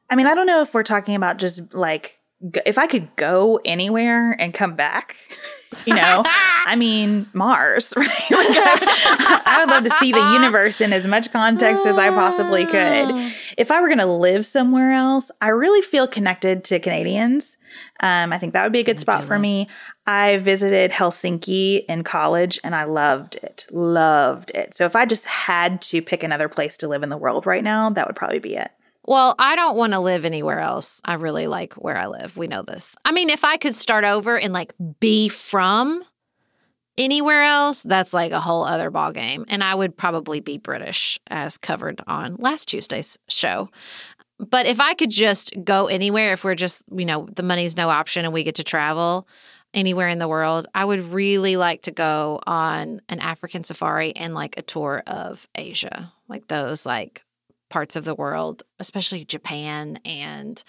I 0.08 0.16
mean, 0.16 0.26
I 0.26 0.34
don't 0.34 0.46
know 0.46 0.62
if 0.62 0.74
we're 0.74 0.82
talking 0.82 1.14
about 1.14 1.36
just 1.36 1.74
like 1.74 2.19
if 2.64 2.78
I 2.78 2.86
could 2.86 3.14
go 3.16 3.60
anywhere 3.64 4.32
and 4.32 4.54
come 4.54 4.74
back, 4.74 5.16
you 5.86 5.94
know, 5.94 6.22
I 6.66 6.74
mean, 6.76 7.26
Mars, 7.32 7.92
right? 7.96 8.08
Like 8.08 8.30
I, 8.30 9.42
I, 9.44 9.60
would 9.60 9.70
love 9.70 9.84
to 9.84 9.90
see 9.90 10.12
the 10.12 10.32
universe 10.32 10.80
in 10.80 10.92
as 10.92 11.06
much 11.06 11.32
context 11.32 11.86
as 11.86 11.98
I 11.98 12.10
possibly 12.10 12.64
could. 12.64 13.32
If 13.56 13.70
I 13.70 13.80
were 13.80 13.88
going 13.88 13.98
to 13.98 14.06
live 14.06 14.46
somewhere 14.46 14.92
else, 14.92 15.30
I 15.40 15.48
really 15.48 15.82
feel 15.82 16.06
connected 16.06 16.64
to 16.64 16.80
Canadians. 16.80 17.56
Um, 18.00 18.32
I 18.32 18.38
think 18.38 18.52
that 18.54 18.62
would 18.64 18.72
be 18.72 18.80
a 18.80 18.84
good 18.84 19.00
spot 19.00 19.24
for 19.24 19.38
me. 19.38 19.68
I 20.06 20.38
visited 20.38 20.90
Helsinki 20.90 21.84
in 21.86 22.02
college 22.02 22.58
and 22.64 22.74
I 22.74 22.84
loved 22.84 23.36
it. 23.36 23.66
Loved 23.70 24.50
it. 24.54 24.74
So 24.74 24.86
if 24.86 24.96
I 24.96 25.06
just 25.06 25.24
had 25.26 25.80
to 25.82 26.02
pick 26.02 26.22
another 26.22 26.48
place 26.48 26.76
to 26.78 26.88
live 26.88 27.02
in 27.02 27.10
the 27.10 27.16
world 27.16 27.46
right 27.46 27.62
now, 27.62 27.90
that 27.90 28.06
would 28.06 28.16
probably 28.16 28.40
be 28.40 28.56
it. 28.56 28.70
Well, 29.06 29.34
I 29.38 29.56
don't 29.56 29.76
want 29.76 29.92
to 29.94 30.00
live 30.00 30.24
anywhere 30.24 30.60
else. 30.60 31.00
I 31.04 31.14
really 31.14 31.46
like 31.46 31.74
where 31.74 31.96
I 31.96 32.06
live. 32.06 32.36
We 32.36 32.46
know 32.46 32.62
this. 32.62 32.96
I 33.04 33.12
mean, 33.12 33.30
if 33.30 33.44
I 33.44 33.56
could 33.56 33.74
start 33.74 34.04
over 34.04 34.38
and 34.38 34.52
like 34.52 34.74
be 35.00 35.28
from 35.28 36.04
anywhere 36.98 37.42
else, 37.42 37.82
that's 37.82 38.12
like 38.12 38.32
a 38.32 38.40
whole 38.40 38.64
other 38.64 38.90
ball 38.90 39.12
game. 39.12 39.46
And 39.48 39.64
I 39.64 39.74
would 39.74 39.96
probably 39.96 40.40
be 40.40 40.58
British, 40.58 41.18
as 41.28 41.56
covered 41.56 42.02
on 42.06 42.36
last 42.36 42.68
Tuesday's 42.68 43.18
show. 43.28 43.70
But 44.38 44.66
if 44.66 44.80
I 44.80 44.94
could 44.94 45.10
just 45.10 45.52
go 45.64 45.86
anywhere, 45.86 46.32
if 46.32 46.44
we're 46.44 46.54
just, 46.54 46.82
you 46.94 47.04
know, 47.04 47.28
the 47.34 47.42
money's 47.42 47.76
no 47.76 47.88
option 47.88 48.24
and 48.24 48.34
we 48.34 48.44
get 48.44 48.56
to 48.56 48.64
travel 48.64 49.26
anywhere 49.72 50.08
in 50.08 50.18
the 50.18 50.28
world, 50.28 50.66
I 50.74 50.84
would 50.84 51.12
really 51.12 51.56
like 51.56 51.82
to 51.82 51.90
go 51.90 52.40
on 52.46 53.00
an 53.08 53.20
African 53.20 53.64
safari 53.64 54.14
and 54.16 54.34
like 54.34 54.58
a 54.58 54.62
tour 54.62 55.02
of 55.06 55.46
Asia, 55.54 56.12
like 56.28 56.48
those 56.48 56.84
like 56.84 57.22
parts 57.70 57.96
of 57.96 58.04
the 58.04 58.14
world, 58.14 58.62
especially 58.78 59.24
Japan 59.24 59.98
and 60.04 60.62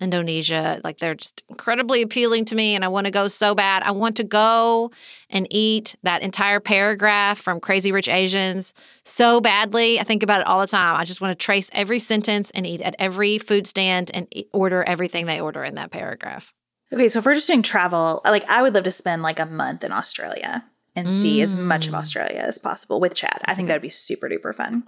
Indonesia. 0.00 0.80
Like 0.84 0.98
they're 0.98 1.14
just 1.14 1.42
incredibly 1.48 2.02
appealing 2.02 2.44
to 2.46 2.54
me 2.54 2.74
and 2.74 2.84
I 2.84 2.88
want 2.88 3.06
to 3.06 3.10
go 3.10 3.28
so 3.28 3.54
bad. 3.54 3.82
I 3.82 3.92
want 3.92 4.16
to 4.16 4.24
go 4.24 4.90
and 5.30 5.46
eat 5.50 5.94
that 6.02 6.22
entire 6.22 6.60
paragraph 6.60 7.40
from 7.40 7.60
Crazy 7.60 7.92
Rich 7.92 8.08
Asians 8.08 8.74
so 9.04 9.40
badly. 9.40 9.98
I 9.98 10.04
think 10.04 10.22
about 10.22 10.40
it 10.40 10.46
all 10.46 10.60
the 10.60 10.66
time. 10.66 10.96
I 10.96 11.04
just 11.04 11.20
want 11.20 11.36
to 11.38 11.42
trace 11.42 11.70
every 11.72 11.98
sentence 11.98 12.50
and 12.52 12.66
eat 12.66 12.80
at 12.80 12.96
every 12.98 13.38
food 13.38 13.66
stand 13.66 14.10
and 14.14 14.28
order 14.52 14.82
everything 14.84 15.26
they 15.26 15.40
order 15.40 15.64
in 15.64 15.76
that 15.76 15.90
paragraph. 15.90 16.52
Okay, 16.92 17.08
so 17.08 17.18
if 17.18 17.26
we're 17.26 17.34
just 17.34 17.46
doing 17.46 17.62
travel, 17.62 18.20
like 18.24 18.48
I 18.48 18.62
would 18.62 18.74
love 18.74 18.84
to 18.84 18.90
spend 18.90 19.22
like 19.22 19.40
a 19.40 19.46
month 19.46 19.82
in 19.82 19.90
Australia 19.90 20.64
and 20.94 21.08
mm. 21.08 21.22
see 21.22 21.40
as 21.40 21.54
much 21.54 21.86
of 21.86 21.92
mm. 21.92 21.98
Australia 21.98 22.38
as 22.38 22.58
possible 22.58 23.00
with 23.00 23.14
Chad. 23.14 23.40
I 23.46 23.54
think 23.54 23.68
that 23.68 23.74
would 23.74 23.82
be 23.82 23.90
super 23.90 24.28
duper 24.28 24.54
fun. 24.54 24.84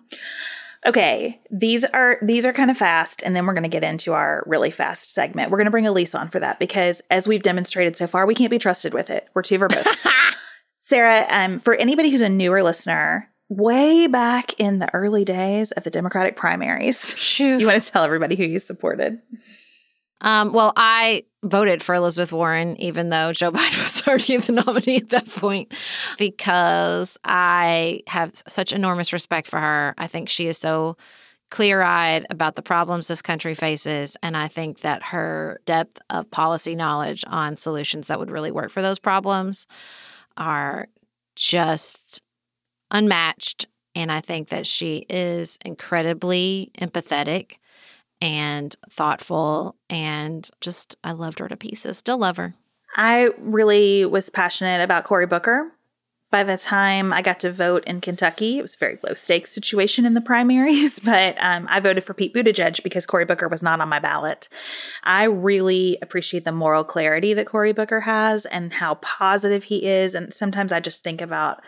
Okay, 0.87 1.41
these 1.51 1.84
are 1.84 2.18
these 2.22 2.47
are 2.47 2.53
kind 2.53 2.70
of 2.70 2.76
fast, 2.76 3.20
and 3.24 3.34
then 3.34 3.45
we're 3.45 3.55
going 3.55 3.64
to 3.64 3.68
get 3.68 3.82
into 3.82 4.12
our 4.12 4.45
really 4.47 4.70
fast 4.70 5.12
segment. 5.12 5.51
We're 5.51 5.59
going 5.59 5.66
to 5.66 5.72
bring 5.72 5.87
Elise 5.87 6.14
on 6.14 6.28
for 6.28 6.39
that 6.39 6.61
because, 6.61 7.03
as 7.11 7.26
we've 7.26 7.43
demonstrated 7.43 7.97
so 7.97 8.07
far, 8.07 8.24
we 8.24 8.37
can't 8.37 8.51
be 8.51 8.59
trusted 8.59 8.95
with 8.95 9.11
it. 9.11 9.28
We're 9.34 9.43
too 9.43 9.59
verbose. 9.59 9.87
Sarah, 10.80 11.26
um, 11.28 11.59
for 11.59 11.74
anybody 11.74 12.11
who's 12.11 12.22
a 12.22 12.28
newer 12.28 12.62
listener, 12.62 13.28
way 13.49 14.07
back 14.07 14.59
in 14.61 14.78
the 14.78 14.93
early 14.95 15.24
days 15.24 15.72
of 15.72 15.82
the 15.82 15.91
Democratic 15.91 16.37
primaries, 16.37 17.39
you 17.41 17.66
want 17.66 17.82
to 17.82 17.91
tell 17.91 18.05
everybody 18.05 18.37
who 18.37 18.45
you 18.45 18.61
supported? 18.61 19.20
Um, 20.20 20.53
well, 20.53 20.72
I 20.76 21.24
voted 21.49 21.83
for 21.83 21.95
Elizabeth 21.95 22.33
Warren, 22.33 22.81
even 22.81 23.11
though 23.11 23.33
Joe 23.33 23.53
Biden 23.53 23.83
was 23.83 24.07
already 24.07 24.37
the 24.37 24.53
nominee 24.53 24.97
at 24.97 25.11
that 25.11 25.29
point, 25.29 25.73
because 26.19 27.17
I 27.25 28.01
have 28.07 28.33
such 28.49 28.73
enormous 28.73 29.13
respect 29.13 29.49
for 29.49 29.59
her. 29.59 29.95
I 29.99 30.07
think 30.07 30.29
she 30.29 30.47
is 30.47 30.59
so 30.59 30.97
clear 31.51 31.81
eyed 31.81 32.27
about 32.29 32.57
the 32.57 32.63
problems 32.63 33.09
this 33.09 33.23
country 33.23 33.55
faces. 33.55 34.17
And 34.23 34.37
I 34.37 34.49
think 34.49 34.81
that 34.81 35.03
her 35.05 35.61
depth 35.65 36.01
of 36.11 36.31
policy 36.31 36.75
knowledge 36.75 37.25
on 37.27 37.57
solutions 37.57 38.09
that 38.09 38.19
would 38.19 38.31
really 38.31 38.51
work 38.51 38.71
for 38.71 38.83
those 38.83 38.99
problems 38.99 39.67
are 40.37 40.89
just 41.37 42.21
unmatched. 42.91 43.67
And 43.95 44.11
I 44.11 44.21
think 44.21 44.49
that 44.49 44.67
she 44.67 45.07
is 45.09 45.59
incredibly 45.65 46.73
empathetic 46.79 47.59
and 48.27 48.74
thoughtful 48.91 49.77
and 49.89 50.51
just 50.61 50.97
I 51.05 51.12
loved 51.12 51.39
her 51.39 51.49
to 51.49 51.57
pieces. 51.57 51.97
Still 51.97 52.18
love 52.18 52.37
her. 52.39 52.55
I 52.97 53.31
really 53.39 54.05
was 54.05 54.31
passionate 54.31 54.83
about 54.83 55.05
Cory 55.05 55.27
Booker. 55.27 55.72
By 56.33 56.43
the 56.43 56.57
time 56.57 57.12
I 57.12 57.22
got 57.22 57.39
to 57.41 57.53
vote 57.53 57.85
in 57.85 58.01
Kentucky, 58.01 58.59
it 58.59 58.62
was 58.62 58.74
a 58.74 58.79
very 58.79 58.99
low 59.05 59.14
stakes 59.14 59.53
situation 59.53 60.05
in 60.05 60.14
the 60.14 60.20
primaries, 60.20 60.99
but 61.05 61.37
um, 61.39 61.66
I 61.70 61.79
voted 61.79 62.03
for 62.03 62.14
Pete 62.14 62.35
Buttigieg 62.35 62.83
because 62.83 63.07
Cory 63.07 63.24
Booker 63.24 63.47
was 63.47 63.62
not 63.62 63.81
on 63.81 63.89
my 63.89 64.01
ballot. 64.01 64.49
I 65.05 65.24
really 65.24 65.97
appreciate 66.03 66.45
the 66.45 66.51
moral 66.51 66.83
clarity 66.83 67.33
that 67.33 67.47
Cory 67.47 67.72
Booker 67.72 68.01
has 68.01 68.45
and 68.45 68.72
how 68.72 68.97
positive 68.97 69.64
he 69.64 69.87
is. 69.87 70.16
And 70.16 70.35
sometimes 70.35 70.72
I 70.72 70.81
just 70.81 71.05
think 71.05 71.20
about 71.20 71.62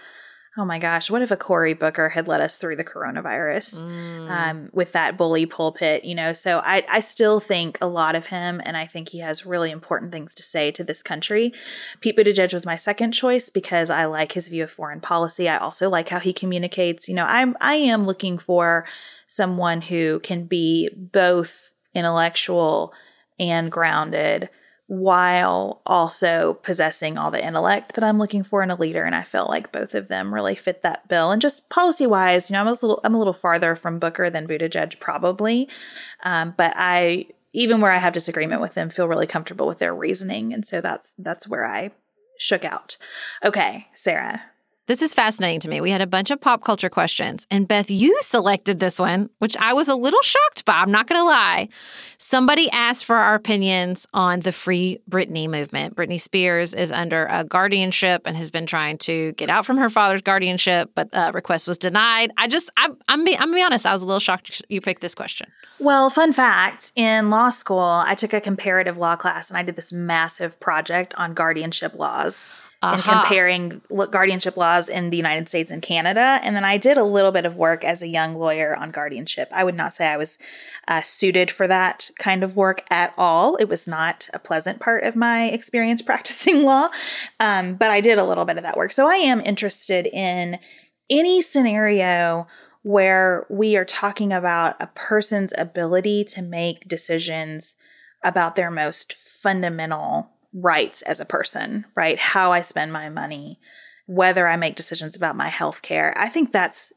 oh 0.59 0.65
my 0.65 0.81
gosh, 0.81 1.09
what 1.09 1.23
if 1.23 1.31
a 1.31 1.37
Cory 1.37 1.73
Booker 1.73 2.09
had 2.09 2.27
led 2.27 2.41
us 2.41 2.57
through 2.57 2.75
the 2.75 2.85
coronavirus 2.85 3.83
mm. 3.83 4.29
um, 4.29 4.69
with 4.73 4.93
that 4.93 5.17
bully 5.17 5.47
pulpit, 5.47 6.05
you 6.05 6.17
know? 6.17 6.33
So 6.33 6.61
I, 6.65 6.85
I 6.89 6.99
still 6.99 7.39
think 7.39 7.79
a 7.81 7.87
lot 7.87 8.17
of 8.17 8.27
him, 8.27 8.61
and 8.65 8.77
I 8.77 8.85
think 8.85 9.11
he 9.11 9.21
has 9.21 9.47
really 9.47 9.71
important 9.71 10.11
things 10.11 10.35
to 10.35 10.43
say 10.43 10.73
to 10.73 10.83
this 10.83 11.03
country. 11.03 11.53
Pete 12.01 12.17
Buttigieg 12.17 12.53
was 12.53 12.67
my 12.67 12.77
second 12.77 13.13
choice 13.13 13.49
because 13.49 13.89
I 13.89 14.07
like 14.07 14.33
his 14.33 14.49
view 14.49 14.65
of 14.65 14.71
foreign 14.71 15.01
policy. 15.01 15.49
I 15.49 15.59
also 15.59 15.89
like 15.89 16.09
how 16.09 16.19
he 16.19 16.33
communicates. 16.33 17.09
You 17.09 17.15
know, 17.15 17.27
I'm 17.27 17.57
I 17.61 17.77
am 17.77 18.05
looking 18.05 18.37
for 18.37 18.85
someone 19.29 19.81
who 19.81 20.19
can 20.21 20.47
be 20.47 20.91
both 20.97 21.73
intellectual 21.95 22.93
and 23.39 23.71
grounded 23.71 24.51
while 24.89 25.83
also 25.85 26.55
possessing 26.63 27.19
all 27.19 27.31
the 27.31 27.45
intellect 27.45 27.93
that 27.95 28.03
I'm 28.03 28.19
looking 28.19 28.43
for 28.43 28.63
in 28.63 28.71
a 28.71 28.75
leader. 28.75 29.05
And 29.05 29.15
I 29.15 29.23
felt 29.23 29.51
like 29.51 29.71
both 29.71 29.95
of 29.95 30.09
them 30.09 30.33
really 30.33 30.57
fit 30.57 30.83
that 30.83 31.07
bill. 31.09 31.31
And 31.31 31.43
just 31.43 31.69
policy 31.69 32.07
wise, 32.07 32.49
you 32.49 32.55
know, 32.55 32.61
I'm 32.61 32.67
a 32.67 32.73
little 32.73 33.01
I'm 33.05 33.15
a 33.15 33.19
little 33.19 33.35
farther 33.35 33.77
from 33.77 33.99
Booker 33.99 34.31
than 34.31 34.49
Buttigieg 34.49 34.99
probably, 34.99 35.69
um, 36.25 36.55
but 36.57 36.73
I 36.75 37.27
even 37.53 37.81
where 37.81 37.93
I 37.93 37.99
have 37.99 38.13
disagreement 38.13 38.61
with 38.61 38.75
them, 38.75 38.89
feel 38.89 39.09
really 39.09 39.27
comfortable 39.27 39.67
with 39.67 39.79
their 39.79 39.95
reasoning, 39.95 40.55
and 40.55 40.67
so 40.67 40.81
that's 40.81 41.15
that's 41.19 41.47
where 41.47 41.67
I 41.67 41.91
shook 42.39 42.65
out. 42.65 42.97
Okay, 43.45 43.89
Sarah, 43.95 44.43
this 44.89 45.03
is 45.03 45.13
fascinating 45.13 45.61
to 45.61 45.69
me. 45.69 45.83
We 45.83 45.91
had 45.91 46.01
a 46.01 46.07
bunch 46.07 46.31
of 46.31 46.41
pop 46.41 46.65
culture 46.65 46.89
questions, 46.89 47.47
and 47.51 47.69
Beth, 47.69 47.91
you 47.91 48.17
selected 48.23 48.81
this 48.81 48.99
one, 48.99 49.29
which 49.39 49.57
I 49.59 49.75
was 49.75 49.89
a 49.89 49.95
little 49.95 50.23
shocked 50.23 50.65
by. 50.65 50.73
I'm 50.73 50.91
not 50.91 51.07
going 51.07 51.21
to 51.21 51.25
lie. 51.25 51.69
Somebody 52.17 52.71
asked 52.71 53.05
for 53.05 53.17
our 53.17 53.35
opinions 53.35 54.07
on 54.15 54.41
the 54.41 54.51
Free 54.51 54.99
Britney 55.09 55.49
movement. 55.49 55.95
Britney 55.95 56.21
Spears 56.21 56.73
is 56.73 56.91
under 56.91 57.27
a 57.27 57.45
guardianship 57.45 58.23
and 58.25 58.37
has 58.37 58.51
been 58.51 58.65
trying 58.65 58.97
to 58.99 59.33
get 59.33 59.51
out 59.51 59.67
from 59.67 59.77
her 59.77 59.91
father's 59.91 60.23
guardianship, 60.23 60.91
but 60.95 61.11
the 61.11 61.31
request 61.35 61.69
was 61.69 61.77
denied. 61.77 62.33
I 62.39 62.49
just, 62.49 62.71
I, 62.79 62.87
I'm, 63.09 63.21
I'm 63.21 63.27
gonna 63.27 63.55
be 63.55 63.63
honest, 63.63 63.85
I 63.85 63.93
was 63.93 64.03
a 64.03 64.07
little 64.07 64.21
shocked 64.21 64.63
you 64.71 64.81
picked 64.81 65.03
this 65.03 65.15
question. 65.15 65.51
Well, 65.79 66.09
fun 66.09 66.33
fact 66.33 66.93
in 66.97 67.29
law 67.31 67.51
school, 67.51 67.79
I 67.79 68.15
took 68.15 68.33
a 68.33 68.41
comparative 68.41 68.97
law 68.97 69.17
class 69.17 69.51
and 69.51 69.59
I 69.59 69.63
did 69.63 69.77
this 69.77 69.93
massive 69.93 70.59
project 70.59 71.15
on 71.17 71.35
guardianship 71.35 71.95
laws 71.95 72.49
uh-huh. 72.81 72.95
and 72.95 73.03
comparing 73.03 73.81
guardianship 74.11 74.57
laws 74.57 74.89
in 74.89 75.11
the 75.11 75.17
United 75.17 75.49
States 75.49 75.71
and 75.71 75.83
Canada. 75.83 76.39
And 76.43 76.55
then 76.55 76.65
I 76.65 76.79
did 76.79 76.97
a 76.97 77.05
little 77.05 77.33
bit 77.33 77.45
of 77.45 77.57
work 77.57 77.83
as 77.85 78.03
a 78.03 78.09
young 78.09 78.37
lawyer 78.37 78.77
on 78.77 78.93
guardianship. 78.93 79.49
I 79.53 79.65
would 79.65 79.75
not 79.75 79.95
say 79.95 80.07
I 80.07 80.17
was 80.17 80.39
uh, 80.87 81.03
suited 81.03 81.51
for 81.51 81.67
that 81.67 82.11
kind 82.19 82.45
of 82.45 82.57
work 82.57 82.85
at 82.89 83.13
all. 83.19 83.57
It 83.57 83.69
was 83.69 83.89
not 83.89 84.29
a 84.33 84.39
pleasant 84.39 84.79
part 84.79 85.03
of 85.03 85.17
my 85.17 85.47
experience 85.49 86.03
practicing 86.09 86.63
law, 86.63 86.89
um, 87.41 87.75
but 87.75 87.91
I 87.91 88.01
did 88.01 88.19
a 88.19 88.25
little 88.25 88.45
bit 88.45 88.59
of 88.59 88.63
that 88.63 88.77
work. 88.77 88.93
So 88.93 89.09
I 89.09 89.17
am 89.17 89.41
interested 89.41 90.07
in 90.07 90.59
any 91.11 91.43
scenario 91.43 92.47
where 92.83 93.45
we 93.51 93.77
are 93.77 93.85
talking 93.85 94.33
about 94.33 94.77
a 94.81 94.87
person's 94.89 95.53
ability 95.59 96.25
to 96.25 96.43
make 96.43 96.87
decisions 96.87 97.77
about 98.23 98.57
their 98.57 98.71
most 98.71 99.15
fundamental 99.15 100.31
rights 100.61 101.03
as 101.03 101.21
a 101.21 101.25
person, 101.25 101.85
right? 101.95 102.19
How 102.19 102.53
I 102.53 102.63
spend 102.63 102.93
my 102.93 103.09
money, 103.09 103.59
whether 104.07 104.47
I 104.47 104.57
make 104.57 104.77
decisions 104.77 105.17
about 105.17 105.37
my 105.37 105.49
health 105.49 105.83
care. 105.83 106.15
I 106.17 106.29
think 106.29 106.53
that's 106.53 106.93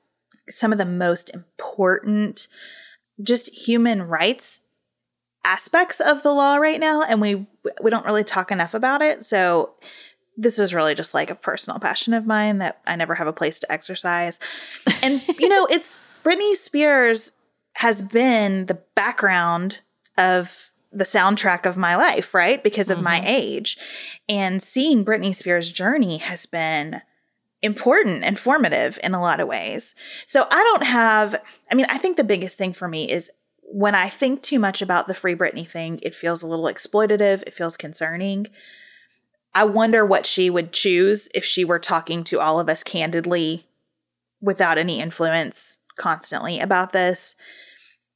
some 0.50 0.72
of 0.72 0.78
the 0.78 0.86
most 0.86 1.30
important 1.30 2.48
just 3.22 3.50
human 3.50 4.02
rights 4.02 4.62
aspects 5.44 6.00
of 6.00 6.24
the 6.24 6.32
law 6.32 6.56
right 6.56 6.80
now 6.80 7.02
and 7.02 7.20
we 7.20 7.48
we 7.82 7.90
don't 7.90 8.06
really 8.06 8.24
talk 8.24 8.52
enough 8.52 8.74
about 8.74 9.02
it. 9.02 9.26
So 9.26 9.74
this 10.38 10.60
is 10.60 10.74
really 10.74 10.96
just 10.96 11.14
like 11.14 11.30
a 11.30 11.36
personal 11.36 11.80
passion 11.80 12.14
of 12.14 12.26
mine 12.26 12.60
that 12.60 12.80
I 12.86 12.96
never 12.96 13.16
have 13.16 13.28
a 13.28 13.34
place 13.34 13.60
to 13.60 13.72
exercise. 13.72 14.40
And 15.02 15.26
you 15.40 15.50
know, 15.50 15.66
it's 15.70 16.00
Britney 16.24 16.56
Spears 16.56 17.32
has 17.74 18.02
been 18.02 18.66
the 18.66 18.80
background 18.96 19.82
of 20.18 20.71
the 20.92 21.04
soundtrack 21.04 21.66
of 21.66 21.78
my 21.78 21.96
life, 21.96 22.34
right? 22.34 22.64
Because 22.64 22.90
of 22.90 22.98
mm-hmm. 22.98 23.06
my 23.06 23.24
age. 23.26 23.78
And 24.28 24.62
seeing 24.62 25.06
Britney 25.06 25.34
Spears' 25.34 25.72
journey 25.72 26.18
has 26.18 26.46
been 26.46 27.02
important 27.62 28.24
and 28.24 28.40
formative 28.40 29.00
in 29.04 29.14
a 29.14 29.22
lot 29.22 29.40
of 29.40 29.48
ways. 29.48 29.96
So 30.26 30.48
I 30.50 30.64
don't 30.64 30.84
have, 30.84 31.42
I 31.72 31.76
mean, 31.76 31.86
I 31.90 31.98
think 31.98 32.18
the 32.18 32.24
biggest 32.24 32.58
thing 32.58 32.74
for 32.74 32.88
me 32.88 33.10
is 33.10 33.30
when 33.62 33.96
I 33.96 34.10
think 34.10 34.42
too 34.42 34.60
much 34.60 34.82
about 34.82 35.08
the 35.08 35.14
Free 35.14 35.36
Britney 35.36 35.70
thing, 35.70 36.00
it 36.02 36.16
feels 36.16 36.42
a 36.42 36.48
little 36.48 36.66
exploitative, 36.66 37.44
it 37.44 37.54
feels 37.54 37.78
concerning. 37.78 38.48
I 39.54 39.64
wonder 39.66 40.06
what 40.06 40.26
she 40.26 40.50
would 40.50 40.74
choose 40.74 41.30
if 41.34 41.46
she 41.46 41.64
were 41.64 41.80
talking 41.80 42.24
to 42.26 42.40
all 42.40 42.60
of 42.60 42.68
us 42.68 42.84
candidly 42.84 43.68
without 44.42 44.78
any 44.78 45.00
influence 45.00 45.78
constantly 45.98 46.60
about 46.60 46.94
this. 46.94 47.36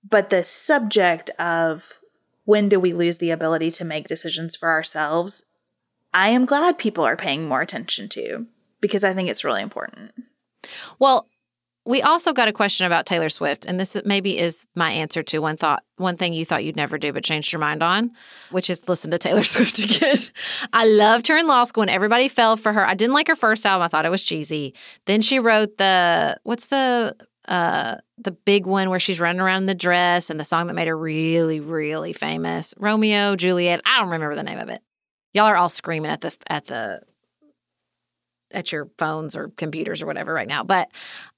But 0.07 0.29
the 0.29 0.43
subject 0.43 1.29
of 1.31 1.99
when 2.45 2.69
do 2.69 2.79
we 2.79 2.93
lose 2.93 3.17
the 3.17 3.31
ability 3.31 3.71
to 3.71 3.85
make 3.85 4.07
decisions 4.07 4.55
for 4.55 4.69
ourselves? 4.69 5.43
I 6.13 6.29
am 6.29 6.45
glad 6.45 6.77
people 6.77 7.03
are 7.03 7.17
paying 7.17 7.47
more 7.47 7.61
attention 7.61 8.07
to 8.09 8.47
because 8.79 9.03
I 9.03 9.13
think 9.13 9.29
it's 9.29 9.43
really 9.43 9.61
important. 9.61 10.11
Well, 10.97 11.27
we 11.87 12.01
also 12.01 12.33
got 12.33 12.47
a 12.47 12.53
question 12.53 12.87
about 12.87 13.05
Taylor 13.05 13.29
Swift, 13.29 13.65
and 13.65 13.79
this 13.79 13.95
maybe 14.05 14.39
is 14.39 14.65
my 14.75 14.91
answer 14.91 15.21
to 15.21 15.39
one 15.39 15.55
thought, 15.55 15.83
one 15.97 16.17
thing 16.17 16.33
you 16.33 16.43
thought 16.43 16.63
you'd 16.63 16.75
never 16.75 16.97
do 16.97 17.13
but 17.13 17.23
changed 17.23 17.51
your 17.51 17.59
mind 17.59 17.83
on, 17.83 18.11
which 18.49 18.71
is 18.71 18.87
listen 18.89 19.11
to 19.11 19.19
Taylor 19.19 19.43
Swift 19.43 19.77
again. 19.77 20.17
I 20.73 20.85
loved 20.85 21.27
her 21.27 21.37
in 21.37 21.45
law 21.45 21.63
school, 21.63 21.83
and 21.83 21.91
everybody 21.91 22.27
fell 22.27 22.57
for 22.57 22.73
her. 22.73 22.85
I 22.85 22.95
didn't 22.95 23.13
like 23.13 23.27
her 23.27 23.35
first 23.35 23.65
album; 23.65 23.85
I 23.85 23.87
thought 23.87 24.05
it 24.05 24.09
was 24.09 24.23
cheesy. 24.23 24.73
Then 25.05 25.21
she 25.21 25.37
wrote 25.37 25.77
the 25.77 26.39
what's 26.43 26.65
the 26.65 27.15
uh 27.47 27.97
the 28.17 28.31
big 28.31 28.65
one 28.65 28.89
where 28.89 28.99
she's 28.99 29.19
running 29.19 29.41
around 29.41 29.63
in 29.63 29.65
the 29.65 29.75
dress, 29.75 30.29
and 30.29 30.39
the 30.39 30.45
song 30.45 30.67
that 30.67 30.73
made 30.73 30.87
her 30.87 30.97
really, 30.97 31.59
really 31.59 32.13
famous, 32.13 32.73
Romeo 32.77 33.35
Juliet. 33.35 33.81
I 33.85 33.99
don't 33.99 34.09
remember 34.09 34.35
the 34.35 34.43
name 34.43 34.59
of 34.59 34.69
it. 34.69 34.81
Y'all 35.33 35.45
are 35.45 35.57
all 35.57 35.69
screaming 35.69 36.11
at 36.11 36.21
the 36.21 36.35
at 36.47 36.65
the 36.65 37.01
at 38.51 38.71
your 38.71 38.89
phones 38.97 39.35
or 39.35 39.49
computers 39.57 40.01
or 40.01 40.05
whatever 40.05 40.33
right 40.33 40.47
now. 40.47 40.63
But 40.63 40.89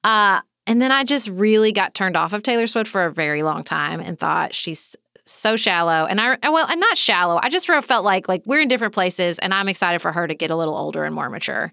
uh 0.04 0.42
and 0.68 0.82
then 0.82 0.92
I 0.92 1.04
just 1.04 1.30
really 1.30 1.72
got 1.72 1.96
turned 1.96 2.18
off 2.18 2.34
of 2.34 2.44
Taylor 2.44 2.68
Swift 2.68 2.90
for 2.90 3.06
a 3.06 3.12
very 3.12 3.42
long 3.42 3.64
time 3.64 4.02
and 4.02 4.20
thought 4.20 4.54
she's 4.54 4.96
so 5.26 5.56
shallow. 5.56 6.06
And 6.06 6.22
I 6.22 6.38
well, 6.44 6.68
and 6.70 6.80
not 6.80 6.98
shallow. 6.98 7.40
I 7.42 7.50
just 7.50 7.68
felt 7.68 8.06
like 8.06 8.28
like 8.28 8.44
we're 8.46 8.62
in 8.62 8.68
different 8.68 8.94
places 8.94 9.40
and 9.40 9.54
I'm 9.54 9.68
excited 9.68 10.00
for 10.00 10.12
her 10.12 10.28
to 10.28 10.36
get 10.36 10.52
a 10.52 10.56
little 10.56 10.78
older 10.78 11.04
and 11.06 11.16
more 11.16 11.30
mature. 11.30 11.72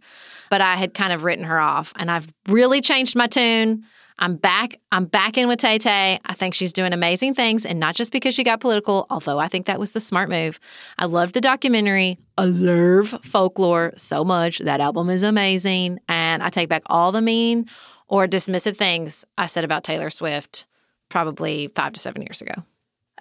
But 0.48 0.60
I 0.60 0.76
had 0.76 0.94
kind 0.94 1.12
of 1.12 1.24
written 1.24 1.44
her 1.44 1.60
off 1.60 1.92
and 1.96 2.10
I've 2.10 2.32
really 2.48 2.80
changed 2.80 3.16
my 3.16 3.26
tune. 3.26 3.84
I'm 4.18 4.36
back. 4.36 4.80
I'm 4.92 5.06
back 5.06 5.36
in 5.36 5.48
with 5.48 5.58
Tay 5.58 5.78
Tay. 5.78 6.20
I 6.24 6.34
think 6.34 6.54
she's 6.54 6.72
doing 6.72 6.92
amazing 6.92 7.34
things, 7.34 7.66
and 7.66 7.80
not 7.80 7.94
just 7.94 8.12
because 8.12 8.34
she 8.34 8.44
got 8.44 8.60
political, 8.60 9.06
although 9.10 9.38
I 9.38 9.48
think 9.48 9.66
that 9.66 9.80
was 9.80 9.92
the 9.92 10.00
smart 10.00 10.28
move. 10.28 10.60
I 10.98 11.06
love 11.06 11.32
the 11.32 11.40
documentary. 11.40 12.18
Love 12.38 13.08
folklore 13.22 13.92
so 13.96 14.24
much. 14.24 14.60
That 14.60 14.80
album 14.80 15.10
is 15.10 15.22
amazing. 15.22 15.98
And 16.08 16.42
I 16.42 16.50
take 16.50 16.68
back 16.68 16.82
all 16.86 17.12
the 17.12 17.22
mean 17.22 17.66
or 18.06 18.26
dismissive 18.28 18.76
things 18.76 19.24
I 19.36 19.46
said 19.46 19.64
about 19.64 19.84
Taylor 19.84 20.10
Swift 20.10 20.66
probably 21.08 21.68
five 21.74 21.92
to 21.92 22.00
seven 22.00 22.22
years 22.22 22.40
ago. 22.40 22.54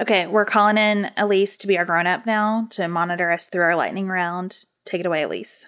Okay, 0.02 0.26
we're 0.26 0.46
calling 0.46 0.78
in 0.78 1.12
Elise 1.18 1.58
to 1.60 1.68
be 1.68 1.78
our 1.78 1.86
grown 1.86 2.08
up 2.08 2.26
now 2.26 2.68
to 2.72 2.88
monitor 2.88 3.32
us 3.32 3.48
through 3.48 3.62
our 3.62 3.76
lightning 3.76 4.08
round. 4.08 4.66
Take 4.86 5.02
it 5.02 5.06
away, 5.06 5.22
Elise. 5.22 5.68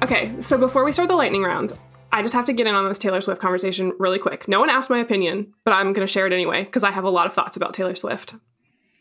Okay, 0.00 0.32
so 0.40 0.56
before 0.56 0.84
we 0.84 0.92
start 0.92 1.08
the 1.08 1.16
lightning 1.16 1.42
round, 1.42 1.76
I 2.12 2.22
just 2.22 2.34
have 2.34 2.44
to 2.46 2.52
get 2.52 2.68
in 2.68 2.74
on 2.74 2.88
this 2.88 2.98
Taylor 2.98 3.20
Swift 3.20 3.40
conversation 3.40 3.92
really 3.98 4.20
quick. 4.20 4.46
No 4.46 4.60
one 4.60 4.70
asked 4.70 4.90
my 4.90 4.98
opinion, 4.98 5.52
but 5.64 5.74
I'm 5.74 5.92
going 5.92 6.06
to 6.06 6.12
share 6.12 6.26
it 6.26 6.32
anyway 6.32 6.62
because 6.62 6.84
I 6.84 6.92
have 6.92 7.02
a 7.02 7.10
lot 7.10 7.26
of 7.26 7.34
thoughts 7.34 7.56
about 7.56 7.74
Taylor 7.74 7.96
Swift. 7.96 8.34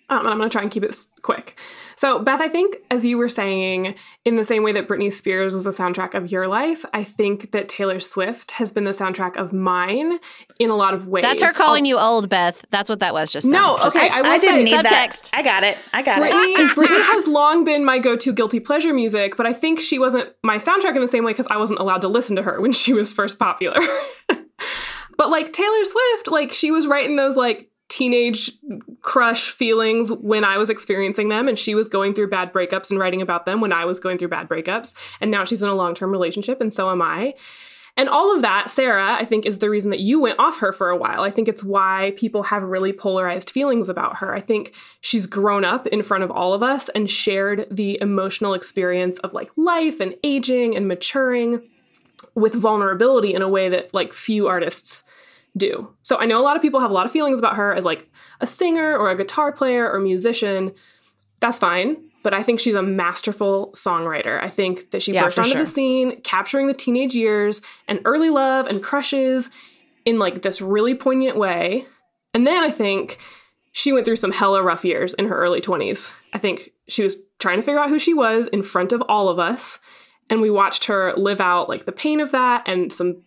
Um, 0.09 0.19
and 0.19 0.29
I'm 0.29 0.37
going 0.37 0.49
to 0.49 0.53
try 0.53 0.61
and 0.61 0.71
keep 0.71 0.83
it 0.83 0.95
quick. 1.21 1.59
So, 1.97 2.19
Beth, 2.19 2.39
I 2.39 2.47
think 2.47 2.77
as 2.89 3.05
you 3.05 3.17
were 3.17 3.27
saying, 3.27 3.95
in 4.23 4.37
the 4.37 4.45
same 4.45 4.63
way 4.63 4.71
that 4.71 4.87
Britney 4.87 5.11
Spears 5.11 5.53
was 5.53 5.65
the 5.65 5.71
soundtrack 5.71 6.13
of 6.13 6.31
your 6.31 6.47
life, 6.47 6.85
I 6.93 7.03
think 7.03 7.51
that 7.51 7.67
Taylor 7.67 7.99
Swift 7.99 8.51
has 8.51 8.71
been 8.71 8.85
the 8.85 8.91
soundtrack 8.91 9.35
of 9.35 9.51
mine 9.51 10.19
in 10.59 10.69
a 10.69 10.75
lot 10.75 10.93
of 10.93 11.07
ways. 11.07 11.23
That's 11.23 11.41
her 11.41 11.51
calling 11.51 11.83
I'll, 11.83 11.87
you 11.87 11.97
old, 11.97 12.29
Beth. 12.29 12.63
That's 12.71 12.89
what 12.89 13.01
that 13.01 13.13
was 13.13 13.31
just. 13.31 13.45
No, 13.45 13.75
now. 13.75 13.87
okay. 13.87 14.07
I, 14.07 14.19
I, 14.19 14.21
I 14.21 14.37
didn't 14.37 14.63
need 14.63 14.75
subtext. 14.75 15.31
that. 15.31 15.31
I 15.33 15.41
got 15.41 15.63
it. 15.63 15.77
I 15.93 16.01
got 16.03 16.19
Britney, 16.19 16.69
it. 16.69 16.71
Britney 16.77 17.01
has 17.01 17.27
long 17.27 17.65
been 17.65 17.83
my 17.83 17.99
go-to 17.99 18.31
guilty 18.31 18.61
pleasure 18.61 18.93
music, 18.93 19.35
but 19.35 19.45
I 19.45 19.51
think 19.51 19.81
she 19.81 19.99
wasn't 19.99 20.31
my 20.43 20.57
soundtrack 20.57 20.95
in 20.95 21.01
the 21.01 21.07
same 21.07 21.25
way 21.25 21.33
because 21.33 21.47
I 21.47 21.57
wasn't 21.57 21.79
allowed 21.79 22.01
to 22.03 22.07
listen 22.07 22.37
to 22.37 22.43
her 22.43 22.61
when 22.61 22.71
she 22.71 22.93
was 22.93 23.11
first 23.11 23.37
popular. 23.39 23.81
but 25.17 25.29
like 25.29 25.51
Taylor 25.51 25.83
Swift, 25.83 26.27
like 26.29 26.53
she 26.53 26.71
was 26.71 26.87
writing 26.87 27.17
those 27.17 27.35
like 27.35 27.69
teenage 27.97 28.51
crush 29.01 29.49
feelings 29.49 30.11
when 30.11 30.43
I 30.43 30.59
was 30.59 30.69
experiencing 30.69 31.29
them, 31.29 31.47
and 31.47 31.57
she 31.57 31.73
was 31.73 31.87
going 31.87 32.13
through 32.13 32.29
bad 32.29 32.53
breakups 32.53 32.91
and 32.91 32.99
writing 32.99 33.23
about 33.23 33.47
them 33.47 33.59
when 33.59 33.73
I 33.73 33.85
was 33.85 33.99
going 33.99 34.19
through 34.19 34.27
bad 34.27 34.47
breakups. 34.47 34.93
And 35.19 35.31
now 35.31 35.45
she's 35.45 35.63
in 35.63 35.69
a 35.69 35.73
long 35.73 35.95
term 35.95 36.11
relationship, 36.11 36.61
and 36.61 36.71
so 36.71 36.91
am 36.91 37.01
I. 37.01 37.33
And 37.95 38.07
all 38.07 38.35
of 38.35 38.43
that, 38.43 38.69
Sarah, 38.69 39.13
I 39.13 39.25
think 39.25 39.47
is 39.47 39.57
the 39.57 39.71
reason 39.71 39.89
that 39.89 39.99
you 39.99 40.19
went 40.19 40.37
off 40.37 40.59
her 40.59 40.71
for 40.71 40.91
a 40.91 40.95
while. 40.95 41.23
I 41.23 41.31
think 41.31 41.47
it's 41.47 41.63
why 41.63 42.13
people 42.15 42.43
have 42.43 42.61
really 42.61 42.93
polarized 42.93 43.49
feelings 43.49 43.89
about 43.89 44.17
her. 44.17 44.35
I 44.35 44.41
think 44.41 44.75
she's 45.01 45.25
grown 45.25 45.65
up 45.65 45.87
in 45.87 46.03
front 46.03 46.23
of 46.23 46.29
all 46.29 46.53
of 46.53 46.61
us 46.61 46.89
and 46.89 47.09
shared 47.09 47.65
the 47.71 47.97
emotional 47.99 48.53
experience 48.53 49.17
of 49.19 49.33
like 49.33 49.49
life 49.57 49.99
and 49.99 50.13
aging 50.23 50.77
and 50.77 50.87
maturing 50.87 51.67
with 52.35 52.53
vulnerability 52.53 53.33
in 53.33 53.41
a 53.41 53.49
way 53.49 53.69
that 53.69 53.91
like 53.95 54.13
few 54.13 54.47
artists 54.47 55.03
do. 55.57 55.93
So 56.03 56.17
I 56.17 56.25
know 56.25 56.41
a 56.41 56.43
lot 56.43 56.55
of 56.55 56.61
people 56.61 56.79
have 56.79 56.91
a 56.91 56.93
lot 56.93 57.05
of 57.05 57.11
feelings 57.11 57.39
about 57.39 57.55
her 57.55 57.73
as 57.73 57.85
like 57.85 58.09
a 58.41 58.47
singer 58.47 58.95
or 58.95 59.09
a 59.09 59.15
guitar 59.15 59.51
player 59.51 59.89
or 59.89 59.99
musician. 59.99 60.73
That's 61.39 61.59
fine. 61.59 61.97
But 62.23 62.33
I 62.33 62.43
think 62.43 62.59
she's 62.59 62.75
a 62.75 62.81
masterful 62.81 63.71
songwriter. 63.73 64.41
I 64.41 64.49
think 64.49 64.91
that 64.91 65.01
she 65.01 65.13
yeah, 65.13 65.23
burst 65.23 65.39
onto 65.39 65.51
sure. 65.51 65.61
the 65.61 65.67
scene, 65.67 66.21
capturing 66.21 66.67
the 66.67 66.73
teenage 66.73 67.15
years 67.15 67.61
and 67.87 68.01
early 68.05 68.29
love 68.29 68.67
and 68.67 68.83
crushes 68.83 69.49
in 70.05 70.19
like 70.19 70.41
this 70.41 70.61
really 70.61 70.95
poignant 70.95 71.37
way. 71.37 71.85
And 72.33 72.45
then 72.45 72.63
I 72.63 72.69
think 72.69 73.19
she 73.71 73.93
went 73.93 74.05
through 74.05 74.15
some 74.15 74.31
hella 74.31 74.63
rough 74.63 74.83
years 74.83 75.13
in 75.13 75.27
her 75.27 75.37
early 75.37 75.61
20s. 75.61 76.11
I 76.33 76.37
think 76.39 76.71
she 76.87 77.03
was 77.03 77.17
trying 77.39 77.57
to 77.57 77.61
figure 77.61 77.79
out 77.79 77.89
who 77.89 77.99
she 77.99 78.13
was 78.13 78.47
in 78.47 78.63
front 78.63 78.91
of 78.91 79.03
all 79.07 79.29
of 79.29 79.39
us. 79.39 79.79
And 80.29 80.41
we 80.41 80.49
watched 80.49 80.85
her 80.85 81.13
live 81.15 81.39
out 81.39 81.69
like 81.69 81.85
the 81.85 81.91
pain 81.91 82.19
of 82.19 82.31
that 82.31 82.63
and 82.65 82.91
some 82.91 83.21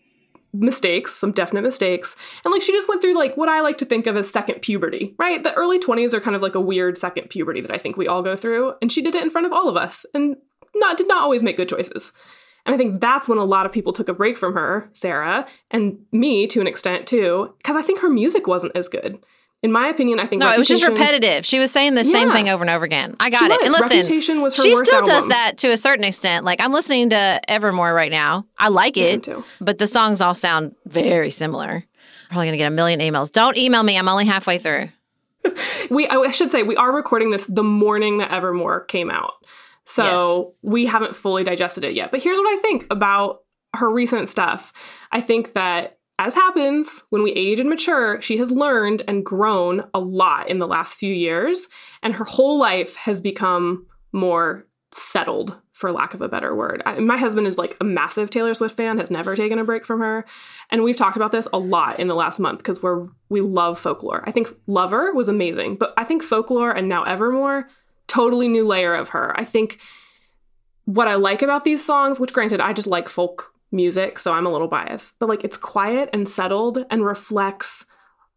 mistakes, 0.52 1.14
some 1.14 1.32
definite 1.32 1.62
mistakes. 1.62 2.16
And 2.44 2.52
like 2.52 2.62
she 2.62 2.72
just 2.72 2.88
went 2.88 3.00
through 3.00 3.16
like 3.16 3.36
what 3.36 3.48
I 3.48 3.60
like 3.60 3.78
to 3.78 3.84
think 3.84 4.06
of 4.06 4.16
as 4.16 4.30
second 4.30 4.62
puberty, 4.62 5.14
right? 5.18 5.42
The 5.42 5.54
early 5.54 5.78
20s 5.78 6.12
are 6.12 6.20
kind 6.20 6.36
of 6.36 6.42
like 6.42 6.54
a 6.54 6.60
weird 6.60 6.98
second 6.98 7.30
puberty 7.30 7.60
that 7.60 7.70
I 7.70 7.78
think 7.78 7.96
we 7.96 8.08
all 8.08 8.22
go 8.22 8.36
through. 8.36 8.74
And 8.82 8.90
she 8.90 9.02
did 9.02 9.14
it 9.14 9.22
in 9.22 9.30
front 9.30 9.46
of 9.46 9.52
all 9.52 9.68
of 9.68 9.76
us 9.76 10.04
and 10.14 10.36
not 10.74 10.96
did 10.96 11.08
not 11.08 11.22
always 11.22 11.42
make 11.42 11.56
good 11.56 11.68
choices. 11.68 12.12
And 12.66 12.74
I 12.74 12.78
think 12.78 13.00
that's 13.00 13.28
when 13.28 13.38
a 13.38 13.44
lot 13.44 13.66
of 13.66 13.72
people 13.72 13.92
took 13.92 14.08
a 14.08 14.14
break 14.14 14.36
from 14.36 14.52
her, 14.54 14.88
Sarah, 14.92 15.46
and 15.70 15.98
me 16.12 16.46
to 16.48 16.60
an 16.60 16.66
extent 16.66 17.06
too, 17.06 17.54
because 17.58 17.76
I 17.76 17.82
think 17.82 18.00
her 18.00 18.10
music 18.10 18.46
wasn't 18.46 18.76
as 18.76 18.88
good 18.88 19.18
in 19.62 19.72
my 19.72 19.88
opinion, 19.88 20.20
I 20.20 20.26
think 20.26 20.40
no, 20.40 20.50
it 20.50 20.58
was 20.58 20.68
just 20.68 20.86
repetitive. 20.86 21.44
She 21.44 21.58
was 21.58 21.70
saying 21.70 21.94
the 21.94 22.04
yeah. 22.04 22.12
same 22.12 22.32
thing 22.32 22.48
over 22.48 22.62
and 22.62 22.70
over 22.70 22.84
again. 22.84 23.14
I 23.20 23.28
got 23.28 23.40
she 23.40 23.44
it. 23.44 23.48
Was. 23.50 23.60
And 23.62 23.72
listen, 23.72 23.98
Reputation 23.98 24.40
was 24.40 24.56
her 24.56 24.62
she 24.62 24.74
still 24.74 24.94
album. 24.96 25.08
does 25.08 25.28
that 25.28 25.58
to 25.58 25.68
a 25.68 25.76
certain 25.76 26.04
extent. 26.04 26.44
Like 26.44 26.60
I'm 26.60 26.72
listening 26.72 27.10
to 27.10 27.40
Evermore 27.50 27.92
right 27.92 28.10
now. 28.10 28.46
I 28.58 28.68
like 28.68 28.96
it, 28.96 29.28
yeah, 29.28 29.42
but 29.60 29.78
the 29.78 29.86
songs 29.86 30.22
all 30.22 30.34
sound 30.34 30.74
very 30.86 31.30
similar. 31.30 31.84
Probably 32.28 32.46
gonna 32.46 32.56
get 32.56 32.68
a 32.68 32.74
million 32.74 33.00
emails. 33.00 33.30
Don't 33.30 33.56
email 33.58 33.82
me. 33.82 33.98
I'm 33.98 34.08
only 34.08 34.24
halfway 34.24 34.58
through. 34.58 34.88
we, 35.90 36.08
I 36.08 36.30
should 36.30 36.50
say, 36.50 36.62
we 36.62 36.76
are 36.76 36.94
recording 36.94 37.30
this 37.30 37.46
the 37.46 37.62
morning 37.62 38.18
that 38.18 38.30
Evermore 38.30 38.84
came 38.84 39.10
out, 39.10 39.34
so 39.84 40.54
yes. 40.62 40.72
we 40.72 40.86
haven't 40.86 41.14
fully 41.14 41.44
digested 41.44 41.84
it 41.84 41.94
yet. 41.94 42.10
But 42.10 42.22
here's 42.22 42.38
what 42.38 42.58
I 42.58 42.60
think 42.62 42.86
about 42.90 43.40
her 43.74 43.90
recent 43.90 44.28
stuff. 44.30 44.72
I 45.12 45.20
think 45.20 45.52
that 45.52 45.98
as 46.20 46.34
happens 46.34 47.02
when 47.08 47.22
we 47.22 47.32
age 47.32 47.60
and 47.60 47.68
mature, 47.70 48.20
she 48.20 48.36
has 48.36 48.50
learned 48.50 49.02
and 49.08 49.24
grown 49.24 49.84
a 49.94 49.98
lot 49.98 50.50
in 50.50 50.58
the 50.58 50.66
last 50.66 50.98
few 50.98 51.12
years, 51.12 51.66
and 52.02 52.14
her 52.14 52.24
whole 52.24 52.58
life 52.58 52.94
has 52.94 53.22
become 53.22 53.86
more 54.12 54.66
settled, 54.92 55.56
for 55.72 55.90
lack 55.90 56.12
of 56.12 56.20
a 56.20 56.28
better 56.28 56.54
word. 56.54 56.82
I, 56.84 56.98
my 56.98 57.16
husband 57.16 57.46
is 57.46 57.56
like 57.56 57.74
a 57.80 57.84
massive 57.84 58.28
Taylor 58.28 58.52
Swift 58.52 58.76
fan, 58.76 58.98
has 58.98 59.10
never 59.10 59.34
taken 59.34 59.58
a 59.58 59.64
break 59.64 59.82
from 59.82 60.00
her, 60.00 60.26
and 60.68 60.82
we've 60.82 60.94
talked 60.94 61.16
about 61.16 61.32
this 61.32 61.48
a 61.54 61.58
lot 61.58 61.98
in 61.98 62.08
the 62.08 62.14
last 62.14 62.38
month 62.38 62.58
because 62.58 62.82
we're 62.82 63.08
we 63.30 63.40
love 63.40 63.78
folklore. 63.78 64.22
I 64.26 64.30
think 64.30 64.48
Lover 64.66 65.14
was 65.14 65.28
amazing, 65.28 65.76
but 65.76 65.94
I 65.96 66.04
think 66.04 66.22
folklore 66.22 66.70
and 66.70 66.86
now 66.86 67.04
Evermore, 67.04 67.66
totally 68.08 68.46
new 68.46 68.66
layer 68.66 68.94
of 68.94 69.08
her. 69.10 69.32
I 69.40 69.44
think 69.44 69.80
what 70.84 71.08
I 71.08 71.14
like 71.14 71.40
about 71.40 71.64
these 71.64 71.82
songs, 71.82 72.20
which 72.20 72.34
granted 72.34 72.60
I 72.60 72.74
just 72.74 72.88
like 72.88 73.08
folk 73.08 73.54
music, 73.72 74.18
so 74.18 74.32
I'm 74.32 74.46
a 74.46 74.52
little 74.52 74.68
biased, 74.68 75.18
but 75.18 75.28
like 75.28 75.44
it's 75.44 75.56
quiet 75.56 76.10
and 76.12 76.28
settled 76.28 76.84
and 76.90 77.04
reflects 77.04 77.84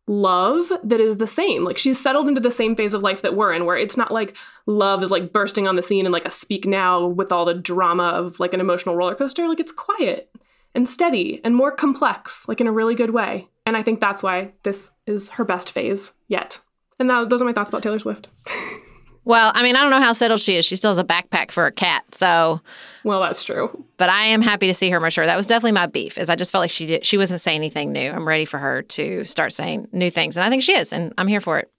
love 0.08 0.72
that 0.84 1.00
is 1.00 1.18
the 1.18 1.28
same. 1.28 1.64
Like 1.64 1.78
she's 1.78 2.00
settled 2.00 2.28
into 2.28 2.42
the 2.42 2.52
same 2.52 2.76
phase 2.76 2.94
of 2.94 3.02
life 3.02 3.22
that 3.22 3.36
we're 3.36 3.54
in, 3.54 3.66
where 3.66 3.78
it's 3.78 3.98
not 3.98 4.12
like 4.12 4.36
love 4.66 5.04
is 5.04 5.12
like 5.12 5.34
bursting 5.34 5.68
on 5.68 5.76
the 5.76 5.84
scene 5.84 6.06
and 6.06 6.14
like 6.14 6.26
a 6.26 6.32
speak 6.32 6.66
now 6.66 7.06
with 7.06 7.32
all 7.32 7.46
the 7.46 7.54
drama 7.54 8.10
of 8.10 8.40
like 8.40 8.54
an 8.54 8.60
emotional 8.60 8.96
roller 8.96 9.16
coaster. 9.16 9.48
Like 9.48 9.60
it's 9.60 9.72
quiet 9.72 10.30
and 10.76 10.90
steady 10.90 11.40
and 11.44 11.56
more 11.56 11.72
complex, 11.72 12.48
like 12.48 12.60
in 12.60 12.68
a 12.68 12.72
really 12.72 12.96
good 12.96 13.12
way. 13.12 13.48
And 13.66 13.78
I 13.78 13.84
think 13.84 14.00
that's 14.00 14.24
why 14.24 14.52
this 14.64 14.92
is 15.08 15.30
her 15.30 15.46
best 15.46 15.72
phase 15.72 16.14
yet. 16.28 16.60
And 17.00 17.10
that, 17.10 17.30
those 17.30 17.42
are 17.42 17.46
my 17.46 17.54
thoughts 17.54 17.70
about 17.70 17.84
Taylor 17.84 18.00
Swift. 18.00 18.30
Well, 19.26 19.52
I 19.56 19.64
mean, 19.64 19.76
I 19.76 19.82
don't 19.82 19.92
know 19.92 20.02
how 20.02 20.12
settled 20.12 20.42
she 20.42 20.58
is. 20.58 20.66
She 20.66 20.76
still 20.76 20.92
has 20.92 20.98
a 20.98 21.04
backpack 21.04 21.52
for 21.52 21.66
a 21.66 21.72
cat, 21.72 22.04
so. 22.14 22.60
Well, 23.04 23.22
that's 23.22 23.44
true. 23.44 23.86
But 23.98 24.10
I 24.10 24.26
am 24.26 24.42
happy 24.42 24.68
to 24.68 24.74
see 24.74 24.90
her 24.90 25.00
mature. 25.00 25.26
That 25.26 25.38
was 25.38 25.48
definitely 25.48 25.74
my 25.74 25.86
beef. 25.86 26.18
Is 26.18 26.30
I 26.30 26.36
just 26.36 26.52
felt 26.52 26.62
like 26.62 26.72
she 26.72 26.86
did. 26.86 27.06
She 27.06 27.18
wasn't 27.18 27.40
saying 27.40 27.56
anything 27.56 27.94
new. 27.94 28.12
I'm 28.12 28.28
ready 28.28 28.46
for 28.46 28.58
her 28.58 28.82
to 28.82 29.24
start 29.24 29.54
saying 29.54 29.88
new 29.94 30.12
things, 30.12 30.36
and 30.36 30.46
I 30.46 30.50
think 30.50 30.64
she 30.64 30.76
is, 30.76 30.92
and 30.92 31.14
I'm 31.18 31.28
here 31.28 31.42
for 31.42 31.58
it. 31.60 31.72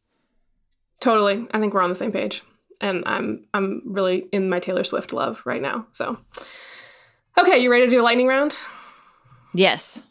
Totally. 1.00 1.46
I 1.52 1.60
think 1.60 1.74
we're 1.74 1.82
on 1.82 1.90
the 1.90 1.96
same 1.96 2.12
page, 2.12 2.42
and 2.80 3.02
I'm 3.06 3.44
I'm 3.52 3.82
really 3.84 4.26
in 4.32 4.48
my 4.48 4.60
Taylor 4.60 4.84
Swift 4.84 5.12
love 5.12 5.42
right 5.44 5.60
now. 5.60 5.86
So, 5.92 6.18
okay, 7.38 7.58
you 7.58 7.70
ready 7.70 7.84
to 7.84 7.90
do 7.90 8.00
a 8.00 8.02
lightning 8.02 8.26
round? 8.26 8.58
Yes. 9.52 10.02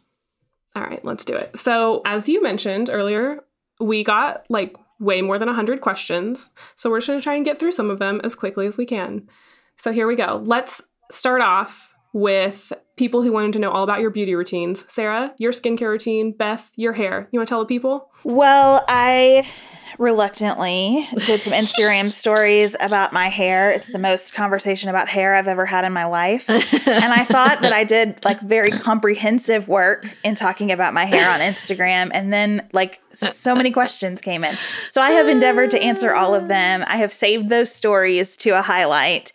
All 0.75 0.83
right, 0.83 1.03
let's 1.03 1.25
do 1.25 1.35
it. 1.35 1.57
So, 1.57 2.01
as 2.05 2.27
you 2.27 2.41
mentioned 2.41 2.89
earlier, 2.91 3.43
we 3.79 4.03
got 4.03 4.45
like 4.49 4.75
way 5.03 5.21
more 5.21 5.37
than 5.37 5.47
100 5.47 5.81
questions. 5.81 6.51
So 6.75 6.89
we're 6.89 6.99
just 6.99 7.07
going 7.07 7.19
to 7.19 7.23
try 7.23 7.35
and 7.35 7.45
get 7.45 7.59
through 7.59 7.73
some 7.73 7.89
of 7.89 7.99
them 7.99 8.21
as 8.23 8.35
quickly 8.35 8.65
as 8.65 8.77
we 8.77 8.85
can. 8.85 9.27
So 9.77 9.91
here 9.91 10.07
we 10.07 10.15
go. 10.15 10.41
Let's 10.45 10.81
start 11.11 11.41
off 11.41 11.93
with 12.13 12.71
people 12.95 13.23
who 13.23 13.31
wanted 13.31 13.53
to 13.53 13.59
know 13.59 13.71
all 13.71 13.83
about 13.83 13.99
your 13.99 14.11
beauty 14.11 14.35
routines. 14.35 14.85
Sarah, 14.87 15.33
your 15.37 15.51
skincare 15.51 15.89
routine. 15.89 16.31
Beth, 16.31 16.71
your 16.75 16.93
hair. 16.93 17.27
You 17.31 17.39
want 17.39 17.47
to 17.47 17.51
tell 17.51 17.59
the 17.59 17.65
people? 17.65 18.09
Well, 18.23 18.85
I 18.87 19.47
reluctantly 19.97 21.07
did 21.25 21.41
some 21.41 21.53
Instagram 21.53 22.09
stories 22.11 22.75
about 22.79 23.13
my 23.13 23.29
hair. 23.29 23.71
It's 23.71 23.91
the 23.91 23.99
most 23.99 24.33
conversation 24.33 24.89
about 24.89 25.07
hair 25.07 25.35
I've 25.35 25.47
ever 25.47 25.65
had 25.65 25.85
in 25.85 25.93
my 25.93 26.05
life. 26.05 26.49
and 26.49 27.13
I 27.13 27.23
thought 27.25 27.61
that 27.61 27.73
I 27.73 27.83
did 27.83 28.23
like 28.23 28.39
very 28.39 28.71
comprehensive 28.71 29.67
work 29.67 30.05
in 30.23 30.35
talking 30.35 30.71
about 30.71 30.93
my 30.93 31.05
hair 31.05 31.29
on 31.29 31.39
Instagram. 31.39 32.11
And 32.13 32.31
then 32.31 32.67
like 32.73 33.01
so 33.13 33.55
many 33.55 33.71
questions 33.71 34.21
came 34.21 34.43
in. 34.43 34.57
So 34.89 35.01
I 35.01 35.11
have 35.11 35.27
endeavored 35.27 35.71
to 35.71 35.81
answer 35.81 36.13
all 36.13 36.35
of 36.35 36.47
them. 36.47 36.83
I 36.87 36.97
have 36.97 37.13
saved 37.13 37.49
those 37.49 37.73
stories 37.73 38.37
to 38.37 38.51
a 38.51 38.61
highlight. 38.61 39.31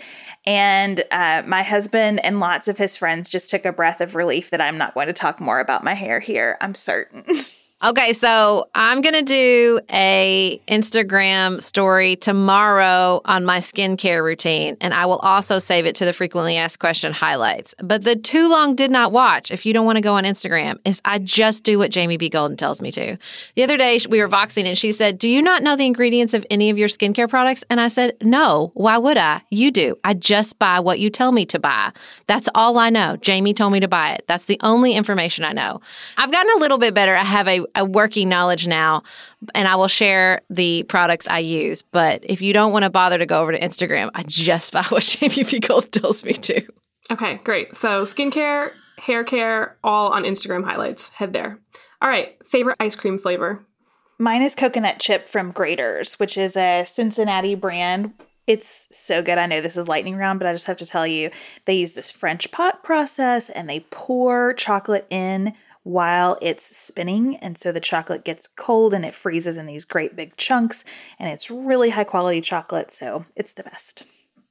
And 0.46 1.04
uh, 1.10 1.42
my 1.46 1.62
husband 1.62 2.24
and 2.24 2.40
lots 2.40 2.68
of 2.68 2.78
his 2.78 2.96
friends 2.96 3.28
just 3.28 3.50
took 3.50 3.66
a 3.66 3.72
breath 3.72 4.00
of 4.00 4.14
relief 4.14 4.48
that 4.50 4.62
I'm 4.62 4.78
not 4.78 4.94
going 4.94 5.08
to 5.08 5.12
talk 5.12 5.40
more 5.40 5.60
about 5.60 5.84
my 5.84 5.92
hair 5.94 6.20
here. 6.20 6.56
I'm 6.60 6.74
certain. 6.74 7.24
Okay, 7.80 8.12
so 8.12 8.68
I'm 8.74 9.02
gonna 9.02 9.22
do 9.22 9.78
a 9.88 10.60
Instagram 10.66 11.62
story 11.62 12.16
tomorrow 12.16 13.20
on 13.24 13.44
my 13.44 13.58
skincare 13.58 14.24
routine, 14.24 14.76
and 14.80 14.92
I 14.92 15.06
will 15.06 15.18
also 15.18 15.60
save 15.60 15.86
it 15.86 15.94
to 15.96 16.04
the 16.04 16.12
frequently 16.12 16.56
asked 16.56 16.80
question 16.80 17.12
highlights. 17.12 17.76
But 17.78 18.02
the 18.02 18.16
too 18.16 18.48
long 18.48 18.74
did 18.74 18.90
not 18.90 19.12
watch. 19.12 19.52
If 19.52 19.64
you 19.64 19.72
don't 19.72 19.86
want 19.86 19.94
to 19.94 20.02
go 20.02 20.14
on 20.14 20.24
Instagram, 20.24 20.80
is 20.84 21.00
I 21.04 21.20
just 21.20 21.62
do 21.62 21.78
what 21.78 21.92
Jamie 21.92 22.16
B. 22.16 22.28
Golden 22.28 22.56
tells 22.56 22.82
me 22.82 22.90
to. 22.90 23.16
The 23.54 23.62
other 23.62 23.76
day 23.76 24.00
we 24.10 24.20
were 24.20 24.28
voxing, 24.28 24.64
and 24.64 24.76
she 24.76 24.90
said, 24.90 25.16
"Do 25.16 25.28
you 25.28 25.40
not 25.40 25.62
know 25.62 25.76
the 25.76 25.86
ingredients 25.86 26.34
of 26.34 26.44
any 26.50 26.70
of 26.70 26.78
your 26.78 26.88
skincare 26.88 27.28
products?" 27.28 27.62
And 27.70 27.80
I 27.80 27.86
said, 27.86 28.16
"No. 28.22 28.72
Why 28.74 28.98
would 28.98 29.18
I? 29.18 29.42
You 29.50 29.70
do. 29.70 29.96
I 30.02 30.14
just 30.14 30.58
buy 30.58 30.80
what 30.80 30.98
you 30.98 31.10
tell 31.10 31.30
me 31.30 31.46
to 31.46 31.60
buy. 31.60 31.92
That's 32.26 32.48
all 32.56 32.76
I 32.76 32.90
know. 32.90 33.16
Jamie 33.18 33.54
told 33.54 33.72
me 33.72 33.78
to 33.78 33.88
buy 33.88 34.14
it. 34.14 34.24
That's 34.26 34.46
the 34.46 34.58
only 34.64 34.94
information 34.94 35.44
I 35.44 35.52
know. 35.52 35.80
I've 36.16 36.32
gotten 36.32 36.50
a 36.56 36.58
little 36.58 36.78
bit 36.78 36.92
better. 36.92 37.14
I 37.14 37.22
have 37.22 37.46
a 37.46 37.67
a 37.74 37.84
working 37.84 38.28
knowledge 38.28 38.66
now, 38.66 39.02
and 39.54 39.68
I 39.68 39.76
will 39.76 39.88
share 39.88 40.42
the 40.50 40.82
products 40.84 41.26
I 41.28 41.40
use. 41.40 41.82
But 41.82 42.22
if 42.24 42.40
you 42.40 42.52
don't 42.52 42.72
want 42.72 42.84
to 42.84 42.90
bother 42.90 43.18
to 43.18 43.26
go 43.26 43.40
over 43.40 43.52
to 43.52 43.60
Instagram, 43.60 44.10
I 44.14 44.22
just 44.24 44.72
buy 44.72 44.84
what 44.84 45.02
Jamie 45.02 45.44
P. 45.44 45.60
Gold 45.60 45.90
tells 45.92 46.24
me 46.24 46.34
to. 46.34 46.62
Okay, 47.10 47.40
great. 47.44 47.74
So 47.76 48.02
skincare, 48.02 48.72
hair 48.98 49.24
care, 49.24 49.78
all 49.82 50.12
on 50.12 50.24
Instagram 50.24 50.64
highlights. 50.64 51.08
Head 51.10 51.32
there. 51.32 51.58
All 52.00 52.08
right, 52.08 52.36
favorite 52.44 52.76
ice 52.80 52.94
cream 52.94 53.18
flavor? 53.18 53.64
Mine 54.18 54.42
is 54.42 54.54
coconut 54.54 54.98
chip 54.98 55.28
from 55.28 55.52
Graeter's, 55.52 56.18
which 56.18 56.36
is 56.36 56.56
a 56.56 56.84
Cincinnati 56.84 57.54
brand. 57.54 58.12
It's 58.48 58.88
so 58.92 59.22
good. 59.22 59.38
I 59.38 59.46
know 59.46 59.60
this 59.60 59.76
is 59.76 59.88
lightning 59.88 60.16
round, 60.16 60.40
but 60.40 60.48
I 60.48 60.52
just 60.52 60.66
have 60.66 60.78
to 60.78 60.86
tell 60.86 61.06
you, 61.06 61.30
they 61.66 61.74
use 61.74 61.94
this 61.94 62.10
French 62.10 62.50
pot 62.50 62.82
process 62.82 63.50
and 63.50 63.68
they 63.68 63.80
pour 63.90 64.54
chocolate 64.54 65.06
in 65.10 65.52
while 65.88 66.36
it's 66.42 66.76
spinning. 66.76 67.36
And 67.36 67.56
so 67.56 67.72
the 67.72 67.80
chocolate 67.80 68.22
gets 68.22 68.46
cold 68.46 68.92
and 68.92 69.06
it 69.06 69.14
freezes 69.14 69.56
in 69.56 69.64
these 69.64 69.86
great 69.86 70.14
big 70.14 70.36
chunks. 70.36 70.84
And 71.18 71.32
it's 71.32 71.50
really 71.50 71.88
high 71.90 72.04
quality 72.04 72.42
chocolate. 72.42 72.90
So 72.90 73.24
it's 73.34 73.54
the 73.54 73.62
best. 73.62 74.02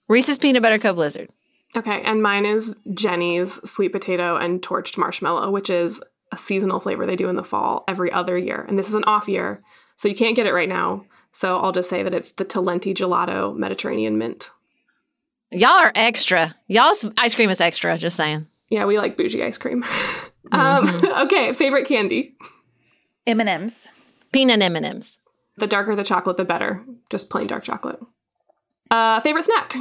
Reese's 0.08 0.40
Peanut 0.40 0.64
Butter 0.64 0.80
Cup 0.80 0.96
Blizzard. 0.96 1.30
Okay, 1.76 2.02
and 2.02 2.24
mine 2.24 2.46
is 2.46 2.76
Jeni's 2.92 3.70
sweet 3.70 3.92
potato 3.92 4.36
and 4.36 4.64
torched 4.64 4.98
marshmallow, 4.98 5.52
which 5.52 5.70
is 5.70 6.02
a 6.32 6.38
seasonal 6.38 6.80
flavor 6.80 7.06
they 7.06 7.16
do 7.16 7.30
in 7.30 7.36
the 7.36 7.44
fall 7.44 7.84
every 7.88 8.12
other 8.12 8.36
year. 8.36 8.66
And 8.68 8.80
this 8.80 8.88
is 8.88 8.96
an 8.96 9.04
off 9.04 9.28
year, 9.28 9.62
so 9.96 10.08
you 10.08 10.16
can't 10.16 10.36
get 10.36 10.48
it 10.48 10.54
right 10.54 10.70
now. 10.70 11.06
So 11.34 11.60
I'll 11.60 11.74
just 11.74 11.90
say 11.90 12.02
that 12.02 12.14
it's 12.14 12.32
the 12.32 12.46
Talenti 12.46 12.96
Gelato 12.96 13.56
Mediterranean 13.56 14.18
Mint. 14.18 14.50
Y'all 15.52 15.72
are 15.72 15.92
extra. 15.94 16.56
Y'all's 16.68 17.06
ice 17.18 17.36
cream 17.36 17.50
is 17.50 17.62
extra, 17.62 17.98
just 17.98 18.16
saying. 18.16 18.48
Yeah, 18.70 18.86
we 18.86 18.98
like 18.98 19.18
bougie 19.18 19.44
ice 19.44 19.58
cream. 19.58 19.86
um, 20.52 21.06
okay, 21.26 21.54
favorite 21.54 21.88
candy. 21.88 22.36
M&M's. 23.26 23.90
Peanut 24.32 24.62
M&Ms. 24.62 25.20
The 25.58 25.68
darker 25.68 25.96
the 25.96 26.04
chocolate, 26.04 26.38
the 26.38 26.46
better. 26.46 26.84
Just 27.10 27.30
plain 27.30 27.48
dark 27.48 27.64
chocolate. 27.64 28.00
Uh, 28.92 29.20
favorite 29.22 29.44
snack. 29.44 29.76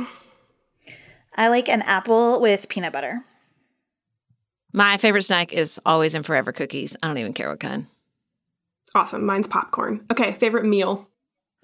I 1.37 1.49
like 1.49 1.69
an 1.69 1.83
apple 1.83 2.41
with 2.41 2.69
peanut 2.69 2.93
butter. 2.93 3.25
My 4.73 4.97
favorite 4.97 5.23
snack 5.23 5.53
is 5.53 5.81
always 5.87 6.15
and 6.15 6.25
forever 6.25 6.53
cookies. 6.53 6.97
I 7.03 7.09
don't 7.09 7.19
even 7.19 7.35
care 7.35 7.49
what 7.49 7.61
kind. 7.61 7.87
Awesome. 8.95 9.25
Mine's 9.25 9.47
popcorn. 9.47 10.05
Okay, 10.11 10.33
favorite 10.33 10.65
meal. 10.65 11.09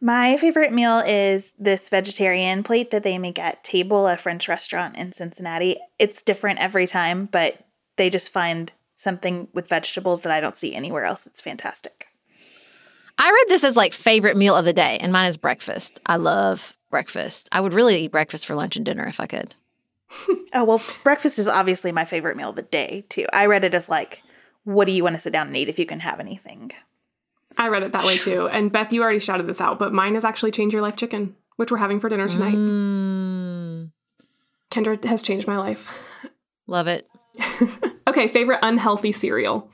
My 0.01 0.37
favorite 0.37 0.73
meal 0.73 0.99
is 0.99 1.55
this 1.59 1.89
vegetarian 1.89 2.62
plate 2.62 2.91
that 2.91 3.05
they 3.05 3.19
make 3.19 3.39
at 3.39 3.62
Table, 3.62 4.09
a 4.09 4.16
French 4.16 4.49
restaurant 4.49 4.97
in 4.97 5.12
Cincinnati. 5.12 5.79
It's 5.99 6.23
different 6.23 6.59
every 6.59 6.87
time, 6.87 7.27
but 7.31 7.59
they 7.97 8.11
just 8.11 8.31
find 8.31 8.73
something 9.03 9.49
with 9.53 9.69
vegetables 9.69 10.23
that 10.23 10.33
I 10.33 10.41
don't 10.41 10.57
see 10.57 10.74
anywhere 10.74 11.05
else. 11.05 11.27
It's 11.27 11.41
fantastic. 11.41 12.07
I 13.19 13.31
read 13.31 13.45
this 13.49 13.65
as 13.65 13.77
like 13.77 13.93
favorite 13.93 14.37
meal 14.37 14.55
of 14.55 14.65
the 14.65 14.73
day, 14.73 14.99
and 15.01 15.12
mine 15.12 15.27
is 15.27 15.37
breakfast. 15.37 16.01
I 16.07 16.16
love 16.16 16.74
breakfast. 16.91 17.49
I 17.53 17.61
would 17.61 17.74
really 17.74 17.97
eat 18.05 18.12
breakfast 18.12 18.47
for 18.47 18.55
lunch 18.55 18.77
and 18.77 18.87
dinner 18.87 19.07
if 19.07 19.20
I 19.20 19.27
could. 19.27 19.55
oh, 20.55 20.65
well, 20.65 20.83
breakfast 21.03 21.39
is 21.39 21.49
obviously 21.49 21.93
my 21.93 22.05
favorite 22.05 22.37
meal 22.37 22.51
of 22.51 22.57
the 22.57 22.62
day, 22.62 23.05
too. 23.09 23.27
I 23.33 23.47
read 23.47 23.65
it 23.65 23.74
as 23.74 23.89
like, 23.89 24.23
what 24.65 24.87
do 24.87 24.93
you 24.93 25.03
want 25.03 25.16
to 25.16 25.20
sit 25.20 25.33
down 25.33 25.49
and 25.49 25.57
eat 25.57 25.69
if 25.69 25.79
you 25.79 25.87
can 25.87 26.01
have 26.01 26.20
anything? 26.20 26.70
I 27.59 27.69
read 27.69 27.83
it 27.83 27.93
that 27.93 28.05
way 28.05 28.16
too. 28.16 28.49
And 28.49 28.73
Beth, 28.73 28.93
you 28.93 29.03
already 29.03 29.20
shouted 29.20 29.47
this 29.47 29.61
out, 29.61 29.79
but 29.79 29.93
mine 29.93 30.16
is 30.16 30.24
actually 30.24 30.53
Change 30.53 30.73
Your 30.73 30.83
Life 30.83 30.97
Chicken, 30.97 31.37
which 31.57 31.70
we're 31.70 31.79
having 31.79 32.01
for 32.01 32.09
dinner 32.09 32.29
tonight. 32.29 32.55
Mm, 32.55 33.91
Kendra 34.70 35.03
has 35.05 35.23
changed 35.23 35.47
my 35.47 35.59
life. 35.59 35.89
love 36.66 36.87
it. 36.87 37.09
okay, 38.12 38.28
favorite 38.28 38.59
unhealthy 38.62 39.12
cereal. 39.12 39.70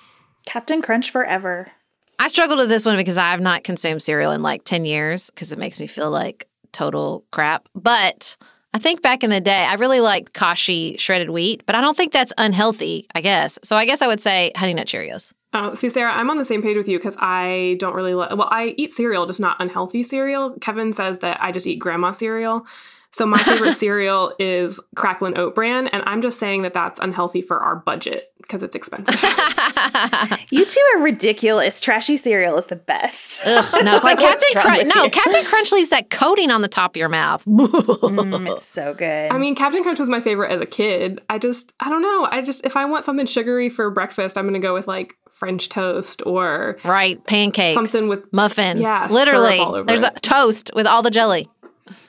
Captain 0.46 0.80
Crunch 0.80 1.10
forever. 1.10 1.72
I 2.20 2.28
struggled 2.28 2.58
with 2.58 2.68
this 2.68 2.86
one 2.86 2.96
because 2.96 3.18
I 3.18 3.30
have 3.30 3.40
not 3.40 3.64
consumed 3.64 4.02
cereal 4.02 4.32
in 4.32 4.42
like 4.42 4.64
10 4.64 4.84
years 4.84 5.30
because 5.30 5.52
it 5.52 5.58
makes 5.58 5.78
me 5.78 5.86
feel 5.86 6.10
like 6.10 6.48
total 6.72 7.24
crap. 7.32 7.68
But 7.74 8.36
I 8.72 8.78
think 8.78 9.02
back 9.02 9.24
in 9.24 9.30
the 9.30 9.40
day, 9.40 9.64
I 9.64 9.74
really 9.74 10.00
liked 10.00 10.34
Kashi 10.34 10.96
shredded 10.98 11.30
wheat, 11.30 11.64
but 11.66 11.74
I 11.74 11.80
don't 11.80 11.96
think 11.96 12.12
that's 12.12 12.32
unhealthy, 12.38 13.06
I 13.14 13.20
guess. 13.20 13.58
So 13.64 13.76
I 13.76 13.84
guess 13.86 14.02
I 14.02 14.06
would 14.06 14.20
say 14.20 14.52
Honey 14.56 14.74
Nut 14.74 14.86
Cheerios. 14.86 15.32
Oh, 15.54 15.74
see, 15.74 15.88
Sarah, 15.90 16.12
I'm 16.12 16.30
on 16.30 16.38
the 16.38 16.44
same 16.44 16.62
page 16.62 16.76
with 16.76 16.88
you 16.88 16.98
because 16.98 17.16
I 17.18 17.76
don't 17.78 17.94
really 17.94 18.14
li- 18.14 18.28
well, 18.30 18.48
I 18.50 18.74
eat 18.76 18.92
cereal, 18.92 19.26
just 19.26 19.40
not 19.40 19.56
unhealthy 19.60 20.04
cereal. 20.04 20.56
Kevin 20.60 20.92
says 20.92 21.20
that 21.20 21.42
I 21.42 21.52
just 21.52 21.66
eat 21.66 21.76
grandma 21.76 22.12
cereal. 22.12 22.66
So 23.12 23.24
my 23.26 23.38
favorite 23.38 23.74
cereal 23.76 24.34
is 24.38 24.78
Cracklin 24.94 25.36
Oat 25.38 25.54
Bran, 25.54 25.88
and 25.88 26.02
I'm 26.06 26.20
just 26.22 26.38
saying 26.38 26.62
that 26.62 26.74
that's 26.74 26.98
unhealthy 27.00 27.40
for 27.42 27.58
our 27.58 27.76
budget 27.76 28.32
because 28.42 28.62
it's 28.62 28.76
expensive. 28.76 29.18
You 30.50 30.64
two 30.64 30.80
are 30.94 31.02
ridiculous. 31.02 31.80
Trashy 31.80 32.16
cereal 32.16 32.56
is 32.56 32.66
the 32.66 32.76
best. 32.76 33.40
Ugh, 33.44 33.84
no, 33.84 33.98
like 34.02 34.18
Captain 34.18 34.60
Crunch. 34.62 34.86
No, 34.94 35.04
you? 35.04 35.10
Captain 35.10 35.44
Crunch 35.44 35.72
leaves 35.72 35.90
that 35.90 36.08
coating 36.10 36.50
on 36.50 36.62
the 36.62 36.68
top 36.68 36.92
of 36.92 36.96
your 36.96 37.08
mouth. 37.10 37.44
Mm, 37.44 38.50
it's 38.54 38.64
so 38.64 38.94
good. 38.94 39.30
I 39.30 39.36
mean, 39.38 39.54
Captain 39.54 39.82
Crunch 39.82 39.98
was 39.98 40.08
my 40.08 40.20
favorite 40.20 40.50
as 40.50 40.60
a 40.60 40.66
kid. 40.66 41.20
I 41.28 41.38
just, 41.38 41.72
I 41.80 41.90
don't 41.90 42.02
know. 42.02 42.28
I 42.30 42.40
just, 42.42 42.64
if 42.64 42.76
I 42.76 42.84
want 42.86 43.04
something 43.04 43.26
sugary 43.26 43.68
for 43.68 43.90
breakfast, 43.90 44.38
I'm 44.38 44.44
going 44.44 44.54
to 44.54 44.66
go 44.66 44.72
with 44.72 44.88
like 44.88 45.16
French 45.30 45.68
toast 45.68 46.22
or 46.24 46.78
right, 46.84 47.22
pancakes, 47.26 47.74
Something 47.74 48.08
with- 48.08 48.32
muffins. 48.32 48.80
yeah, 48.80 49.06
literally. 49.10 49.52
syrup 49.56 49.66
all 49.68 49.74
over 49.74 49.86
There's 49.86 50.02
a 50.02 50.10
toast 50.22 50.70
with 50.74 50.86
all 50.86 51.02
the 51.02 51.10
jelly. 51.10 51.48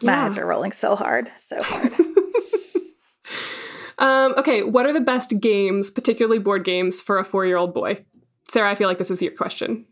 My 0.03 0.13
yeah. 0.13 0.25
eyes 0.25 0.37
are 0.37 0.45
rolling 0.45 0.71
so 0.71 0.95
hard. 0.95 1.31
So 1.37 1.57
hard. 1.59 1.93
Um, 3.99 4.33
okay, 4.37 4.63
what 4.63 4.85
are 4.85 4.93
the 4.93 5.01
best 5.01 5.39
games, 5.39 5.91
particularly 5.91 6.39
board 6.39 6.63
games, 6.63 7.01
for 7.01 7.19
a 7.19 7.25
four 7.25 7.45
year 7.45 7.57
old 7.57 7.73
boy? 7.73 8.03
Sarah, 8.49 8.71
I 8.71 8.75
feel 8.75 8.87
like 8.87 8.97
this 8.97 9.11
is 9.11 9.21
your 9.21 9.33
question. 9.33 9.85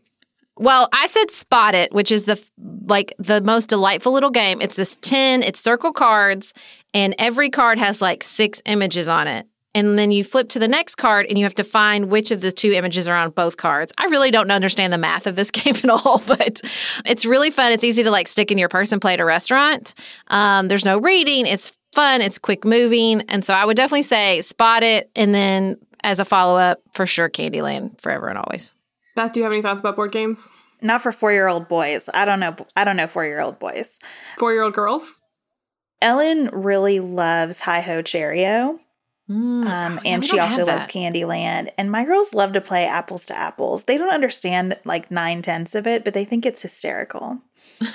Well, 0.56 0.88
I 0.92 1.06
said 1.06 1.30
spot 1.30 1.74
it, 1.74 1.92
which 1.92 2.10
is 2.10 2.24
the 2.24 2.42
like 2.86 3.14
the 3.18 3.40
most 3.42 3.68
delightful 3.68 4.12
little 4.12 4.30
game. 4.30 4.60
It's 4.60 4.76
this 4.76 4.96
tin, 5.02 5.42
it's 5.42 5.60
circle 5.60 5.92
cards, 5.92 6.54
and 6.94 7.14
every 7.18 7.50
card 7.50 7.78
has 7.78 8.00
like 8.02 8.24
six 8.24 8.60
images 8.64 9.08
on 9.08 9.28
it. 9.28 9.46
And 9.78 9.96
then 9.96 10.10
you 10.10 10.24
flip 10.24 10.48
to 10.50 10.58
the 10.58 10.66
next 10.66 10.96
card 10.96 11.26
and 11.28 11.38
you 11.38 11.44
have 11.44 11.54
to 11.54 11.64
find 11.64 12.10
which 12.10 12.32
of 12.32 12.40
the 12.40 12.50
two 12.50 12.72
images 12.72 13.06
are 13.06 13.16
on 13.16 13.30
both 13.30 13.56
cards. 13.56 13.92
I 13.96 14.06
really 14.06 14.32
don't 14.32 14.50
understand 14.50 14.92
the 14.92 14.98
math 14.98 15.28
of 15.28 15.36
this 15.36 15.50
game 15.52 15.76
at 15.76 15.88
all, 15.88 16.20
but 16.26 16.60
it's 17.06 17.24
really 17.24 17.50
fun. 17.50 17.70
It's 17.70 17.84
easy 17.84 18.02
to 18.02 18.10
like 18.10 18.26
stick 18.26 18.50
in 18.50 18.58
your 18.58 18.68
purse 18.68 18.90
and 18.90 19.00
play 19.00 19.14
at 19.14 19.20
a 19.20 19.24
restaurant. 19.24 19.94
Um, 20.26 20.66
there's 20.66 20.84
no 20.84 20.98
reading. 20.98 21.46
It's 21.46 21.72
fun. 21.92 22.20
It's 22.20 22.38
quick 22.40 22.64
moving. 22.64 23.20
And 23.28 23.44
so 23.44 23.54
I 23.54 23.64
would 23.64 23.76
definitely 23.76 24.02
say 24.02 24.40
spot 24.42 24.82
it. 24.82 25.10
And 25.14 25.32
then 25.32 25.76
as 26.02 26.18
a 26.18 26.24
follow 26.24 26.58
up, 26.58 26.80
for 26.92 27.06
sure, 27.06 27.28
Candyland 27.28 28.00
forever 28.00 28.26
and 28.26 28.38
always. 28.38 28.74
Beth, 29.14 29.32
do 29.32 29.40
you 29.40 29.44
have 29.44 29.52
any 29.52 29.62
thoughts 29.62 29.80
about 29.80 29.94
board 29.94 30.10
games? 30.10 30.50
Not 30.80 31.02
for 31.02 31.12
four 31.12 31.30
year 31.30 31.46
old 31.46 31.68
boys. 31.68 32.08
I 32.12 32.24
don't 32.24 32.40
know. 32.40 32.56
I 32.76 32.82
don't 32.82 32.96
know 32.96 33.06
four 33.06 33.24
year 33.24 33.40
old 33.40 33.60
boys. 33.60 33.98
Four 34.38 34.52
year 34.52 34.62
old 34.62 34.74
girls? 34.74 35.22
Ellen 36.00 36.50
really 36.52 36.98
loves 37.00 37.60
Hi 37.60 37.80
Ho 37.80 38.02
Cherry-O. 38.02 38.80
Mm, 39.30 39.66
Um, 39.66 39.98
oh, 39.98 40.02
and 40.06 40.24
she 40.24 40.38
also 40.38 40.64
loves 40.64 40.86
that. 40.86 40.90
Candyland. 40.90 41.70
And 41.76 41.90
my 41.90 42.04
girls 42.04 42.32
love 42.32 42.54
to 42.54 42.60
play 42.60 42.86
apples 42.86 43.26
to 43.26 43.36
apples. 43.36 43.84
They 43.84 43.98
don't 43.98 44.08
understand 44.12 44.78
like 44.84 45.10
nine 45.10 45.42
tenths 45.42 45.74
of 45.74 45.86
it, 45.86 46.02
but 46.04 46.14
they 46.14 46.24
think 46.24 46.46
it's 46.46 46.62
hysterical. 46.62 47.38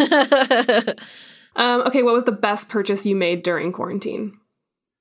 Um, 1.55 1.81
okay, 1.81 2.01
what 2.01 2.15
was 2.15 2.23
the 2.25 2.31
best 2.31 2.67
purchase 2.67 3.05
you 3.05 3.15
made 3.15 3.43
during 3.43 3.71
quarantine? 3.71 4.39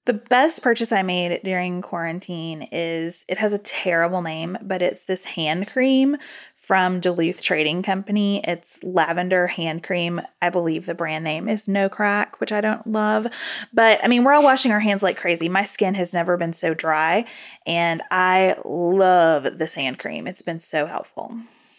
The 0.04 0.14
best 0.14 0.62
purchase 0.62 0.90
I 0.90 1.02
made 1.02 1.42
during 1.44 1.80
quarantine 1.80 2.68
is 2.72 3.24
it 3.28 3.38
has 3.38 3.52
a 3.52 3.58
terrible 3.58 4.20
name, 4.20 4.58
but 4.60 4.82
it's 4.82 5.04
this 5.04 5.24
hand 5.24 5.68
cream 5.68 6.16
from 6.56 6.98
Duluth 6.98 7.40
Trading 7.40 7.84
Company. 7.84 8.42
It's 8.42 8.82
lavender 8.82 9.46
hand 9.46 9.84
cream. 9.84 10.20
I 10.40 10.50
believe 10.50 10.86
the 10.86 10.94
brand 10.96 11.22
name 11.22 11.48
is 11.48 11.68
No 11.68 11.88
Crack, 11.88 12.40
which 12.40 12.50
I 12.50 12.60
don't 12.60 12.84
love. 12.84 13.28
But 13.72 14.00
I 14.02 14.08
mean, 14.08 14.24
we're 14.24 14.32
all 14.32 14.42
washing 14.42 14.72
our 14.72 14.80
hands 14.80 15.04
like 15.04 15.16
crazy. 15.16 15.48
My 15.48 15.62
skin 15.62 15.94
has 15.94 16.12
never 16.12 16.36
been 16.36 16.52
so 16.52 16.74
dry, 16.74 17.24
and 17.64 18.02
I 18.10 18.56
love 18.64 19.58
this 19.58 19.74
hand 19.74 20.00
cream. 20.00 20.26
It's 20.26 20.42
been 20.42 20.58
so 20.58 20.86
helpful. 20.86 21.32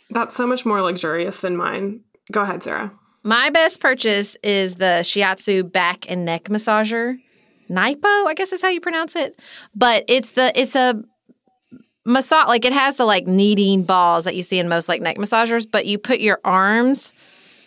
That's 0.09 0.33
so 0.33 0.47
much 0.47 0.65
more 0.65 0.81
luxurious 0.81 1.41
than 1.41 1.57
mine. 1.57 1.99
Go 2.31 2.43
ahead, 2.43 2.63
Sarah. 2.63 2.93
My 3.23 3.49
best 3.49 3.81
purchase 3.81 4.37
is 4.43 4.75
the 4.75 5.01
Shiatsu 5.01 5.69
back 5.69 6.09
and 6.09 6.23
neck 6.23 6.45
massager. 6.45 7.17
Naipo, 7.73 8.27
I 8.27 8.33
guess 8.35 8.53
is 8.53 8.61
how 8.61 8.69
you 8.69 8.81
pronounce 8.81 9.15
it. 9.15 9.39
But 9.75 10.05
it's 10.07 10.31
the 10.31 10.51
it's 10.59 10.75
a 10.75 11.01
massage 12.05 12.47
like 12.47 12.65
it 12.65 12.73
has 12.73 12.97
the 12.97 13.05
like 13.05 13.27
kneading 13.27 13.83
balls 13.83 14.25
that 14.25 14.35
you 14.35 14.43
see 14.43 14.59
in 14.59 14.69
most 14.69 14.89
like 14.89 15.01
neck 15.01 15.17
massagers, 15.17 15.65
but 15.69 15.85
you 15.85 15.97
put 15.97 16.19
your 16.19 16.39
arms 16.43 17.13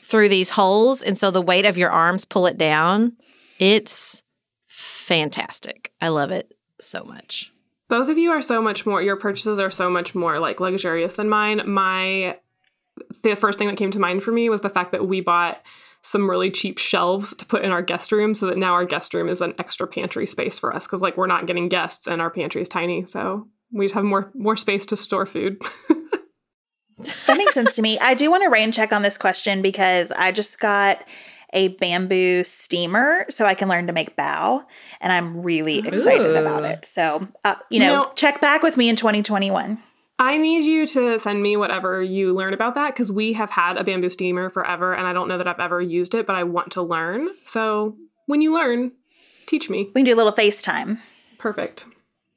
through 0.03 0.29
these 0.29 0.51
holes 0.51 1.03
and 1.03 1.19
so 1.19 1.31
the 1.31 1.43
weight 1.43 1.65
of 1.65 1.77
your 1.77 1.91
arms 1.91 2.25
pull 2.25 2.47
it 2.47 2.57
down. 2.57 3.13
It's 3.59 4.23
fantastic. 4.69 5.93
I 6.01 6.09
love 6.09 6.31
it 6.31 6.53
so 6.81 7.03
much. 7.03 7.53
Both 7.89 8.09
of 8.09 8.19
you 8.19 8.31
are 8.31 8.43
so 8.43 8.61
much 8.61 8.85
more, 8.85 9.01
your 9.01 9.17
purchases 9.17 9.59
are 9.59 9.71
so 9.71 9.89
much 9.89 10.15
more 10.15 10.39
like 10.39 10.61
luxurious 10.61 11.15
than 11.15 11.29
mine. 11.29 11.63
My, 11.67 12.39
the 13.23 13.37
first 13.37 13.59
thing 13.59 13.69
that 13.69 13.77
came 13.77 13.93
to 13.93 14.01
mind 14.01 14.23
for 14.23 14.33
me 14.33 14.49
was 14.49 14.61
the 14.61 14.71
fact 14.71 14.93
that 14.93 15.07
we 15.07 15.21
bought 15.21 15.65
some 16.07 16.31
really 16.31 16.51
cheap 16.51 16.79
shelves 16.79 17.35
to 17.37 17.45
put 17.45 17.65
in 17.65 17.71
our 17.73 17.83
guest 17.83 18.13
room 18.13 18.35
so 18.35 18.47
that 18.47 18.57
now 18.59 18.73
our 18.75 18.85
guest 18.85 19.13
room 19.13 19.29
is 19.29 19.41
an 19.41 19.55
extra 19.59 19.87
pantry 19.87 20.27
space 20.27 20.59
for 20.59 20.73
us 20.75 20.87
because 20.87 21.03
like 21.03 21.17
we're 21.17 21.27
not 21.27 21.47
getting 21.47 21.69
guests 21.69 22.07
and 22.07 22.23
our 22.23 22.31
pantry 22.31 22.63
is 22.63 22.69
tiny. 22.69 23.05
So 23.07 23.49
we 23.73 23.87
just 23.87 23.95
have 23.95 24.05
more, 24.05 24.31
more 24.35 24.57
space 24.57 24.87
to 24.87 24.97
store 24.97 25.27
food. 25.27 25.61
That 27.27 27.37
makes 27.37 27.53
sense 27.53 27.75
to 27.75 27.83
me. 27.83 27.99
I 27.99 28.15
do 28.15 28.31
want 28.31 28.43
to 28.45 28.49
rain 28.49 28.73
check 28.73 28.91
on 28.91 29.03
this 29.03 29.19
question 29.19 29.61
because 29.61 30.11
I 30.13 30.33
just 30.33 30.59
got 30.59 31.05
a 31.53 31.69
bamboo 31.69 32.43
steamer 32.43 33.27
so 33.29 33.45
I 33.45 33.55
can 33.55 33.69
learn 33.69 33.87
to 33.89 33.93
make 33.93 34.17
bao, 34.17 34.65
and 35.03 35.13
I'm 35.13 35.43
really 35.43 35.79
excited 35.87 36.35
about 36.35 36.65
it. 36.65 36.87
So, 36.87 37.29
uh, 37.45 37.57
you 37.71 37.81
know, 37.81 37.87
You 37.87 37.93
know- 37.93 38.13
check 38.15 38.41
back 38.41 38.63
with 38.63 38.79
me 38.79 38.89
in 38.89 38.97
2021. 38.97 39.77
I 40.19 40.39
need 40.39 40.65
you 40.65 40.87
to 40.87 41.19
send 41.19 41.43
me 41.43 41.57
whatever 41.57 42.03
you 42.03 42.33
learn 42.35 42.55
about 42.55 42.75
that 42.75 42.95
because 42.95 43.13
we 43.13 43.35
have 43.35 43.51
had 43.51 43.77
a 43.77 43.85
bamboo 43.85 44.09
steamer 44.09 44.49
forever 44.49 44.95
and 44.95 45.07
I 45.07 45.13
don't 45.13 45.29
know 45.29 45.37
that 45.37 45.47
I've 45.47 45.61
ever 45.61 45.81
used 45.81 46.15
it, 46.15 46.27
but 46.27 46.37
I 46.37 46.45
want 46.45 46.73
to 46.73 46.83
learn. 46.83 47.29
So 47.45 47.97
when 48.25 48.41
you 48.41 48.55
learn, 48.55 48.93
teach 49.47 49.69
me. 49.69 49.91
We 49.95 50.01
can 50.01 50.05
do 50.05 50.15
a 50.15 50.17
little 50.17 50.33
FaceTime. 50.33 50.99
Perfect. 51.39 51.87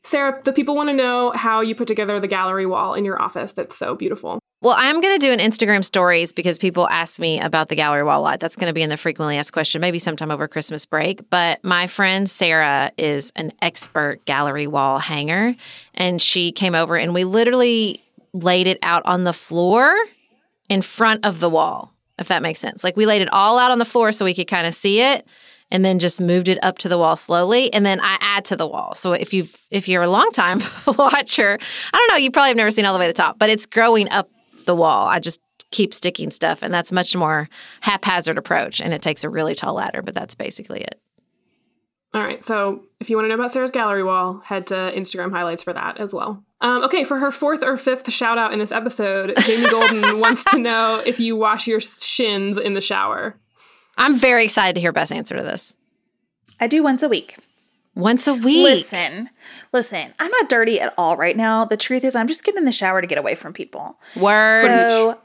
Sarah, 0.04 0.42
the 0.44 0.54
people 0.54 0.76
want 0.76 0.90
to 0.90 0.94
know 0.94 1.32
how 1.32 1.62
you 1.62 1.76
put 1.76 1.88
together 1.88 2.20
the 2.20 2.28
gallery 2.28 2.66
wall 2.66 2.94
in 2.94 3.06
your 3.06 3.22
office 3.22 3.54
that's 3.54 3.78
so 3.78 3.96
beautiful. 3.96 4.39
Well, 4.62 4.76
I'm 4.78 5.00
going 5.00 5.18
to 5.18 5.26
do 5.26 5.32
an 5.32 5.40
Instagram 5.40 5.86
stories 5.86 6.34
because 6.34 6.58
people 6.58 6.86
ask 6.90 7.18
me 7.18 7.40
about 7.40 7.70
the 7.70 7.76
gallery 7.76 8.04
wall 8.04 8.20
a 8.20 8.24
lot. 8.24 8.40
That's 8.42 8.58
going 8.58 8.68
to 8.68 8.74
be 8.74 8.82
in 8.82 8.90
the 8.90 8.98
frequently 8.98 9.38
asked 9.38 9.54
question, 9.54 9.80
maybe 9.80 10.00
sometime 10.00 10.32
over 10.32 10.50
Christmas 10.50 10.86
break. 10.86 11.30
But 11.30 11.64
my 11.64 11.88
friend 11.88 12.30
Sarah 12.30 12.92
is 12.98 13.32
an 13.38 13.54
expert 13.62 14.26
gallery 14.26 14.68
wall 14.68 15.00
hanger, 15.00 15.56
and 15.94 16.22
she 16.22 16.52
came 16.52 16.76
over 16.76 16.98
and 16.98 17.14
we 17.14 17.24
literally 17.24 18.04
laid 18.34 18.68
it 18.68 18.80
out 18.84 19.02
on 19.06 19.24
the 19.24 19.32
floor 19.32 19.96
in 20.68 20.82
front 20.82 21.26
of 21.26 21.40
the 21.40 21.50
wall, 21.50 21.94
if 22.18 22.28
that 22.28 22.42
makes 22.42 22.60
sense. 22.60 22.84
Like 22.84 22.98
we 22.98 23.06
laid 23.06 23.22
it 23.22 23.32
all 23.32 23.58
out 23.60 23.72
on 23.72 23.80
the 23.80 23.86
floor 23.86 24.12
so 24.12 24.26
we 24.26 24.36
could 24.36 24.48
kind 24.48 24.68
of 24.68 24.76
see 24.76 25.00
it 25.00 25.26
and 25.72 25.86
then 25.86 26.00
just 26.00 26.20
moved 26.20 26.50
it 26.50 26.60
up 26.64 26.80
to 26.80 26.90
the 26.90 26.98
wall 26.98 27.16
slowly 27.16 27.72
and 27.74 27.86
then 27.86 28.02
I 28.02 28.18
add 28.20 28.44
to 28.46 28.58
the 28.58 28.68
wall. 28.68 28.94
So 28.96 29.14
if 29.14 29.34
you've 29.34 29.56
if 29.72 29.88
you're 29.88 30.04
a 30.04 30.10
long 30.10 30.32
time 30.32 30.62
watcher, 30.86 31.58
I 31.94 31.98
don't 31.98 32.10
know, 32.10 32.18
you 32.18 32.30
probably 32.30 32.50
have 32.50 32.58
never 32.58 32.72
seen 32.72 32.84
all 32.84 32.94
the 32.94 33.00
way 33.00 33.06
to 33.06 33.14
the 33.14 33.18
top, 33.18 33.40
but 33.40 33.50
it's 33.50 33.66
growing 33.66 34.10
up 34.10 34.30
the 34.70 34.76
wall. 34.76 35.08
I 35.08 35.20
just 35.20 35.40
keep 35.72 35.96
sticking 35.96 36.30
stuff, 36.30 36.62
and 36.62 36.72
that's 36.72 36.92
much 36.92 37.16
more 37.16 37.50
haphazard 37.82 38.38
approach, 38.38 38.80
and 38.80 38.94
it 38.94 39.02
takes 39.02 39.24
a 39.24 39.30
really 39.30 39.56
tall 39.56 39.74
ladder. 39.74 40.04
But 40.04 40.14
that's 40.14 40.36
basically 40.36 40.82
it. 40.82 41.02
All 42.14 42.22
right. 42.22 42.44
So 42.44 42.84
if 43.00 43.10
you 43.10 43.18
want 43.18 43.26
to 43.26 43.30
know 43.30 43.36
about 43.36 43.52
Sarah's 43.52 43.72
gallery 43.72 44.04
wall, 44.04 44.42
head 44.44 44.68
to 44.68 44.76
Instagram 44.96 45.32
highlights 45.32 45.64
for 45.64 45.74
that 45.74 46.00
as 46.00 46.14
well. 46.14 46.44
Um, 46.62 46.84
okay, 46.84 47.04
for 47.04 47.18
her 47.18 47.32
fourth 47.32 47.64
or 47.64 47.78
fifth 47.78 48.12
shout 48.12 48.38
out 48.38 48.54
in 48.54 48.60
this 48.60 48.72
episode, 48.72 49.34
Jamie 49.42 49.70
Golden 49.72 50.20
wants 50.20 50.44
to 50.46 50.58
know 50.58 51.02
if 51.06 51.20
you 51.20 51.36
wash 51.36 51.68
your 51.68 51.80
shins 51.80 52.58
in 52.58 52.74
the 52.74 52.82
shower. 52.82 53.36
I'm 53.98 54.16
very 54.16 54.46
excited 54.46 54.74
to 54.76 54.82
hear 54.82 54.92
Beth's 54.92 55.12
answer 55.12 55.36
to 55.36 55.44
this. 55.44 55.76
I 56.60 56.68
do 56.68 56.84
once 56.84 57.04
a 57.04 57.10
week. 57.10 57.38
Once 58.00 58.28
a 58.28 58.34
week. 58.34 58.64
Listen, 58.64 59.30
listen, 59.74 60.14
I'm 60.20 60.32
not 60.32 60.50
dirty 60.50 60.80
at 60.80 60.94
all 60.98 61.18
right 61.18 61.36
now. 61.36 61.66
The 61.66 61.78
truth 61.78 62.04
is, 62.04 62.16
I'm 62.16 62.28
just 62.28 62.44
getting 62.44 62.60
in 62.60 62.66
the 62.66 62.72
shower 62.72 63.02
to 63.02 63.08
get 63.08 63.18
away 63.18 63.36
from 63.36 63.54
people. 63.54 64.00
Word. 64.16 64.64
So, 64.64 65.20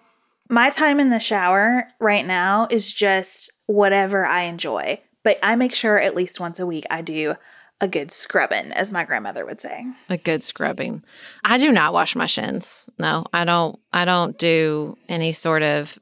my 0.48 0.70
time 0.70 1.00
in 1.00 1.08
the 1.08 1.20
shower 1.20 1.86
right 2.00 2.26
now 2.26 2.68
is 2.70 2.92
just 2.92 3.50
whatever 3.66 4.26
I 4.26 4.42
enjoy. 4.42 5.00
But 5.22 5.38
I 5.42 5.56
make 5.56 5.74
sure 5.74 5.98
at 5.98 6.14
least 6.14 6.38
once 6.38 6.58
a 6.60 6.66
week 6.66 6.84
I 6.90 7.00
do 7.00 7.36
a 7.80 7.88
good 7.88 8.12
scrubbing, 8.12 8.72
as 8.72 8.92
my 8.92 9.04
grandmother 9.04 9.44
would 9.44 9.60
say. 9.60 9.86
A 10.08 10.16
good 10.16 10.42
scrubbing. 10.42 11.02
I 11.44 11.58
do 11.58 11.72
not 11.72 11.92
wash 11.92 12.14
my 12.14 12.26
shins. 12.26 12.88
No, 12.98 13.24
I 13.32 13.44
don't. 13.44 13.78
I 13.92 14.04
don't 14.04 14.36
do 14.38 14.96
any 15.08 15.32
sort 15.32 15.62
of 15.62 15.98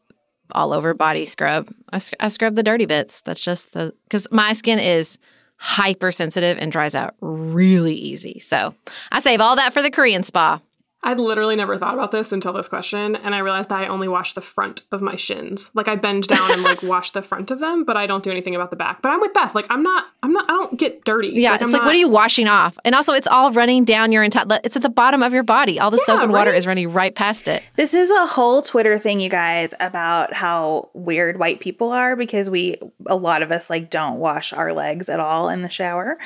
all 0.51 0.73
over 0.73 0.93
body 0.93 1.25
scrub. 1.25 1.73
I, 1.93 2.01
I 2.21 2.29
scrub 2.29 2.57
the 2.57 2.63
dirty 2.63 2.87
bits. 2.87 3.21
That's 3.23 3.45
just 3.45 3.73
the 3.73 3.95
because 4.05 4.27
my 4.31 4.53
skin 4.53 4.79
is 4.79 5.19
hypersensitive 5.63 6.59
and 6.59 6.73
dries 6.73 6.97
out 6.97 7.15
really 7.21 7.95
easy. 7.95 8.41
So 8.41 8.75
I 9.13 9.21
save 9.21 9.41
all 9.41 9.55
that 9.55 9.73
for 9.73 9.81
the 9.81 9.93
Korean 9.93 10.25
spa. 10.25 10.61
I'd 11.05 11.19
literally 11.19 11.57
never 11.57 11.79
thought 11.79 11.95
about 11.95 12.13
this 12.13 12.31
until 12.31 12.53
this 12.53 12.69
question, 12.69 13.17
and 13.17 13.35
I 13.35 13.39
realized 13.39 13.73
I 13.73 13.87
only 13.89 14.07
wash 14.07 14.35
the 14.35 14.41
front 14.41 14.85
of 14.93 15.03
my 15.03 15.17
shins. 15.17 15.71
Like 15.75 15.89
I 15.89 15.97
bend 15.97 16.29
down 16.29 16.53
and 16.53 16.63
like 16.63 16.83
wash 16.83 17.11
the 17.11 17.23
front 17.23 17.51
of 17.51 17.59
them, 17.59 17.85
but 17.85 17.97
I 17.97 18.07
don't 18.07 18.23
do 18.23 18.31
anything 18.31 18.55
about 18.55 18.71
the 18.71 18.77
back. 18.77 19.03
But 19.03 19.11
I'm 19.11 19.21
with 19.21 19.35
Beth. 19.35 19.55
Like 19.55 19.67
I'm 19.69 19.83
not. 19.83 20.07
I'm 20.23 20.33
not. 20.33 20.49
I 20.49 20.53
don't 20.53 20.79
get 20.79 21.05
dirty. 21.05 21.31
Yeah, 21.31 21.53
like, 21.53 21.63
it's 21.63 21.67
I'm 21.67 21.73
like 21.73 21.83
not, 21.83 21.87
what 21.87 21.95
are 21.95 21.99
you 21.99 22.09
washing 22.09 22.47
off? 22.47 22.79
And 22.85 22.95
also, 22.95 23.13
it's 23.13 23.27
all 23.27 23.53
running 23.53 23.85
down 23.85 24.13
your 24.13 24.23
entire. 24.23 24.47
It's 24.63 24.77
at 24.77 24.83
the 24.83 24.89
bottom 24.89 25.23
of 25.23 25.33
your 25.33 25.43
body. 25.43 25.81
All 25.81 25.91
the 25.91 25.97
Yeah, 25.97 26.15
soap 26.15 26.23
and 26.23 26.33
water 26.33 26.53
is 26.53 26.67
running 26.67 26.93
right 26.93 27.15
past 27.15 27.49
it. 27.49 27.65
This 27.75 27.95
is 27.95 28.11
a 28.11 28.27
whole 28.27 28.63
Twitter 28.63 28.99
thing, 28.99 29.21
you 29.21 29.29
guys, 29.29 29.75
about 29.81 30.33
how 30.33 30.91
weird 30.95 31.39
white 31.39 31.59
people 31.59 31.91
are 31.91 32.15
because 32.15 32.49
we, 32.49 32.77
a 33.07 33.17
lot 33.17 33.43
of 33.43 33.51
us, 33.51 33.69
like 33.69 33.91
don't 33.91 34.19
wash 34.19 34.53
our 34.53 34.73
legs 34.73 35.09
at 35.09 35.19
all 35.19 35.49
in 35.49 35.63
the 35.63 35.69
shower. 35.69 36.19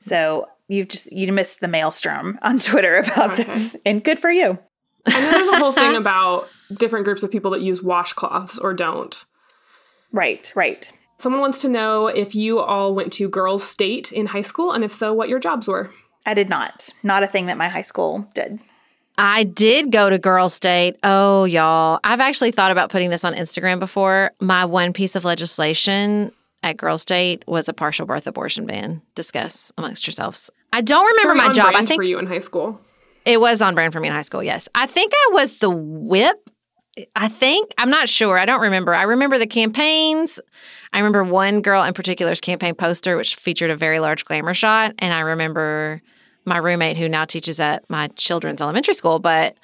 So 0.00 0.48
you 0.68 0.84
just 0.84 1.10
you 1.12 1.32
missed 1.32 1.60
the 1.60 1.68
maelstrom 1.68 2.38
on 2.42 2.58
Twitter 2.58 2.98
about 2.98 3.32
Okay. 3.32 3.44
this, 3.44 3.76
and 3.84 4.02
good 4.02 4.18
for 4.18 4.30
you. 4.30 4.58
And 5.06 5.14
there's 5.26 5.48
a 5.48 5.56
whole 5.58 5.72
thing 5.72 5.96
about 6.04 6.48
different 6.76 7.04
groups 7.04 7.22
of 7.22 7.30
people 7.30 7.50
that 7.50 7.60
use 7.60 7.80
washcloths 7.80 8.58
or 8.62 8.72
don't. 8.72 9.24
Right, 10.12 10.50
right. 10.54 10.90
Someone 11.18 11.40
wants 11.40 11.60
to 11.62 11.68
know 11.68 12.06
if 12.06 12.34
you 12.34 12.58
all 12.60 12.94
went 12.94 13.12
to 13.14 13.28
girls' 13.28 13.64
state 13.64 14.12
in 14.12 14.26
high 14.26 14.42
school, 14.42 14.72
and 14.72 14.82
if 14.84 14.92
so, 14.92 15.12
what 15.12 15.28
your 15.28 15.38
jobs 15.38 15.68
were. 15.68 15.90
I 16.26 16.34
did 16.34 16.48
not. 16.48 16.88
Not 17.02 17.22
a 17.22 17.26
thing 17.26 17.46
that 17.46 17.58
my 17.58 17.68
high 17.68 17.82
school 17.82 18.28
did. 18.34 18.58
I 19.16 19.44
did 19.44 19.92
go 19.92 20.10
to 20.10 20.18
Girl 20.18 20.48
State. 20.48 20.96
Oh, 21.04 21.44
y'all. 21.44 22.00
I've 22.02 22.18
actually 22.20 22.50
thought 22.50 22.72
about 22.72 22.90
putting 22.90 23.10
this 23.10 23.24
on 23.24 23.34
Instagram 23.34 23.78
before. 23.78 24.32
My 24.40 24.64
one 24.64 24.92
piece 24.92 25.14
of 25.14 25.24
legislation 25.24 26.32
at 26.64 26.78
Girl 26.78 26.96
State 26.98 27.44
was 27.46 27.68
a 27.68 27.74
partial 27.74 28.06
birth 28.06 28.26
abortion 28.26 28.66
ban. 28.66 29.02
Discuss 29.14 29.70
amongst 29.78 30.06
yourselves. 30.06 30.50
I 30.72 30.80
don't 30.80 31.06
remember 31.06 31.34
my 31.34 31.52
job. 31.52 31.74
I 31.76 31.84
think 31.84 31.98
for 32.00 32.02
you 32.02 32.18
in 32.18 32.26
high 32.26 32.38
school. 32.40 32.80
it 33.24 33.38
was 33.38 33.60
on 33.62 33.74
brand 33.74 33.92
for 33.92 34.00
me 34.00 34.08
in 34.08 34.14
high 34.14 34.22
school. 34.22 34.42
Yes. 34.42 34.68
I 34.74 34.86
think 34.86 35.12
I 35.14 35.30
was 35.34 35.58
the 35.58 35.70
whip. 35.70 36.50
I 37.14 37.28
think. 37.28 37.72
I'm 37.76 37.90
not 37.90 38.08
sure. 38.08 38.38
I 38.38 38.46
don't 38.46 38.62
remember. 38.62 38.94
I 38.94 39.02
remember 39.02 39.38
the 39.38 39.46
campaigns. 39.46 40.40
I 40.92 40.98
remember 40.98 41.22
one 41.24 41.60
girl 41.60 41.82
in 41.82 41.92
particular's 41.92 42.40
campaign 42.40 42.74
poster, 42.74 43.16
which 43.16 43.36
featured 43.36 43.70
a 43.70 43.76
very 43.76 44.00
large 44.00 44.24
glamour 44.24 44.54
shot. 44.54 44.94
And 45.00 45.12
I 45.12 45.20
remember 45.20 46.00
my 46.46 46.56
roommate 46.56 46.96
who 46.96 47.08
now 47.08 47.24
teaches 47.24 47.60
at 47.60 47.88
my 47.90 48.08
children's 48.08 48.62
elementary 48.62 48.94
school, 48.94 49.18
but 49.18 49.56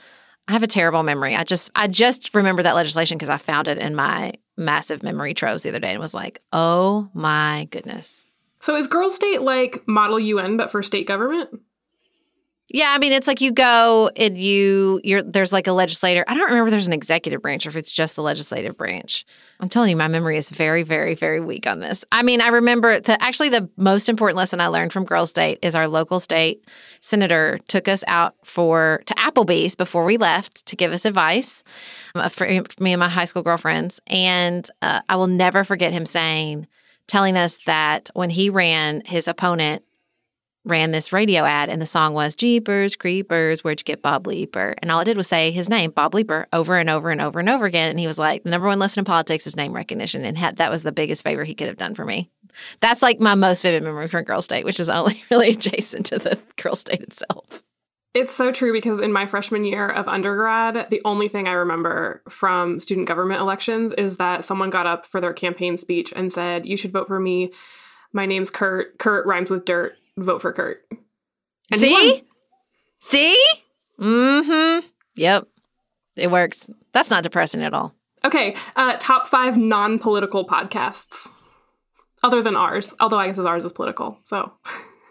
I 0.48 0.52
have 0.52 0.62
a 0.64 0.66
terrible 0.66 1.02
memory. 1.05 1.36
I 1.36 1.44
just 1.44 1.70
I 1.77 1.86
just 1.86 2.35
remember 2.35 2.62
that 2.64 2.74
legislation 2.74 3.16
because 3.16 3.31
I 3.31 3.39
found 3.39 3.68
it 3.68 3.78
in 3.78 3.94
my 3.94 4.32
massive 4.61 5.03
memory 5.03 5.35
troves 5.35 5.62
the 5.62 5.70
other 5.70 5.81
day 5.81 5.91
and 5.91 5.99
was 5.99 6.15
like, 6.15 6.43
oh 6.53 7.09
my 7.15 7.66
goodness. 7.70 8.27
So 8.61 8.77
is 8.77 8.87
girls' 8.87 9.16
state 9.16 9.43
like 9.43 9.82
Model 9.89 10.20
UN 10.20 10.57
but 10.57 10.70
for 10.70 10.82
state 10.82 11.07
government? 11.07 11.49
Yeah, 12.72 12.92
I 12.94 12.98
mean 12.98 13.10
it's 13.10 13.26
like 13.26 13.40
you 13.40 13.51
go 13.51 14.12
and 14.16 14.38
you 14.38 15.01
you're 15.02 15.24
there's 15.24 15.52
like 15.52 15.66
a 15.66 15.72
legislator. 15.72 16.24
I 16.28 16.34
don't 16.34 16.44
remember 16.44 16.68
if 16.68 16.70
there's 16.70 16.86
an 16.86 16.92
executive 16.92 17.42
branch 17.42 17.66
or 17.66 17.70
if 17.70 17.76
it's 17.76 17.92
just 17.92 18.14
the 18.14 18.22
legislative 18.22 18.76
branch. 18.76 19.26
I'm 19.59 19.68
telling 19.68 19.90
you, 19.90 19.97
my 19.97 20.06
memory 20.06 20.36
is 20.36 20.51
very, 20.51 20.84
very, 20.84 21.16
very 21.16 21.40
weak 21.40 21.66
on 21.66 21.80
this. 21.80 22.05
I 22.12 22.22
mean, 22.22 22.40
I 22.40 22.48
remember 22.48 23.01
the 23.01 23.20
actually 23.20 23.48
the 23.48 23.68
most 23.76 24.09
important 24.09 24.36
lesson 24.36 24.60
I 24.60 24.68
learned 24.68 24.92
from 24.92 25.05
Girls 25.05 25.30
State 25.30 25.59
is 25.62 25.74
our 25.74 25.88
local 25.88 26.20
state 26.20 26.64
senator 27.01 27.59
took 27.66 27.88
us 27.88 28.05
out 28.06 28.36
for 28.44 29.02
to 29.06 29.14
Applebee's 29.14 29.74
before 29.74 30.05
we 30.05 30.16
left 30.16 30.64
to 30.66 30.76
give 30.76 30.92
us 30.92 31.05
advice 31.05 31.64
uh, 32.14 32.28
for 32.28 32.47
me 32.47 32.92
and 32.92 33.01
my 33.01 33.09
high 33.09 33.24
school 33.24 33.42
girlfriends, 33.42 33.98
and 34.06 34.70
uh, 34.80 35.01
I 35.09 35.16
will 35.16 35.26
never 35.26 35.64
forget 35.64 35.92
him 35.92 36.06
saying, 36.06 36.68
telling 37.09 37.36
us 37.36 37.59
that 37.66 38.10
when 38.14 38.30
he 38.30 38.48
ran, 38.48 39.02
his 39.05 39.26
opponent 39.26 39.82
ran 40.65 40.91
this 40.91 41.12
radio 41.12 41.45
ad 41.45 41.69
and 41.69 41.81
the 41.81 41.87
song 41.87 42.12
was 42.15 42.35
Jeepers 42.35 42.97
Creepers, 42.97 43.65
where'd 43.65 43.81
you 43.81 43.85
get 43.85 44.03
Bob 44.03 44.27
Leeper? 44.27 44.74
And 44.78 44.91
all 44.91 45.01
it 45.01 45.07
did 45.07 45.16
was 45.16 45.27
say 45.27 45.51
his 45.51 45.69
name, 45.69 45.91
Bob 45.91 46.15
Leeper, 46.15 46.47
over 46.53 46.77
and 46.77 46.91
over 46.91 47.11
and 47.11 47.20
over 47.20 47.41
and 47.41 47.49
over 47.49 47.65
again. 47.65 47.91
And 47.91 47.99
he 47.99 48.07
was 48.07 48.19
like, 48.19 48.43
the 48.43 48.51
number 48.51 48.66
one 48.66 48.78
lesson 48.78 49.01
in 49.01 49.05
politics 49.05 49.47
is 49.47 49.57
name 49.57 49.73
recognition. 49.73 50.24
And 50.24 50.37
that 50.59 50.70
was 50.70 50.82
the 50.82 50.93
biggest 50.93 51.23
favor 51.23 51.45
he 51.45 51.55
could 51.55 51.69
have 51.69 51.78
done 51.78 51.95
for 51.95 52.05
me. 52.05 52.31
That's 52.81 53.03
like 53.03 53.20
my 53.20 53.35
most 53.35 53.62
vivid 53.62 53.82
memory 53.82 54.09
from 54.09 54.24
Girl 54.24 54.43
State, 54.43 54.65
which 54.65 54.81
is 54.81 54.91
only 54.91 55.23
really 55.31 55.51
adjacent 55.51 56.07
to 56.07 56.19
the 56.19 56.39
Girl 56.57 56.74
State 56.74 57.01
itself. 57.01 57.62
It's 58.12 58.32
so 58.32 58.51
true 58.51 58.73
because 58.73 58.99
in 58.99 59.12
my 59.12 59.27
freshman 59.27 59.65
year 59.65 59.89
of 59.89 60.09
undergrad, 60.09 60.91
the 60.91 61.01
only 61.05 61.28
thing 61.28 61.47
I 61.47 61.53
remember 61.53 62.23
from 62.28 62.81
student 62.81 63.07
government 63.07 63.41
elections 63.41 63.93
is 63.93 64.16
that 64.16 64.45
someone 64.45 64.69
got 64.69 64.87
up 64.87 65.07
for 65.07 65.20
their 65.20 65.32
campaign 65.32 65.77
speech 65.77 66.12
and 66.16 66.32
said, 66.32 66.66
You 66.66 66.77
should 66.77 66.91
vote 66.91 67.07
for 67.07 67.20
me. 67.20 67.53
My 68.12 68.27
name's 68.27 68.51
Kurt. 68.51 68.99
Kurt 68.99 69.27
rhymes 69.27 69.49
with 69.49 69.65
dirt. 69.65 69.95
Vote 70.22 70.42
for 70.42 70.52
Kurt. 70.52 70.82
And 71.70 71.80
See? 71.80 72.24
See? 73.01 73.44
Mm 73.98 74.44
hmm. 74.82 74.86
Yep. 75.16 75.48
It 76.16 76.30
works. 76.30 76.68
That's 76.92 77.10
not 77.10 77.22
depressing 77.22 77.62
at 77.62 77.74
all. 77.74 77.94
Okay, 78.24 78.55
uh, 78.76 78.97
top 78.98 79.26
five 79.26 79.56
non 79.56 79.98
political 79.98 80.47
podcasts. 80.47 81.28
Other 82.22 82.42
than 82.42 82.55
ours, 82.55 82.92
although 83.01 83.18
I 83.18 83.28
guess 83.28 83.38
ours 83.38 83.64
is 83.64 83.72
political. 83.72 84.18
So 84.24 84.52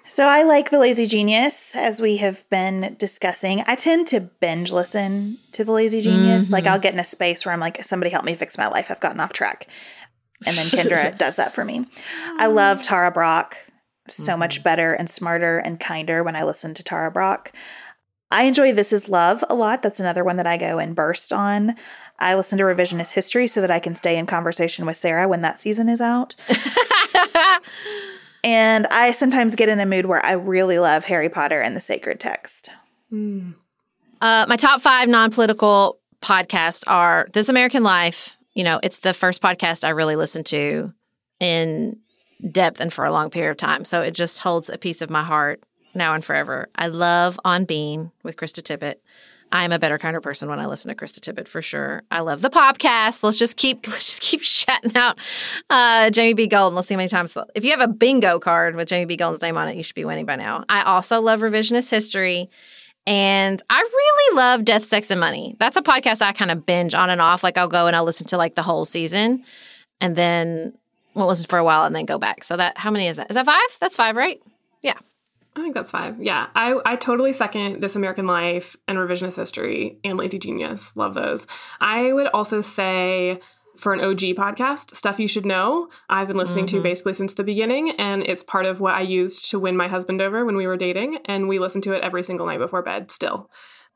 So 0.05 0.25
I 0.25 0.43
like 0.43 0.71
The 0.71 0.79
Lazy 0.79 1.05
Genius, 1.05 1.75
as 1.75 2.01
we 2.01 2.17
have 2.17 2.47
been 2.49 2.95
discussing. 2.99 3.63
I 3.67 3.75
tend 3.75 4.07
to 4.07 4.19
binge 4.19 4.71
listen 4.71 5.37
to 5.53 5.63
The 5.63 5.71
Lazy 5.71 6.01
Genius. 6.01 6.49
Like 6.49 6.65
I'll 6.65 6.79
get 6.79 6.93
in 6.93 6.99
a 6.99 7.03
space 7.05 7.45
where 7.45 7.53
I'm 7.53 7.59
like, 7.59 7.83
somebody 7.83 8.09
help 8.09 8.25
me 8.25 8.35
fix 8.35 8.57
my 8.57 8.67
life. 8.67 8.87
I've 8.89 8.99
gotten 8.99 9.19
off 9.19 9.33
track. 9.33 9.67
And 10.47 10.57
then 10.57 10.65
Kendra 10.65 11.17
does 11.17 11.35
that 11.35 11.53
for 11.53 11.63
me. 11.63 11.85
I 12.37 12.47
love 12.47 12.81
Tara 12.81 13.11
Brach. 13.11 13.55
So 14.11 14.37
much 14.37 14.63
better 14.63 14.93
and 14.93 15.09
smarter 15.09 15.59
and 15.59 15.79
kinder 15.79 16.23
when 16.23 16.35
I 16.35 16.43
listen 16.43 16.73
to 16.75 16.83
Tara 16.83 17.11
Brach. 17.11 17.51
I 18.31 18.43
enjoy 18.43 18.73
This 18.73 18.93
Is 18.93 19.09
Love 19.09 19.43
a 19.49 19.55
lot. 19.55 19.81
That's 19.81 19.99
another 19.99 20.23
one 20.23 20.37
that 20.37 20.47
I 20.47 20.57
go 20.57 20.77
and 20.77 20.95
burst 20.95 21.33
on. 21.33 21.75
I 22.19 22.35
listen 22.35 22.57
to 22.59 22.63
Revisionist 22.65 23.13
History 23.13 23.47
so 23.47 23.61
that 23.61 23.71
I 23.71 23.79
can 23.79 23.95
stay 23.95 24.17
in 24.17 24.25
conversation 24.25 24.85
with 24.85 24.97
Sarah 24.97 25.27
when 25.27 25.41
that 25.41 25.59
season 25.59 25.89
is 25.89 26.01
out. 26.01 26.35
And 28.43 28.87
I 28.87 29.11
sometimes 29.11 29.55
get 29.55 29.69
in 29.69 29.79
a 29.79 29.85
mood 29.85 30.05
where 30.05 30.25
I 30.25 30.33
really 30.33 30.79
love 30.79 31.03
Harry 31.05 31.29
Potter 31.29 31.61
and 31.61 31.75
the 31.75 31.81
sacred 31.81 32.19
text. 32.19 32.69
Uh, 34.21 34.45
my 34.47 34.55
top 34.55 34.81
five 34.81 35.09
non 35.09 35.31
political 35.31 35.99
podcasts 36.21 36.83
are 36.87 37.27
This 37.33 37.49
American 37.49 37.83
Life. 37.83 38.35
You 38.53 38.63
know, 38.63 38.79
it's 38.81 38.99
the 38.99 39.13
first 39.13 39.41
podcast 39.41 39.83
I 39.83 39.89
really 39.89 40.15
listened 40.15 40.45
to 40.47 40.93
in 41.39 41.99
depth 42.51 42.79
and 42.79 42.91
for 42.91 43.05
a 43.05 43.11
long 43.11 43.29
period 43.29 43.51
of 43.51 43.57
time. 43.57 43.85
So 43.85 44.01
it 44.01 44.11
just 44.11 44.39
holds 44.39 44.69
a 44.69 44.77
piece 44.77 45.01
of 45.01 45.09
my 45.09 45.23
heart 45.23 45.63
now 45.93 46.13
and 46.13 46.23
forever. 46.23 46.69
I 46.75 46.87
love 46.87 47.39
On 47.43 47.65
Being 47.65 48.11
with 48.23 48.37
Krista 48.37 48.61
Tippett. 48.61 48.95
I'm 49.51 49.71
a 49.71 49.79
better, 49.79 49.97
kind 49.97 50.15
of 50.15 50.21
person 50.21 50.47
when 50.47 50.59
I 50.59 50.67
listen 50.67 50.89
to 50.89 50.95
Krista 50.95 51.19
Tippett 51.19 51.47
for 51.47 51.61
sure. 51.61 52.03
I 52.11 52.19
love 52.19 52.41
the 52.41 52.51
podcast. 52.51 53.23
Let's 53.23 53.39
just 53.39 53.57
keep 53.57 53.87
let's 53.87 54.05
just 54.05 54.21
keep 54.21 54.41
shouting 54.41 54.95
out 54.95 55.17
uh, 55.69 56.11
Jamie 56.11 56.35
B. 56.35 56.47
Golden. 56.47 56.75
Let's 56.75 56.87
see 56.87 56.93
how 56.93 56.99
many 56.99 57.09
times. 57.09 57.35
If 57.55 57.63
you 57.63 57.71
have 57.71 57.81
a 57.81 57.91
bingo 57.91 58.39
card 58.39 58.75
with 58.75 58.87
Jamie 58.87 59.05
B. 59.05 59.17
Golden's 59.17 59.41
name 59.41 59.57
on 59.57 59.67
it, 59.67 59.75
you 59.75 59.83
should 59.83 59.95
be 59.95 60.05
winning 60.05 60.25
by 60.25 60.35
now. 60.35 60.65
I 60.69 60.83
also 60.83 61.19
love 61.19 61.41
revisionist 61.41 61.89
history. 61.89 62.49
And 63.07 63.63
I 63.71 63.79
really 63.79 64.35
love 64.35 64.65
Death, 64.65 64.83
Sex, 64.83 65.09
and 65.09 65.19
Money. 65.19 65.55
That's 65.57 65.77
a 65.77 65.81
podcast 65.81 66.21
I 66.21 66.31
kind 66.31 66.51
of 66.51 66.65
binge 66.65 66.93
on 66.93 67.09
and 67.09 67.21
off. 67.21 67.43
Like 67.43 67.57
I'll 67.57 67.67
go 67.67 67.87
and 67.87 67.95
I'll 67.95 68.03
listen 68.03 68.27
to 68.27 68.37
like 68.37 68.53
the 68.53 68.61
whole 68.61 68.85
season 68.85 69.43
and 70.01 70.15
then 70.15 70.77
we'll 71.13 71.27
listen 71.27 71.47
for 71.47 71.59
a 71.59 71.63
while 71.63 71.85
and 71.85 71.95
then 71.95 72.05
go 72.05 72.17
back. 72.17 72.43
So 72.43 72.57
that 72.57 72.77
how 72.77 72.91
many 72.91 73.07
is 73.07 73.17
that? 73.17 73.29
Is 73.29 73.35
that 73.35 73.45
five? 73.45 73.77
That's 73.79 73.95
five, 73.95 74.15
right? 74.15 74.41
Yeah. 74.81 74.97
I 75.55 75.61
think 75.61 75.73
that's 75.73 75.91
five. 75.91 76.21
Yeah. 76.21 76.47
I, 76.55 76.79
I 76.85 76.95
totally 76.95 77.33
second 77.33 77.81
This 77.81 77.95
American 77.95 78.27
Life 78.27 78.75
and 78.87 78.97
Revisionist 78.97 79.35
History 79.35 79.99
and 80.03 80.17
Lazy 80.17 80.39
Genius. 80.39 80.95
Love 80.95 81.15
those. 81.15 81.47
I 81.81 82.13
would 82.13 82.27
also 82.27 82.61
say 82.61 83.39
for 83.75 83.93
an 83.93 84.01
OG 84.01 84.19
podcast, 84.35 84.95
Stuff 84.95 85.19
You 85.19 85.27
Should 85.27 85.45
Know, 85.45 85.89
I've 86.09 86.27
been 86.27 86.37
listening 86.37 86.65
mm-hmm. 86.65 86.77
to 86.77 86.83
basically 86.83 87.13
since 87.13 87.33
the 87.33 87.43
beginning, 87.43 87.91
and 87.91 88.23
it's 88.23 88.43
part 88.43 88.65
of 88.65 88.79
what 88.79 88.95
I 88.95 89.01
used 89.01 89.49
to 89.51 89.59
win 89.59 89.77
my 89.77 89.87
husband 89.87 90.21
over 90.21 90.45
when 90.45 90.57
we 90.57 90.67
were 90.67 90.77
dating, 90.77 91.19
and 91.25 91.47
we 91.47 91.59
listen 91.59 91.81
to 91.83 91.93
it 91.93 92.03
every 92.03 92.23
single 92.23 92.45
night 92.45 92.59
before 92.59 92.81
bed 92.81 93.09
still. 93.09 93.49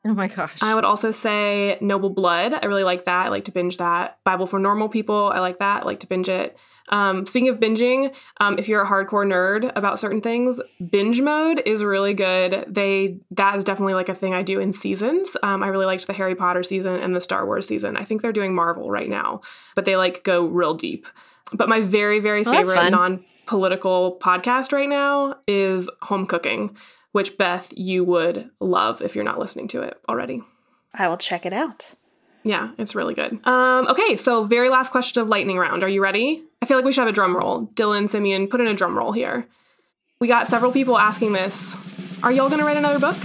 Oh 0.06 0.14
my 0.14 0.28
gosh. 0.28 0.62
I 0.62 0.74
would 0.74 0.84
also 0.84 1.10
say 1.10 1.78
Noble 1.80 2.10
Blood. 2.10 2.52
I 2.54 2.66
really 2.66 2.84
like 2.84 3.04
that. 3.04 3.26
I 3.26 3.28
like 3.30 3.44
to 3.46 3.52
binge 3.52 3.78
that. 3.78 4.18
Bible 4.24 4.46
for 4.46 4.58
Normal 4.58 4.88
People. 4.88 5.30
I 5.34 5.40
like 5.40 5.58
that. 5.60 5.82
I 5.82 5.84
like 5.86 6.00
to 6.00 6.06
binge 6.06 6.28
it. 6.28 6.58
Um, 6.90 7.24
speaking 7.26 7.48
of 7.48 7.60
binging, 7.60 8.14
um, 8.40 8.58
if 8.58 8.68
you're 8.68 8.82
a 8.82 8.86
hardcore 8.86 9.26
nerd 9.26 9.72
about 9.74 9.98
certain 9.98 10.20
things, 10.20 10.60
binge 10.90 11.20
mode 11.20 11.62
is 11.64 11.82
really 11.82 12.14
good. 12.14 12.64
They 12.68 13.18
that 13.32 13.56
is 13.56 13.64
definitely 13.64 13.94
like 13.94 14.08
a 14.08 14.14
thing 14.14 14.34
I 14.34 14.42
do 14.42 14.60
in 14.60 14.72
seasons. 14.72 15.36
Um, 15.42 15.62
I 15.62 15.68
really 15.68 15.86
liked 15.86 16.06
the 16.06 16.12
Harry 16.12 16.34
Potter 16.34 16.62
season 16.62 16.96
and 16.96 17.16
the 17.16 17.20
Star 17.20 17.46
Wars 17.46 17.66
season. 17.66 17.96
I 17.96 18.04
think 18.04 18.22
they're 18.22 18.32
doing 18.32 18.54
Marvel 18.54 18.90
right 18.90 19.08
now, 19.08 19.40
but 19.74 19.84
they 19.84 19.96
like 19.96 20.24
go 20.24 20.44
real 20.46 20.74
deep. 20.74 21.06
But 21.52 21.68
my 21.68 21.80
very 21.80 22.20
very 22.20 22.44
favorite 22.44 22.90
non 22.90 23.24
political 23.46 24.18
podcast 24.20 24.72
right 24.72 24.88
now 24.88 25.36
is 25.46 25.90
Home 26.02 26.26
Cooking, 26.26 26.76
which 27.12 27.36
Beth 27.36 27.72
you 27.76 28.04
would 28.04 28.50
love 28.60 29.02
if 29.02 29.14
you're 29.14 29.24
not 29.24 29.38
listening 29.38 29.68
to 29.68 29.82
it 29.82 29.98
already. 30.08 30.42
I 30.92 31.08
will 31.08 31.16
check 31.16 31.44
it 31.44 31.52
out. 31.52 31.94
Yeah, 32.44 32.70
it's 32.76 32.94
really 32.94 33.14
good. 33.14 33.40
Um, 33.46 33.88
okay, 33.88 34.16
so 34.16 34.44
very 34.44 34.68
last 34.68 34.90
question 34.90 35.22
of 35.22 35.28
lightning 35.28 35.56
round. 35.56 35.82
Are 35.82 35.88
you 35.88 36.02
ready? 36.02 36.44
I 36.60 36.66
feel 36.66 36.76
like 36.76 36.84
we 36.84 36.92
should 36.92 37.00
have 37.00 37.08
a 37.08 37.12
drum 37.12 37.34
roll. 37.34 37.66
Dylan, 37.68 38.08
Simeon, 38.08 38.48
put 38.48 38.60
in 38.60 38.66
a 38.66 38.74
drum 38.74 38.96
roll 38.96 39.12
here. 39.12 39.46
We 40.20 40.28
got 40.28 40.46
several 40.46 40.70
people 40.70 40.98
asking 40.98 41.32
this. 41.32 41.74
Are 42.22 42.30
y'all 42.30 42.50
gonna 42.50 42.64
write 42.64 42.76
another 42.76 42.98
book? 42.98 43.16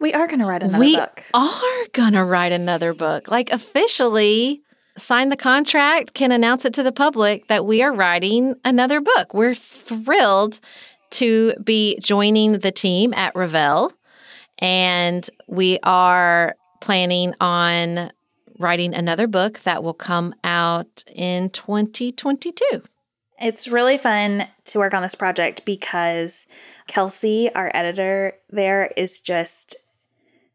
We 0.00 0.12
are 0.12 0.26
gonna 0.26 0.46
write 0.46 0.62
another 0.62 0.78
we 0.80 0.96
book. 0.96 1.22
We 1.32 1.40
are 1.40 1.86
gonna 1.92 2.24
write 2.24 2.52
another 2.52 2.92
book. 2.92 3.28
Like 3.28 3.50
officially 3.50 4.62
sign 4.98 5.28
the 5.28 5.36
contract, 5.36 6.14
can 6.14 6.32
announce 6.32 6.64
it 6.64 6.74
to 6.74 6.82
the 6.82 6.92
public 6.92 7.48
that 7.48 7.66
we 7.66 7.82
are 7.82 7.94
writing 7.94 8.54
another 8.64 9.00
book. 9.00 9.32
We're 9.32 9.54
thrilled 9.54 10.60
to 11.10 11.54
be 11.62 11.98
joining 12.00 12.58
the 12.58 12.72
team 12.72 13.14
at 13.14 13.34
Revell. 13.34 13.92
And 14.58 15.28
we 15.46 15.78
are 15.82 16.54
planning 16.86 17.34
on 17.40 18.12
writing 18.60 18.94
another 18.94 19.26
book 19.26 19.58
that 19.64 19.82
will 19.82 19.92
come 19.92 20.32
out 20.44 21.02
in 21.12 21.50
2022. 21.50 22.62
It's 23.40 23.66
really 23.66 23.98
fun 23.98 24.46
to 24.66 24.78
work 24.78 24.94
on 24.94 25.02
this 25.02 25.16
project 25.16 25.64
because 25.64 26.46
Kelsey, 26.86 27.52
our 27.52 27.72
editor 27.74 28.34
there, 28.50 28.92
is 28.96 29.18
just 29.18 29.74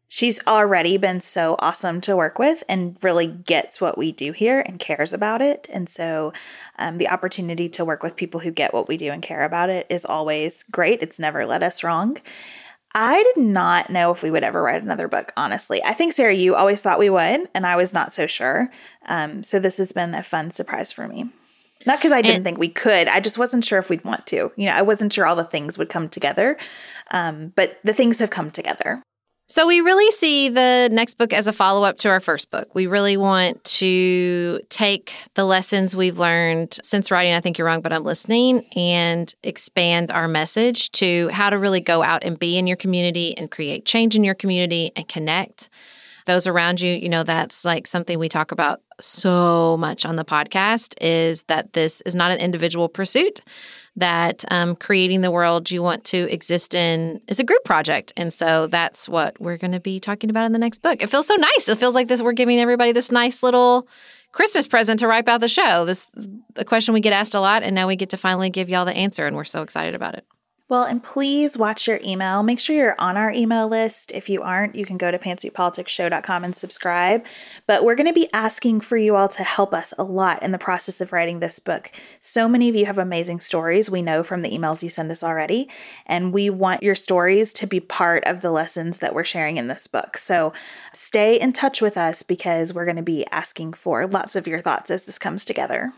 she's 0.08 0.40
already 0.46 0.96
been 0.96 1.20
so 1.20 1.54
awesome 1.58 2.00
to 2.00 2.16
work 2.16 2.38
with 2.38 2.64
and 2.66 2.96
really 3.02 3.26
gets 3.26 3.78
what 3.78 3.98
we 3.98 4.10
do 4.10 4.32
here 4.32 4.60
and 4.60 4.78
cares 4.78 5.12
about 5.12 5.42
it. 5.42 5.68
And 5.70 5.86
so 5.86 6.32
um, 6.78 6.96
the 6.96 7.08
opportunity 7.08 7.68
to 7.68 7.84
work 7.84 8.02
with 8.02 8.16
people 8.16 8.40
who 8.40 8.50
get 8.50 8.72
what 8.72 8.88
we 8.88 8.96
do 8.96 9.10
and 9.10 9.22
care 9.22 9.44
about 9.44 9.68
it 9.68 9.86
is 9.90 10.06
always 10.06 10.62
great. 10.62 11.02
It's 11.02 11.18
never 11.18 11.44
led 11.44 11.62
us 11.62 11.84
wrong. 11.84 12.16
I 12.94 13.22
did 13.34 13.44
not 13.44 13.90
know 13.90 14.10
if 14.10 14.22
we 14.22 14.30
would 14.30 14.44
ever 14.44 14.62
write 14.62 14.82
another 14.82 15.08
book, 15.08 15.32
honestly. 15.36 15.82
I 15.82 15.94
think, 15.94 16.12
Sarah, 16.12 16.34
you 16.34 16.54
always 16.54 16.82
thought 16.82 16.98
we 16.98 17.10
would, 17.10 17.48
and 17.54 17.66
I 17.66 17.76
was 17.76 17.94
not 17.94 18.12
so 18.12 18.26
sure. 18.26 18.70
Um, 19.06 19.42
so 19.42 19.58
this 19.58 19.78
has 19.78 19.92
been 19.92 20.14
a 20.14 20.22
fun 20.22 20.50
surprise 20.50 20.92
for 20.92 21.08
me. 21.08 21.30
Not 21.86 21.98
because 21.98 22.12
I 22.12 22.22
didn't 22.22 22.36
and, 22.36 22.44
think 22.44 22.58
we 22.58 22.68
could, 22.68 23.08
I 23.08 23.20
just 23.20 23.38
wasn't 23.38 23.64
sure 23.64 23.78
if 23.78 23.88
we'd 23.88 24.04
want 24.04 24.26
to. 24.28 24.52
You 24.56 24.66
know, 24.66 24.72
I 24.72 24.82
wasn't 24.82 25.12
sure 25.12 25.26
all 25.26 25.34
the 25.34 25.44
things 25.44 25.78
would 25.78 25.88
come 25.88 26.08
together, 26.08 26.56
um, 27.10 27.52
but 27.56 27.78
the 27.82 27.92
things 27.94 28.18
have 28.20 28.30
come 28.30 28.50
together. 28.50 29.02
So 29.52 29.66
we 29.66 29.82
really 29.82 30.10
see 30.12 30.48
the 30.48 30.88
next 30.90 31.18
book 31.18 31.34
as 31.34 31.46
a 31.46 31.52
follow 31.52 31.84
up 31.84 31.98
to 31.98 32.08
our 32.08 32.20
first 32.20 32.50
book. 32.50 32.74
We 32.74 32.86
really 32.86 33.18
want 33.18 33.62
to 33.64 34.62
take 34.70 35.14
the 35.34 35.44
lessons 35.44 35.94
we've 35.94 36.18
learned 36.18 36.78
since 36.82 37.10
writing 37.10 37.34
I 37.34 37.40
Think 37.42 37.58
You're 37.58 37.66
Wrong, 37.66 37.82
but 37.82 37.92
I'm 37.92 38.02
listening 38.02 38.64
and 38.74 39.30
expand 39.42 40.10
our 40.10 40.26
message 40.26 40.90
to 40.92 41.28
how 41.28 41.50
to 41.50 41.58
really 41.58 41.82
go 41.82 42.02
out 42.02 42.24
and 42.24 42.38
be 42.38 42.56
in 42.56 42.66
your 42.66 42.78
community 42.78 43.36
and 43.36 43.50
create 43.50 43.84
change 43.84 44.16
in 44.16 44.24
your 44.24 44.34
community 44.34 44.90
and 44.96 45.06
connect 45.06 45.68
those 46.24 46.46
around 46.46 46.80
you. 46.80 46.94
You 46.94 47.10
know, 47.10 47.22
that's 47.22 47.62
like 47.62 47.86
something 47.86 48.18
we 48.18 48.30
talk 48.30 48.52
about 48.52 48.80
so 49.02 49.76
much 49.78 50.06
on 50.06 50.16
the 50.16 50.24
podcast 50.24 50.94
is 50.98 51.42
that 51.42 51.74
this 51.74 52.00
is 52.06 52.14
not 52.14 52.30
an 52.30 52.38
individual 52.38 52.88
pursuit 52.88 53.42
that 53.96 54.44
um, 54.50 54.74
creating 54.74 55.20
the 55.20 55.30
world 55.30 55.70
you 55.70 55.82
want 55.82 56.04
to 56.04 56.32
exist 56.32 56.74
in 56.74 57.20
is 57.28 57.40
a 57.40 57.44
group 57.44 57.62
project. 57.64 58.12
And 58.16 58.32
so 58.32 58.66
that's 58.66 59.08
what 59.08 59.38
we're 59.40 59.58
going 59.58 59.72
to 59.72 59.80
be 59.80 60.00
talking 60.00 60.30
about 60.30 60.46
in 60.46 60.52
the 60.52 60.58
next 60.58 60.80
book. 60.80 61.02
It 61.02 61.10
feels 61.10 61.26
so 61.26 61.34
nice. 61.34 61.68
It 61.68 61.78
feels 61.78 61.94
like 61.94 62.08
this 62.08 62.22
we're 62.22 62.32
giving 62.32 62.58
everybody 62.58 62.92
this 62.92 63.12
nice 63.12 63.42
little 63.42 63.86
Christmas 64.32 64.66
present 64.66 65.00
to 65.00 65.08
wrap 65.08 65.28
out 65.28 65.40
the 65.40 65.48
show. 65.48 65.84
This 65.84 66.10
a 66.56 66.64
question 66.64 66.94
we 66.94 67.00
get 67.00 67.12
asked 67.12 67.34
a 67.34 67.40
lot, 67.40 67.62
and 67.62 67.74
now 67.74 67.86
we 67.86 67.96
get 67.96 68.10
to 68.10 68.16
finally 68.16 68.48
give 68.48 68.70
y'all 68.70 68.86
the 68.86 68.94
answer, 68.94 69.26
and 69.26 69.36
we're 69.36 69.44
so 69.44 69.62
excited 69.62 69.94
about 69.94 70.14
it. 70.14 70.24
Well, 70.68 70.84
and 70.84 71.02
please 71.02 71.58
watch 71.58 71.86
your 71.86 72.00
email. 72.02 72.42
Make 72.42 72.58
sure 72.58 72.74
you're 72.74 72.96
on 72.98 73.18
our 73.18 73.30
email 73.30 73.68
list. 73.68 74.10
If 74.12 74.30
you 74.30 74.40
aren't, 74.42 74.74
you 74.74 74.86
can 74.86 74.96
go 74.96 75.10
to 75.10 75.18
pantsuitpoliticsshow.com 75.18 76.44
and 76.44 76.56
subscribe. 76.56 77.26
But 77.66 77.84
we're 77.84 77.94
going 77.94 78.06
to 78.06 78.14
be 78.14 78.32
asking 78.32 78.80
for 78.80 78.96
you 78.96 79.14
all 79.14 79.28
to 79.28 79.42
help 79.42 79.74
us 79.74 79.92
a 79.98 80.04
lot 80.04 80.42
in 80.42 80.52
the 80.52 80.58
process 80.58 81.00
of 81.02 81.12
writing 81.12 81.40
this 81.40 81.58
book. 81.58 81.92
So 82.20 82.48
many 82.48 82.70
of 82.70 82.74
you 82.74 82.86
have 82.86 82.96
amazing 82.96 83.40
stories, 83.40 83.90
we 83.90 84.00
know 84.00 84.22
from 84.22 84.40
the 84.40 84.50
emails 84.50 84.82
you 84.82 84.88
send 84.88 85.10
us 85.10 85.22
already. 85.22 85.68
And 86.06 86.32
we 86.32 86.48
want 86.48 86.82
your 86.82 86.94
stories 86.94 87.52
to 87.54 87.66
be 87.66 87.80
part 87.80 88.24
of 88.24 88.40
the 88.40 88.50
lessons 88.50 89.00
that 89.00 89.14
we're 89.14 89.24
sharing 89.24 89.58
in 89.58 89.66
this 89.66 89.86
book. 89.86 90.16
So 90.16 90.54
stay 90.94 91.38
in 91.38 91.52
touch 91.52 91.82
with 91.82 91.98
us 91.98 92.22
because 92.22 92.72
we're 92.72 92.86
going 92.86 92.96
to 92.96 93.02
be 93.02 93.26
asking 93.30 93.74
for 93.74 94.06
lots 94.06 94.36
of 94.36 94.46
your 94.46 94.60
thoughts 94.60 94.90
as 94.90 95.04
this 95.04 95.18
comes 95.18 95.44
together. 95.44 95.92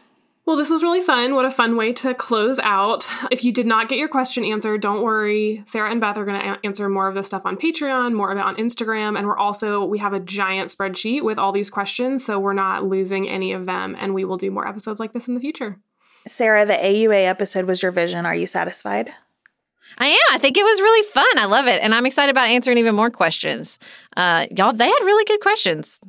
Well, 0.47 0.57
this 0.57 0.69
was 0.69 0.83
really 0.83 1.01
fun. 1.01 1.35
What 1.35 1.47
a 1.47 1.51
fun 1.51 1.77
way 1.77 1.95
to 1.95 2.13
close 2.13 2.59
out. 2.59 3.09
If 3.31 3.45
you 3.45 3.53
did 3.53 3.67
not 3.67 3.89
get 3.89 3.99
your 3.99 4.09
question 4.09 4.45
answered, 4.45 4.83
don't 4.83 5.03
worry. 5.03 5.63
Sarah 5.67 5.91
and 5.91 6.01
Beth 6.03 6.19
are 6.19 6.27
going 6.27 6.39
to 6.39 6.53
a- 6.53 6.59
answer 6.65 6.89
more 6.91 7.09
of 7.09 7.15
this 7.15 7.27
stuff 7.27 7.47
on 7.47 7.57
Patreon, 7.57 8.13
more 8.13 8.31
of 8.31 8.37
it 8.37 8.45
on 8.45 8.57
Instagram, 8.57 9.17
and 9.17 9.27
we're 9.27 9.39
also 9.39 9.85
we 9.85 9.99
have 9.99 10.13
a 10.13 10.21
giant 10.21 10.71
spreadsheet 10.71 11.23
with 11.23 11.39
all 11.39 11.51
these 11.51 11.71
questions, 11.71 12.25
so 12.25 12.39
we're 12.39 12.53
not 12.53 12.85
losing 12.85 13.27
any 13.27 13.53
of 13.53 13.65
them 13.65 13.97
and 13.99 14.13
we 14.13 14.25
will 14.25 14.37
do 14.37 14.51
more 14.51 14.69
episodes 14.69 15.01
like 15.01 15.13
this 15.13 15.29
in 15.29 15.35
the 15.35 15.41
future. 15.41 15.79
Sarah, 16.27 16.67
the 16.67 16.75
AUA 16.75 17.27
episode 17.27 17.65
was 17.65 17.83
your 17.83 17.93
vision. 17.93 18.27
Are 18.27 18.35
you 18.35 18.47
satisfied? 18.47 19.13
I 19.99 20.09
am. 20.09 20.19
I 20.33 20.39
think 20.39 20.57
it 20.57 20.65
was 20.65 20.81
really 20.81 21.07
fun. 21.09 21.39
I 21.39 21.45
love 21.45 21.67
it. 21.67 21.83
And 21.83 21.95
I'm 21.95 22.07
excited 22.07 22.31
about 22.31 22.49
answering 22.49 22.79
even 22.79 22.95
more 22.95 23.11
questions. 23.11 23.79
Uh, 24.17 24.47
y'all, 24.57 24.73
they 24.73 24.87
had 24.87 25.05
really 25.05 25.25
good 25.25 25.41
questions. 25.41 26.01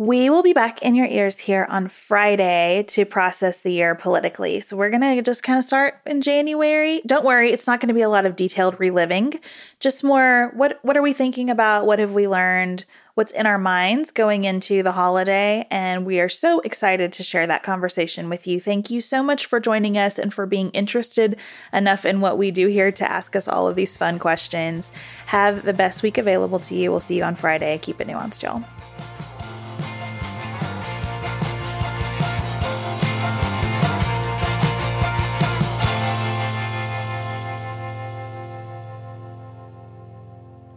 We 0.00 0.30
will 0.30 0.42
be 0.42 0.54
back 0.54 0.80
in 0.80 0.94
your 0.94 1.06
ears 1.08 1.36
here 1.36 1.66
on 1.68 1.88
Friday 1.88 2.86
to 2.88 3.04
process 3.04 3.60
the 3.60 3.70
year 3.70 3.94
politically. 3.94 4.62
So 4.62 4.74
we're 4.74 4.88
going 4.88 5.02
to 5.02 5.20
just 5.20 5.42
kind 5.42 5.58
of 5.58 5.64
start 5.66 6.00
in 6.06 6.22
January. 6.22 7.02
Don't 7.04 7.22
worry, 7.22 7.52
it's 7.52 7.66
not 7.66 7.80
going 7.80 7.88
to 7.88 7.94
be 7.94 8.00
a 8.00 8.08
lot 8.08 8.24
of 8.24 8.34
detailed 8.34 8.80
reliving. 8.80 9.38
Just 9.78 10.02
more 10.02 10.52
what 10.54 10.78
what 10.80 10.96
are 10.96 11.02
we 11.02 11.12
thinking 11.12 11.50
about? 11.50 11.84
What 11.84 11.98
have 11.98 12.14
we 12.14 12.26
learned? 12.26 12.86
What's 13.12 13.32
in 13.32 13.44
our 13.44 13.58
minds 13.58 14.10
going 14.10 14.44
into 14.44 14.82
the 14.82 14.92
holiday? 14.92 15.66
And 15.70 16.06
we 16.06 16.18
are 16.18 16.30
so 16.30 16.60
excited 16.60 17.12
to 17.12 17.22
share 17.22 17.46
that 17.46 17.62
conversation 17.62 18.30
with 18.30 18.46
you. 18.46 18.58
Thank 18.58 18.90
you 18.90 19.02
so 19.02 19.22
much 19.22 19.44
for 19.44 19.60
joining 19.60 19.98
us 19.98 20.18
and 20.18 20.32
for 20.32 20.46
being 20.46 20.70
interested 20.70 21.36
enough 21.74 22.06
in 22.06 22.22
what 22.22 22.38
we 22.38 22.50
do 22.50 22.68
here 22.68 22.90
to 22.90 23.12
ask 23.12 23.36
us 23.36 23.46
all 23.46 23.68
of 23.68 23.76
these 23.76 23.98
fun 23.98 24.18
questions. 24.18 24.92
Have 25.26 25.66
the 25.66 25.74
best 25.74 26.02
week 26.02 26.16
available 26.16 26.60
to 26.60 26.74
you. 26.74 26.90
We'll 26.90 27.00
see 27.00 27.18
you 27.18 27.24
on 27.24 27.34
Friday. 27.34 27.76
Keep 27.82 28.00
it 28.00 28.08
nuanced, 28.08 28.42
y'all. 28.42 28.64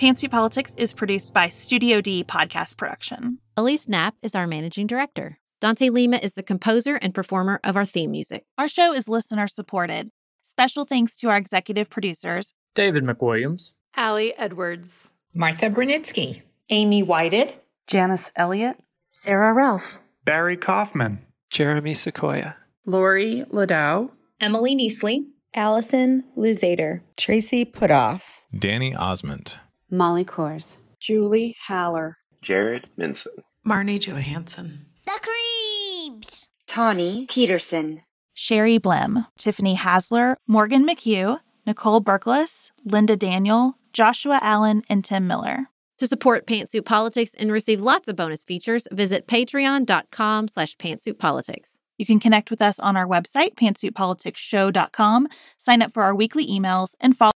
Pantsuit 0.03 0.31
Politics 0.31 0.73
is 0.75 0.91
produced 0.91 1.33
by 1.33 1.47
Studio 1.47 2.01
D 2.01 2.25
Podcast 2.25 2.75
Production. 2.75 3.37
Elise 3.55 3.87
Knapp 3.87 4.15
is 4.21 4.35
our 4.35 4.45
managing 4.45 4.85
director. 4.85 5.39
Dante 5.61 5.87
Lima 5.87 6.17
is 6.17 6.33
the 6.33 6.43
composer 6.43 6.97
and 6.97 7.13
performer 7.13 7.61
of 7.63 7.77
our 7.77 7.85
theme 7.85 8.11
music. 8.11 8.43
Our 8.57 8.67
show 8.67 8.93
is 8.93 9.07
listener 9.07 9.47
supported. 9.47 10.09
Special 10.41 10.83
thanks 10.83 11.15
to 11.15 11.29
our 11.29 11.37
executive 11.37 11.89
producers, 11.89 12.53
David 12.75 13.05
McWilliams, 13.05 13.75
Allie 13.95 14.37
Edwards, 14.37 15.13
Martha 15.33 15.69
Brunitsky, 15.69 16.41
Amy 16.69 17.01
Whited, 17.01 17.53
Janice 17.87 18.29
Elliott, 18.35 18.75
Sarah 19.09 19.53
Ralph, 19.53 19.99
Barry 20.25 20.57
Kaufman, 20.57 21.25
Jeremy 21.49 21.93
Sequoia, 21.93 22.57
Lori 22.85 23.45
Ladow, 23.49 24.11
Emily 24.41 24.75
Neasley, 24.75 25.27
Allison 25.55 26.25
Luzader, 26.37 26.99
Tracy 27.15 27.63
Putoff, 27.63 28.23
Danny 28.53 28.93
Osmond, 28.93 29.55
Molly 29.93 30.25
Kors, 30.25 30.77
Julie 30.99 31.55
Haller, 31.67 32.17
Jared 32.41 32.87
Minson, 32.97 33.27
Marnie 33.63 33.99
Johansson, 33.99 34.87
The 35.05 35.19
Creeps, 35.21 36.47
Tawny 36.65 37.27
Peterson, 37.29 38.01
Sherry 38.33 38.79
Blim, 38.79 39.27
Tiffany 39.37 39.75
Hasler, 39.77 40.37
Morgan 40.47 40.83
McHugh, 40.83 41.41
Nicole 41.67 42.01
Berkles, 42.01 42.71
Linda 42.83 43.15
Daniel, 43.15 43.77
Joshua 43.93 44.39
Allen, 44.41 44.81
and 44.89 45.05
Tim 45.05 45.27
Miller. 45.27 45.67
To 45.99 46.07
support 46.07 46.47
Pantsuit 46.47 46.85
Politics 46.85 47.35
and 47.35 47.51
receive 47.51 47.79
lots 47.79 48.09
of 48.09 48.15
bonus 48.15 48.43
features, 48.43 48.87
visit 48.91 49.27
patreon.com 49.27 50.47
slash 50.47 50.75
pantsuitpolitics. 50.77 51.77
You 51.99 52.07
can 52.07 52.19
connect 52.19 52.49
with 52.49 52.63
us 52.63 52.79
on 52.79 52.97
our 52.97 53.05
website, 53.05 53.53
pantsuitpoliticsshow.com, 53.53 55.27
sign 55.59 55.83
up 55.83 55.93
for 55.93 56.01
our 56.01 56.15
weekly 56.15 56.47
emails, 56.47 56.95
and 56.99 57.15
follow 57.15 57.33